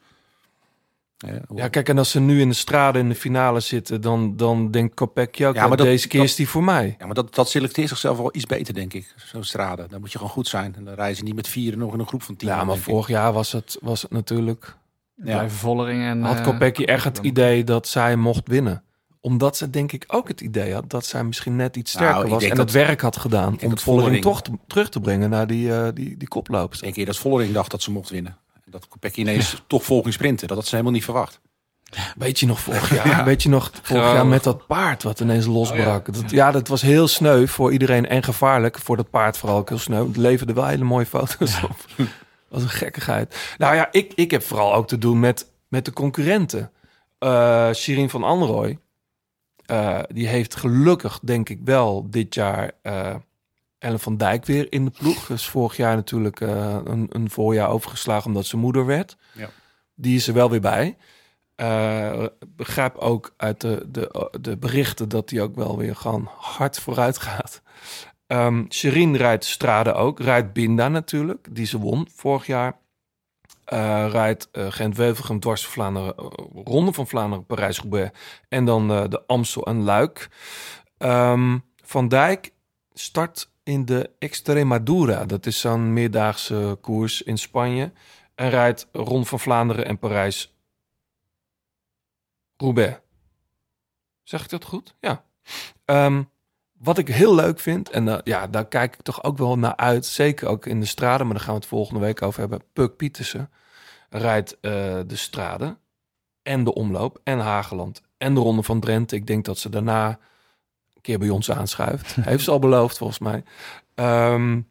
Ja, 1.55 1.67
kijk, 1.67 1.89
en 1.89 1.97
als 1.97 2.11
ze 2.11 2.19
nu 2.19 2.41
in 2.41 2.49
de 2.49 2.55
strade 2.55 2.99
in 2.99 3.09
de 3.09 3.15
finale 3.15 3.59
zitten, 3.59 4.01
dan, 4.01 4.35
dan 4.37 4.71
denkt 4.71 4.95
Kopecky 4.95 5.45
ook, 5.45 5.53
Ja, 5.55 5.61
ja, 5.61 5.67
maar 5.67 5.77
dat- 5.77 5.85
deze 5.85 6.07
keer 6.07 6.19
dat- 6.19 6.29
is 6.29 6.35
die 6.35 6.49
voor 6.49 6.63
mij. 6.63 6.95
Ja, 6.99 7.05
maar 7.05 7.15
dat, 7.15 7.35
dat 7.35 7.49
selecteert 7.49 7.89
zichzelf 7.89 8.17
wel 8.17 8.29
iets 8.35 8.45
beter, 8.45 8.73
denk 8.73 8.93
ik. 8.93 9.13
Zo'n 9.31 9.43
strade. 9.43 9.85
Dan 9.89 9.99
moet 9.99 10.11
je 10.11 10.17
gewoon 10.17 10.33
goed 10.33 10.47
zijn. 10.47 10.75
En 10.75 10.83
dan 10.83 10.93
reizen 10.93 11.17
ze 11.17 11.23
niet 11.23 11.35
met 11.35 11.47
vieren 11.47 11.79
nog 11.79 11.93
in 11.93 11.99
een 11.99 12.07
groep 12.07 12.23
van 12.23 12.35
tien. 12.35 12.47
Ja, 12.47 12.55
maar 12.55 12.65
denk 12.65 12.77
ik. 12.77 12.83
vorig 12.83 13.07
jaar 13.07 13.33
was 13.33 13.51
het, 13.51 13.77
was 13.81 14.01
het 14.01 14.11
natuurlijk... 14.11 14.75
Blijven 15.15 15.57
Vollering 15.57 16.03
en... 16.03 16.21
Had 16.21 16.37
eh, 16.37 16.43
Kopecky 16.43 16.83
echt 16.83 17.03
het 17.03 17.17
idee 17.17 17.63
dat 17.63 17.87
zij 17.87 18.15
mocht 18.15 18.47
winnen. 18.47 18.83
Omdat 19.19 19.57
ze 19.57 19.69
denk 19.69 19.91
ik 19.91 20.03
ook 20.07 20.27
het 20.27 20.41
idee 20.41 20.73
had 20.73 20.89
dat 20.89 21.05
zij 21.05 21.23
misschien 21.23 21.55
net 21.55 21.75
iets 21.75 21.93
Nou, 21.93 22.05
sterker 22.05 22.29
was. 22.29 22.39
denk 22.39 22.51
En 22.51 22.57
dat- 22.57 22.73
het 22.73 22.83
werk 22.85 23.01
had 23.01 23.17
gedaan 23.17 23.55
denk 23.55 23.71
om 23.71 23.77
Vollering 23.79 24.21
toch 24.21 24.41
te- 24.41 24.57
terug 24.67 24.89
te 24.89 24.99
brengen 24.99 25.29
naar 25.29 25.47
die, 25.47 25.73
eh 25.73 25.87
die, 25.93 26.17
die 26.17 26.27
koploopster. 26.27 26.77
Ik 26.77 26.83
denk 26.83 26.95
eerder 26.95 27.13
dat 27.13 27.23
Vollering 27.23 27.53
dacht 27.53 27.71
dat 27.71 27.81
ze 27.81 27.91
mocht 27.91 28.09
winnen. 28.09 28.37
Dat 28.71 28.87
Kopecky 28.87 29.19
ineens 29.19 29.61
toch 29.67 29.83
vol 29.83 30.01
ging 30.01 30.13
sprinten. 30.13 30.47
Dat 30.47 30.57
had 30.57 30.65
ze 30.65 30.71
helemaal 30.71 30.93
niet 30.93 31.03
verwacht. 31.03 31.39
Weet 32.15 32.39
je 32.39 32.45
nog 32.45 32.59
vorig 32.59 32.93
jaar? 33.03 33.25
Weet 33.25 33.43
je 33.43 33.49
nog 33.49 33.71
vorig 33.81 34.13
jaar 34.13 34.25
met 34.25 34.43
dat 34.43 34.67
paard 34.67 35.03
wat 35.03 35.19
ineens 35.19 35.45
losbrak? 35.45 36.07
Oh, 36.07 36.13
dat, 36.13 36.31
ja, 36.31 36.51
dat 36.51 36.67
was 36.67 36.81
heel 36.81 37.07
sneu 37.07 37.47
voor 37.47 37.71
iedereen 37.71 38.07
en 38.07 38.23
gevaarlijk. 38.23 38.77
Voor 38.79 38.97
dat 38.97 39.09
paard 39.09 39.37
vooral 39.37 39.57
ook 39.57 39.69
heel 39.69 39.77
sneu. 39.77 40.07
Het 40.07 40.17
leverde 40.17 40.53
wel 40.53 40.65
hele 40.65 40.83
mooie 40.83 41.05
foto's 41.05 41.63
op. 41.63 41.75
Dat 41.97 42.07
was 42.49 42.63
een 42.63 42.69
gekkigheid. 42.69 43.55
Nou 43.57 43.75
ja, 43.75 43.87
ik, 43.91 44.13
ik 44.15 44.31
heb 44.31 44.43
vooral 44.43 44.73
ook 44.73 44.87
te 44.87 44.97
doen 44.97 45.19
met, 45.19 45.51
met 45.67 45.85
de 45.85 45.93
concurrenten. 45.93 46.71
Eh 47.19 47.71
Shirin 47.73 48.09
van 48.09 48.23
Anrooy. 48.23 48.79
eh, 49.65 49.99
die 50.13 50.27
heeft 50.27 50.55
gelukkig, 50.55 51.19
denk 51.23 51.49
ik 51.49 51.59
wel, 51.63 52.07
dit 52.09 52.33
jaar 52.35 52.71
eh, 52.81 53.15
Ellen 53.81 53.99
van 53.99 54.17
Dijk 54.17 54.45
weer 54.45 54.67
in 54.69 54.85
de 54.85 54.91
ploeg. 54.91 55.25
Dus 55.25 55.47
vorig 55.49 55.77
jaar 55.77 55.95
natuurlijk 55.95 56.41
eh, 56.41 56.77
een, 56.83 57.07
een 57.09 57.29
voorjaar 57.29 57.69
overgeslagen 57.69 58.27
omdat 58.27 58.45
ze 58.45 58.57
moeder 58.57 58.85
werd. 58.85 59.17
Ja. 59.33 59.49
Die 59.95 60.15
is 60.15 60.27
er 60.27 60.33
wel 60.33 60.49
weer 60.49 60.61
bij. 60.61 60.97
Eh, 61.55 62.25
begrijp 62.47 62.97
ook 62.97 63.33
uit 63.37 63.61
de, 63.61 63.85
de, 63.87 64.31
de 64.41 64.57
berichten 64.57 65.09
dat 65.09 65.29
hij 65.29 65.41
ook 65.41 65.55
wel 65.55 65.77
weer 65.77 65.95
gewoon 65.95 66.29
hard 66.37 66.79
vooruit 66.79 67.17
gaat. 67.17 67.61
Ehm 68.27 68.65
Sherin 68.69 69.15
rijdt 69.15 69.45
Strade 69.45 69.93
ook. 69.93 70.19
Rijdt 70.19 70.53
Binda 70.53 70.87
natuurlijk, 70.87 71.47
die 71.51 71.65
ze 71.65 71.79
won 71.79 72.07
vorig 72.15 72.45
jaar. 72.45 72.79
Eh, 73.65 74.07
rijdt 74.09 74.49
eh, 74.51 74.65
Gent-Wevelgem, 74.69 75.39
dwars 75.39 75.65
Vlaanderen, 75.65 76.15
Ronde 76.63 76.93
van 76.93 77.07
Vlaanderen, 77.07 77.45
Parijs-Roubaix. 77.45 78.19
En 78.49 78.65
dan 78.65 78.87
de 78.87 79.23
Amstel 79.27 79.65
en 79.65 79.83
Luik. 79.83 80.29
Ehm, 80.97 81.57
van 81.83 82.07
Dijk 82.07 82.53
start 82.93 83.51
in 83.71 83.85
de 83.85 84.09
Extremadura. 84.19 85.25
Dat 85.25 85.45
is 85.45 85.59
zo'n 85.59 85.93
meerdaagse 85.93 86.77
koers 86.81 87.21
in 87.21 87.37
Spanje. 87.37 87.91
En 88.35 88.49
rijdt 88.49 88.87
Ronde 88.91 89.25
van 89.25 89.39
Vlaanderen 89.39 89.85
en 89.85 89.99
Parijs 89.99 90.55
Roubaix. 92.57 92.99
Zeg 94.23 94.43
ik 94.43 94.49
dat 94.49 94.65
goed? 94.65 94.95
Ja. 94.99 95.23
Ehm, 95.85 96.23
wat 96.77 96.97
ik 96.97 97.07
heel 97.07 97.35
leuk 97.35 97.59
vind, 97.59 97.89
en 97.89 98.07
eh, 98.07 98.17
ja, 98.23 98.47
daar 98.47 98.67
kijk 98.67 98.93
ik 98.93 99.01
toch 99.01 99.23
ook 99.23 99.37
wel 99.37 99.57
naar 99.57 99.75
uit, 99.75 100.05
zeker 100.05 100.47
ook 100.47 100.65
in 100.65 100.79
de 100.79 100.85
straden, 100.85 101.25
maar 101.25 101.35
daar 101.35 101.45
gaan 101.45 101.53
we 101.53 101.59
het 101.59 101.69
volgende 101.69 101.99
week 101.99 102.21
over 102.21 102.39
hebben. 102.39 102.61
Puk 102.73 102.95
Pietersen 102.95 103.49
rijdt 104.09 104.59
eh, 104.59 104.71
de 105.07 105.15
straden 105.15 105.77
en 106.41 106.63
de 106.63 106.73
omloop 106.73 107.19
en 107.23 107.39
Hageland 107.39 108.01
en 108.17 108.33
de 108.33 108.39
Ronde 108.39 108.63
van 108.63 108.79
Drenthe. 108.79 109.15
Ik 109.15 109.27
denk 109.27 109.45
dat 109.45 109.57
ze 109.57 109.69
daarna 109.69 110.19
keer 111.01 111.19
bij 111.19 111.29
ons 111.29 111.51
aanschuift. 111.51 112.15
Heeft 112.21 112.43
ze 112.43 112.51
al 112.51 112.59
beloofd, 112.59 112.97
volgens 112.97 113.19
mij. 113.19 113.43
Ehm, 113.95 114.61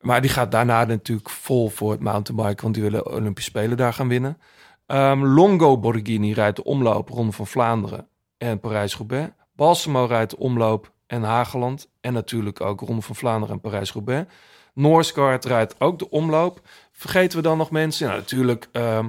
maar 0.00 0.20
die 0.20 0.30
gaat 0.30 0.52
daarna 0.52 0.84
natuurlijk 0.84 1.30
vol 1.30 1.68
voor 1.68 1.90
het 1.90 2.00
mountainbike, 2.00 2.62
want 2.62 2.74
die 2.74 2.82
willen 2.82 3.12
Olympische 3.12 3.50
Spelen 3.50 3.76
daar 3.76 3.92
gaan 3.92 4.08
winnen. 4.08 4.38
Ehm, 4.86 5.24
Longo 5.24 5.78
Borghini 5.78 6.32
rijdt 6.32 6.56
de 6.56 6.64
omloop 6.64 7.08
Ronde 7.08 7.32
van 7.32 7.46
Vlaanderen 7.46 8.06
en 8.38 8.60
Parijs-Roubaix. 8.60 9.30
Balsamo 9.56 10.04
rijdt 10.04 10.30
de 10.30 10.38
omloop 10.38 10.92
en 11.06 11.22
Hageland. 11.22 11.88
En 12.00 12.12
natuurlijk 12.12 12.60
ook 12.60 12.80
Ronde 12.80 13.02
van 13.02 13.16
Vlaanderen 13.16 13.54
en 13.54 13.60
Parijs-Roubaix. 13.60 14.32
Noorsgaard 14.74 15.44
rijdt 15.44 15.74
ook 15.78 15.98
de 15.98 16.10
omloop. 16.10 16.60
Vergeten 16.92 17.36
we 17.36 17.42
dan 17.42 17.58
nog 17.58 17.70
mensen? 17.70 18.06
Nou, 18.06 18.18
natuurlijk 18.18 18.68
ehm, 18.72 19.08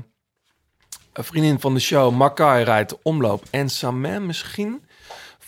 een 1.14 1.24
vriendin 1.24 1.60
van 1.60 1.74
de 1.74 1.80
show, 1.80 2.16
Makai 2.16 2.64
rijdt 2.64 2.90
de 2.90 3.00
omloop. 3.04 3.44
En 3.50 3.70
Samen 3.70 4.26
misschien. 4.26 4.84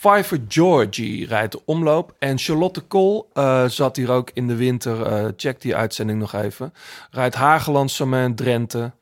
Pfeiffer 0.04 0.40
Georgie 0.48 1.26
rijdt 1.26 1.52
de 1.52 1.64
omloop. 1.64 2.14
En 2.18 2.38
Charlotte 2.38 2.80
Kool 2.80 3.30
eh, 3.32 3.68
zat 3.68 3.96
hier 3.96 4.10
ook 4.10 4.30
in 4.34 4.46
de 4.48 4.54
winter. 4.56 5.02
eh, 5.02 5.28
check 5.36 5.60
die 5.60 5.76
uitzending 5.76 6.18
nog 6.18 6.32
even. 6.32 6.72
Rijdt 7.10 7.34
Hageland, 7.34 7.90
Samen, 7.90 8.34
Drenthe. 8.34 8.92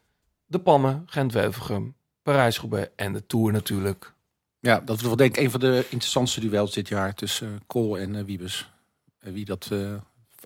De 0.46 0.58
Pannen, 0.58 1.02
Gent-Wevelgem, 1.06 1.94
Parijs-Roubaix 2.22 2.90
en 2.96 3.12
de 3.12 3.26
Tour 3.26 3.52
natuurlijk. 3.52 4.14
Ja, 4.60 4.80
dat 4.80 4.96
was 4.96 5.02
wel 5.02 5.16
denk 5.16 5.36
ik 5.36 5.42
een 5.42 5.50
van 5.50 5.60
de 5.60 5.86
interessantste 5.88 6.40
duels 6.40 6.72
dit 6.72 6.88
jaar 6.88 7.14
tussen 7.14 7.48
uh, 7.48 7.54
Kool 7.66 7.98
en 7.98 8.24
Wiebes. 8.24 8.72
Wie 9.18 9.44
dat 9.44 9.70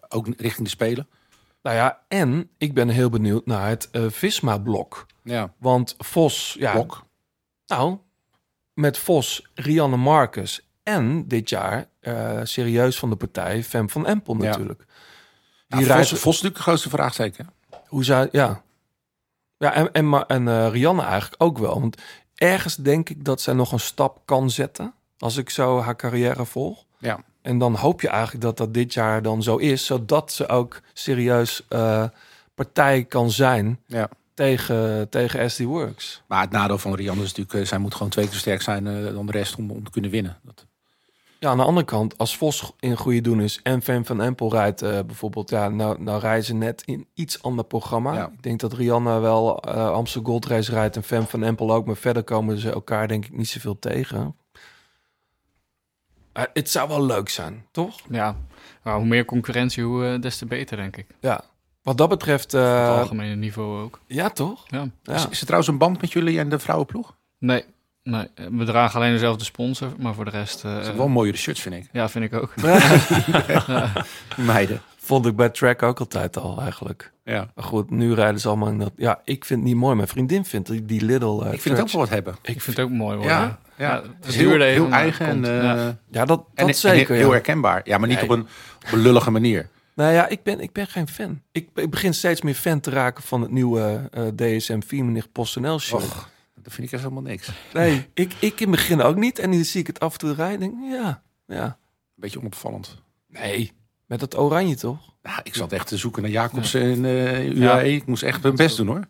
ook 0.09 0.27
richting 0.27 0.65
de 0.65 0.69
Spelen. 0.69 1.09
Nou 1.63 1.77
ja, 1.77 2.01
en 2.09 2.51
ik 2.59 2.75
ben 2.75 2.89
heel 2.89 3.11
benieuwd 3.11 3.47
naar 3.47 3.69
het 3.69 3.89
uh, 3.93 4.11
Visma-blok. 4.11 5.07
Ja. 5.23 5.55
Want 5.59 5.95
Vos, 5.99 6.57
ja, 6.59 6.73
Blok. 6.73 7.05
nou, 7.67 7.99
met 8.77 8.99
Vos, 8.99 9.51
Rianne 9.55 9.97
Marcus 9.97 10.69
en 10.83 11.29
dit 11.29 11.49
jaar 11.49 11.89
uh, 12.01 12.41
serieus 12.43 12.99
van 12.99 13.11
de 13.11 13.17
partij 13.17 13.63
Fem 13.63 13.91
van 13.91 14.07
Empel 14.07 14.35
natuurlijk. 14.35 14.85
Ja. 14.89 15.77
Die 15.77 15.87
ja, 15.87 15.95
rijdt... 15.95 16.09
Vos, 16.09 16.19
Vos 16.19 16.33
natuurlijk 16.35 16.57
de 16.57 16.63
grootste 16.63 16.89
vraagteken. 16.89 17.51
Hoe 17.87 18.05
zou, 18.05 18.29
ja. 18.33 18.63
Ja, 19.59 19.73
en, 19.73 19.93
en, 19.93 20.27
en 20.27 20.47
uh, 20.47 20.69
Rianne 20.71 21.03
eigenlijk 21.03 21.43
ook 21.43 21.59
wel. 21.59 21.81
Want 21.81 22.03
ergens 22.35 22.77
denk 22.77 23.09
ik 23.09 23.25
dat 23.25 23.41
zij 23.41 23.55
nog 23.55 23.73
een 23.73 23.81
stap 23.81 24.23
kan 24.25 24.51
zetten. 24.51 24.95
Als 25.19 25.37
ik 25.37 25.51
zo 25.51 25.81
haar 25.81 25.97
carrière 25.97 26.45
volg. 26.45 26.85
Ja. 26.99 27.19
En 27.43 27.59
dan 27.59 27.75
hoop 27.75 28.01
je 28.01 28.09
eigenlijk 28.09 28.43
dat 28.45 28.57
dat 28.57 28.75
dit 28.75 28.95
jaar 28.95 29.23
dan 29.23 29.43
zo 29.43 29.57
is. 29.57 29.87
Zodat 29.87 30.33
ze 30.33 30.49
ook 30.49 30.81
serieus 30.93 31.63
uh, 31.69 32.05
partij 32.55 33.05
kan 33.05 33.31
zijn 33.31 33.81
ja. 33.87 34.09
Tegen, 34.37 35.09
tegen 35.09 35.51
SD 35.51 35.61
Works. 35.61 36.23
Maar 36.27 36.41
het 36.41 36.51
nadeel 36.51 36.79
van 36.79 36.95
Rianne 36.95 37.23
is 37.23 37.29
natuurlijk... 37.29 37.55
Uh, 37.55 37.67
zij 37.67 37.79
moet 37.79 37.95
gewoon 37.95 38.09
twee 38.09 38.25
keer 38.25 38.35
zo 38.35 38.41
sterk 38.41 38.63
zijn 38.63 38.87
uh, 38.87 39.15
dan 39.15 39.27
de 39.27 39.33
rest 39.33 39.57
om, 39.57 39.71
om 39.71 39.85
te 39.85 39.91
kunnen 39.91 40.11
winnen. 40.11 40.39
Dat... 40.43 40.67
Ja, 41.39 41.51
aan 41.51 41.57
de 41.57 41.65
andere 41.65 41.87
kant, 41.87 42.19
als 42.19 42.37
Vos 42.37 42.73
in 42.81 42.97
goede 42.97 43.21
doen 43.21 43.41
is 43.41 43.61
en 43.63 43.83
Fem 43.83 44.07
van 44.07 44.21
Empel 44.21 44.51
rijdt 44.51 44.83
uh, 44.83 44.91
bijvoorbeeld, 45.07 45.51
ja, 45.51 45.69
nou, 45.69 46.03
nou 46.03 46.21
rijden 46.21 46.45
ze 46.45 46.55
net 46.55 46.83
in 46.85 47.07
iets 47.15 47.43
ander 47.43 47.65
programma. 47.65 48.15
Ja. 48.15 48.31
Ik 48.33 48.43
denk 48.43 48.61
dat 48.61 48.73
Rianne 48.73 49.19
wel 49.19 49.69
uh, 49.69 49.91
Amsterdam 49.91 50.31
Gold 50.31 50.47
Race 50.47 50.71
rijdt 50.71 50.97
en 50.97 51.03
Fem 51.03 51.27
van 51.27 51.43
Empel 51.43 51.73
ook, 51.73 51.87
maar 51.87 51.97
verder 51.97 52.25
komen 52.25 52.59
ze 52.59 52.71
elkaar 52.71 53.09
denk 53.09 53.25
ik 53.25 53.37
niet 53.37 53.49
zoveel 53.49 53.79
tegen. 53.79 54.37
Uh, 56.37 56.43
het 56.53 56.71
zou 56.71 56.89
wel 56.89 57.07
leuk 57.07 57.29
zijn, 57.29 57.67
toch? 57.71 58.01
Ja, 58.11 58.37
maar 58.83 58.97
hoe 58.97 59.07
meer 59.07 59.25
concurrentie, 59.25 59.85
hoe 59.85 60.05
uh, 60.05 60.21
des 60.21 60.39
te 60.39 60.47
beter, 60.47 60.77
denk 60.77 60.97
ik. 60.97 61.07
Ja, 61.21 61.45
wat 61.87 61.99
dat 61.99 62.09
betreft... 62.09 62.55
Uh, 62.55 62.91
het 62.91 62.99
algemene 62.99 63.35
niveau 63.35 63.83
ook. 63.83 64.01
Ja, 64.07 64.31
toch? 64.31 64.65
Ja. 64.67 64.89
ja. 65.03 65.15
Is, 65.15 65.29
is 65.29 65.39
er 65.39 65.45
trouwens 65.45 65.71
een 65.71 65.79
band 65.79 66.01
met 66.01 66.13
jullie 66.13 66.39
en 66.39 66.49
de 66.49 66.59
vrouwenploeg? 66.59 67.17
Nee, 67.39 67.65
Nee, 68.03 68.29
we 68.51 68.65
dragen 68.65 69.01
alleen 69.01 69.13
dezelfde 69.13 69.45
sponsor, 69.45 69.93
maar 69.99 70.15
voor 70.15 70.25
de 70.25 70.31
rest... 70.31 70.65
Uh, 70.65 70.75
dat 70.75 70.85
zijn 70.85 70.97
wel 70.97 71.09
mooiere 71.09 71.39
shirts, 71.39 71.61
vind 71.61 71.75
ik. 71.75 71.89
Ja, 71.93 72.09
vind 72.09 72.25
ik 72.25 72.35
ook. 72.35 72.53
ja. 73.49 73.93
Meiden. 74.37 74.81
Vond 74.97 75.27
ik 75.27 75.37
bij 75.37 75.49
track 75.49 75.83
ook 75.83 75.99
altijd 75.99 76.37
al, 76.37 76.61
eigenlijk. 76.61 77.13
Ja. 77.25 77.51
Maar 77.55 77.65
goed, 77.65 77.91
nu 77.91 78.15
rijden 78.15 78.41
ze 78.41 78.49
allemaal 78.49 78.69
in 78.69 78.79
dat... 78.79 78.93
Ja, 78.97 79.21
ik 79.25 79.45
vind 79.45 79.61
het 79.61 79.69
niet 79.69 79.79
mooi. 79.79 79.95
Mijn 79.95 80.09
vriendin 80.09 80.45
vindt 80.45 80.69
die, 80.69 80.85
die 80.85 81.05
little 81.05 81.45
uh, 81.45 81.53
Ik 81.53 81.61
vind 81.61 81.77
het 81.77 81.87
ook 81.87 81.93
wel 81.93 82.01
wat 82.01 82.11
hebben. 82.11 82.37
Ik 82.43 82.61
vind 82.61 82.77
het 82.77 82.87
ook 82.87 82.93
mooi 82.93 83.17
worden. 83.17 83.37
Ja, 83.37 83.59
ja. 83.77 83.93
ja 83.95 84.03
het 84.21 84.27
is 84.27 84.37
heel, 84.37 84.61
heel 84.61 84.91
eigen 84.91 85.27
en, 85.27 85.45
uh, 85.45 85.63
ja. 86.11 86.25
dat, 86.25 86.27
dat 86.27 86.47
en, 86.55 86.75
zeker. 86.75 87.11
En 87.11 87.17
heel 87.17 87.27
ja. 87.27 87.33
herkenbaar. 87.33 87.81
Ja, 87.85 87.99
maar 87.99 88.09
niet 88.09 88.21
nee. 88.21 88.31
op, 88.31 88.37
een, 88.37 88.47
op 88.87 88.93
een 88.93 88.99
lullige 88.99 89.31
manier. 89.31 89.69
Nou 89.97 90.13
ja, 90.13 90.29
ik 90.29 90.43
ben, 90.43 90.61
ik 90.61 90.73
ben 90.73 90.87
geen 90.87 91.09
fan. 91.09 91.43
Ik, 91.53 91.69
ik 91.75 91.91
begin 91.91 92.15
steeds 92.15 92.41
meer 92.43 92.55
fan 92.55 92.81
te 92.81 92.91
raken 92.91 93.23
van 93.23 93.41
het 93.41 93.51
nieuwe 93.51 94.11
uh, 94.15 94.27
DSM 94.57 94.81
4 94.81 95.05
meneer 95.05 95.29
PostNL 95.33 95.79
shirt. 95.79 96.03
Och, 96.03 96.31
dat 96.55 96.73
vind 96.73 96.87
ik 96.87 96.93
echt 96.93 97.03
helemaal 97.03 97.23
niks. 97.23 97.51
Nee, 97.73 98.07
ik, 98.15 98.35
ik 98.41 98.61
in 98.61 98.67
het 98.67 98.77
begin 98.77 99.03
ook 99.03 99.17
niet. 99.17 99.39
En 99.39 99.51
nu 99.51 99.65
zie 99.65 99.81
ik 99.81 99.87
het 99.87 100.01
af 100.01 100.13
en 100.13 100.19
toe 100.19 100.35
rijden 100.35 100.59
denk 100.61 100.75
ja, 100.93 101.23
ja. 101.47 101.79
Beetje 102.15 102.39
onopvallend. 102.39 103.03
Nee, 103.29 103.73
met 104.07 104.21
dat 104.21 104.39
oranje 104.39 104.77
toch? 104.77 105.15
Nou, 105.23 105.41
ik 105.43 105.55
zat 105.55 105.73
echt 105.73 105.87
te 105.87 105.97
zoeken 105.97 106.23
naar 106.23 106.31
Jacobs 106.31 106.73
ja. 106.73 106.81
en 106.81 107.05
uh, 107.05 107.45
UAE. 107.45 107.55
Ja. 107.55 107.81
Ik 107.81 108.07
moest 108.07 108.23
echt 108.23 108.43
mijn 108.43 108.57
best 108.57 108.77
doen 108.77 108.87
hoor. 108.87 109.05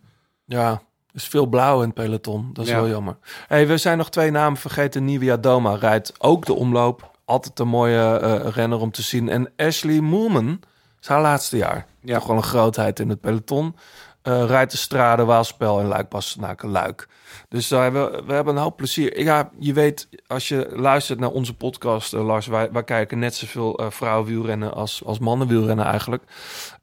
Ja, 0.45 0.81
is 1.13 1.27
veel 1.27 1.45
blauw 1.45 1.79
in 1.81 1.85
het 1.85 1.93
peloton. 1.93 2.49
Dat 2.53 2.65
is 2.65 2.71
Ja. 2.71 2.77
wel 2.77 2.89
jammer. 2.89 3.17
Hey, 3.47 3.67
we 3.67 3.77
zijn 3.77 3.97
nog 3.97 4.09
twee 4.09 4.31
namen 4.31 4.59
vergeten. 4.59 5.05
Nivea 5.05 5.37
Doma 5.37 5.75
rijdt 5.75 6.13
ook 6.21 6.45
de 6.45 6.53
omloop. 6.53 7.19
Altijd 7.25 7.59
een 7.59 7.67
mooie 7.67 8.17
eh, 8.19 8.47
renner 8.49 8.79
om 8.79 8.91
te 8.91 9.01
zien. 9.01 9.29
En 9.29 9.51
Ashley 9.55 9.99
Moorman 9.99 10.59
is 11.01 11.07
haar 11.07 11.21
laatste 11.21 11.57
jaar. 11.57 11.85
Ja. 12.01 12.17
Toch 12.17 12.27
wel 12.27 12.35
een 12.37 12.43
grootheid 12.43 12.99
in 12.99 13.09
het 13.09 13.21
peloton. 13.21 13.75
Eh, 14.21 14.45
rijdt 14.45 14.71
de 14.71 14.77
Strade, 14.77 15.23
Waalspel 15.25 15.79
en 15.79 15.85
Luik 15.85 16.09
Bastenaken 16.09 16.69
Luik. 16.69 17.07
Dus 17.49 17.67
daar 17.67 17.83
hebben, 17.83 18.11
we- 18.11 18.23
we 18.25 18.33
hebben 18.33 18.55
een 18.55 18.61
hoop 18.61 18.77
plezier. 18.77 19.19
Ja, 19.21 19.49
je 19.59 19.73
weet, 19.73 20.09
als 20.27 20.47
je 20.47 20.69
luistert 20.75 21.19
naar 21.19 21.29
onze 21.31 21.53
podcast, 21.55 22.13
eh, 22.13 22.25
Lars, 22.25 22.47
wij, 22.47 22.71
wij 22.71 22.83
kijken 22.83 23.19
net 23.19 23.35
zoveel 23.35 23.77
eh 23.79 23.89
vrouwenwielrennen 23.89 24.73
als, 24.73 25.01
als 25.05 25.19
mannenwielrennen 25.19 25.85
eigenlijk. 25.85 26.23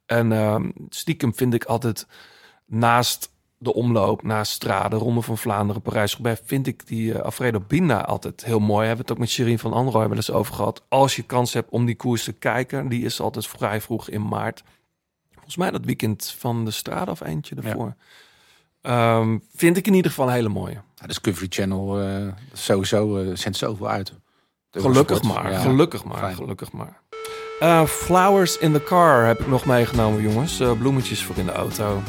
En 0.06 0.32
ehm, 0.32 0.70
stiekem 0.88 1.34
vind 1.34 1.54
ik 1.54 1.64
altijd 1.64 2.06
naast 2.66 3.32
de 3.64 3.74
omloop 3.74 4.22
naar 4.22 4.46
Strade, 4.46 4.96
Ronde 4.96 5.20
van 5.22 5.38
Vlaanderen, 5.38 5.82
Parijs-Roubaix, 5.82 6.40
vind 6.44 6.66
ik 6.66 6.86
die 6.86 7.14
eh, 7.14 7.20
Alfredo 7.20 7.60
Binda 7.68 8.00
altijd 8.00 8.44
heel 8.44 8.58
mooi. 8.58 8.80
We 8.80 8.86
hebben 8.86 9.04
het 9.04 9.10
ook 9.10 9.18
met 9.18 9.28
Shirin 9.28 9.58
van 9.58 9.72
Androoy 9.72 10.08
wel 10.08 10.16
eens 10.16 10.30
over 10.30 10.54
gehad. 10.54 10.82
Als 10.88 11.16
je 11.16 11.22
kans 11.22 11.52
hebt 11.52 11.70
om 11.70 11.84
die 11.84 11.96
koers 11.96 12.24
te 12.24 12.32
kijken, 12.32 12.88
die 12.88 13.04
is 13.04 13.20
altijd 13.20 13.46
vrij 13.46 13.80
vroeg 13.80 14.08
in 14.08 14.28
maart. 14.28 14.62
Volgens 15.32 15.56
mij 15.56 15.70
dat 15.70 15.84
weekend 15.84 16.34
van 16.38 16.64
de 16.64 16.70
Strade 16.70 17.10
of 17.10 17.20
eentje 17.20 17.54
ervoor. 17.54 17.94
Ehm, 18.80 19.38
vind 19.54 19.76
ik 19.76 19.86
in 19.86 19.94
ieder 19.94 20.10
geval 20.10 20.26
een 20.26 20.32
hele 20.32 20.48
mooie. 20.48 20.82
Ja, 20.94 21.06
Discovery 21.06 21.46
Channel 21.48 22.00
eh, 22.00 22.26
sowieso 22.52 23.18
eh, 23.18 23.36
zendt 23.36 23.58
zoveel 23.58 23.88
uit. 23.88 24.12
Gelukkig 24.70 25.22
maar, 25.22 25.52
ja. 25.52 25.58
gelukkig 25.58 26.04
maar, 26.04 26.18
Fijn. 26.18 26.34
gelukkig 26.34 26.72
maar. 26.72 27.02
Flowers 27.86 28.58
in 28.58 28.72
the 28.72 28.82
car 28.82 29.26
heb 29.26 29.40
ik 29.40 29.46
nog 29.46 29.64
meegenomen, 29.64 30.22
jongens. 30.22 30.56
Bloemetjes 30.56 31.24
voor 31.24 31.36
in 31.36 31.46
de 31.46 31.52
auto. 31.52 32.02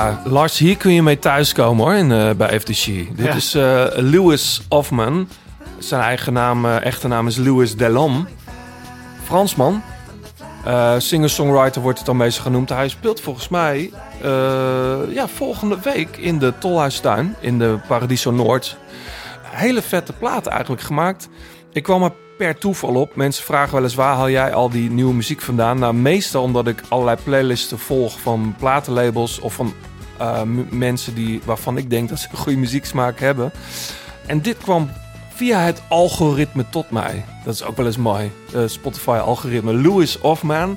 Ja, 0.00 0.20
Lars, 0.24 0.58
hier 0.58 0.76
kun 0.76 0.92
je 0.92 1.02
mee 1.02 1.18
thuiskomen 1.18 1.84
hoor, 1.84 1.94
in, 1.94 2.12
eh, 2.12 2.30
bij 2.30 2.60
FTC. 2.60 2.84
Dit 3.16 3.26
Ja. 3.26 3.34
is 3.34 3.54
eh, 3.54 3.84
Louis 3.94 4.60
Hoffman. 4.68 5.28
Zijn 5.78 6.02
eigen 6.02 6.32
naam, 6.32 6.64
eh, 6.64 6.84
echte 6.84 7.08
naam 7.08 7.26
is 7.26 7.36
Louis 7.36 7.76
Delhomme. 7.76 8.24
Fransman. 9.24 9.82
Singer-songwriter 10.98 11.82
wordt 11.82 11.98
het 11.98 12.06
dan 12.06 12.16
meestal 12.16 12.44
genoemd. 12.44 12.68
Hij 12.68 12.88
speelt 12.88 13.20
volgens 13.20 13.48
mij 13.48 13.92
ja, 15.08 15.28
volgende 15.34 15.78
week 15.82 16.16
in 16.16 16.38
de 16.38 16.52
Tolhuistuin 16.58 17.34
in 17.40 17.58
de 17.58 17.78
Paradiso 17.88 18.30
Noord. 18.30 18.76
Hele 19.42 19.82
vette 19.82 20.12
plaat 20.12 20.46
eigenlijk 20.46 20.82
gemaakt. 20.82 21.28
Ik 21.72 21.82
kwam 21.82 22.02
er 22.02 22.12
per 22.38 22.58
toeval 22.58 22.94
op. 22.94 23.16
Mensen 23.16 23.44
vragen 23.44 23.74
wel 23.74 23.82
eens 23.82 23.94
waar 23.94 24.14
haal 24.14 24.30
jij 24.30 24.54
al 24.54 24.70
die 24.70 24.90
nieuwe 24.90 25.14
muziek 25.14 25.40
vandaan? 25.40 25.78
Nou, 25.78 25.94
meestal 25.94 26.42
omdat 26.42 26.66
ik 26.66 26.82
allerlei 26.88 27.16
playlisten 27.24 27.78
volg 27.78 28.20
van 28.20 28.54
platenlabels 28.58 29.40
of 29.40 29.54
van 29.54 29.72
eh, 30.20 30.42
mensen 30.70 31.14
die, 31.14 31.40
waarvan 31.44 31.76
ik 31.76 31.90
denk 31.90 32.08
dat 32.08 32.18
ze 32.18 32.28
een 32.30 32.38
goede 32.38 32.58
muzieksmaak 32.58 33.20
hebben. 33.20 33.52
En 34.26 34.40
dit 34.42 34.58
kwam 34.58 34.90
via 35.34 35.60
het 35.60 35.82
algoritme 35.88 36.64
tot 36.70 36.90
mij. 36.90 37.24
Dat 37.44 37.54
is 37.54 37.62
ook 37.62 37.76
wel 37.76 37.86
eens 37.86 37.96
mooi. 37.96 38.30
Eh, 38.54 38.62
Spotify-algoritme. 38.66 39.74
Louis 39.74 40.16
Hoffman 40.16 40.76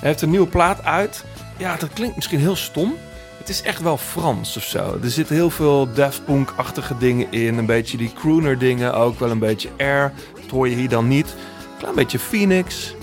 heeft 0.00 0.22
een 0.22 0.30
nieuwe 0.30 0.46
plaat 0.46 0.84
uit. 0.84 1.24
Ja, 1.56 1.76
dat 1.76 1.92
klinkt 1.92 2.16
misschien 2.16 2.38
heel 2.38 2.56
stom. 2.56 2.94
Het 3.38 3.48
is 3.48 3.62
echt 3.62 3.80
wel 3.80 3.96
Frans 3.96 4.56
of 4.56 4.62
zo. 4.62 4.98
Er 5.02 5.10
zitten 5.10 5.34
heel 5.34 5.50
veel 5.50 5.92
Daft 5.92 6.24
Punk-achtige 6.24 6.98
dingen 6.98 7.32
in. 7.32 7.58
Een 7.58 7.66
beetje 7.66 7.96
die 7.96 8.12
crooner 8.12 8.58
dingen 8.58 8.94
ook. 8.94 9.18
Wel 9.18 9.30
een 9.30 9.38
beetje 9.38 9.70
air. 9.76 10.12
Dat 10.40 10.50
hoor 10.50 10.68
je 10.68 10.76
hier 10.76 10.88
dan 10.88 11.08
niet. 11.08 11.34
Klein 11.78 11.94
beetje 11.94 12.18
Phoenix. 12.18 12.94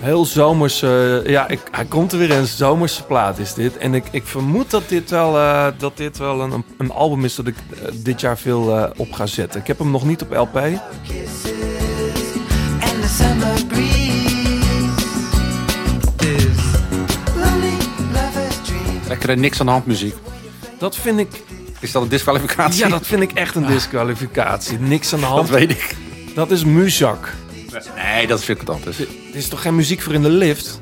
Heel 0.00 0.24
zomerse... 0.24 1.22
Ja, 1.26 1.48
ik, 1.48 1.60
hij 1.70 1.84
komt 1.84 2.12
er 2.12 2.18
weer 2.18 2.30
een 2.30 2.46
zomerse 2.46 3.04
plaat 3.04 3.38
is 3.38 3.54
dit. 3.54 3.76
En 3.76 3.94
ik, 3.94 4.04
ik 4.10 4.26
vermoed 4.26 4.70
dat 4.70 4.88
dit 4.88 5.10
wel, 5.10 5.38
eh, 5.38 5.66
dat 5.78 5.96
dit 5.96 6.18
wel 6.18 6.40
een, 6.40 6.64
een 6.78 6.90
album 6.90 7.24
is 7.24 7.34
dat 7.34 7.46
ik 7.46 7.54
eh, 7.56 7.92
dit 7.94 8.20
jaar 8.20 8.38
veel 8.38 8.76
eh, 8.76 8.90
op 8.96 9.12
ga 9.12 9.26
zetten. 9.26 9.60
Ik 9.60 9.66
heb 9.66 9.78
hem 9.78 9.90
nog 9.90 10.04
niet 10.04 10.22
op 10.22 10.32
LP. 10.32 10.56
and 10.56 10.80
the 13.02 13.08
summer 13.08 13.66
breeze. 13.66 14.36
This 16.16 16.56
lonely 17.34 17.76
lover's 18.12 18.56
dream. 18.64 19.00
Lekkere 19.08 19.36
niks 19.36 19.60
aan 19.60 19.66
de 19.66 19.72
hand 19.72 19.86
muziek. 19.86 20.14
Dat 20.78 20.96
vind 20.96 21.18
ik... 21.18 21.42
Is 21.80 21.92
dat 21.92 22.02
een 22.02 22.08
disqualificatie? 22.08 22.82
Ja, 22.84 22.88
dat 22.88 23.06
vind 23.06 23.22
ik 23.22 23.32
echt 23.32 23.54
een 23.54 23.66
disqualificatie. 23.66 24.78
Niks 24.78 25.12
aan 25.12 25.20
de 25.20 25.26
hand. 25.26 25.48
Dat 25.48 25.58
weet 25.58 25.70
ik. 25.70 25.96
Dat 26.34 26.50
is 26.50 26.64
muzak. 26.64 27.34
Nee, 27.96 28.26
dat 28.26 28.44
vind 28.44 28.60
ik 28.60 28.66
wat 28.66 28.76
anders. 28.76 28.98
Er 29.38 29.44
is 29.44 29.50
toch 29.50 29.62
geen 29.62 29.74
muziek 29.74 30.00
voor 30.02 30.12
in 30.14 30.22
de 30.22 30.28
lift? 30.30 30.80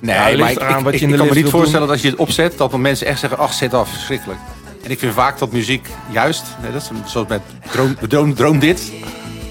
Nee, 0.00 0.14
Ja, 0.14 0.38
maar 0.38 0.50
ik, 0.50 0.58
ik, 0.60 0.84
wat 0.84 0.92
je 0.92 0.96
ik- 0.98 1.00
in 1.02 1.08
de 1.08 1.12
ik 1.14 1.18
kan 1.18 1.28
me 1.28 1.34
niet 1.34 1.50
voorstellen 1.50 1.80
dat 1.86 1.90
als 1.90 2.02
je 2.02 2.10
het 2.10 2.18
opzet, 2.18 2.58
dat 2.58 2.70
dan 2.70 2.80
mensen 2.80 3.06
echt 3.06 3.20
zeggen, 3.20 3.38
ach, 3.38 3.52
zet 3.52 3.74
af, 3.74 3.88
verschrikkelijk. 3.88 4.38
En 4.82 4.90
ik 4.90 4.98
vind 4.98 5.12
vaak 5.14 5.38
dat 5.38 5.52
muziek 5.52 5.88
juist, 6.10 6.44
nee, 6.62 6.72
dat 6.72 6.82
is 6.82 6.90
zoals 7.12 7.28
met 7.28 7.40
Droom, 7.70 7.96
droom, 8.08 8.34
droom 8.34 8.58
dit. 8.58 8.92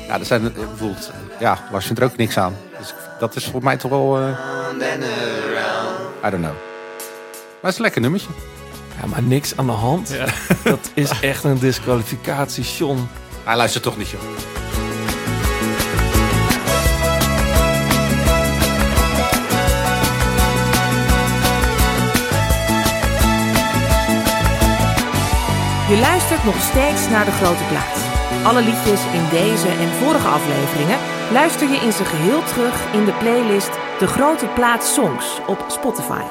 Ja, 0.08 0.20
er 0.20 0.26
zijn, 0.26 0.46
eh, 0.46 0.52
bijvoorbeeld, 0.54 1.12
ja, 1.40 1.68
Lars 1.72 1.86
vindt 1.86 2.02
er 2.02 2.08
ook 2.08 2.18
niks 2.18 2.38
aan. 2.38 2.56
Dus 2.80 2.94
dat 3.20 3.36
is 3.36 3.46
voor 3.46 3.64
mij 3.64 3.78
toch 3.78 3.92
wel, 3.92 4.18
eh, 4.20 4.28
I 6.28 6.30
don't 6.30 6.44
know. 6.44 6.44
Maar 6.44 7.62
het 7.62 7.72
is 7.72 7.76
een 7.76 7.82
lekker 7.82 8.02
nummertje. 8.02 8.30
Ja, 9.02 9.08
maar 9.08 9.24
niks 9.24 9.58
aan 9.58 9.66
de 9.66 9.72
hand. 9.72 10.16
Dat 10.64 10.92
is 10.94 11.10
echt 11.22 11.44
een 11.44 11.60
disqualificatie, 11.60 12.64
John. 12.78 13.08
Hij 13.44 13.56
luistert 13.56 13.84
toch 13.84 13.98
niet, 13.98 14.10
joh. 14.10 14.22
Luistert 26.30 26.54
nog 26.56 26.64
steeds 26.64 27.10
naar 27.10 27.26
De 27.26 27.32
Grote 27.32 27.64
Plaats. 27.64 28.00
Alle 28.44 28.62
liedjes 28.62 29.06
in 29.14 29.30
deze 29.30 29.68
en 29.68 29.90
vorige 29.90 30.28
afleveringen 30.28 31.00
luister 31.32 31.70
je 31.70 31.76
in 31.76 31.92
zijn 31.92 32.08
geheel 32.08 32.44
terug 32.44 32.94
in 32.94 33.06
de 33.06 33.12
playlist 33.14 33.72
De 34.00 34.08
Grote 34.08 34.46
Plaats 34.46 34.94
Songs 34.94 35.40
op 35.48 35.66
Spotify. 35.68 36.22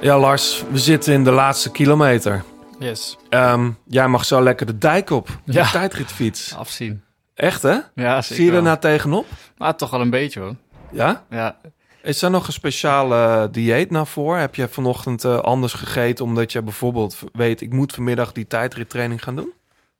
Ja, 0.00 0.18
Lars, 0.18 0.64
we 0.70 0.78
zitten 0.78 1.12
in 1.12 1.24
de 1.24 1.30
laatste 1.30 1.70
kilometer. 1.70 2.44
Yes. 2.78 3.16
Ehm, 3.28 3.70
jij 3.86 4.08
mag 4.08 4.24
zo 4.24 4.42
lekker 4.42 4.66
de 4.66 4.78
dijk 4.78 5.10
op. 5.10 5.28
De 5.44 5.52
Ja. 5.52 5.70
tijdritfiets. 5.70 6.54
Afzien. 6.56 7.02
Echt, 7.34 7.62
hè? 7.62 7.78
Ja, 7.94 8.22
zeker 8.22 8.22
Zie 8.22 8.44
je 8.50 8.56
er 8.56 8.62
nou 8.62 8.78
tegenop? 8.78 9.26
Maar 9.58 9.76
toch 9.76 9.90
wel 9.90 10.00
een 10.00 10.10
beetje 10.10 10.40
hoor. 10.40 10.54
Ja? 10.92 11.22
Ja. 11.30 11.56
Is 12.04 12.22
er 12.22 12.30
nog 12.30 12.46
een 12.46 12.52
speciale 12.52 13.48
dieet 13.50 13.90
nou 13.90 14.06
voor? 14.06 14.36
Heb 14.36 14.54
je 14.54 14.68
vanochtend 14.68 15.24
eh, 15.24 15.38
anders 15.38 15.72
gegeten 15.72 16.24
omdat 16.24 16.52
je 16.52 16.62
bijvoorbeeld 16.62 17.18
weet... 17.32 17.60
ik 17.60 17.72
moet 17.72 17.92
vanmiddag 17.92 18.32
die 18.32 18.46
tijdrittraining 18.46 19.22
gaan 19.22 19.36
doen? 19.36 19.52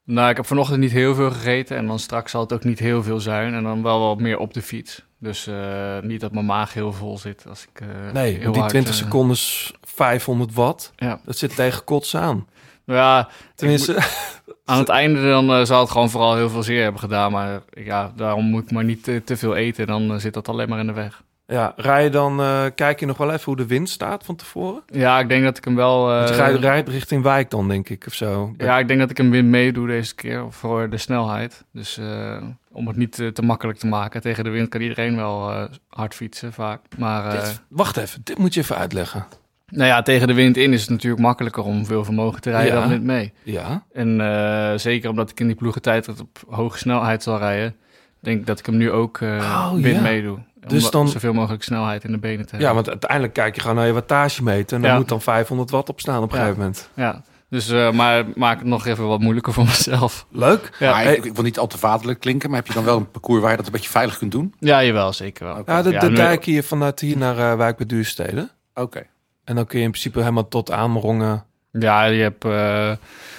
Nou, 0.04 0.30
ik 0.30 0.36
heb 0.36 0.46
vanochtend 0.46 0.78
niet 0.80 0.90
heel 0.90 1.14
veel 1.14 1.30
gegeten 1.30 1.76
en 1.76 1.86
dan 1.86 1.98
straks 1.98 2.30
zal 2.30 2.40
het 2.40 2.52
ook 2.52 2.64
niet 2.64 2.78
heel 2.78 3.02
veel 3.02 3.20
zijn. 3.20 3.54
En 3.54 3.62
dan 3.62 3.82
wel 3.82 4.00
wat 4.00 4.18
meer 4.20 4.38
op 4.38 4.54
de 4.54 4.62
fiets. 4.62 5.02
Dus 5.18 5.46
eh, 5.46 5.98
niet 6.02 6.20
dat 6.20 6.32
mijn 6.32 6.46
maag 6.46 6.72
heel 6.72 6.92
vol 6.92 7.18
zit 7.18 7.44
als 7.48 7.66
ik 7.72 7.80
eh, 7.80 7.88
Nee, 8.12 8.34
heel 8.38 8.50
die 8.52 8.60
hard, 8.60 8.70
20 8.72 8.92
eh, 8.92 8.98
seconden 9.02 9.36
is 9.36 9.72
500 9.82 10.54
watt. 10.54 10.92
Ja. 10.96 11.20
Dat 11.24 11.38
zit 11.38 11.54
tegen 11.54 11.84
kots 11.84 12.16
aan. 12.16 12.46
Ja, 12.84 13.28
Tenminste, 13.54 13.92
moet- 13.92 14.56
aan 14.64 14.78
het 14.78 14.88
einde 14.88 15.28
dan 15.28 15.66
zal 15.66 15.80
het 15.80 15.90
gewoon 15.90 16.10
vooral 16.10 16.36
heel 16.36 16.50
veel 16.50 16.62
zeer 16.62 16.82
hebben 16.82 17.00
gedaan. 17.00 17.32
Maar 17.32 17.62
ja, 17.70 18.12
daarom 18.16 18.44
moet 18.44 18.62
ik 18.62 18.70
maar 18.70 18.84
niet 18.84 19.04
te, 19.04 19.22
te 19.24 19.36
veel 19.36 19.56
eten. 19.56 19.86
Dan 19.86 20.20
zit 20.20 20.34
dat 20.34 20.48
alleen 20.48 20.68
maar 20.68 20.78
in 20.78 20.86
de 20.86 20.92
weg. 20.92 21.22
Ja, 21.46 21.72
rij 21.76 22.04
je 22.04 22.10
dan, 22.10 22.40
eh, 22.40 22.64
kijk 22.74 23.00
je 23.00 23.06
nog 23.06 23.16
wel 23.16 23.30
even 23.32 23.44
hoe 23.44 23.56
de 23.56 23.66
wind 23.66 23.88
staat 23.88 24.24
van 24.24 24.36
tevoren? 24.36 24.82
Ja, 24.86 25.18
ik 25.18 25.28
denk 25.28 25.44
dat 25.44 25.56
ik 25.58 25.64
hem 25.64 25.74
wel... 25.76 26.12
eh, 26.12 26.28
je 26.28 26.34
rijdt, 26.34 26.58
rijdt 26.60 26.88
richting 26.88 27.22
Wijk 27.22 27.50
dan, 27.50 27.68
denk 27.68 27.88
ik, 27.88 28.04
of 28.06 28.14
zo. 28.14 28.54
Ja, 28.56 28.78
ik 28.78 28.88
denk 28.88 29.00
dat 29.00 29.10
ik 29.10 29.16
hem 29.16 29.30
weer 29.30 29.44
meedoe 29.44 29.86
deze 29.86 30.14
keer 30.14 30.44
voor 30.50 30.90
de 30.90 30.98
snelheid. 30.98 31.64
Dus 31.72 31.98
eh, 31.98 32.42
om 32.72 32.86
het 32.86 32.96
niet 32.96 33.18
eh, 33.18 33.28
te 33.28 33.42
makkelijk 33.42 33.78
te 33.78 33.86
maken. 33.86 34.20
Tegen 34.20 34.44
de 34.44 34.50
wind 34.50 34.68
kan 34.68 34.80
iedereen 34.80 35.16
wel 35.16 35.50
eh, 35.50 35.64
hard 35.88 36.14
fietsen 36.14 36.52
vaak. 36.52 36.80
Maar 36.98 37.24
eh, 37.26 37.40
Dit- 37.40 37.62
wacht 37.68 37.96
even, 37.96 38.20
dit 38.24 38.38
moet 38.38 38.54
je 38.54 38.60
even 38.60 38.76
uitleggen. 38.76 39.24
nou 39.68 39.86
ja, 39.88 40.02
tegen 40.02 40.26
de 40.26 40.34
wind 40.34 40.56
in 40.56 40.72
is 40.72 40.80
het 40.80 40.90
natuurlijk 40.90 41.22
makkelijker 41.22 41.62
om 41.64 41.86
veel 41.86 42.04
vermogen 42.04 42.40
te 42.40 42.50
rijden 42.50 42.74
Ja. 42.74 42.80
dan 42.80 42.88
wind 42.88 43.04
mee. 43.04 43.32
Ja, 43.42 43.84
En 43.92 44.20
eh, 44.20 44.78
zeker 44.78 45.10
omdat 45.10 45.30
ik 45.30 45.40
in 45.40 45.46
die 45.46 45.56
ploegentijd 45.56 46.08
op 46.20 46.42
hoge 46.48 46.78
snelheid 46.78 47.22
zal 47.22 47.38
rijden, 47.38 47.76
denk 48.20 48.40
ik 48.40 48.46
dat 48.46 48.58
ik 48.58 48.66
hem 48.66 48.76
nu 48.76 48.90
ook 48.90 49.20
eh 49.20 49.28
Oh, 49.38 49.72
wind 49.72 49.96
ja. 49.96 50.00
meedoe. 50.00 50.38
Dus 50.66 50.84
Om 50.84 50.90
dan- 50.90 51.08
zoveel 51.08 51.32
mogelijk 51.32 51.62
snelheid 51.62 52.04
in 52.04 52.12
de 52.12 52.18
benen 52.18 52.44
te 52.44 52.50
hebben. 52.50 52.68
ja, 52.68 52.74
want 52.74 52.88
uiteindelijk 52.88 53.32
kijk 53.32 53.54
je 53.54 53.60
gewoon 53.60 53.76
naar 53.76 53.86
je 53.86 53.92
wattagemeter... 53.92 54.76
en 54.76 54.82
dan 54.82 54.90
Ja. 54.90 54.96
moet 54.96 55.08
dan 55.08 55.20
500 55.22 55.70
watt 55.70 55.88
op 55.88 56.00
staan 56.00 56.22
op 56.22 56.32
een 56.32 56.38
Ja. 56.38 56.42
gegeven 56.42 56.60
moment. 56.62 56.88
Ja, 56.94 57.22
dus 57.50 57.68
eh, 57.70 57.90
maar 57.90 58.24
maak 58.34 58.58
het 58.58 58.66
nog 58.66 58.86
even 58.86 59.06
wat 59.08 59.20
moeilijker 59.20 59.52
voor 59.52 59.64
mezelf. 59.64 60.26
Leuk. 60.30 60.76
Ja, 60.78 60.90
Maar 60.90 61.02
hey. 61.02 61.16
ik, 61.16 61.24
ik 61.24 61.34
wil 61.34 61.44
niet 61.44 61.58
al 61.58 61.66
te 61.66 61.78
vaderlijk 61.78 62.20
klinken, 62.20 62.48
maar 62.50 62.58
heb 62.58 62.68
je 62.68 62.74
dan 62.74 62.84
wel 62.84 62.96
een 62.96 63.10
parcours 63.10 63.40
waar 63.42 63.50
je 63.50 63.56
dat 63.56 63.66
een 63.66 63.72
beetje 63.72 63.90
veilig 63.90 64.18
kunt 64.18 64.32
doen? 64.32 64.54
ja 64.58 64.84
jawel, 64.84 65.12
zeker 65.12 65.44
wel. 65.46 65.62
Ja, 65.66 65.82
de, 65.82 65.90
Ja, 65.90 66.00
de 66.00 66.08
nu- 66.08 66.14
dijk 66.14 66.44
hier 66.44 66.62
vanuit 66.64 67.00
hier 67.00 67.16
naar 67.18 67.38
eh, 67.38 67.56
Wijk 67.56 67.76
bij 67.76 67.86
Duurstede. 67.86 68.48
Oké. 68.74 69.02
En 69.44 69.54
dan 69.54 69.66
kun 69.66 69.78
je 69.78 69.84
in 69.84 69.90
principe 69.90 70.18
helemaal 70.18 70.48
tot 70.48 70.70
aanrongen. 70.70 71.44
Ja, 71.72 72.04
je 72.04 72.22
hebt... 72.22 72.44
eh, 72.44 72.92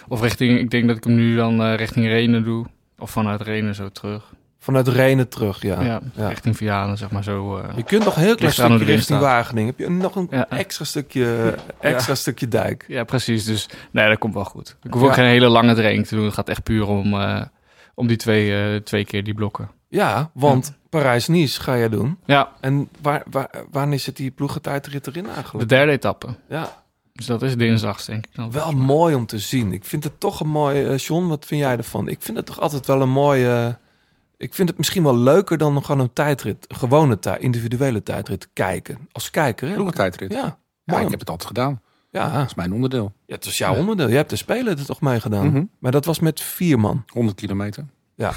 of 0.07 0.21
richting... 0.21 0.59
Ik 0.59 0.69
denk 0.69 0.87
dat 0.87 0.97
ik 0.97 1.03
hem 1.03 1.15
nu 1.15 1.35
dan 1.35 1.61
richting 1.73 2.05
Renen 2.05 2.43
doe. 2.43 2.65
Of 2.99 3.11
vanuit 3.11 3.41
Renen 3.41 3.75
zo 3.75 3.89
terug. 3.89 4.33
Vanuit 4.65 4.87
Renen 4.87 5.29
terug, 5.29 5.61
ja. 5.61 5.81
Ja, 5.81 6.01
Ja. 6.15 6.27
richting 6.27 6.57
Vianen, 6.57 6.97
zeg 6.97 7.11
maar 7.11 7.23
zo. 7.23 7.57
eh. 7.57 7.75
Je 7.75 7.83
kunt 7.83 8.03
nog 8.03 8.15
een 8.15 8.21
heel 8.21 8.35
klein 8.35 8.53
stukje 8.53 8.77
de 8.77 8.83
richting 8.83 9.01
staat. 9.03 9.21
Wageningen. 9.21 9.69
Heb 9.77 9.79
je 9.87 9.89
nog 9.93 10.15
een 10.15 10.27
Ja. 10.31 10.49
extra 10.49 10.85
stukje, 10.85 11.55
extra 11.79 12.15
stukje 12.15 12.47
dijk. 12.47 12.85
Ja, 12.87 13.03
precies. 13.03 13.43
Dus 13.45 13.69
nee, 13.91 14.09
dat 14.09 14.17
komt 14.17 14.33
wel 14.33 14.45
goed. 14.45 14.75
Ik 14.83 14.93
hoef 14.93 15.03
ook 15.03 15.13
geen 15.13 15.25
hele 15.25 15.47
lange 15.47 15.73
training 15.75 16.07
te 16.07 16.15
doen. 16.15 16.25
Het 16.25 16.33
gaat 16.33 16.49
echt 16.49 16.63
puur 16.63 16.87
om, 16.87 17.13
eh, 17.13 17.41
om 17.95 18.07
die 18.07 18.17
twee, 18.17 18.73
eh, 18.73 18.75
twee 18.81 19.05
keer 19.05 19.23
die 19.23 19.33
blokken. 19.33 19.69
Ja, 19.89 20.29
want 20.33 20.73
Parijs-Nice 20.89 21.61
ga 21.61 21.73
je 21.73 21.89
doen. 21.89 22.17
Ja, 22.25 22.49
En 22.61 22.89
waar, 23.01 23.23
waar, 23.31 23.49
wanneer 23.71 23.99
zit 23.99 24.17
die 24.17 24.31
ploegentijdrit 24.31 25.07
erin 25.07 25.23
de 25.23 25.29
eigenlijk? 25.29 25.69
derde 25.69 25.91
etappe. 25.91 26.27
Ja, 26.49 26.83
Dus 27.13 27.25
dat 27.25 27.41
is 27.41 27.57
dinsdags, 27.57 28.05
denk 28.05 28.25
ik 28.25 28.35
dan. 28.35 28.51
wel 28.51 28.71
mooi 28.71 29.15
om 29.15 29.25
te 29.25 29.39
zien. 29.39 29.73
Ik 29.73 29.85
vind 29.85 30.03
het 30.03 30.19
toch 30.19 30.39
een 30.39 30.47
mooi... 30.49 30.83
eh 30.85 30.97
John, 30.97 31.27
wat 31.27 31.45
vind 31.45 31.61
jij 31.61 31.77
ervan? 31.77 32.07
Ik 32.07 32.21
vind 32.21 32.37
het 32.37 32.45
toch 32.45 32.59
altijd 32.59 32.85
wel 32.85 33.01
een 33.01 33.09
mooie... 33.09 33.77
ik 34.37 34.53
vind 34.53 34.69
het 34.69 34.77
misschien 34.77 35.03
wel 35.03 35.17
leuker 35.17 35.57
dan 35.57 35.83
gewoon 35.85 36.01
een 36.01 36.13
tijdrit, 36.13 36.65
een 36.67 36.75
gewone 36.75 37.19
tijd, 37.19 37.41
individuele 37.41 38.03
tijdrit 38.03 38.49
kijken. 38.53 38.97
Als 39.11 39.29
kijker, 39.29 39.67
hè? 39.67 39.73
Ploegentijdrit. 39.73 40.31
Ja, 40.33 40.37
Ja, 40.83 40.93
mooi 40.93 41.03
ik 41.03 41.09
heb 41.09 41.19
het 41.19 41.29
altijd 41.29 41.47
gedaan. 41.47 41.81
ja. 42.11 42.37
Dat 42.37 42.45
is 42.45 42.53
mijn 42.55 42.73
onderdeel. 42.73 43.13
ja, 43.25 43.35
het 43.35 43.45
is 43.45 43.57
jouw 43.57 43.75
onderdeel. 43.75 44.07
Je 44.09 44.15
hebt 44.15 44.29
de 44.29 44.35
Spelen 44.35 44.77
er 44.77 44.85
toch 44.85 45.01
mee 45.01 45.19
gedaan. 45.19 45.47
Mhm. 45.47 45.63
Maar 45.79 45.91
dat 45.91 46.05
was 46.05 46.19
met 46.19 46.41
vier 46.41 46.79
man. 46.79 47.03
100 47.07 47.37
kilometer. 47.37 47.85
Ja. 48.15 48.31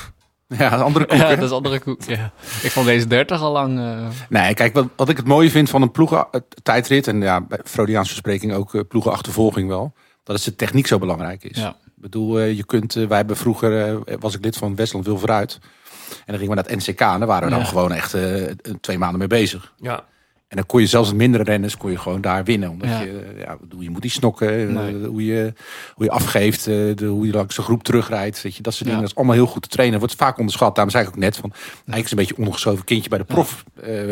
Ja, 0.58 0.72
een 0.72 0.80
andere 0.82 1.06
koek. 1.06 1.18
Ja, 1.18 1.26
hè? 1.28 1.34
dat 1.36 1.44
is 1.44 1.50
andere 1.50 1.80
koek. 1.80 2.02
Ja. 2.02 2.32
Ik 2.62 2.70
vond 2.70 2.86
deze 2.86 3.06
30 3.06 3.40
al 3.40 3.52
lang. 3.52 3.78
eh, 3.78 4.06
Nee, 4.28 4.54
kijk, 4.54 4.74
wat, 4.74 4.86
wat 4.96 5.08
ik 5.08 5.16
het 5.16 5.26
mooie 5.26 5.50
vind 5.50 5.70
van 5.70 5.82
een 5.82 5.90
ploegentijdrit... 5.90 7.06
en 7.06 7.20
ja, 7.20 7.40
bij 7.40 7.58
Freudiaanse 7.64 8.08
verspreking 8.10 8.52
ook 8.52 8.72
uh, 8.74 8.80
ploegenachtervolging 8.88 9.68
wel... 9.68 9.92
dat 10.22 10.36
is 10.36 10.44
de 10.44 10.54
techniek 10.54 10.86
zo 10.86 10.98
belangrijk 10.98 11.44
is. 11.44 11.56
Ja. 11.58 11.68
Ik 11.68 11.92
bedoel, 11.94 12.38
eh, 12.38 12.56
je 12.56 12.64
kunt... 12.64 12.96
eh, 12.96 13.06
wij 13.06 13.16
hebben 13.16 13.36
vroeger, 13.36 14.00
eh, 14.06 14.16
was 14.20 14.34
ik 14.34 14.44
lid 14.44 14.56
van 14.56 14.76
Westland 14.76 15.04
Wil 15.04 15.18
Vooruit... 15.18 15.58
en 16.10 16.24
dan 16.26 16.38
gingen 16.38 16.48
we 16.48 16.54
naar 16.54 16.64
het 16.70 16.86
NCK... 16.86 17.00
en 17.00 17.18
daar 17.18 17.26
waren 17.26 17.44
we 17.44 17.50
dan 17.54 17.58
Ja. 17.62 17.66
gewoon 17.66 17.92
echt 17.92 18.14
eh, 18.14 18.42
twee 18.80 18.98
maanden 18.98 19.18
mee 19.18 19.28
bezig. 19.28 19.72
Ja. 19.76 20.04
En 20.48 20.56
dan 20.56 20.66
kon 20.66 20.80
je 20.80 20.86
zelfs 20.86 21.08
met 21.08 21.18
mindere 21.18 21.42
renners 21.44 21.76
kon 21.76 21.90
je 21.90 21.98
gewoon 21.98 22.20
daar 22.20 22.44
winnen. 22.44 22.70
Omdat 22.70 22.88
Ja. 22.88 23.00
je, 23.00 23.18
eh, 23.36 23.40
ja, 23.42 23.56
bedoel, 23.60 23.80
je 23.80 23.90
moet 23.90 24.02
die 24.02 24.10
snokken, 24.10 24.68
eh, 24.68 24.74
Nee. 24.74 25.06
hoe, 25.06 25.24
je, 25.24 25.52
hoe 25.94 26.04
je 26.04 26.10
afgeeft, 26.10 26.64
de, 26.64 27.04
hoe 27.08 27.26
je 27.26 27.32
langs 27.32 27.56
de 27.56 27.62
groep 27.62 27.82
terugrijdt. 27.82 28.42
Weet 28.42 28.56
je, 28.56 28.62
dat 28.62 28.72
soort 28.72 28.84
Ja. 28.84 28.90
dingen. 28.90 29.00
Dat 29.00 29.10
is 29.10 29.16
allemaal 29.16 29.34
heel 29.34 29.46
goed 29.46 29.62
te 29.62 29.68
trainen. 29.68 29.98
Wordt 29.98 30.14
vaak 30.14 30.38
onderschat. 30.38 30.74
Daarom 30.74 30.92
zei 30.92 31.04
ik 31.04 31.10
ook 31.10 31.16
net 31.16 31.36
van, 31.36 31.52
eigenlijk 31.74 32.04
is 32.04 32.10
een 32.10 32.16
beetje 32.16 32.36
ongeschoven 32.36 32.84
kindje 32.84 33.08
bij 33.08 33.18
de 33.18 33.24
prof. 33.24 33.64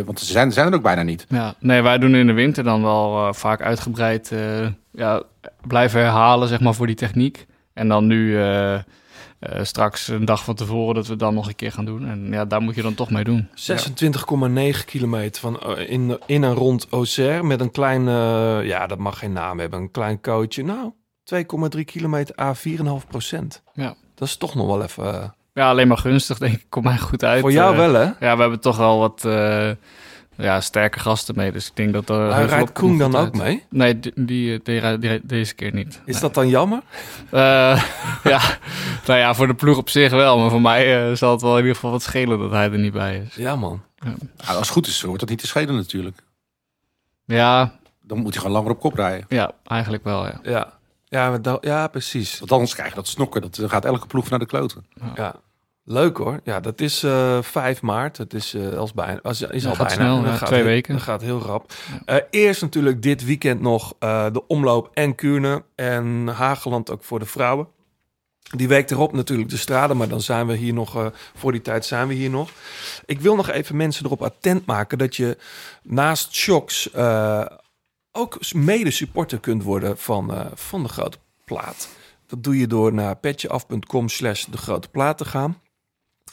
Want 0.04 0.20
ze 0.20 0.24
zijn, 0.26 0.52
zijn 0.52 0.66
er 0.68 0.74
ook 0.74 0.82
bijna 0.82 1.02
niet. 1.02 1.26
Ja, 1.28 1.54
nee, 1.58 1.82
wij 1.82 1.98
doen 1.98 2.14
in 2.14 2.26
de 2.26 2.32
winter 2.32 2.64
dan 2.64 2.82
wel 2.82 3.34
vaak 3.34 3.62
uitgebreid 3.62 4.32
ja, 4.92 5.22
blijven 5.66 6.00
herhalen, 6.00 6.48
zeg 6.48 6.60
maar, 6.60 6.74
voor 6.74 6.86
die 6.86 6.96
techniek. 6.96 7.46
En 7.72 7.88
dan 7.88 8.06
nu 8.06 8.38
eh, 9.38 9.64
straks 9.64 10.08
een 10.08 10.24
dag 10.24 10.44
van 10.44 10.54
tevoren 10.54 10.94
dat 10.94 11.06
we 11.06 11.16
dan 11.16 11.34
nog 11.34 11.48
een 11.48 11.54
keer 11.54 11.72
gaan 11.72 11.84
doen. 11.84 12.08
En 12.08 12.28
ja, 12.30 12.44
daar 12.44 12.60
moet 12.60 12.74
je 12.74 12.82
dan 12.82 12.94
toch 12.94 13.10
mee 13.10 13.24
doen. 13.24 13.48
26,9 13.54 14.84
kilometer 14.84 15.40
van 15.40 15.60
eh, 15.60 15.90
in, 15.90 16.18
in 16.26 16.44
en 16.44 16.54
rond 16.54 16.86
Auxerre 16.90 17.42
met 17.42 17.60
een 17.60 17.70
klein, 17.70 18.08
eh, 18.08 18.58
ja, 18.62 18.86
dat 18.86 18.98
mag 18.98 19.18
geen 19.18 19.32
naam 19.32 19.58
hebben, 19.58 19.80
een 19.80 19.90
klein 19.90 20.20
coachje. 20.20 20.64
Nou, 20.64 20.92
2,3 21.76 21.84
kilometer 21.84 22.40
A, 22.40 22.54
4,5 22.54 23.06
procent. 23.08 23.62
Ja. 23.72 23.94
Dat 24.14 24.28
is 24.28 24.36
toch 24.36 24.54
nog 24.54 24.66
wel 24.66 24.82
even. 24.82 25.34
Ja, 25.52 25.68
alleen 25.68 25.88
maar 25.88 25.98
gunstig, 25.98 26.38
denk 26.38 26.54
ik. 26.54 26.66
Komt 26.68 26.84
mij 26.84 26.98
goed 26.98 27.24
uit. 27.24 27.40
voor 27.40 27.52
jou 27.52 27.76
wel, 27.76 27.92
hè? 27.92 28.04
Ja, 28.04 28.34
we 28.34 28.40
hebben 28.40 28.60
toch 28.60 28.76
wel 28.76 28.98
wat 28.98 29.24
ja, 30.36 30.60
sterke 30.60 30.98
gasten 30.98 31.34
mee. 31.36 31.52
Dus 31.52 31.66
ik 31.66 31.76
denk 31.76 31.92
dat 31.92 32.08
er... 32.08 32.28
Maar 32.28 32.44
rijdt 32.44 32.72
Koen 32.72 32.98
dan 32.98 33.16
ook 33.16 33.34
mee? 33.34 33.64
Nee, 33.70 34.00
die, 34.00 34.12
die, 34.14 34.62
die 34.98 35.20
deze 35.22 35.54
keer 35.54 35.74
niet. 35.74 36.00
Is 36.04 36.20
dat 36.20 36.34
dan 36.34 36.48
jammer? 36.48 36.82
Eh, 37.30 37.40
ja, 38.32 38.40
nou 39.06 39.18
ja, 39.18 39.34
voor 39.34 39.46
de 39.46 39.54
ploeg 39.54 39.76
op 39.76 39.88
zich 39.88 40.10
wel. 40.10 40.38
Maar 40.38 40.50
voor 40.50 40.60
mij 40.60 41.08
eh, 41.10 41.16
zal 41.16 41.30
het 41.32 41.42
wel 41.42 41.52
in 41.52 41.58
ieder 41.58 41.74
geval 41.74 41.90
wat 41.90 42.02
schelen 42.02 42.38
dat 42.38 42.50
hij 42.50 42.70
er 42.70 42.78
niet 42.78 42.92
bij 42.92 43.18
is. 43.26 43.34
Ja, 43.34 43.56
man. 43.56 43.82
Nou, 43.98 44.16
als 44.36 44.56
het 44.56 44.68
goed 44.68 44.86
is, 44.86 45.02
wordt 45.02 45.20
dat 45.20 45.28
niet 45.28 45.38
te 45.38 45.46
schelen 45.46 45.74
natuurlijk. 45.74 46.18
Ja, 47.24 47.72
Dan 48.02 48.18
moet 48.18 48.32
hij 48.32 48.42
gewoon 48.42 48.56
langer 48.56 48.70
op 48.70 48.80
kop 48.80 48.94
rijden. 48.94 49.26
ja 49.28 49.50
eigenlijk 49.64 50.04
wel, 50.04 50.26
ja. 50.26 50.40
Ja, 50.42 50.72
ja, 51.08 51.30
maar 51.30 51.56
ja 51.60 51.88
precies. 51.88 52.38
Want 52.38 52.52
anders 52.52 52.74
krijg 52.74 52.88
je 52.88 52.94
dat 52.94 53.08
snokken. 53.08 53.40
Dat 53.40 53.54
dan 53.54 53.68
gaat 53.70 53.84
elke 53.84 54.06
ploeg 54.06 54.28
naar 54.30 54.38
de 54.38 54.46
kloten. 54.46 54.86
Ja. 55.14 55.34
Leuk 55.88 56.16
hoor. 56.16 56.40
Ja, 56.44 56.60
dat 56.60 56.80
is 56.80 57.02
eh 57.02 57.42
5 57.42 57.82
maart. 57.82 58.16
Het 58.16 58.34
is, 58.34 58.54
eh 58.54 58.76
als 58.78 58.92
bijna, 58.92 59.20
als, 59.22 59.42
is 59.42 59.66
al 59.66 59.74
gaat 59.74 59.86
bijna. 59.86 60.02
snel, 60.02 60.22
Dat 60.22 60.30
ja, 60.30 60.36
gaat 60.36 60.46
twee 60.48 60.60
heel- 60.60 60.68
weken. 60.68 60.92
Dat 60.94 61.02
gaat 61.02 61.20
heel 61.20 61.40
rap. 61.40 61.72
Eh, 62.04 62.16
eerst 62.30 62.60
natuurlijk 62.62 63.02
dit 63.02 63.24
weekend 63.24 63.60
nog 63.60 63.94
de 64.32 64.42
omloop 64.46 64.90
en 64.94 65.14
Kuurne 65.14 65.64
en 65.74 66.26
Hageland 66.26 66.90
ook 66.90 67.04
voor 67.04 67.18
de 67.18 67.26
vrouwen. 67.26 67.68
Die 68.56 68.68
week 68.68 68.90
erop 68.90 69.12
natuurlijk 69.12 69.48
de 69.48 69.56
straden, 69.56 69.96
maar 69.96 70.08
dan 70.08 70.20
zijn 70.20 70.46
we 70.46 70.56
hier 70.56 70.72
nog, 70.74 71.10
voor 71.34 71.52
die 71.52 71.62
tijd 71.62 71.84
zijn 71.84 72.08
we 72.08 72.14
hier 72.14 72.30
nog. 72.30 72.50
Ik 73.06 73.20
wil 73.20 73.36
nog 73.36 73.50
even 73.50 73.76
mensen 73.76 74.04
erop 74.04 74.22
attent 74.22 74.66
maken 74.66 74.98
dat 74.98 75.16
je 75.16 75.36
naast 75.82 76.34
shocks 76.34 76.94
ook 78.12 78.52
mede 78.54 78.90
supporter 78.90 79.40
kunt 79.40 79.62
worden 79.62 79.98
van, 79.98 80.50
van 80.54 80.82
de 80.82 80.88
grote 80.88 81.18
plaat. 81.44 81.88
Dat 82.26 82.42
doe 82.44 82.58
je 82.58 82.66
door 82.66 82.92
naar 82.92 83.16
petjeaf.com 83.16 84.08
slash 84.08 84.44
de 84.44 84.56
grote 84.56 84.88
plaat 84.88 85.18
te 85.18 85.24
gaan. 85.24 85.60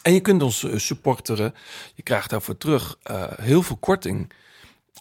En 0.04 0.14
je 0.14 0.20
kunt 0.20 0.42
ons 0.44 0.64
eh, 0.64 0.78
supporteren. 0.78 1.54
Je 1.96 2.04
krijgt 2.04 2.30
daarvoor 2.30 2.58
terug 2.58 2.98
eh, 3.04 3.24
heel 3.42 3.62
veel 3.64 3.76
korting 3.78 4.32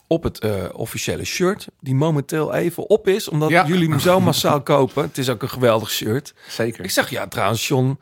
op 0.07 0.23
het 0.23 0.39
eh, 0.39 0.65
officiële 0.73 1.25
shirt. 1.25 1.67
Die 1.81 1.95
momenteel 1.95 2.55
even 2.55 2.89
op 2.89 3.09
is, 3.09 3.29
omdat 3.29 3.51
Ja. 3.51 3.67
jullie 3.67 3.89
hem 3.89 3.99
zo 4.01 4.21
massaal 4.21 4.63
kopen. 4.73 5.03
Het 5.03 5.19
is 5.19 5.29
ook 5.29 5.43
een 5.43 5.51
geweldig 5.51 5.91
shirt. 5.91 6.35
Zeker. 6.49 6.85
Ik 6.85 6.91
zeg 6.91 7.11
ja, 7.11 7.27
trouwens, 7.29 7.69
John. 7.69 7.99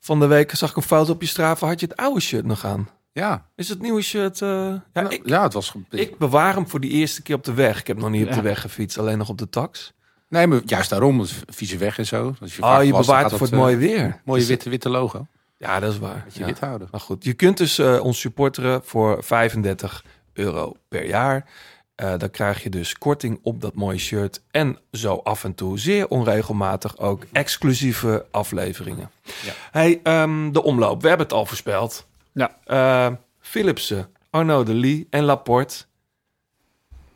Van 0.00 0.20
de 0.20 0.26
week 0.26 0.54
zag 0.54 0.70
ik 0.70 0.76
een 0.76 0.82
foto 0.82 1.12
op 1.12 1.20
je 1.20 1.26
straven. 1.28 1.68
Had 1.68 1.80
je 1.80 1.86
het 1.86 1.96
oude 1.96 2.20
shirt 2.20 2.44
nog 2.44 2.64
aan? 2.64 2.88
Ja, 3.12 3.46
Is 3.56 3.68
het 3.68 3.80
nieuwe 3.80 4.02
shirt? 4.02 4.38
ja, 4.38 4.82
ik, 5.08 5.20
ja, 5.24 5.42
het 5.42 5.52
was... 5.52 5.72
ik 5.90 6.18
bewaar 6.18 6.54
hem 6.54 6.68
voor 6.68 6.80
die 6.80 6.90
eerste 6.90 7.22
keer 7.22 7.34
op 7.34 7.44
de 7.44 7.54
weg. 7.54 7.80
Ik 7.80 7.86
heb 7.86 7.98
nog 7.98 8.10
niet 8.10 8.26
op 8.26 8.32
de 8.32 8.40
weg 8.40 8.60
gefietst, 8.60 8.98
alleen 8.98 9.18
nog 9.18 9.28
op 9.28 9.38
de 9.38 9.48
tax. 9.48 9.92
Nee, 10.28 10.46
maar 10.46 10.60
juist 10.64 10.90
daarom. 10.90 11.20
Het 11.20 11.34
vieze 11.46 11.76
weg 11.76 11.98
en 11.98 12.06
zo. 12.06 12.34
Als 12.40 12.56
je 12.56 12.62
Oh, 12.62 12.84
je 12.84 12.90
bewaart 12.92 13.22
het 13.22 13.30
voor 13.32 13.40
het 13.40 13.50
dat, 13.50 13.60
mooie 13.60 13.76
weer. 13.76 14.20
Mooie 14.24 14.38
Dus- 14.38 14.48
witte, 14.48 14.70
witte 14.70 14.88
logo. 14.88 15.26
Ja, 15.60 15.80
dat 15.80 15.92
is 15.92 15.98
waar. 15.98 16.26
Je 16.32 16.40
Ja. 16.40 16.46
wit 16.46 16.58
houden. 16.60 16.88
Maar 16.90 17.00
goed, 17.00 17.24
je 17.24 17.32
kunt 17.34 17.56
dus 17.56 17.78
eh, 17.78 18.00
ons 18.04 18.20
supporteren 18.20 18.84
voor 18.84 19.24
35 19.24 20.04
euro 20.32 20.76
per 20.88 21.06
jaar. 21.06 21.50
Eh, 21.94 22.18
dan 22.18 22.30
krijg 22.30 22.62
je 22.62 22.70
dus 22.70 22.98
korting 22.98 23.38
op 23.42 23.60
dat 23.60 23.74
mooie 23.74 23.98
shirt. 23.98 24.42
En 24.50 24.78
zo 24.92 25.14
af 25.16 25.44
en 25.44 25.54
toe, 25.54 25.78
zeer 25.78 26.08
onregelmatig, 26.08 26.98
ook 26.98 27.24
exclusieve 27.32 28.26
afleveringen. 28.30 29.10
Ja. 29.22 29.52
Hey, 29.70 30.00
ehm, 30.02 30.52
de 30.52 30.62
omloop. 30.62 31.02
We 31.02 31.08
hebben 31.08 31.26
het 31.26 31.36
al 31.36 31.46
voorspeld. 31.46 32.06
Ja. 32.32 32.56
Eh, 32.64 33.12
Philipsen, 33.40 34.08
Arnaud 34.30 34.66
de 34.66 34.74
Lee 34.74 35.06
en 35.10 35.24
Laporte. 35.24 35.84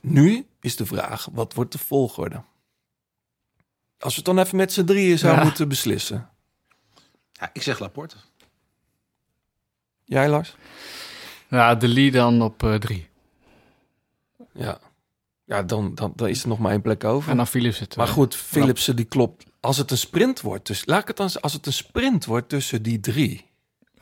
Nu 0.01 0.47
is 0.61 0.77
de 0.77 0.87
vraag, 0.87 1.29
wat 1.33 1.55
wordt 1.55 1.73
de 1.73 1.79
volgorde? 1.79 2.43
Als 3.99 4.13
we 4.15 4.23
het 4.25 4.25
dan 4.25 4.39
even 4.39 4.57
met 4.57 4.73
z'n 4.73 4.85
drieën 4.85 5.19
zouden 5.19 5.41
Ja. 5.43 5.47
moeten 5.49 5.69
beslissen. 5.69 6.29
Ja, 7.33 7.51
ik 7.53 7.63
zeg 7.63 7.79
Laporte. 7.79 8.17
Jij, 10.05 10.29
Lars? 10.29 10.57
Ja, 11.49 11.75
de 11.75 11.89
lead 11.89 12.13
dan 12.13 12.43
op 12.43 12.63
eh, 12.63 12.75
drie. 12.75 13.09
Ja. 14.53 14.79
Ja, 15.45 15.63
dan, 15.63 15.95
dan, 15.95 16.13
dan 16.17 16.29
is 16.29 16.43
er 16.43 16.49
nog 16.49 16.59
maar 16.59 16.71
één 16.71 16.83
plek 16.83 17.05
over. 17.05 17.31
En 17.31 17.37
dan 17.37 17.47
Philips 17.47 17.77
zitten. 17.77 17.99
Maar 17.99 18.09
goed, 18.09 18.37
Philipsen 18.37 18.97
die 18.97 19.05
klopt. 19.05 19.45
Als 19.61 19.77
het 19.77 19.91
een 19.91 19.99
sprint 19.99 20.41
wordt, 20.41 20.67
dus 20.67 20.87
laat 20.87 21.01
ik 21.01 21.09
het 21.09 21.17
dan 21.17 21.31
als 21.41 21.53
het 21.53 21.67
een 21.67 21.73
sprint 21.73 22.25
wordt 22.25 22.49
tussen 22.49 22.83
die 22.83 23.01
drie, 23.01 23.51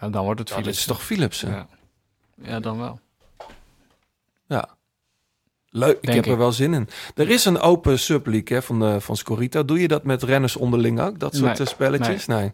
Ja, 0.01 0.09
dan 0.09 0.25
wordt 0.25 0.39
het 0.41 0.49
dan 0.49 0.59
Philips. 0.59 0.79
is 0.79 0.85
toch 0.85 1.05
Philipsen? 1.05 1.51
Ja. 1.51 1.67
Ja. 2.37 2.49
ja, 2.49 2.61
dan 2.61 2.79
wel. 2.79 3.01
Leuk, 5.75 5.99
ik 6.01 6.09
heb 6.15 6.27
er 6.27 6.39
wel 6.39 6.53
zin 6.53 6.75
in. 6.75 6.89
Er 7.15 7.31
is 7.31 7.45
een 7.45 7.59
open 7.61 7.99
subleague 7.99 8.57
hè, 8.57 8.63
van, 8.63 8.79
de, 8.81 9.01
van 9.01 9.17
Scorito. 9.17 9.65
Doe 9.65 9.81
je 9.81 9.89
dat 9.89 10.05
met 10.05 10.23
renners 10.23 10.57
onderling 10.57 11.01
ook, 11.01 11.19
dat 11.19 11.35
soort 11.35 11.59
Nee. 11.59 11.67
eh, 11.67 11.73
spelletjes? 11.73 12.27
Nee. 12.27 12.53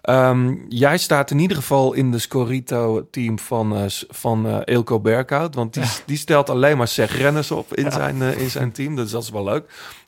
Ehm, 0.00 0.54
jij 0.68 0.98
staat 0.98 1.30
in 1.30 1.38
ieder 1.38 1.56
geval 1.56 1.92
in 1.92 2.10
de 2.10 2.18
Scorito-team 2.18 3.38
van, 3.38 3.76
eh, 3.76 3.82
s- 3.86 4.04
van 4.08 4.46
eh 4.46 4.74
Ilko 4.74 5.00
Berghout. 5.00 5.54
Want 5.54 5.74
die, 5.74 5.82
die 6.06 6.16
stelt 6.16 6.50
alleen 6.50 6.76
maar 6.76 6.88
zeg 6.88 7.16
renners 7.18 7.50
op 7.50 7.74
in, 7.74 7.92
zijn, 7.92 8.22
eh, 8.22 8.40
in 8.40 8.50
zijn 8.50 8.72
team. 8.72 8.96
Dus 8.96 9.10
dat 9.10 9.22
is 9.22 9.30
wel 9.30 9.44
leuk. 9.44 9.64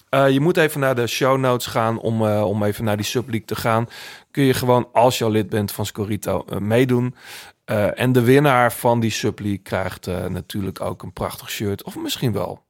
Eh, 0.09 0.31
je 0.31 0.41
moet 0.41 0.57
even 0.57 0.81
naar 0.81 0.95
de 0.95 1.07
show 1.07 1.39
notes 1.39 1.67
gaan 1.67 1.99
om, 1.99 2.27
eh, 2.27 2.45
om 2.45 2.63
even 2.63 2.85
naar 2.85 2.97
die 2.97 3.07
subleague 3.07 3.47
te 3.47 3.55
gaan. 3.57 3.89
Kun 4.31 4.45
je 4.45 4.55
gewoon, 4.55 4.89
als 4.93 5.19
je 5.19 5.25
al 5.25 5.31
lid 5.31 5.49
bent 5.49 5.73
van 5.73 5.87
Scorito, 5.87 6.45
eh, 6.49 6.59
meedoen. 6.59 7.15
Eh, 7.65 8.01
en 8.01 8.13
de 8.13 8.23
winnaar 8.23 8.73
van 8.73 9.01
die 9.01 9.11
subleague 9.11 9.59
krijgt 9.63 10.07
eh, 10.07 10.27
natuurlijk 10.27 10.81
ook 10.81 11.03
een 11.03 11.13
prachtig 11.13 11.51
shirt. 11.51 11.83
Of 11.83 11.97
misschien 11.97 12.33
wel 12.33 12.65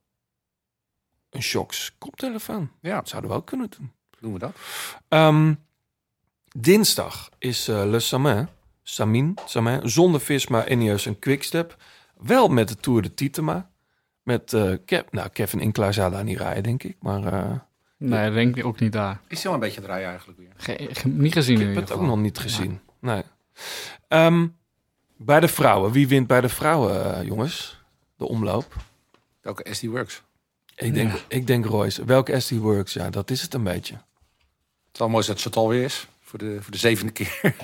een 1.31 1.43
Shocks 1.43 1.95
koptelefoon. 1.99 2.71
Ja, 2.81 2.95
Dat 2.97 3.09
zouden 3.09 3.31
we 3.31 3.37
ook 3.37 3.47
kunnen 3.47 3.71
doen. 3.79 3.93
doen 4.21 4.33
we 4.33 4.39
dat. 4.39 4.57
Ehm, 5.09 5.55
dinsdag 6.57 7.31
is 7.39 7.69
eh, 7.69 7.85
Le 7.85 8.01
Samin, 8.01 8.49
Samin, 8.83 9.35
Samin, 9.47 9.89
zonder 9.89 10.21
Visma, 10.21 10.69
Ineos 10.69 11.07
en 11.07 11.19
Quickstep. 11.19 11.77
Wel 12.17 12.49
met 12.49 12.69
de 12.69 12.77
Tour 12.77 13.03
de 13.03 13.15
Titema. 13.15 13.71
Met 14.23 14.53
eh, 14.53 14.73
Kev, 14.85 15.03
nou, 15.11 15.29
Kevin 15.29 15.61
Inkelaar 15.61 15.95
zou 15.95 16.11
daar 16.13 16.25
niet 16.25 16.39
rijden, 16.39 16.63
denk 16.63 16.83
ik. 16.83 16.97
Maar 17.01 17.33
eh, 17.33 17.51
Nee, 17.97 18.25
dat 18.25 18.35
denk 18.35 18.57
ik 18.57 18.65
ook 18.65 18.81
niet 18.81 18.93
daar. 18.93 19.21
Is 19.29 19.39
hij 19.43 19.49
al 19.49 19.55
een 19.55 19.61
beetje 19.61 19.81
rijden 19.81 20.09
eigenlijk 20.09 20.39
weer? 20.39 20.53
Ge- 20.57 20.89
ge- 20.95 21.09
niet 21.09 21.33
gezien 21.33 21.61
ik 21.61 21.67
heb 21.67 21.75
het 21.77 21.93
ook 21.93 22.01
nog 22.01 22.19
niet 22.19 22.39
gezien. 22.39 22.81
Nee. 23.01 23.23
Ehm, 24.09 24.47
bij 25.17 25.41
de 25.41 25.49
vrouwen. 25.49 25.93
Wie 25.93 26.09
wint 26.09 26.27
bij 26.27 26.41
de 26.41 26.49
vrouwen, 26.49 27.15
eh, 27.17 27.27
jongens? 27.27 27.83
De 28.17 28.29
omloop. 28.29 28.77
Welke 29.41 29.75
SD 29.75 29.83
Works? 29.85 30.23
Ik 30.77 30.95
denk, 30.95 31.13
Ja. 31.13 31.19
ik 31.29 31.47
denk 31.47 31.65
Royce. 31.67 32.05
Welke 32.05 32.41
SD 32.41 32.51
Works? 32.51 32.93
Ja, 32.93 33.11
dat 33.11 33.31
is 33.31 33.43
het 33.43 33.55
een 33.55 33.63
beetje. 33.63 33.95
Het 33.95 34.93
is 34.93 34.99
wel 34.99 35.09
mooi 35.09 35.27
dat 35.27 35.41
Chantal 35.41 35.69
weer 35.69 35.85
is. 35.85 36.07
Voor 36.21 36.39
de, 36.39 36.59
voor 36.61 36.73
de 36.73 36.79
zevende 36.79 37.13
keer. 37.13 37.41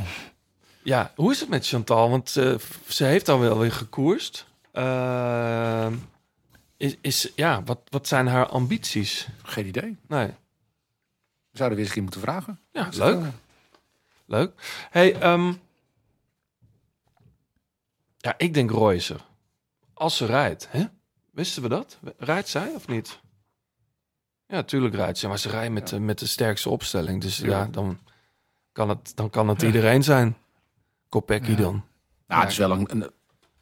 Ja, 0.82 1.12
hoe 1.16 1.30
is 1.32 1.40
het 1.40 1.48
met 1.48 1.66
Chantal? 1.66 2.10
Want 2.10 2.36
eh, 2.36 2.54
ze 2.88 3.04
heeft 3.04 3.28
al 3.28 3.38
wel 3.40 3.58
weer 3.58 3.72
gekoerst. 3.72 4.46
Ehm, 4.72 5.94
is, 6.76 6.96
is, 7.00 7.32
ja, 7.36 7.62
wat, 7.62 7.78
wat 7.88 8.08
zijn 8.08 8.26
haar 8.26 8.46
ambities? 8.46 9.28
Geen 9.42 9.66
idee. 9.66 9.96
Nee. 10.08 10.26
We 10.26 11.56
zouden 11.56 11.78
weer 11.78 11.86
eens 11.86 11.96
moeten 12.00 12.20
vragen. 12.20 12.60
Ja, 12.72 12.88
leuk. 12.92 13.24
Leuk. 14.26 14.52
Hey, 14.90 15.14
ehm, 15.14 15.52
ja, 18.20 18.34
ik 18.36 18.54
denk 18.54 18.70
Royce. 18.70 19.16
Als 19.94 20.16
ze 20.16 20.26
rijdt, 20.26 20.68
hè? 20.70 20.84
Wisten 21.30 21.62
we 21.62 21.68
dat? 21.68 21.98
Rijdt 22.18 22.48
zij 22.48 22.72
of 22.74 22.86
niet? 22.88 23.20
Ja, 24.46 24.62
tuurlijk 24.62 24.94
rijdt 24.94 25.18
ze. 25.18 25.28
Maar 25.28 25.38
ze 25.38 25.48
rijdt 25.48 25.72
met, 25.72 25.88
de- 25.88 26.00
met 26.00 26.18
de 26.18 26.26
sterkste 26.26 26.70
opstelling. 26.70 27.20
Dus 27.20 27.36
ja, 27.38 27.46
Ja. 27.48 27.64
dan 27.70 27.98
kan 28.72 28.88
het, 28.88 29.12
dan 29.16 29.30
kan 29.30 29.48
het 29.48 29.62
iedereen 29.62 30.02
zijn. 30.02 30.36
Kopecky 31.08 31.54
dan. 31.54 31.84
Nou, 32.26 32.40
het 32.42 32.50
is 32.50 32.56
wel 32.58 32.70
een, 32.70 32.90
een, 32.90 33.02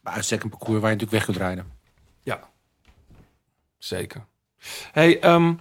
een 0.03 0.49
parcours 0.49 0.81
waar 0.81 0.91
je 0.91 0.97
natuurlijk 0.97 1.11
weg 1.11 1.25
kunt 1.25 1.37
rijden. 1.37 1.73
Ja, 2.23 2.49
zeker. 3.79 4.25
Hey, 4.93 5.21
ehm, 5.21 5.55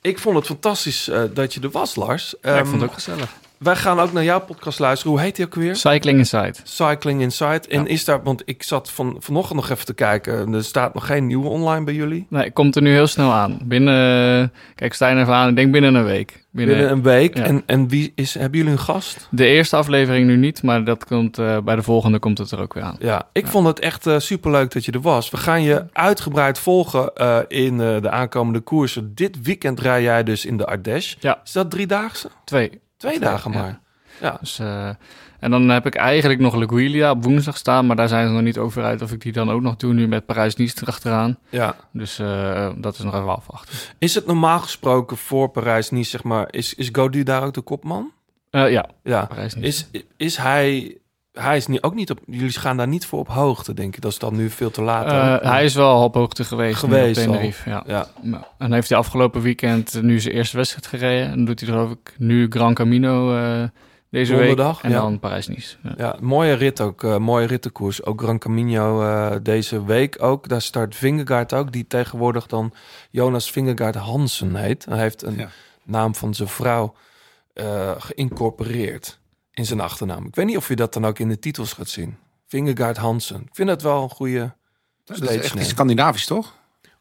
ik 0.00 0.18
vond 0.18 0.36
het 0.36 0.46
fantastisch 0.46 1.08
eh, 1.08 1.24
dat 1.34 1.54
je 1.54 1.60
er 1.60 1.70
was, 1.70 1.94
Lars. 1.94 2.34
Ik 2.34 2.42
Ehm, 2.44 2.64
vond 2.64 2.80
het 2.80 2.90
ook 2.90 2.94
gezellig. 2.96 3.36
Wij 3.62 3.76
gaan 3.76 4.00
ook 4.00 4.12
naar 4.12 4.24
jouw 4.24 4.40
podcast 4.40 4.78
luisteren. 4.78 5.12
Hoe 5.12 5.20
heet 5.22 5.36
die 5.36 5.44
ook 5.44 5.54
weer? 5.54 5.76
Cycling 5.76 6.18
Inside. 6.18 6.54
Cycling 6.64 7.20
Insight. 7.20 7.66
En 7.66 7.82
Ja. 7.82 7.88
is 7.88 8.04
daar, 8.04 8.22
want 8.22 8.42
ik 8.44 8.62
zat 8.62 8.90
van, 8.90 9.16
vanochtend 9.18 9.56
nog 9.60 9.70
even 9.70 9.84
te 9.84 9.94
kijken. 9.94 10.54
Er 10.54 10.64
staat 10.64 10.94
nog 10.94 11.06
geen 11.06 11.26
nieuwe 11.26 11.48
online 11.48 11.84
bij 11.84 11.94
jullie. 11.94 12.26
Nee, 12.28 12.50
komt 12.50 12.76
er 12.76 12.82
nu 12.82 12.92
heel 12.92 13.06
snel 13.06 13.32
aan. 13.32 13.58
Binnen, 13.64 14.52
kijk, 14.74 14.94
Stijn 14.94 15.18
even 15.20 15.34
aan. 15.34 15.48
Ik 15.48 15.56
denk 15.56 15.72
binnen 15.72 15.94
een 15.94 16.04
week. 16.04 16.44
Binnen, 16.50 16.90
een 16.90 17.02
week. 17.02 17.36
ja. 17.36 17.42
En, 17.42 17.62
en 17.66 17.88
wie 17.88 18.12
is, 18.14 18.34
hebben 18.34 18.58
jullie 18.58 18.72
een 18.72 18.78
gast? 18.78 19.28
De 19.30 19.46
eerste 19.46 19.76
aflevering 19.76 20.26
nu 20.26 20.36
niet, 20.36 20.62
maar 20.62 20.84
dat 20.84 21.04
komt, 21.04 21.38
eh, 21.38 21.58
bij 21.58 21.76
de 21.76 21.82
volgende 21.82 22.18
komt 22.18 22.38
het 22.38 22.50
er 22.50 22.60
ook 22.60 22.74
weer 22.74 22.82
aan. 22.82 22.96
Ja, 22.98 23.28
ik 23.32 23.46
vond 23.46 23.66
het 23.66 23.78
echt 23.78 24.02
super 24.02 24.20
superleuk 24.20 24.72
dat 24.72 24.84
je 24.84 24.92
er 24.92 25.00
was. 25.00 25.30
We 25.30 25.36
gaan 25.36 25.62
je 25.62 25.84
uitgebreid 25.92 26.58
volgen 26.58 27.14
eh, 27.14 27.38
in 27.48 27.80
eh, 27.80 28.00
de 28.00 28.10
aankomende 28.10 28.60
koersen. 28.60 29.14
Dit 29.14 29.42
weekend 29.42 29.80
rij 29.80 30.02
jij 30.02 30.22
dus 30.22 30.44
in 30.44 30.56
de 30.56 30.66
Ardèche. 30.66 31.16
Ja. 31.20 31.40
Is 31.44 31.52
dat 31.52 31.70
driedaagse? 31.70 32.28
Twee. 32.44 32.80
Twee 33.02 33.20
dagen 33.20 33.50
maar. 33.50 33.80
Ja. 34.20 34.36
Dus, 34.40 34.58
eh, 34.58 34.88
en 35.38 35.50
dan 35.50 35.68
heb 35.68 35.86
ik 35.86 35.94
eigenlijk 35.94 36.40
nog 36.40 36.54
Leguilia 36.54 37.10
op 37.10 37.24
woensdag 37.24 37.56
staan, 37.56 37.86
maar 37.86 37.96
daar 37.96 38.08
zijn 38.08 38.26
ze 38.26 38.32
nog 38.32 38.42
niet 38.42 38.58
over 38.58 38.84
uit 38.84 39.02
of 39.02 39.12
ik 39.12 39.20
die 39.20 39.32
dan 39.32 39.50
ook 39.50 39.60
nog 39.60 39.76
doe, 39.76 39.92
nu 39.92 40.08
met 40.08 40.26
Parijs-Nice 40.26 40.76
erachteraan. 40.82 41.38
ja. 41.48 41.76
Dus 41.92 42.18
eh, 42.18 42.70
dat 42.76 42.94
is 42.94 43.00
nog 43.02 43.14
even 43.14 43.36
afwachten. 43.36 43.74
Is 43.98 44.14
het 44.14 44.26
normaal 44.26 44.58
gesproken 44.58 45.16
voor 45.16 45.48
Parijs 45.48 45.90
niet, 45.90 46.06
zeg 46.06 46.22
maar, 46.22 46.48
is, 46.50 46.74
is 46.74 46.88
Gaudu 46.92 47.22
daar 47.22 47.42
ook 47.44 47.54
de 47.54 47.60
kopman? 47.60 48.12
Eh, 48.50 48.70
ja, 48.70 48.88
Ja. 49.02 49.24
Parijs-Nice. 49.26 49.84
Is, 49.90 50.04
is 50.16 50.36
hij, 50.36 50.96
hij 51.32 51.56
is 51.56 51.66
niet, 51.66 51.82
ook 51.82 51.94
niet 51.94 52.10
op, 52.10 52.18
jullie 52.26 52.58
gaan 52.58 52.76
daar 52.76 52.88
niet 52.88 53.06
voor 53.06 53.18
op 53.18 53.28
hoogte, 53.28 53.74
denk 53.74 53.94
ik. 53.96 54.00
Dat 54.02 54.12
is 54.12 54.18
dan 54.18 54.36
nu 54.36 54.50
veel 54.50 54.70
te 54.70 54.82
laat. 54.82 55.06
Eh, 55.42 55.50
hij 55.50 55.64
is 55.64 55.74
wel 55.74 56.02
op 56.02 56.14
hoogte 56.14 56.44
geweest, 56.44 56.78
Geweest 56.78 57.26
op 57.26 57.32
Tenerife. 57.32 57.70
Ja. 57.70 57.82
Ja. 57.86 58.06
Ja. 58.22 58.46
En 58.58 58.72
heeft 58.72 58.88
hij 58.88 58.98
afgelopen 58.98 59.40
weekend 59.40 60.02
nu 60.02 60.20
zijn 60.20 60.34
eerste 60.34 60.56
wedstrijd 60.56 60.86
gereden. 60.86 61.26
En 61.30 61.36
dan 61.36 61.44
doet 61.44 61.60
hij 61.60 61.68
geloof 61.68 61.90
ik 61.90 62.14
nu 62.18 62.46
Gran 62.50 62.74
Camino 62.74 63.36
eh, 63.36 63.62
deze 64.10 64.32
Donderdag, 64.34 64.74
week. 64.74 64.84
En 64.84 64.90
ja. 64.90 65.00
dan 65.00 65.18
Parijs-Nice. 65.18 65.76
Ja. 65.82 65.94
Ja, 65.96 66.16
mooie 66.20 66.52
rit 66.52 66.80
ook. 66.80 67.04
eh, 67.04 67.16
mooie 67.16 67.46
rittenkoers. 67.46 68.04
Ook 68.04 68.20
Gran 68.20 68.38
Camino 68.38 69.42
deze 69.42 69.84
week 69.84 70.22
ook. 70.22 70.48
Daar 70.48 70.62
start 70.62 70.94
Vingegaard 70.96 71.52
ook. 71.52 71.72
Die 71.72 71.86
tegenwoordig 71.86 72.46
dan 72.46 72.72
Jonas 73.10 73.50
Vingegaard 73.50 73.94
Hansen 73.94 74.54
heet. 74.56 74.84
Hij 74.84 74.98
heeft 74.98 75.22
een 75.22 75.48
naam 75.84 76.14
van 76.14 76.34
zijn 76.34 76.48
vrouw 76.48 76.94
geïncorporeerd 77.98 79.20
in 79.54 79.66
zijn 79.66 79.80
achternaam. 79.80 80.26
Ik 80.26 80.34
weet 80.34 80.46
niet 80.46 80.56
of 80.56 80.68
je 80.68 80.76
dat 80.76 80.92
dan 80.92 81.04
ook 81.04 81.18
in 81.18 81.28
de 81.28 81.38
titels 81.38 81.72
gaat 81.72 81.88
zien. 81.88 82.16
Vingegaard 82.46 82.96
Hansen. 82.96 83.40
Ik 83.40 83.54
vind 83.54 83.68
dat 83.68 83.82
wel 83.82 84.02
een 84.02 84.10
goede 84.10 84.52
Dat 85.04 85.22
is 85.22 85.28
echt 85.36 85.54
name. 85.54 85.66
Scandinavisch, 85.66 86.26
toch? 86.26 86.54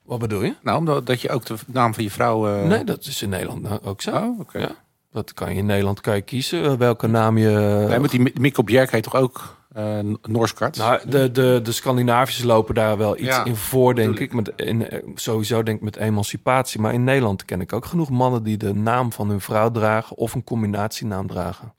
Wat 0.03 0.19
bedoel 0.19 0.43
je? 0.43 0.55
Nou, 0.61 0.77
omdat 0.77 1.05
dat 1.05 1.21
je 1.21 1.29
ook 1.29 1.45
de 1.45 1.55
naam 1.65 1.93
van 1.93 2.03
je 2.03 2.11
vrouw... 2.11 2.47
eh, 2.47 2.67
Nee, 2.67 2.83
dat 2.83 3.05
is 3.05 3.21
in 3.21 3.29
Nederland 3.29 3.61
nou 3.61 3.79
ook 3.83 4.01
zo. 4.01 4.11
Oh, 4.11 4.39
oké. 4.39 4.59
Ja. 4.59 4.71
Dat 5.11 5.33
kan 5.33 5.51
je 5.51 5.57
in 5.57 5.65
Nederland 5.65 6.01
kan 6.01 6.15
je 6.15 6.21
kiezen 6.21 6.63
eh, 6.63 6.73
welke 6.73 7.07
naam 7.07 7.37
je... 7.37 7.49
Nee, 7.89 7.99
maar 7.99 8.09
die 8.09 8.19
Mi- 8.19 8.33
Mikko 8.39 8.63
Bjerk 8.63 8.91
heet 8.91 9.03
toch 9.03 9.15
ook 9.15 9.57
eh 9.73 9.99
Noorskart? 10.21 10.77
Nou, 10.77 11.09
de, 11.09 11.31
de, 11.31 11.59
de 11.63 11.71
Scandinavische 11.71 12.45
lopen 12.45 12.75
daar 12.75 12.97
wel 12.97 13.17
iets 13.17 13.25
Ja, 13.27 13.45
in 13.45 13.55
voor, 13.55 13.95
denk 13.95 14.19
ik. 14.19 14.33
Met, 14.33 14.51
in, 14.55 14.87
sowieso 15.15 15.63
denk 15.63 15.77
ik 15.77 15.83
met 15.83 15.95
emancipatie. 15.95 16.79
Maar 16.81 16.93
in 16.93 17.03
Nederland 17.03 17.45
ken 17.45 17.61
ik 17.61 17.73
ook 17.73 17.85
genoeg 17.85 18.09
mannen 18.09 18.43
die 18.43 18.57
de 18.57 18.73
naam 18.73 19.11
van 19.11 19.29
hun 19.29 19.41
vrouw 19.41 19.71
dragen 19.71 20.17
of 20.17 20.33
een 20.33 20.43
combinatienaam 20.43 21.27
dragen. 21.27 21.73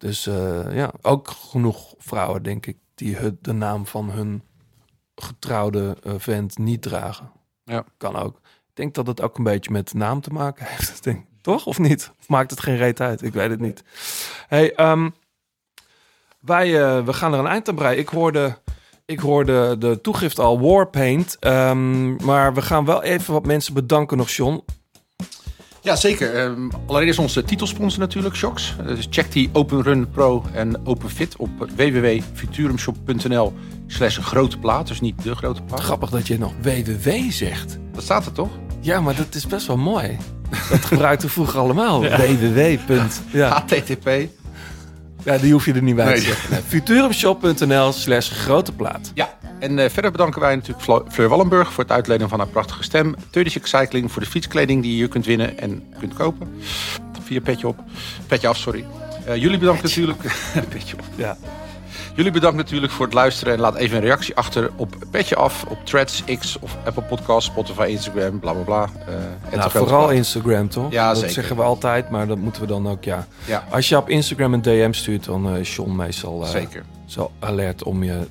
Dus 0.00 0.26
eh, 0.26 0.74
ja, 0.76 0.92
ook 1.02 1.30
genoeg 1.30 1.94
vrouwen, 1.98 2.42
denk 2.42 2.66
ik, 2.66 2.76
die 2.94 3.16
het, 3.16 3.44
de 3.44 3.52
naam 3.52 3.86
van 3.86 4.10
hun 4.10 4.42
getrouwde 5.14 5.96
eh, 6.02 6.12
vent 6.16 6.58
niet 6.58 6.82
dragen. 6.82 7.30
Ja. 7.64 7.84
Kan 7.96 8.16
ook. 8.16 8.36
Ik 8.42 8.76
denk 8.76 8.94
dat 8.94 9.06
het 9.06 9.20
ook 9.20 9.38
een 9.38 9.44
beetje 9.44 9.70
met 9.70 9.94
naam 9.94 10.20
te 10.20 10.30
maken 10.30 10.66
heeft. 10.66 11.02
Denk, 11.04 11.24
toch? 11.40 11.66
Of 11.66 11.78
niet? 11.78 12.12
Of 12.20 12.28
maakt 12.28 12.50
het 12.50 12.60
geen 12.60 12.76
reet 12.76 13.00
uit? 13.00 13.22
Ik 13.22 13.32
weet 13.32 13.50
het 13.50 13.60
niet. 13.60 13.84
Hey, 14.48 14.74
ehm, 14.74 15.10
wij 16.40 16.82
eh, 16.82 17.04
we 17.04 17.12
gaan 17.12 17.32
er 17.32 17.38
een 17.38 17.46
eind 17.46 17.68
aan 17.68 17.74
breien. 17.74 17.98
Ik 17.98 18.08
hoorde, 18.08 18.58
ik 19.04 19.20
hoorde 19.20 19.78
de 19.78 20.00
toegift 20.00 20.38
al 20.38 20.60
Warpaint. 20.60 21.36
ehm, 21.38 22.24
maar 22.24 22.54
we 22.54 22.62
gaan 22.62 22.84
wel 22.84 23.02
even 23.02 23.32
wat 23.32 23.46
mensen 23.46 23.74
bedanken 23.74 24.16
nog, 24.16 24.30
John. 24.30 24.64
Ja, 25.82 25.96
zeker. 25.96 26.34
Ehm, 26.34 26.68
allereerst 26.86 27.18
onze 27.18 27.42
titelsponsor 27.44 28.00
natuurlijk, 28.00 28.36
Shocks. 28.36 28.74
Eh, 28.80 28.86
Dus 28.86 29.06
check 29.10 29.32
die 29.32 29.48
Open 29.52 29.82
Run 29.82 30.10
Pro 30.10 30.44
en 30.52 30.86
OpenFit 30.86 31.36
op 31.36 31.48
www.futurumshop.nl 31.76 33.52
slash 33.86 34.18
grote 34.18 34.58
plaat. 34.58 34.86
Dus 34.88 35.00
niet 35.00 35.22
de 35.22 35.34
grote 35.36 35.62
plaat. 35.62 35.80
Grappig 35.80 36.10
dat 36.10 36.26
je 36.26 36.38
nog 36.38 36.52
WWW 36.62 37.10
zegt. 37.30 37.78
Dat 37.94 38.02
staat 38.02 38.26
er 38.26 38.32
toch? 38.32 38.48
Ja, 38.80 39.00
maar 39.00 39.14
dat 39.16 39.34
is 39.34 39.46
best 39.46 39.66
wel 39.66 39.76
mooi. 39.76 40.16
Dat 40.70 40.84
gebruikten 40.84 41.26
we 41.28 41.32
vroeger 41.34 41.58
allemaal. 41.60 42.00
WWW. 42.02 42.76
punt. 42.86 43.22
Ja. 43.32 43.48
HTTP. 43.66 44.10
ja, 45.24 45.38
die 45.38 45.52
hoef 45.52 45.64
je 45.64 45.72
er 45.72 45.82
niet 45.82 45.96
bij 45.96 46.04
te 46.04 46.10
Nee. 46.10 46.20
zeggen. 46.20 46.50
Nee, 46.50 46.60
Futurumshop.nl 46.66 47.92
slash 47.92 48.30
grote 48.30 48.72
plaat. 48.72 49.10
Ja, 49.14 49.38
en 49.60 49.78
eh, 49.78 49.90
verder 49.90 50.10
bedanken 50.10 50.40
wij 50.40 50.54
natuurlijk 50.54 51.12
Fleur 51.12 51.28
Wallenburg 51.28 51.72
voor 51.72 51.84
het 51.84 51.92
uitlenen 51.92 52.28
van 52.28 52.38
haar 52.38 52.48
prachtige 52.48 52.82
stem. 52.82 53.14
Turdish 53.30 53.56
Cycling 53.62 54.12
voor 54.12 54.22
de 54.22 54.28
fietskleding 54.28 54.82
die 54.82 54.90
je 54.90 54.96
hier 54.96 55.08
kunt 55.08 55.26
winnen 55.26 55.58
en 55.58 55.82
kunt 55.98 56.14
kopen. 56.14 56.60
Via 57.22 57.40
Petje 57.40 57.66
op. 57.66 57.78
Petje 58.26 58.48
af, 58.48 58.56
sorry. 58.56 58.84
Eh, 59.24 59.36
jullie 59.36 59.58
bedankt 59.58 59.82
natuurlijk. 59.82 60.22
Petje 60.70 60.96
op. 60.96 61.04
Ja. 61.16 61.36
Jullie 62.14 62.32
bedankt 62.32 62.56
natuurlijk 62.56 62.92
voor 62.92 63.04
het 63.04 63.14
luisteren. 63.14 63.54
En 63.54 63.60
laat 63.60 63.76
even 63.76 63.96
een 63.96 64.02
reactie 64.02 64.36
achter 64.36 64.70
op 64.76 64.94
Petje 65.10 65.36
af, 65.36 65.64
op 65.68 65.78
Threads, 65.84 66.24
X 66.38 66.58
of 66.60 66.76
Apple 66.84 67.02
Podcasts, 67.02 67.50
Spotify, 67.50 67.86
Instagram, 67.88 68.38
bla 68.38 68.52
bla 68.52 68.62
bla. 68.62 68.88
En 69.50 69.58
Nou, 69.58 69.70
vooral 69.70 70.10
Instagram, 70.10 70.68
toch? 70.68 70.92
Ja, 70.92 71.08
dat 71.08 71.16
zeker. 71.16 71.32
zeggen 71.32 71.56
we 71.56 71.62
altijd, 71.62 72.10
maar 72.10 72.26
dat 72.26 72.38
moeten 72.38 72.62
we 72.62 72.68
dan 72.68 72.88
ook, 72.88 73.04
ja. 73.04 73.26
Ja. 73.44 73.64
Als 73.70 73.88
je 73.88 73.96
op 73.96 74.08
Instagram 74.08 74.54
een 74.54 74.62
DM 74.62 74.92
stuurt, 74.92 75.24
dan 75.24 75.56
is 75.56 75.74
John 75.74 75.96
meestal 75.96 76.44
Zeker. 76.44 76.84
zo 77.06 77.30
alert 77.38 77.82
om 77.82 78.02
je 78.02 78.26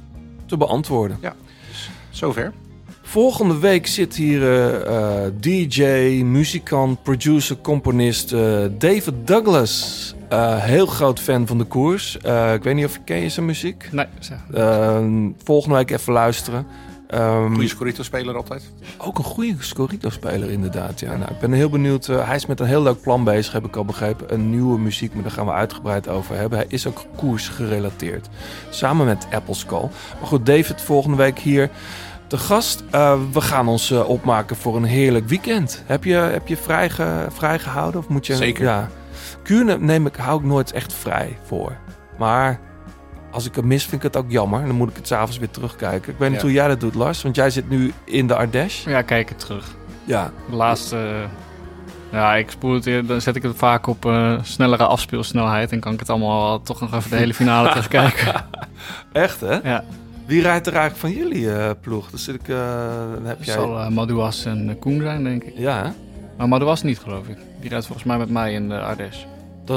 te 0.50 0.58
beantwoorden. 0.58 1.18
Ja, 1.22 1.36
dus 1.70 1.90
zover. 2.10 2.54
Volgende 3.02 3.58
week 3.60 3.88
zit 3.88 4.16
hier 4.16 4.42
eh, 4.44 5.26
eh, 5.26 5.32
DJ, 5.40 5.84
muzikant, 6.24 7.04
producer, 7.04 7.58
componist 7.62 8.34
eh, 8.34 8.60
David 8.78 9.14
Douglas. 9.26 10.16
Heel 10.60 10.86
groot 10.86 11.20
fan 11.20 11.48
van 11.48 11.58
de 11.58 11.64
koers. 11.64 12.16
Ik 12.56 12.64
weet 12.64 12.76
niet 12.76 12.86
of 12.86 12.94
je 12.94 13.00
ken 13.06 13.18
je 13.22 13.30
zijn 13.30 13.46
muziek. 13.46 13.90
Nee, 13.92 14.06
zeg. 14.20 14.38
Eh, 14.54 15.06
volgende 15.44 15.76
week 15.76 15.92
even 15.92 16.14
luisteren. 16.14 16.66
Ehm, 17.10 17.52
Goede 17.54 17.68
Scorito-speler 17.68 18.36
altijd. 18.36 18.72
ook 18.98 19.18
een 19.18 19.24
goede 19.24 19.56
Scorito-speler 19.60 20.50
inderdaad. 20.52 21.00
Ja. 21.00 21.16
Nou, 21.18 21.32
ik 21.32 21.40
ben 21.40 21.52
heel 21.52 21.70
benieuwd. 21.70 22.08
eh, 22.08 22.26
hij 22.28 22.36
is 22.36 22.46
met 22.46 22.60
een 22.60 22.66
heel 22.66 22.82
leuk 22.82 23.02
plan 23.02 23.24
bezig, 23.24 23.54
heb 23.54 23.66
ik 23.66 23.76
al 23.76 23.86
begrepen. 23.86 24.34
Een 24.34 24.50
nieuwe 24.50 24.80
muziek, 24.80 25.14
maar 25.14 25.24
daar 25.24 25.32
gaan 25.32 25.46
we 25.46 25.52
uitgebreid 25.52 26.08
over 26.08 26.36
hebben. 26.36 26.58
Hij 26.58 26.68
is 26.70 26.88
ook 26.88 27.06
koers 27.16 27.48
gerelateerd. 27.48 28.28
Samen 28.70 29.06
met 29.06 29.28
Apple 29.32 29.54
Skull. 29.54 29.90
Maar 30.20 30.28
goed, 30.28 30.46
David 30.46 30.82
volgende 30.82 31.18
week 31.18 31.40
hier 31.40 31.70
te 32.28 32.38
gast. 32.38 32.84
Eh, 32.92 33.20
we 33.34 33.42
gaan 33.42 33.68
ons 33.68 33.92
eh, 33.92 34.10
opmaken 34.10 34.56
voor 34.56 34.76
een 34.76 34.84
heerlijk 34.84 35.28
weekend. 35.28 35.84
Heb 35.86 36.04
je, 36.04 36.14
heb 36.14 36.48
je 36.48 36.58
vrij, 36.58 36.90
ge- 36.90 37.26
vrijgehouden? 37.30 38.00
Of 38.00 38.08
moet 38.08 38.26
je, 38.28 38.36
Zeker. 38.36 38.64
Ja. 38.64 38.90
Kuurne 39.44 39.78
neem 39.80 40.06
ik, 40.06 40.16
hou 40.16 40.40
ik 40.40 40.46
nooit 40.46 40.72
echt 40.72 40.94
vrij 40.94 41.38
voor. 41.46 41.72
Maar 42.18 42.60
als 43.32 43.46
ik 43.46 43.56
hem 43.56 43.68
mis, 43.68 43.82
vind 43.84 44.04
ik 44.04 44.14
het 44.14 44.18
ook 44.24 44.32
jammer. 44.32 44.66
Dan 44.66 44.76
moet 44.76 44.90
ik 44.90 44.96
het 44.96 45.08
s'avonds 45.08 45.38
weer 45.38 45.50
terugkijken. 45.50 46.12
Ik 46.14 46.20
weet 46.20 46.30
niet 46.30 46.38
Ja. 46.40 46.44
hoe 46.46 46.54
jij 46.56 46.68
dat 46.68 46.80
doet, 46.80 46.96
Lars. 46.96 47.22
Want 47.22 47.36
jij 47.36 47.50
zit 47.50 47.70
nu 47.70 47.94
in 48.04 48.28
de 48.28 48.36
Ardèche. 48.36 48.90
Ja, 48.90 49.02
kijk 49.02 49.30
het 49.30 49.40
terug. 49.40 49.66
Ja. 50.04 50.32
De 50.50 50.56
laatste... 50.56 50.96
eh, 50.98 51.30
ja, 52.12 52.36
ik 52.36 52.52
spoel 52.52 52.74
het 52.74 53.08
dan 53.08 53.22
zet 53.22 53.36
ik 53.36 53.44
het 53.44 53.56
vaak 53.58 53.88
op 53.88 54.06
eh, 54.06 54.34
snellere 54.42 54.84
afspeelsnelheid. 54.86 55.72
En 55.72 55.80
kan 55.80 55.94
ik 55.94 56.00
het 56.00 56.10
allemaal 56.10 56.62
toch 56.62 56.80
nog 56.82 56.94
even 56.94 57.10
de 57.10 57.16
hele 57.16 57.34
finale 57.34 57.70
terugkijken. 57.74 58.34
Echt, 59.12 59.42
hè? 59.42 59.60
Ja. 59.70 59.84
Wie 60.26 60.42
rijdt 60.42 60.68
er 60.68 60.74
eigenlijk 60.74 61.02
van 61.16 61.24
jullie 61.24 61.52
eh, 61.54 61.70
ploeg? 61.82 62.10
Dus 62.10 62.28
ik, 62.28 62.48
dan 62.48 63.22
heb 63.26 63.38
Het 63.38 63.46
jij... 63.46 63.56
zal 63.56 63.90
Madouas 63.92 64.46
en 64.46 64.78
Koen 64.80 65.02
zijn, 65.02 65.24
denk 65.24 65.44
ik. 65.44 65.54
Ja, 65.58 65.84
hè? 65.84 65.90
Maar 66.38 66.48
Madouas 66.48 66.84
niet, 66.84 67.00
geloof 67.00 67.28
ik. 67.28 67.38
Die 67.60 67.70
rijdt 67.70 67.86
volgens 67.86 68.08
mij 68.08 68.18
met 68.18 68.30
mij 68.30 68.54
in 68.54 68.70
de 68.70 68.80
Ardèche. 68.80 69.26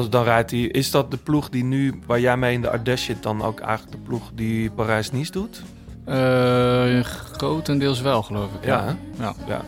Dus 0.01 0.09
dan 0.09 0.25
rijdt 0.25 0.51
hij... 0.51 0.61
Is 0.61 0.91
dat 0.91 1.11
de 1.11 1.17
ploeg 1.17 1.49
die 1.49 1.65
nu, 1.65 2.01
waar 2.07 2.21
jij 2.21 2.37
mee 2.37 2.55
in 2.55 2.61
de 2.61 2.71
Ardèche 2.71 3.05
zit, 3.05 3.23
dan 3.23 3.43
ook 3.43 3.61
eigenlijk 3.61 3.93
de 3.97 4.03
ploeg 4.03 4.31
die 4.35 4.71
Parijs-Nice 4.71 5.33
doet? 5.33 5.63
Eh, 6.05 7.01
grotendeels 7.33 8.01
wel, 8.01 8.23
geloof 8.23 8.53
ik. 8.61 8.65
Ja, 8.65 8.85
Ja. 8.85 8.97
ja. 9.19 9.35
Ja. 9.47 9.61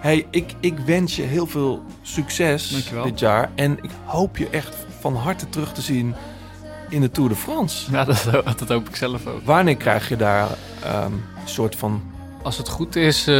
Hey, 0.00 0.26
ik, 0.30 0.54
ik 0.60 0.78
wens 0.78 1.16
je 1.16 1.22
heel 1.22 1.46
veel 1.46 1.82
succes 2.02 2.70
Dankjewel. 2.70 3.04
dit 3.04 3.18
jaar. 3.18 3.50
En 3.54 3.78
ik 3.82 3.90
hoop 4.04 4.36
je 4.36 4.48
echt 4.48 4.76
van 5.00 5.14
harte 5.16 5.48
terug 5.48 5.72
te 5.72 5.80
zien 5.80 6.14
in 6.88 7.00
de 7.00 7.10
Tour 7.10 7.28
de 7.28 7.36
France. 7.36 7.92
Ja, 7.92 8.04
dat, 8.04 8.28
dat 8.58 8.68
hoop 8.68 8.88
ik 8.88 8.96
zelf 8.96 9.26
ook. 9.26 9.40
Wanneer 9.44 9.76
krijg 9.76 10.08
je 10.08 10.16
daar 10.16 10.48
ehm, 10.82 11.12
een 11.12 11.22
soort 11.44 11.76
van... 11.76 12.02
Als 12.42 12.58
het 12.58 12.68
goed 12.68 12.96
is, 12.96 13.26
eh, 13.26 13.34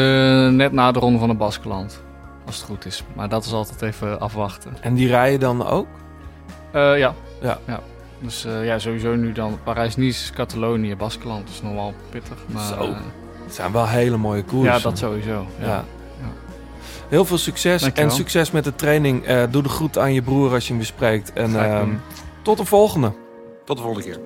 net 0.49 0.73
na 0.73 0.93
de 0.93 0.99
ronde 0.99 1.19
van 1.19 1.29
het 1.29 1.39
Baskeland. 1.39 2.03
Als 2.47 2.57
het 2.57 2.65
goed 2.65 2.87
is. 2.87 3.05
Maar 3.15 3.29
dat 3.29 3.45
is 3.45 3.53
altijd 3.53 3.83
even 3.83 4.21
afwachten. 4.21 4.77
En 4.81 4.95
die 4.95 5.09
rijden 5.09 5.41
dan 5.41 5.67
ook? 5.67 5.87
Eh, 6.73 6.99
ja. 6.99 7.15
ja. 7.41 7.59
ja. 7.67 7.81
Dus 8.21 8.45
eh, 8.45 8.65
ja, 8.65 8.79
sowieso 8.79 9.15
nu 9.15 9.33
dan 9.33 9.59
Parijs-Nice, 9.65 10.33
Catalonië, 10.33 10.97
Baskeland. 10.97 11.47
Dat 11.47 11.55
is 11.55 11.63
nogal 11.63 11.95
pittig. 12.11 12.37
Maar, 12.47 12.79
het 12.79 12.89
eh, 12.89 12.97
zijn 13.49 13.73
wel 13.73 13.87
hele 13.89 14.17
mooie 14.17 14.43
koersen. 14.45 14.75
Ja, 14.75 14.79
dat 14.81 14.99
sowieso. 14.99 15.47
Ja. 15.61 15.67
ja. 15.67 15.85
Heel 17.09 17.25
veel 17.25 17.39
succes 17.39 17.93
en 17.93 18.11
succes 18.11 18.51
met 18.51 18.65
de 18.65 18.75
training. 18.75 19.47
doe 19.51 19.63
de 19.63 19.69
groet 19.69 19.99
aan 19.99 20.13
je 20.13 20.23
broer 20.23 20.53
als 20.53 20.63
je 20.63 20.69
hem 20.69 20.77
weer 20.77 20.87
spreekt. 20.87 21.33
En 21.33 21.65
ehm, 21.65 21.91
tot 22.43 22.57
de 22.57 22.65
volgende. 22.65 23.13
Tot 23.65 23.77
de 23.77 23.83
volgende 23.83 24.09
keer. 24.09 24.21